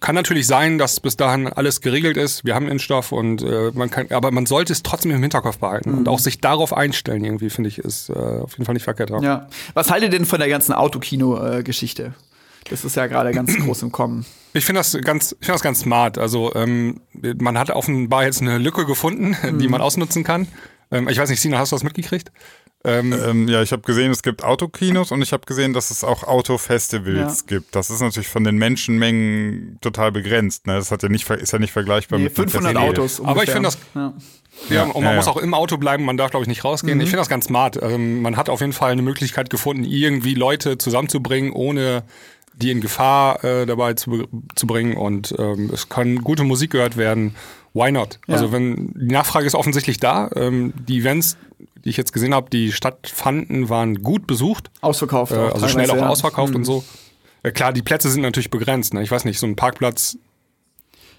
kann 0.00 0.14
natürlich 0.14 0.46
sein, 0.46 0.78
dass 0.78 1.00
bis 1.00 1.16
dahin 1.16 1.46
alles 1.48 1.80
geregelt 1.80 2.16
ist. 2.16 2.44
Wir 2.44 2.54
haben 2.54 2.68
Impfstoff 2.68 3.12
und 3.12 3.42
äh, 3.42 3.70
man 3.74 3.90
kann, 3.90 4.06
aber 4.10 4.30
man 4.30 4.46
sollte 4.46 4.72
es 4.72 4.82
trotzdem 4.82 5.12
im 5.12 5.20
Hinterkopf 5.20 5.58
behalten 5.58 5.94
und 5.94 6.08
auch 6.08 6.18
sich 6.18 6.40
darauf 6.40 6.76
einstellen. 6.76 7.24
Irgendwie 7.24 7.50
finde 7.50 7.68
ich 7.68 7.78
ist 7.78 8.10
äh, 8.10 8.14
auf 8.14 8.52
jeden 8.52 8.64
Fall 8.64 8.74
nicht 8.74 8.84
verkehrt. 8.84 9.10
Ja. 9.10 9.20
ja. 9.20 9.48
Was 9.74 9.90
haltet 9.90 10.12
ihr 10.12 10.18
denn 10.18 10.26
von 10.26 10.40
der 10.40 10.48
ganzen 10.48 10.72
Autokino-Geschichte? 10.72 12.14
Das 12.68 12.84
ist 12.84 12.96
ja 12.96 13.06
gerade 13.06 13.32
ganz 13.32 13.56
groß 13.64 13.82
im 13.82 13.92
Kommen. 13.92 14.26
Ich 14.52 14.64
finde 14.64 14.80
das 14.80 14.96
ganz, 15.02 15.32
ich 15.32 15.38
finde 15.46 15.52
das 15.54 15.62
ganz 15.62 15.80
smart. 15.80 16.18
Also 16.18 16.54
ähm, 16.54 17.00
man 17.38 17.56
hat 17.58 17.70
offenbar 17.70 18.24
jetzt 18.24 18.40
eine 18.42 18.58
Lücke 18.58 18.84
gefunden, 18.86 19.36
die 19.60 19.68
man 19.68 19.80
ausnutzen 19.80 20.24
kann. 20.24 20.48
Ähm, 20.90 21.08
ich 21.08 21.18
weiß 21.18 21.30
nicht, 21.30 21.40
Sina, 21.40 21.58
hast 21.58 21.72
du 21.72 21.76
das 21.76 21.84
mitgekriegt? 21.84 22.32
Ähm, 22.82 23.12
Ähm, 23.12 23.46
ja, 23.48 23.62
ich 23.62 23.72
habe 23.72 23.82
gesehen, 23.82 24.10
es 24.10 24.22
gibt 24.22 24.42
Autokinos 24.42 25.12
und 25.12 25.20
ich 25.20 25.32
habe 25.34 25.44
gesehen, 25.44 25.74
dass 25.74 25.90
es 25.90 26.02
auch 26.02 26.24
Autofestivals 26.24 27.40
Ja. 27.40 27.46
gibt. 27.58 27.76
Das 27.76 27.90
ist 27.90 28.00
natürlich 28.00 28.28
von 28.28 28.42
den 28.42 28.56
Menschenmengen 28.56 29.78
total 29.82 30.12
begrenzt. 30.12 30.66
Ne? 30.66 30.74
Das 30.76 30.90
hat 30.90 31.02
ja 31.02 31.08
nicht, 31.10 31.28
ist 31.28 31.52
ja 31.52 31.58
nicht 31.58 31.72
vergleichbar 31.72 32.18
Nee, 32.18 32.24
mit 32.24 32.38
einem 32.38 32.48
500 32.48 32.72
Festival. 32.72 32.88
Autos. 32.90 33.20
Aber 33.20 33.42
ich 33.44 33.54
ungefähr. 33.54 33.54
finde 33.54 33.68
das- 33.68 33.78
Ja. 33.94 34.14
Ja, 34.68 34.82
und 34.84 34.94
man 35.04 35.12
ja, 35.12 35.16
muss 35.16 35.26
ja. 35.26 35.32
auch 35.32 35.36
im 35.36 35.54
Auto 35.54 35.76
bleiben, 35.78 36.04
man 36.04 36.16
darf, 36.16 36.32
glaube 36.32 36.42
ich, 36.44 36.48
nicht 36.48 36.64
rausgehen. 36.64 36.98
Ich 37.00 37.06
finde 37.06 37.18
das 37.18 37.28
ganz 37.28 37.46
smart. 37.46 37.78
Ähm, 37.80 38.20
man 38.20 38.36
hat 38.36 38.48
auf 38.48 38.60
jeden 38.60 38.72
Fall 38.72 38.90
eine 38.92 39.00
Möglichkeit 39.02 39.48
gefunden, 39.48 39.84
irgendwie 39.84 40.34
Leute 40.34 40.76
zusammenzubringen, 40.76 41.52
ohne 41.52 42.02
die 42.60 42.70
in 42.70 42.80
Gefahr 42.80 43.42
äh, 43.44 43.66
dabei 43.66 43.94
zu, 43.94 44.28
zu 44.54 44.66
bringen. 44.66 44.96
Und 44.96 45.34
ähm, 45.38 45.70
es 45.72 45.88
kann 45.88 46.22
gute 46.22 46.44
Musik 46.44 46.70
gehört 46.72 46.96
werden. 46.96 47.34
Why 47.74 47.92
not? 47.92 48.18
Ja. 48.26 48.34
Also 48.34 48.52
wenn 48.52 48.92
die 48.94 49.12
Nachfrage 49.12 49.46
ist 49.46 49.54
offensichtlich 49.54 49.98
da. 49.98 50.30
Ähm, 50.34 50.72
die 50.88 50.98
Events, 50.98 51.36
die 51.84 51.90
ich 51.90 51.96
jetzt 51.96 52.12
gesehen 52.12 52.34
habe, 52.34 52.50
die 52.50 52.72
stattfanden, 52.72 53.68
waren 53.68 54.02
gut 54.02 54.26
besucht. 54.26 54.70
Ausverkauft. 54.80 55.32
Äh, 55.32 55.36
also 55.36 55.68
schnell 55.68 55.90
auch 55.90 55.96
ja. 55.96 56.08
ausverkauft 56.08 56.50
Hm. 56.50 56.56
und 56.56 56.64
so. 56.64 56.84
Äh, 57.42 57.52
klar, 57.52 57.72
die 57.72 57.82
Plätze 57.82 58.10
sind 58.10 58.22
natürlich 58.22 58.50
begrenzt. 58.50 58.92
Ne? 58.94 59.02
Ich 59.02 59.10
weiß 59.10 59.24
nicht, 59.24 59.38
so 59.38 59.46
ein 59.46 59.56
Parkplatz, 59.56 60.18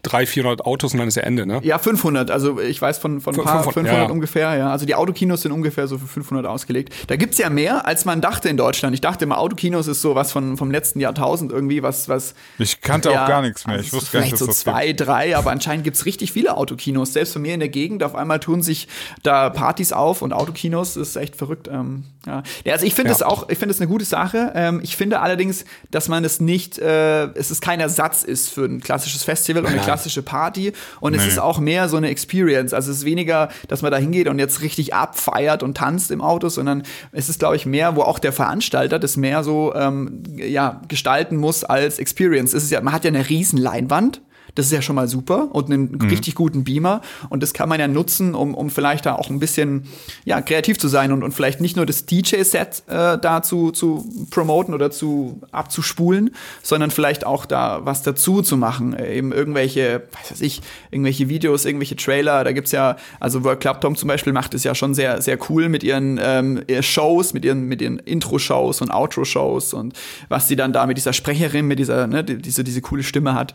300, 0.04 0.30
400 0.30 0.66
Autos 0.66 0.93
und 0.93 0.99
dann 0.99 1.08
ist 1.08 1.16
ja 1.16 1.24
Ende. 1.24 1.45
Ne? 1.45 1.60
Ja, 1.64 1.78
500. 1.80 2.32
Also 2.32 2.60
ich 2.60 2.82
weiß 2.82 2.97
von, 2.97 3.22
von 3.22 3.36
ein 3.36 3.43
paar 3.43 3.64
500, 3.64 3.74
500 3.74 3.93
ja, 3.93 4.04
ja. 4.04 4.10
ungefähr. 4.10 4.56
Ja, 4.58 4.72
also 4.72 4.86
die 4.86 4.95
Autokinos 4.95 5.41
sind 5.43 5.52
ungefähr 5.52 5.88
so 5.88 5.97
für 5.97 6.08
500 6.08 6.45
ausgelegt. 6.45 6.93
Da 7.08 7.16
gibt's 7.16 7.38
ja 7.38 7.49
mehr, 7.49 7.86
als 7.86 8.06
man 8.06 8.22
dachte 8.22 8.49
in 8.49 8.58
Deutschland. 8.58 8.93
Ich 8.93 9.02
dachte 9.02 9.26
immer, 9.26 9.38
Autokinos 9.39 9.88
ist 9.88 10.02
so 10.02 10.16
was 10.16 10.32
von 10.32 10.58
vom 10.58 10.72
letzten 10.72 10.99
Jahrtausend 10.99 11.52
irgendwie, 11.52 11.84
was 11.84 12.10
was. 12.10 12.34
Ich 12.58 12.82
kannte 12.82 13.12
ja, 13.12 13.24
auch 13.24 13.28
gar 13.28 13.41
nichts 13.41 13.66
mehr. 13.66 13.76
also 13.78 13.86
Ich 13.86 13.91
so 13.91 13.97
wusste 13.97 14.12
gar 14.14 14.20
nicht, 14.22 14.30
vielleicht 14.30 14.34
dass 14.34 14.39
so 14.39 14.45
das 14.47 14.60
zwei, 14.60 14.88
gibt. 14.88 15.02
drei, 15.02 15.36
aber 15.38 15.52
anscheinend 15.52 15.84
gibt's 15.84 16.06
richtig 16.06 16.32
viele 16.32 16.58
Autokinos. 16.58 17.14
Selbst 17.14 17.34
bei 17.34 17.39
mir 17.39 17.54
in 17.54 17.60
der 17.60 17.70
Gegend 17.70 18.04
auf 18.04 18.16
einmal 18.16 18.39
tun 18.39 18.62
sich 18.62 18.88
da 19.24 19.49
Partys 19.49 19.93
auf 19.93 20.22
und 20.22 20.34
Autokinos 20.34 20.95
das 20.95 21.10
ist 21.10 21.16
echt 21.16 21.36
verrückt. 21.36 21.68
Ähm, 21.72 22.04
ja. 22.26 22.43
ja, 22.66 22.74
also 22.74 22.86
ich 22.86 22.93
finde 22.93 23.10
Ja. 23.12 23.16
es 23.16 23.24
auch, 23.24 23.49
ich 23.49 23.58
finde 23.58 23.74
es 23.74 23.80
eine 23.82 23.88
gute 23.88 24.06
Sache. 24.06 24.52
Ähm, 24.56 24.80
ich 24.84 24.95
finde 24.95 25.22
allerdings, 25.22 25.66
dass 25.89 26.08
man 26.08 26.24
es 26.24 26.39
nicht, 26.39 26.78
äh, 26.80 27.26
es 27.36 27.49
ist 27.52 27.62
kein 27.62 27.80
Ersatz 27.80 28.24
ist 28.24 28.49
für 28.49 28.66
ein 28.66 28.80
klassisches 28.82 29.24
Festival 29.24 29.64
und 29.64 29.70
eine. 29.72 29.90
Klassische 29.91 30.21
Party. 30.23 30.73
Und 30.99 31.13
es 31.15 31.21
Nee. 31.23 31.27
ist 31.29 31.39
auch 31.39 31.59
mehr 31.59 31.89
so 31.89 31.97
eine 31.97 32.09
Experience. 32.09 32.73
Also 32.73 32.91
es 32.91 32.99
ist 32.99 33.05
weniger, 33.05 33.49
dass 33.67 33.81
man 33.81 33.91
da 33.91 33.97
hingeht 33.97 34.27
und 34.27 34.39
jetzt 34.39 34.61
richtig 34.61 34.93
abfeiert 34.93 35.63
und 35.63 35.77
tanzt 35.77 36.11
im 36.11 36.21
Auto, 36.21 36.49
sondern 36.49 36.83
es 37.11 37.29
ist, 37.29 37.39
glaube 37.39 37.55
ich, 37.55 37.65
mehr, 37.65 37.95
wo 37.95 38.01
auch 38.01 38.19
der 38.19 38.33
Veranstalter 38.33 38.99
das 38.99 39.17
mehr 39.17 39.43
so 39.43 39.73
ähm, 39.75 40.23
ja, 40.35 40.81
gestalten 40.87 41.37
muss 41.37 41.63
als 41.63 41.99
Experience. 41.99 42.53
Es 42.53 42.63
ist 42.63 42.71
ja, 42.71 42.81
man 42.81 42.93
hat 42.93 43.03
ja 43.03 43.09
eine 43.09 43.27
riesen 43.29 43.57
Leinwand. 43.59 44.21
Das 44.56 44.66
ist 44.66 44.72
ja 44.72 44.82
schon 44.82 44.95
mal 44.95 45.08
super 45.08 45.54
und 45.54 45.66
einen 45.72 45.91
Mhm. 45.91 46.10
richtig 46.10 46.36
guten 46.36 46.64
Beamer. 46.64 47.02
Und 47.30 47.41
das 47.43 47.54
kann 47.54 47.70
man 47.70 47.80
ja 47.80 47.88
nutzen, 47.88 48.36
um, 48.36 48.54
um 48.54 48.70
vielleicht 48.70 49.06
da 49.06 49.16
auch 49.16 49.30
ein 49.30 49.39
bisschen 49.39 49.84
ja, 50.26 50.41
kreativ 50.41 50.78
zu 50.78 50.88
sein 50.88 51.12
und, 51.12 51.24
und 51.24 51.34
vielleicht 51.34 51.62
nicht 51.62 51.76
nur 51.76 51.86
das 51.86 52.06
DJ-Set 52.06 52.84
äh, 52.88 53.18
da 53.18 53.41
zu, 53.41 53.72
zu 53.72 54.08
promoten 54.30 54.74
oder 54.74 54.91
zu 54.91 55.41
abzuspulen, 55.52 56.32
sondern 56.64 56.91
vielleicht 56.91 57.26
auch 57.26 57.45
da 57.45 57.82
was 57.84 58.04
dazu 58.04 58.41
zu 58.41 58.58
machen. 58.58 58.93
Äh, 58.93 59.16
eben 59.16 59.32
irgendwelche, 59.32 60.04
weiß 60.12 60.32
was 60.32 60.41
ich, 60.41 60.62
irgendwelche 60.91 61.30
Videos, 61.30 61.66
irgendwelche 61.66 61.95
Trailer. 61.95 62.43
Da 62.43 62.52
gibt's 62.52 62.72
ja, 62.72 62.97
also 63.20 63.43
World 63.43 63.60
Club 63.60 63.82
Tom 63.82 63.95
zum 63.95 64.08
Beispiel 64.08 64.34
macht 64.34 64.54
es 64.54 64.64
ja 64.64 64.76
schon 64.76 64.93
sehr, 64.93 65.22
sehr 65.22 65.38
cool 65.49 65.70
mit 65.70 65.84
ihren 65.84 66.20
ähm, 66.22 66.62
ihr 66.68 66.84
Shows, 66.84 67.34
mit 67.34 67.45
ihren, 67.45 67.68
mit 67.68 67.82
ihren 67.82 67.99
Intro-Shows 67.99 68.82
und 68.82 68.91
Outro-Shows 68.91 69.74
und 69.74 69.93
was 70.30 70.47
sie 70.47 70.56
dann 70.56 70.74
da 70.74 70.86
mit 70.86 70.97
dieser 70.97 71.14
Sprecherin, 71.14 71.66
mit 71.68 71.80
dieser, 71.80 72.08
ne, 72.08 72.24
die, 72.24 72.38
diese, 72.38 72.64
diese 72.64 72.82
coole 72.82 73.04
Stimme 73.04 73.34
hat. 73.34 73.54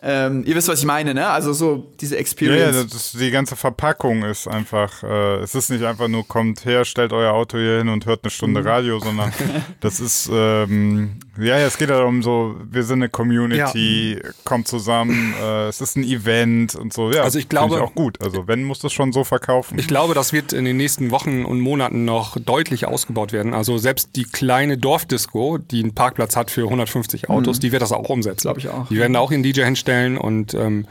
Ähm, 0.00 0.44
ihr 0.46 0.54
wisst, 0.54 0.68
was 0.68 0.78
ich 0.78 0.84
meine, 0.84 1.12
ne? 1.12 1.26
Also 1.28 1.52
so 1.52 1.92
diese 2.00 2.14
Ja, 2.14 2.18
ja, 2.18 2.20
Experience. 2.20 2.86
das 2.92 3.12
die 3.12 3.30
ganze 3.30 3.56
Verpackung 3.56 4.22
ist 4.24 4.46
einfach, 4.46 5.02
äh, 5.02 5.36
es 5.40 5.54
ist 5.54 5.70
nicht 5.70 5.82
einfach 5.84 6.06
nur, 6.08 6.26
kommt 6.26 6.64
her, 6.64 6.84
stellt 6.84 7.12
euer 7.12 7.32
Auto 7.32 7.58
hier 7.58 7.78
hin 7.78 7.88
und 7.88 8.06
hört 8.06 8.20
eine 8.22 8.28
Mhm. 8.28 8.34
Stunde 8.34 8.64
Radio, 8.64 9.00
sondern 9.00 9.32
das 9.80 9.98
ist, 10.00 10.30
ähm, 10.32 11.18
ja, 11.38 11.58
ja, 11.58 11.66
es 11.66 11.78
geht 11.78 11.88
ja 11.90 11.96
darum, 11.96 12.22
so, 12.22 12.56
wir 12.70 12.82
sind 12.82 12.98
eine 13.00 13.08
Community, 13.08 14.20
kommt 14.44 14.68
zusammen, 14.68 15.34
äh, 15.42 15.68
es 15.68 15.80
ist 15.80 15.96
ein 15.96 16.04
Event 16.04 16.74
und 16.74 16.92
so, 16.92 17.10
ja. 17.12 17.22
Also 17.22 17.38
ich 17.38 17.48
glaube- 17.48 17.82
auch 17.82 17.94
gut. 17.94 18.20
Also 18.22 18.46
wenn, 18.48 18.64
muss 18.64 18.78
das 18.80 18.92
schon 18.92 19.12
so 19.12 19.24
verkaufen. 19.24 19.78
Ich 19.78 19.88
glaube, 19.88 20.14
das 20.14 20.32
wird 20.32 20.52
in 20.52 20.64
den 20.64 20.76
nächsten 20.76 21.10
Wochen 21.10 21.44
und 21.44 21.60
Monaten 21.60 22.04
noch 22.04 22.36
deutlich 22.38 22.86
ausgebaut 22.86 23.32
werden. 23.32 23.54
Also 23.54 23.78
selbst 23.78 24.16
die 24.16 24.24
kleine 24.24 24.78
Dorfdisco, 24.78 25.58
die 25.58 25.82
einen 25.82 25.94
Parkplatz 25.94 26.36
hat 26.36 26.50
für 26.50 26.62
150 26.64 27.30
Autos, 27.30 27.60
die 27.60 27.72
wird 27.72 27.82
das 27.82 27.92
auch 27.92 28.08
umsetzen. 28.08 28.42
Glaub 28.42 28.58
ich 28.58 28.68
auch. 28.68 28.88
Die 28.88 28.96
werden 28.96 29.12
da 29.12 29.20
auch 29.20 29.30
ihren 29.30 29.42
DJ 29.42 29.62
hinstellen 29.64 30.18
und 30.18 30.54
ähm, 30.54 30.86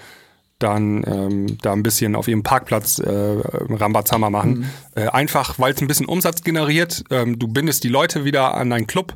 dann 0.59 1.03
ähm, 1.05 1.57
da 1.61 1.73
ein 1.73 1.83
bisschen 1.83 2.15
auf 2.15 2.27
ihrem 2.27 2.41
Parkplatz 2.41 2.97
äh, 2.99 3.07
Rambazamba 3.11 4.29
machen. 4.31 4.67
Äh, 4.95 5.07
einfach, 5.07 5.59
weil 5.59 5.73
es 5.73 5.81
ein 5.81 5.87
bisschen 5.87 6.07
Umsatz 6.07 6.41
generiert. 6.43 7.03
Ähm, 7.11 7.37
du 7.37 7.47
bindest 7.47 7.83
die 7.83 7.89
Leute 7.89 8.25
wieder 8.25 8.55
an 8.55 8.69
deinen 8.71 8.87
Club. 8.87 9.13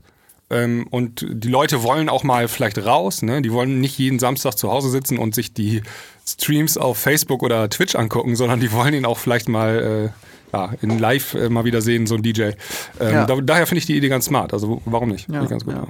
Ähm, 0.51 0.85
und 0.89 1.25
die 1.29 1.47
Leute 1.47 1.81
wollen 1.83 2.09
auch 2.09 2.23
mal 2.23 2.47
vielleicht 2.47 2.77
raus, 2.85 3.21
ne? 3.21 3.41
Die 3.41 3.51
wollen 3.53 3.79
nicht 3.79 3.97
jeden 3.97 4.19
Samstag 4.19 4.57
zu 4.57 4.69
Hause 4.71 4.89
sitzen 4.89 5.17
und 5.17 5.33
sich 5.33 5.53
die 5.53 5.81
Streams 6.27 6.77
auf 6.77 6.97
Facebook 6.97 7.41
oder 7.43 7.69
Twitch 7.69 7.95
angucken, 7.95 8.35
sondern 8.35 8.59
die 8.59 8.71
wollen 8.71 8.93
ihn 8.93 9.05
auch 9.05 9.17
vielleicht 9.17 9.49
mal 9.49 10.11
äh, 10.13 10.55
ja, 10.57 10.73
in 10.81 10.99
Live 10.99 11.33
äh, 11.33 11.49
mal 11.49 11.63
wieder 11.65 11.81
sehen, 11.81 12.05
so 12.07 12.15
ein 12.15 12.23
DJ. 12.23 12.41
Ähm, 12.41 12.55
Ja. 12.99 13.25
da, 13.25 13.35
daher 13.41 13.65
finde 13.67 13.79
ich 13.79 13.85
die 13.85 13.95
Idee 13.95 14.09
ganz 14.09 14.25
smart. 14.25 14.53
Also 14.53 14.81
warum 14.85 15.09
nicht? 15.09 15.25
Finde 15.25 15.39
Ja, 15.39 15.43
ich 15.45 15.49
ganz 15.49 15.63
gut. 15.65 15.73
ja. 15.73 15.87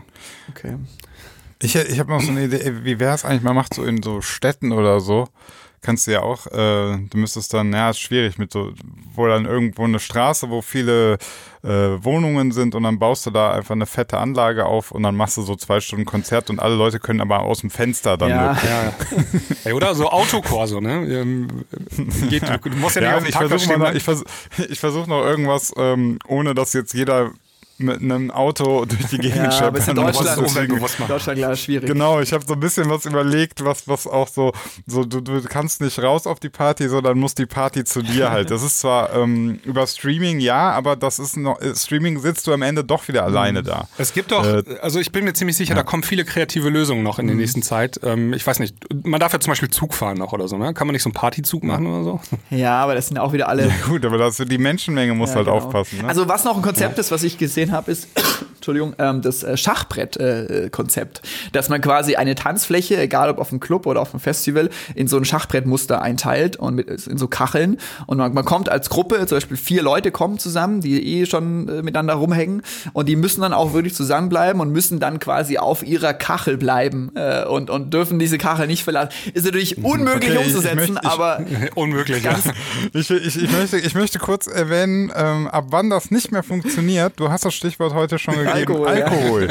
Okay. 0.50 0.76
Ich, 1.64 1.76
ich 1.76 2.00
habe 2.00 2.12
noch 2.12 2.22
so 2.22 2.32
eine 2.32 2.46
Idee, 2.46 2.74
wie 2.84 3.00
wäre 3.00 3.14
es 3.14 3.24
eigentlich, 3.26 3.44
man 3.44 3.56
macht 3.56 3.74
so 3.76 3.84
in 3.84 4.02
so 4.02 4.22
Städten 4.22 4.72
oder 4.72 5.00
so, 5.00 5.28
kannst 5.82 6.08
du 6.08 6.12
ja 6.12 6.22
auch, 6.22 6.46
äh, 6.48 6.98
du 7.10 7.18
müsstest 7.18 7.54
dann, 7.54 7.74
ja, 7.74 7.90
ist 7.90 8.00
schwierig 8.00 8.38
mit 8.38 8.52
so, 8.54 8.72
wo 9.16 9.28
dann 9.28 9.46
irgendwo 9.46 9.84
eine 9.84 10.00
Straße, 10.00 10.50
wo 10.50 10.62
viele 10.62 11.18
äh, 11.64 11.68
Wohnungen 11.68 12.52
sind 12.52 12.76
und 12.76 12.84
dann 12.84 13.00
baust 13.00 13.26
du 13.26 13.32
da 13.32 13.52
einfach 13.54 13.76
eine 13.76 13.86
fette 13.86 14.18
Anlage 14.18 14.66
auf 14.66 14.92
und 14.92 15.04
dann 15.04 15.16
machst 15.16 15.38
du 15.38 15.42
so 15.42 15.56
zwei 15.56 15.80
Stunden 15.80 16.06
Konzert 16.06 16.50
und 16.50 16.60
alle 16.60 16.76
Leute 16.76 17.00
können 17.00 17.22
aber 17.22 17.42
aus 17.42 17.62
dem 17.62 17.70
Fenster 17.70 18.18
dann 18.18 18.30
Ja. 18.30 18.54
Ja, 18.54 18.84
ja. 18.86 18.94
Ey, 19.66 19.74
oder 19.74 19.94
so 19.96 20.10
Autokorso, 20.10 20.82
ne? 20.82 21.06
Ähm, 21.08 21.66
geht, 22.30 22.44
du 22.44 22.70
musst 22.78 22.96
ja 22.96 23.02
nicht 23.02 23.10
Ja, 23.10 23.18
auf 23.18 23.18
und 23.18 23.26
dem 23.26 23.30
ich 23.30 23.36
versuche 23.36 23.78
noch, 23.80 23.92
ne? 23.92 23.98
ich 23.98 24.70
ich 24.72 24.80
versuch 24.80 25.08
noch 25.08 25.24
irgendwas, 25.24 25.74
ähm, 25.78 26.20
ohne 26.28 26.54
dass 26.56 26.74
jetzt 26.74 26.94
jeder 26.94 27.32
mit 27.82 28.02
einem 28.02 28.32
Auto 28.32 28.86
durch 28.86 29.06
die 29.10 29.18
Gegend 29.18 29.36
Ja, 29.54 29.68
ist 29.70 29.88
in 29.88 29.96
Deutschland, 29.96 30.28
deswegen- 30.30 30.46
umweltbewusst 30.48 31.00
machen. 31.00 31.10
Deutschland 31.10 31.38
klar 31.40 31.56
schwierig. 31.56 31.88
Genau, 31.88 32.20
ich 32.20 32.34
habe 32.34 32.44
so 32.48 32.54
ein 32.54 32.60
bisschen 32.60 32.90
was 32.90 33.06
überlegt, 33.06 33.64
was, 33.66 33.88
was 33.88 34.08
auch 34.08 34.28
so, 34.28 34.52
so 34.88 35.04
du, 35.04 35.22
du 35.22 35.42
kannst 35.44 35.82
nicht 35.82 36.00
raus 36.02 36.28
auf 36.28 36.40
die 36.40 36.50
Party, 36.50 36.88
sondern 36.90 37.18
muss 37.20 37.36
die 37.36 37.46
Party 37.46 37.84
zu 37.84 38.02
dir 38.02 38.32
halt. 38.32 38.52
Das 38.52 38.64
ist 38.64 38.80
zwar 38.80 39.14
ähm, 39.14 39.60
über 39.66 39.86
Streaming 39.88 40.40
ja, 40.40 40.72
aber 40.72 40.96
das 40.96 41.20
ist 41.20 41.38
noch, 41.38 41.60
äh, 41.62 41.76
Streaming 41.76 42.20
sitzt 42.20 42.48
du 42.48 42.54
am 42.54 42.62
Ende 42.62 42.84
doch 42.84 43.08
wieder 43.08 43.24
alleine 43.24 43.64
da. 43.64 43.88
Es 43.98 44.14
gibt 44.14 44.32
doch, 44.32 44.46
Äh, 44.46 44.64
also 44.82 45.00
ich 45.00 45.12
bin 45.12 45.24
mir 45.26 45.34
ziemlich 45.34 45.56
sicher, 45.58 45.76
da 45.76 45.84
kommen 45.84 46.04
viele 46.04 46.26
kreative 46.26 46.70
Lösungen 46.70 47.04
noch 47.04 47.20
in 47.20 47.26
Mhm. 47.26 47.30
der 47.30 47.38
nächsten 47.38 47.62
Zeit. 47.62 48.00
Ähm, 48.04 48.34
ich 48.34 48.46
weiß 48.46 48.60
nicht, 48.60 48.76
man 49.06 49.20
darf 49.20 49.34
ja 49.34 49.40
zum 49.40 49.52
Beispiel 49.52 49.70
Zug 49.70 49.94
fahren 49.94 50.18
noch 50.18 50.34
oder 50.34 50.48
so, 50.48 50.58
ne? 50.58 50.74
Kann 50.74 50.88
man 50.88 50.94
nicht 50.94 51.04
so 51.04 51.10
einen 51.10 51.14
Partyzug 51.14 51.64
machen 51.64 51.86
oder 51.88 52.04
so? 52.04 52.20
Ja, 52.50 52.82
aber 52.84 52.96
das 52.96 53.08
sind 53.08 53.18
auch 53.18 53.34
wieder 53.34 53.48
alle. 53.50 53.72
Gut, 53.88 54.06
aber 54.06 54.18
das, 54.18 54.38
die 54.38 54.58
Menschenmenge 54.58 55.14
muss 55.14 55.30
Ja, 55.32 55.38
halt 55.38 55.46
genau. 55.46 55.58
aufpassen. 55.58 56.00
Ne? 56.02 56.08
Also 56.08 56.28
was 56.28 56.44
noch 56.44 56.56
ein 56.56 56.62
Konzept 56.62 56.98
ist, 57.00 57.12
was 57.12 57.24
ich 57.24 57.38
gesehen 57.38 57.71
habe, 57.72 57.92
ist 57.92 58.08
Entschuldigung, 58.56 58.94
ähm, 59.00 59.22
das 59.24 59.42
äh, 59.44 59.58
Schachbrett-Konzept, 59.58 61.22
dass 61.52 61.70
man 61.70 61.82
quasi 61.82 62.16
eine 62.16 62.36
Tanzfläche, 62.36 62.98
egal 62.98 63.30
ob 63.30 63.40
auf 63.40 63.50
dem 63.50 63.60
Club 63.60 63.86
oder 63.86 64.02
auf 64.02 64.12
dem 64.12 64.20
Festival, 64.20 64.70
in 64.96 65.08
so 65.08 65.18
ein 65.18 65.26
Schachbrettmuster 65.26 66.02
einteilt 66.02 66.58
und 66.58 66.76
mit, 66.76 66.90
in 67.08 67.18
so 67.18 67.28
Kacheln. 67.28 67.78
Und 68.08 68.18
man, 68.18 68.34
man 68.34 68.46
kommt 68.46 68.70
als 68.70 68.90
Gruppe, 68.90 69.26
zum 69.26 69.38
Beispiel 69.38 69.58
vier 69.58 69.82
Leute 69.84 70.12
kommen 70.12 70.38
zusammen, 70.40 70.82
die 70.82 71.22
eh 71.22 71.26
schon 71.26 71.68
äh, 71.70 71.82
miteinander 71.82 72.14
rumhängen 72.16 72.62
und 72.94 73.08
die 73.10 73.16
müssen 73.16 73.42
dann 73.42 73.54
auch 73.54 73.74
wirklich 73.74 73.96
zusammenbleiben 73.96 74.62
und 74.62 74.72
müssen 74.72 75.00
dann 75.00 75.20
quasi 75.20 75.58
auf 75.58 75.84
ihrer 75.84 76.14
Kachel 76.14 76.58
bleiben 76.58 77.12
äh, 77.16 77.44
und, 77.46 77.70
und 77.70 77.94
dürfen 77.94 78.20
diese 78.20 78.38
Kachel 78.38 78.68
nicht 78.68 78.84
verlassen. 78.84 79.10
Ist 79.34 79.46
natürlich 79.46 79.84
unmöglich 79.84 80.32
Okay, 80.38 80.46
umzusetzen, 80.46 80.76
möchte- 80.76 81.00
ich- 81.04 81.10
aber 81.10 81.42
Unmöglich. 81.76 82.24
Ja. 82.24 82.38
Ich, 82.94 83.10
ich, 83.10 83.42
ich, 83.44 83.52
möchte, 83.52 83.78
ich 83.78 83.96
möchte 83.96 84.20
kurz 84.20 84.48
erwähnen, 84.48 85.12
ähm, 85.16 85.48
ab 85.48 85.66
wann 85.70 85.90
das 85.90 86.12
nicht 86.12 86.32
mehr 86.32 86.44
funktioniert. 86.44 87.14
Du 87.18 87.30
hast 87.30 87.46
das 87.46 87.54
Stichwort 87.62 87.94
heute 87.94 88.18
schon 88.18 88.34
gegeben. 88.34 88.50
Alkohol, 88.50 88.98
ja. 88.98 89.06
Alkohol. 89.06 89.50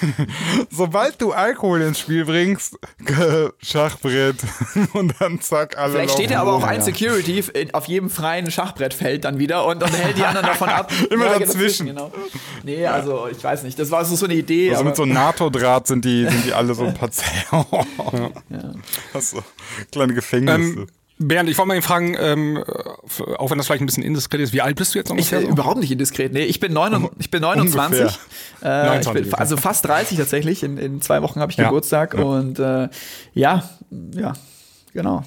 Sobald 0.70 1.18
du 1.22 1.32
Alkohol 1.32 1.80
ins 1.80 1.98
Spiel 1.98 2.26
bringst, 2.26 2.78
Schachbrett 3.62 4.36
und 4.92 5.14
dann 5.18 5.40
zack, 5.40 5.78
alle 5.78 5.94
Vielleicht 5.94 6.12
steht 6.12 6.30
ja 6.30 6.42
aber 6.42 6.52
auch 6.52 6.62
ein 6.62 6.82
Security 6.82 7.42
auf 7.72 7.86
jedem 7.86 8.10
freien 8.10 8.50
Schachbrettfeld 8.50 9.24
dann 9.24 9.38
wieder 9.38 9.64
und, 9.64 9.82
und 9.82 9.96
hält 9.96 10.18
die 10.18 10.24
anderen 10.24 10.46
davon 10.46 10.68
ab. 10.68 10.92
Immer 11.10 11.32
Ja, 11.32 11.38
dazwischen. 11.38 11.86
Genau. 11.86 12.12
Nee, 12.64 12.86
also 12.86 13.26
ich 13.28 13.42
weiß 13.42 13.62
nicht. 13.62 13.78
Das 13.78 13.90
war 13.90 14.04
so, 14.04 14.14
so 14.14 14.26
eine 14.26 14.34
Idee. 14.34 14.68
Also 14.68 14.80
aber 14.80 14.90
mit 14.90 14.96
so 14.96 15.04
einem 15.04 15.14
NATO-Draht 15.14 15.86
sind 15.86 16.04
die, 16.04 16.26
sind 16.28 16.44
die 16.44 16.52
alle 16.52 16.74
so 16.74 16.84
ein 16.84 16.92
paar 16.92 17.10
Zähne. 17.10 17.64
So 19.18 19.42
kleine 19.90 20.12
Gefängnisse. 20.12 20.80
Ähm, 20.80 20.86
Bernd, 21.28 21.48
ich 21.48 21.58
wollte 21.58 21.68
mal 21.68 21.82
fragen, 21.82 22.16
ähm, 22.18 22.62
auch 23.38 23.50
wenn 23.50 23.58
das 23.58 23.66
vielleicht 23.66 23.82
ein 23.82 23.86
bisschen 23.86 24.02
indiskret 24.02 24.40
ist, 24.40 24.52
wie 24.52 24.60
alt 24.60 24.76
bist 24.76 24.94
du 24.94 24.98
jetzt 24.98 25.08
ich, 25.08 25.12
ungefähr? 25.12 25.40
äh, 25.40 25.42
so? 25.42 25.48
überhaupt 25.48 25.78
nicht 25.78 25.90
indiskret. 25.90 26.32
Nee, 26.32 26.44
ich 26.44 26.60
bin, 26.60 26.72
neun, 26.72 27.08
ich 27.18 27.30
bin 27.30 27.42
29. 27.42 28.00
Äh, 28.00 28.06
ich 28.06 28.62
29, 28.62 29.12
bin, 29.12 29.32
okay. 29.32 29.40
also 29.40 29.56
fast 29.56 29.84
30 29.86 30.18
tatsächlich. 30.18 30.62
In, 30.62 30.78
in 30.78 31.00
zwei 31.00 31.22
Wochen 31.22 31.40
habe 31.40 31.52
ich 31.52 31.58
Ja. 31.58 31.64
Geburtstag. 31.64 32.14
Und 32.14 32.58
äh, 32.58 32.88
ja, 33.34 33.68
ja, 34.14 34.32
genau. 34.92 35.24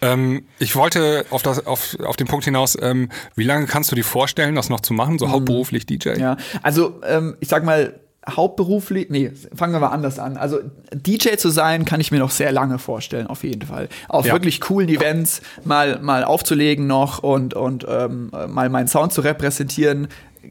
Ähm, 0.00 0.44
ich 0.58 0.76
wollte 0.76 1.26
auf, 1.30 1.42
das, 1.42 1.66
auf, 1.66 1.96
auf 2.04 2.16
den 2.16 2.26
Punkt 2.28 2.44
hinaus, 2.44 2.78
ähm, 2.80 3.08
wie 3.34 3.44
lange 3.44 3.66
kannst 3.66 3.90
du 3.90 3.96
dir 3.96 4.04
vorstellen, 4.04 4.54
das 4.54 4.68
noch 4.68 4.80
zu 4.80 4.94
machen, 4.94 5.18
so 5.18 5.30
hauptberuflich 5.30 5.86
DJ? 5.86 6.10
Mhm. 6.10 6.20
Ja, 6.20 6.36
also 6.62 7.00
ähm, 7.04 7.36
ich 7.40 7.48
sag 7.48 7.64
mal, 7.64 7.98
hauptberuflich, 8.36 9.08
nee, 9.10 9.32
fangen 9.54 9.72
wir 9.72 9.80
mal 9.80 9.88
anders 9.88 10.18
an. 10.18 10.36
Also 10.36 10.58
DJ 10.92 11.36
zu 11.36 11.50
sein, 11.50 11.84
kann 11.84 12.00
ich 12.00 12.10
mir 12.10 12.18
noch 12.18 12.30
sehr 12.30 12.52
lange 12.52 12.78
vorstellen, 12.78 13.26
auf 13.26 13.44
jeden 13.44 13.62
Fall. 13.62 13.88
Auf 14.08 14.26
Ja. 14.26 14.32
wirklich 14.32 14.60
coolen 14.60 14.88
Events 14.88 15.42
mal, 15.64 15.98
mal 16.00 16.24
aufzulegen 16.24 16.86
noch 16.86 17.22
und, 17.22 17.54
und 17.54 17.86
ähm, 17.88 18.30
mal 18.48 18.68
meinen 18.68 18.88
Sound 18.88 19.12
zu 19.12 19.20
repräsentieren. 19.20 20.08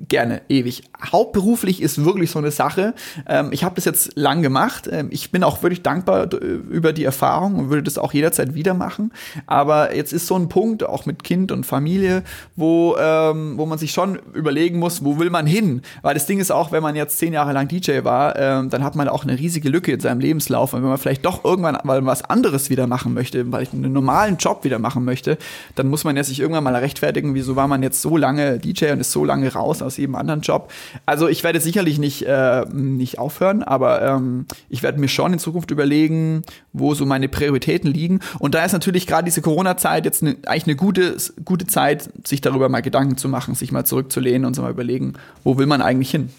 Gerne, 0.07 0.41
ewig. 0.47 0.83
Hauptberuflich 1.11 1.81
ist 1.81 2.03
wirklich 2.05 2.29
so 2.29 2.37
eine 2.39 2.51
Sache. 2.51 2.93
Ähm, 3.27 3.49
ich 3.51 3.63
habe 3.63 3.75
das 3.75 3.85
jetzt 3.85 4.11
lang 4.15 4.41
gemacht. 4.43 4.87
Ähm, 4.91 5.07
ich 5.11 5.31
bin 5.31 5.43
auch 5.43 5.63
wirklich 5.63 5.81
dankbar 5.81 6.27
d- 6.27 6.37
über 6.37 6.93
die 6.93 7.03
Erfahrung 7.03 7.55
und 7.55 7.69
würde 7.69 7.81
das 7.83 7.97
auch 7.97 8.13
jederzeit 8.13 8.53
wieder 8.53 8.73
machen. 8.75 9.11
Aber 9.47 9.95
jetzt 9.95 10.13
ist 10.13 10.27
so 10.27 10.35
ein 10.35 10.49
Punkt, 10.49 10.83
auch 10.83 11.05
mit 11.07 11.23
Kind 11.23 11.51
und 11.51 11.65
Familie, 11.65 12.23
wo, 12.55 12.95
ähm, 12.99 13.57
wo 13.57 13.65
man 13.65 13.79
sich 13.79 13.91
schon 13.91 14.19
überlegen 14.33 14.77
muss, 14.77 15.03
wo 15.03 15.17
will 15.17 15.29
man 15.31 15.47
hin? 15.47 15.81
Weil 16.03 16.13
das 16.13 16.27
Ding 16.27 16.39
ist 16.39 16.51
auch, 16.51 16.71
wenn 16.71 16.83
man 16.83 16.95
jetzt 16.95 17.17
zehn 17.17 17.33
Jahre 17.33 17.53
lang 17.53 17.67
DJ 17.67 18.03
war, 18.03 18.37
ähm, 18.37 18.69
dann 18.69 18.83
hat 18.83 18.95
man 18.95 19.07
auch 19.09 19.23
eine 19.23 19.39
riesige 19.39 19.69
Lücke 19.69 19.93
in 19.93 19.99
seinem 19.99 20.19
Lebenslauf. 20.19 20.73
Und 20.73 20.83
wenn 20.83 20.89
man 20.89 20.97
vielleicht 20.99 21.25
doch 21.25 21.43
irgendwann 21.43 21.77
mal 21.85 22.05
was 22.05 22.23
anderes 22.23 22.69
wieder 22.69 22.85
machen 22.85 23.13
möchte, 23.15 23.51
weil 23.51 23.63
ich 23.63 23.73
einen 23.73 23.93
normalen 23.93 24.37
Job 24.37 24.63
wieder 24.63 24.77
machen 24.79 25.05
möchte, 25.05 25.37
dann 25.75 25.87
muss 25.87 26.03
man 26.03 26.15
ja 26.15 26.23
sich 26.23 26.39
irgendwann 26.39 26.63
mal 26.63 26.75
rechtfertigen, 26.75 27.33
wieso 27.33 27.55
war 27.55 27.67
man 27.67 27.81
jetzt 27.81 28.01
so 28.01 28.15
lange 28.15 28.59
DJ 28.59 28.91
und 28.91 28.99
ist 28.99 29.11
so 29.11 29.25
lange 29.25 29.51
raus 29.53 29.81
aus 29.87 29.97
jedem 29.97 30.15
anderen 30.15 30.41
Job. 30.41 30.71
Also 31.05 31.27
ich 31.27 31.43
werde 31.43 31.59
sicherlich 31.59 31.97
nicht, 31.97 32.23
äh, 32.23 32.65
nicht 32.71 33.17
aufhören, 33.19 33.63
aber 33.63 34.01
ähm, 34.01 34.45
ich 34.69 34.83
werde 34.83 34.99
mir 34.99 35.07
schon 35.07 35.33
in 35.33 35.39
Zukunft 35.39 35.71
überlegen, 35.71 36.43
wo 36.73 36.93
so 36.93 37.05
meine 37.05 37.27
Prioritäten 37.29 37.91
liegen. 37.91 38.19
Und 38.39 38.53
da 38.55 38.63
ist 38.63 38.73
natürlich 38.73 39.07
gerade 39.07 39.25
diese 39.25 39.41
Corona-Zeit 39.41 40.05
jetzt 40.05 40.23
ne, 40.23 40.37
eigentlich 40.45 40.65
eine 40.65 40.75
gute, 40.75 41.17
gute 41.43 41.65
Zeit, 41.65 42.09
sich 42.25 42.41
darüber 42.41 42.69
mal 42.69 42.81
Gedanken 42.81 43.17
zu 43.17 43.29
machen, 43.29 43.55
sich 43.55 43.71
mal 43.71 43.85
zurückzulehnen 43.85 44.45
und 44.45 44.53
so 44.53 44.61
mal 44.61 44.71
überlegen, 44.71 45.13
wo 45.43 45.57
will 45.57 45.65
man 45.65 45.81
eigentlich 45.81 46.11
hin? 46.11 46.29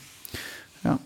Ja. 0.85 0.99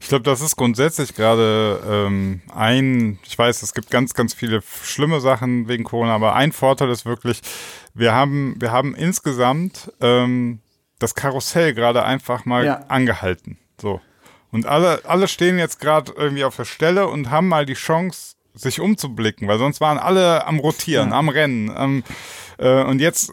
Ich 0.00 0.08
glaube, 0.08 0.24
das 0.24 0.40
ist 0.40 0.56
grundsätzlich 0.56 1.14
gerade 1.14 1.80
ähm, 1.88 2.42
ein, 2.54 3.18
ich 3.26 3.38
weiß, 3.38 3.62
es 3.62 3.74
gibt 3.74 3.90
ganz, 3.90 4.14
ganz 4.14 4.34
viele 4.34 4.62
schlimme 4.82 5.20
Sachen 5.20 5.68
wegen 5.68 5.84
Corona, 5.84 6.14
aber 6.14 6.34
ein 6.34 6.52
Vorteil 6.52 6.90
ist 6.90 7.06
wirklich, 7.06 7.40
wir 7.94 8.12
haben, 8.12 8.56
wir 8.58 8.72
haben 8.72 8.94
insgesamt 8.94 9.92
ähm, 10.00 10.60
das 11.00 11.14
Karussell 11.16 11.74
gerade 11.74 12.04
einfach 12.04 12.44
mal 12.44 12.64
Ja. 12.64 12.84
angehalten. 12.88 13.58
So. 13.80 14.00
Und 14.52 14.66
alle, 14.66 15.00
alle 15.04 15.26
stehen 15.28 15.58
jetzt 15.58 15.80
gerade 15.80 16.12
irgendwie 16.16 16.44
auf 16.44 16.56
der 16.56 16.64
Stelle 16.64 17.08
und 17.08 17.30
haben 17.30 17.48
mal 17.48 17.66
die 17.66 17.74
Chance, 17.74 18.36
sich 18.54 18.80
umzublicken, 18.80 19.46
weil 19.46 19.58
sonst 19.58 19.80
waren 19.80 19.96
alle 19.98 20.44
am 20.46 20.58
Rotieren, 20.58 21.12
am 21.12 21.28
Rennen. 21.28 21.70
Am, 21.70 22.02
äh, 22.58 22.82
und 22.82 23.00
jetzt, 23.00 23.32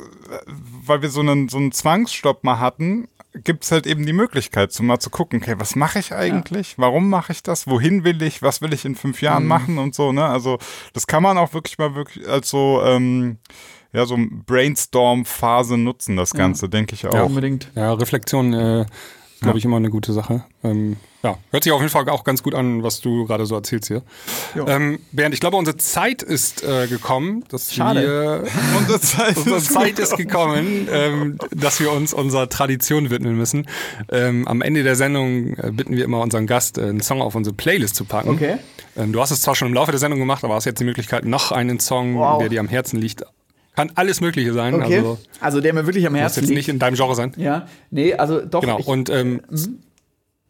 weil 0.86 1.02
wir 1.02 1.10
so 1.10 1.22
einen, 1.22 1.50
so 1.50 1.58
einen 1.58 1.72
Zwangsstopp 1.72 2.44
mal 2.44 2.60
hatten, 2.60 3.08
gibt's 3.34 3.72
halt 3.72 3.88
eben 3.88 4.06
die 4.06 4.14
Möglichkeit, 4.14 4.72
so 4.72 4.84
mal 4.84 5.00
zu 5.00 5.10
gucken, 5.10 5.40
okay, 5.42 5.56
was 5.58 5.76
mache 5.76 5.98
ich 6.00 6.14
eigentlich? 6.14 6.76
Warum 6.78 7.10
mache 7.10 7.32
ich 7.32 7.42
das? 7.42 7.66
Wohin 7.68 8.04
will 8.04 8.22
ich? 8.22 8.42
Was 8.44 8.62
will 8.62 8.74
ich 8.74 8.86
in 8.86 8.96
fünf 8.96 9.22
Jahren 9.24 9.44
Mhm. 9.44 9.50
machen 9.50 9.78
und 9.80 9.96
so, 9.96 10.12
ne? 10.12 10.24
Also 10.26 10.60
das 10.94 11.08
kann 11.08 11.24
man 11.24 11.38
auch 11.40 11.54
wirklich 11.54 11.78
mal 11.80 11.96
wirklich 11.96 12.28
als 12.28 12.50
so, 12.50 12.82
ähm, 12.86 13.40
ja, 13.98 14.06
so 14.06 14.16
Brainstorm-Phase 14.46 15.78
nutzen, 15.78 16.16
das 16.18 16.34
Ganze, 16.34 16.70
denke 16.70 16.94
ich 16.94 17.06
auch. 17.08 17.26
Unbedingt. 17.26 17.72
Ja, 17.76 17.94
Reflexion, 17.94 18.54
äh, 18.54 18.86
glaube 19.42 19.58
ich, 19.58 19.66
immer 19.66 19.78
eine 19.78 19.90
gute 19.90 20.14
Sache. 20.14 20.44
Ähm, 20.64 20.98
ja, 21.24 21.38
hört 21.50 21.64
sich 21.64 21.74
auf 21.74 21.82
jeden 21.82 21.92
Fall 21.92 22.08
auch 22.10 22.24
ganz 22.24 22.44
gut 22.44 22.54
an, 22.54 22.84
was 22.84 23.02
du 23.02 23.26
gerade 23.26 23.46
so 23.48 23.56
erzählst 23.56 23.88
hier. 23.88 24.04
Ähm, 24.68 25.00
Bernd, 25.12 25.34
ich 25.34 25.40
glaube, 25.40 25.58
unsere 25.58 25.76
Zeit 25.78 26.22
ist 26.22 26.64
äh, 26.64 26.88
gekommen, 26.88 27.44
dass 27.50 27.74
Schade. 27.74 28.02
wir 28.02 28.44
Unsere 28.78 29.00
Zeit 29.02 29.36
Unsere 29.38 29.58
ist 29.58 29.74
Zeit 29.74 29.98
ist 30.00 30.16
gekommen, 30.16 30.88
ähm, 30.92 31.38
dass 31.52 31.80
wir 31.80 31.92
uns 31.92 32.14
unserer 32.14 32.50
Tradition 32.50 33.10
widmen 33.10 33.36
müssen. 33.36 33.66
Ähm, 34.12 34.48
am 34.48 34.62
Ende 34.62 34.84
der 34.84 34.96
Sendung 34.96 35.56
äh, 35.58 35.72
bitten 35.72 35.96
wir 35.98 36.06
immer 36.06 36.22
unseren 36.22 36.46
Gast, 36.46 36.78
äh, 36.78 36.84
einen 36.84 37.02
Song 37.02 37.22
auf 37.22 37.34
unsere 37.36 37.56
Playlist 37.56 37.96
zu 37.96 38.06
packen. 38.06 38.30
Okay. 38.30 38.58
Ähm, 38.96 39.12
du 39.12 39.20
hast 39.20 39.32
es 39.32 39.42
zwar 39.42 39.56
schon 39.56 39.68
im 39.68 39.74
Laufe 39.74 39.92
der 39.92 40.00
Sendung 40.00 40.20
gemacht, 40.20 40.44
aber 40.44 40.54
hast 40.56 40.66
jetzt 40.66 40.80
die 40.80 40.86
Möglichkeit, 40.86 41.26
noch 41.26 41.52
einen 41.52 41.80
Song, 41.80 42.16
Wow. 42.16 42.40
der 42.40 42.50
dir 42.50 42.60
am 42.60 42.68
Herzen 42.68 43.00
liegt. 43.02 43.24
Kann 43.78 43.92
alles 43.96 44.20
Mögliche 44.22 44.52
sein. 44.54 44.74
Okay. 44.74 44.98
Also 44.98 45.18
Also, 45.40 45.62
der 45.62 45.72
mir 45.74 45.86
wirklich 45.86 46.06
am 46.08 46.12
muss 46.14 46.22
Herzen 46.22 46.40
jetzt 46.42 46.50
liegt. 46.50 46.58
nicht 46.58 46.70
in 46.70 46.80
deinem 46.80 46.96
Genre 46.96 47.16
sein. 47.16 47.32
ja, 47.38 47.68
nee, 47.92 48.14
also 48.14 48.42
doch. 48.42 48.60
Genau. 48.62 48.80
Ich, 48.80 48.88
Und 48.88 49.10
ähm, 49.12 49.40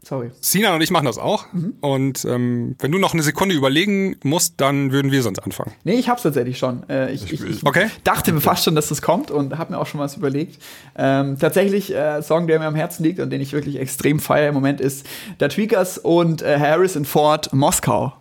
sorry. 0.01 0.31
Sinan 0.39 0.75
und 0.75 0.81
ich 0.81 0.91
machen 0.91 1.05
das 1.05 1.17
auch. 1.17 1.51
Mhm. 1.51 1.73
Und 1.81 2.23
ähm, 2.23 2.75
wenn 2.79 2.89
du 2.93 2.97
noch 2.99 3.13
eine 3.13 3.23
Sekunde 3.23 3.53
überlegen 3.53 4.15
musst, 4.23 4.53
dann 4.61 4.93
würden 4.93 5.11
wir 5.11 5.21
sonst 5.23 5.39
anfangen. 5.39 5.73
Nee, 5.83 5.95
ich 5.95 6.07
hab's 6.07 6.23
tatsächlich 6.23 6.57
schon. 6.57 6.87
Äh, 6.89 7.11
ich, 7.11 7.31
ich, 7.33 7.43
ich 7.43 7.65
Okay. 7.65 7.87
dachte 8.05 8.31
mir 8.31 8.39
fast 8.39 8.63
schon, 8.63 8.75
dass 8.75 8.87
das 8.87 9.01
kommt 9.01 9.29
und 9.29 9.57
habe 9.57 9.73
mir 9.73 9.79
auch 9.79 9.87
schon 9.87 9.99
was 9.99 10.15
überlegt. 10.15 10.61
Ähm, 10.97 11.37
tatsächlich, 11.37 11.93
äh, 11.93 12.21
Song, 12.23 12.47
der 12.47 12.59
mir 12.59 12.65
am 12.67 12.75
Herzen 12.75 13.03
liegt 13.03 13.19
und 13.19 13.29
den 13.29 13.41
ich 13.41 13.51
wirklich 13.51 13.75
extrem 13.77 14.21
feiere 14.21 14.47
im 14.49 14.53
Moment, 14.53 14.79
ist 14.79 15.05
der 15.41 15.49
Tweakers 15.49 15.97
und 15.97 16.41
äh, 16.43 16.57
Harrison 16.57 17.03
Ford 17.03 17.51
Moskau. 17.51 18.13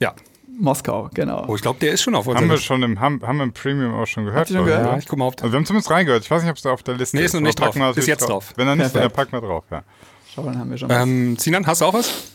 Ja. 0.00 0.12
Moskau, 0.58 1.10
genau. 1.12 1.44
Oh, 1.48 1.56
ich 1.56 1.62
glaube, 1.62 1.78
der 1.80 1.92
ist 1.92 2.02
schon 2.02 2.14
auf 2.14 2.26
unserer 2.26 2.40
Haben 2.42 2.48
wir 2.48 2.54
Liste. 2.54 2.66
schon 2.66 2.82
im, 2.82 2.98
haben, 3.00 3.20
haben 3.26 3.36
wir 3.38 3.44
im 3.44 3.52
Premium 3.52 3.94
auch 3.94 4.06
schon 4.06 4.24
gehört. 4.24 4.40
Habt 4.40 4.50
ihr 4.50 4.56
schon 4.56 4.66
gehört? 4.66 4.86
Ja, 4.86 4.98
ich 4.98 5.06
guck 5.06 5.18
mal 5.18 5.26
auf. 5.26 5.34
Also 5.40 5.52
wir 5.52 5.56
haben 5.58 5.66
zumindest 5.66 5.90
reingehört. 5.90 6.22
Ich 6.24 6.30
weiß 6.30 6.42
nicht, 6.42 6.50
ob 6.50 6.56
es 6.56 6.62
da 6.62 6.70
auf 6.72 6.82
der 6.82 6.94
Liste 6.94 7.16
Nee, 7.16 7.22
ist. 7.24 7.28
ist 7.30 7.34
noch 7.34 7.40
nicht 7.42 7.58
packen 7.58 7.78
wir 7.78 7.86
drauf. 7.86 7.96
Ist 7.98 8.06
jetzt 8.06 8.28
drauf. 8.28 8.52
Wenn 8.56 8.66
er 8.68 8.76
nicht, 8.76 8.94
dann 8.94 9.10
packen 9.10 9.32
wir 9.32 9.40
drauf, 9.40 9.64
ja. 9.70 9.82
Schau, 10.34 10.42
dann 10.44 10.58
haben 10.58 10.70
wir 10.70 10.78
schon. 10.78 10.90
Ähm, 10.90 11.36
Sinan, 11.38 11.66
hast 11.66 11.80
du 11.80 11.84
auch 11.86 11.94
was? 11.94 12.32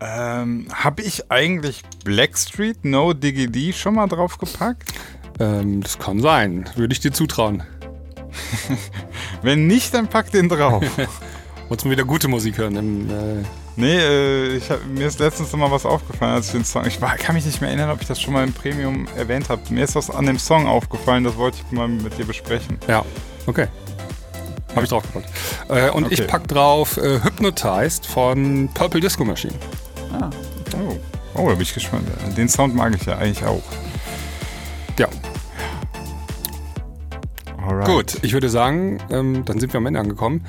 Ähm, 0.00 0.66
habe 0.72 1.02
ich 1.02 1.30
eigentlich 1.30 1.82
Blackstreet 2.04 2.84
No 2.84 3.12
Diggy 3.12 3.46
D 3.50 3.72
schon 3.72 3.94
mal 3.94 4.06
draufgepackt? 4.06 4.92
Ähm, 5.40 5.82
das 5.82 5.98
kann 5.98 6.20
sein. 6.20 6.68
Würde 6.76 6.92
ich 6.92 7.00
dir 7.00 7.12
zutrauen. 7.12 7.62
Wenn 9.42 9.66
nicht, 9.66 9.94
dann 9.94 10.08
pack 10.08 10.30
den 10.30 10.48
drauf. 10.48 10.82
Wolltest 11.68 11.84
du 11.84 11.88
mal 11.88 11.92
wieder 11.92 12.04
gute 12.04 12.28
Musik 12.28 12.58
hören? 12.58 12.76
Im, 12.76 13.10
äh, 13.10 13.44
nee, 13.76 13.96
äh, 13.96 14.56
ich 14.56 14.70
hab, 14.70 14.84
mir 14.86 15.06
ist 15.06 15.18
letztens 15.18 15.52
noch 15.52 15.58
mal 15.58 15.70
was 15.70 15.84
aufgefallen, 15.86 16.32
als 16.34 16.46
ich 16.46 16.52
den 16.52 16.64
Song. 16.64 16.84
Ich 16.86 17.00
war, 17.00 17.16
kann 17.16 17.34
mich 17.34 17.44
nicht 17.44 17.60
mehr 17.60 17.70
erinnern, 17.70 17.90
ob 17.90 18.00
ich 18.00 18.08
das 18.08 18.20
schon 18.20 18.32
mal 18.34 18.44
im 18.44 18.52
Premium 18.52 19.06
erwähnt 19.16 19.48
habe. 19.48 19.62
Mir 19.70 19.84
ist 19.84 19.94
was 19.94 20.10
an 20.10 20.26
dem 20.26 20.38
Song 20.38 20.66
aufgefallen, 20.66 21.24
das 21.24 21.36
wollte 21.36 21.58
ich 21.64 21.72
mal 21.72 21.88
mit 21.88 22.16
dir 22.18 22.24
besprechen. 22.24 22.78
ja, 22.88 23.04
okay. 23.46 23.66
Habe 24.74 24.82
ich 24.84 24.90
draufgepackt. 24.90 25.28
Äh, 25.68 25.90
und 25.90 26.10
ich 26.10 26.20
Okay. 26.20 26.28
pack 26.28 26.48
drauf 26.48 26.96
äh, 26.96 27.20
Hypnotized 27.22 28.06
von 28.06 28.68
Purple 28.74 29.00
Disco 29.00 29.24
Machine. 29.24 29.54
ah, 30.20 30.30
Oh, 30.76 30.96
oh 31.36 31.48
da 31.48 31.52
bin 31.54 31.62
ich 31.62 31.72
gespannt. 31.74 32.08
Den 32.36 32.48
Sound 32.48 32.74
mag 32.74 32.92
ich 32.96 33.06
ja 33.06 33.16
eigentlich 33.16 33.44
auch. 33.44 33.62
Ja, 34.98 35.06
Alright. 37.64 37.86
gut. 37.86 38.16
Ich 38.22 38.32
würde 38.32 38.48
sagen, 38.48 38.98
ähm, 39.10 39.44
dann 39.44 39.58
sind 39.60 39.72
wir 39.72 39.78
am 39.78 39.86
Ende 39.86 40.00
angekommen. 40.00 40.44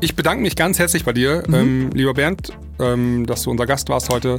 Ich 0.00 0.14
bedanke 0.16 0.42
mich 0.42 0.56
ganz 0.56 0.78
herzlich 0.78 1.04
bei 1.04 1.12
dir, 1.12 1.42
ähm, 1.52 1.90
lieber 1.94 2.14
Bernd. 2.14 2.52
Ähm, 2.80 3.26
dass 3.26 3.42
du 3.42 3.50
unser 3.50 3.66
Gast 3.66 3.88
warst 3.88 4.08
heute. 4.10 4.38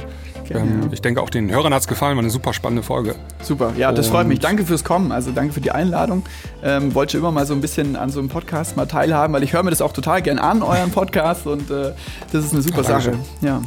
Ähm, 0.50 0.88
ich 0.92 1.00
denke, 1.00 1.22
auch 1.22 1.30
den 1.30 1.50
Hörern 1.50 1.72
hat's 1.72 1.86
gefallen. 1.88 2.16
War 2.16 2.22
eine 2.22 2.30
super 2.30 2.52
spannende 2.52 2.82
Folge. 2.82 3.14
Super, 3.42 3.72
ja, 3.76 3.92
das 3.92 4.08
freut 4.08 4.26
mich. 4.26 4.38
Und- 4.38 4.44
Danke 4.44 4.64
fürs 4.66 4.84
Kommen, 4.84 5.12
also 5.12 5.30
danke 5.30 5.52
für 5.54 5.60
die 5.60 5.70
Einladung. 5.70 6.24
Ähm, 6.62 6.94
wollte 6.94 7.18
immer 7.18 7.30
mal 7.32 7.46
so 7.46 7.54
ein 7.54 7.60
bisschen 7.60 7.96
an 7.96 8.10
so 8.10 8.18
einem 8.20 8.28
Podcast 8.28 8.76
mal 8.76 8.86
teilhaben, 8.86 9.32
weil 9.34 9.42
ich 9.42 9.52
höre 9.52 9.62
mir 9.62 9.70
das 9.70 9.80
auch 9.80 9.92
total 9.92 10.20
gern 10.22 10.38
an, 10.38 10.62
euren 10.62 10.90
Podcast 10.90 11.46
und 11.46 11.70
äh, 11.70 11.92
das 12.32 12.44
ist 12.44 12.52
eine 12.52 12.62
super 12.62 12.82
Ja, 12.82 12.88
danke 12.88 13.04
Sache. 13.04 13.18
Ja. 13.40 13.62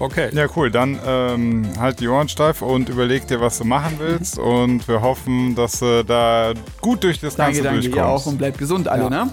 Okay. 0.00 0.28
Ja, 0.32 0.46
cool. 0.54 0.70
Dann 0.70 0.96
ähm, 1.04 1.66
halt 1.80 1.98
die 1.98 2.06
Ohren 2.06 2.28
steif 2.28 2.62
und 2.62 2.88
überleg 2.88 3.26
dir, 3.26 3.40
was 3.40 3.58
du 3.58 3.64
machen 3.64 3.94
willst. 3.98 4.38
Und 4.38 4.86
wir 4.86 5.02
hoffen, 5.02 5.56
dass 5.56 5.80
du 5.80 6.04
da 6.04 6.52
gut 6.80 7.02
durch 7.02 7.18
das 7.20 7.34
Danke, 7.34 7.62
Ganze 7.62 7.82
danke, 7.82 7.86
ihr 7.88 7.90
auch 8.06 8.10
durchkommst. 8.12 8.26
und 8.28 8.38
bleibt 8.38 8.58
gesund 8.58 8.86
alle, 8.86 9.02
Ja. 9.04 9.10
ne? 9.10 9.30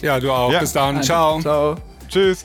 Ja, 0.00 0.18
du 0.20 0.32
auch. 0.32 0.50
Ja. 0.50 0.60
Bis 0.60 0.72
dann. 0.72 1.02
Ciao. 1.02 1.40
Ciao. 1.40 1.74
Tschüss. 2.08 2.44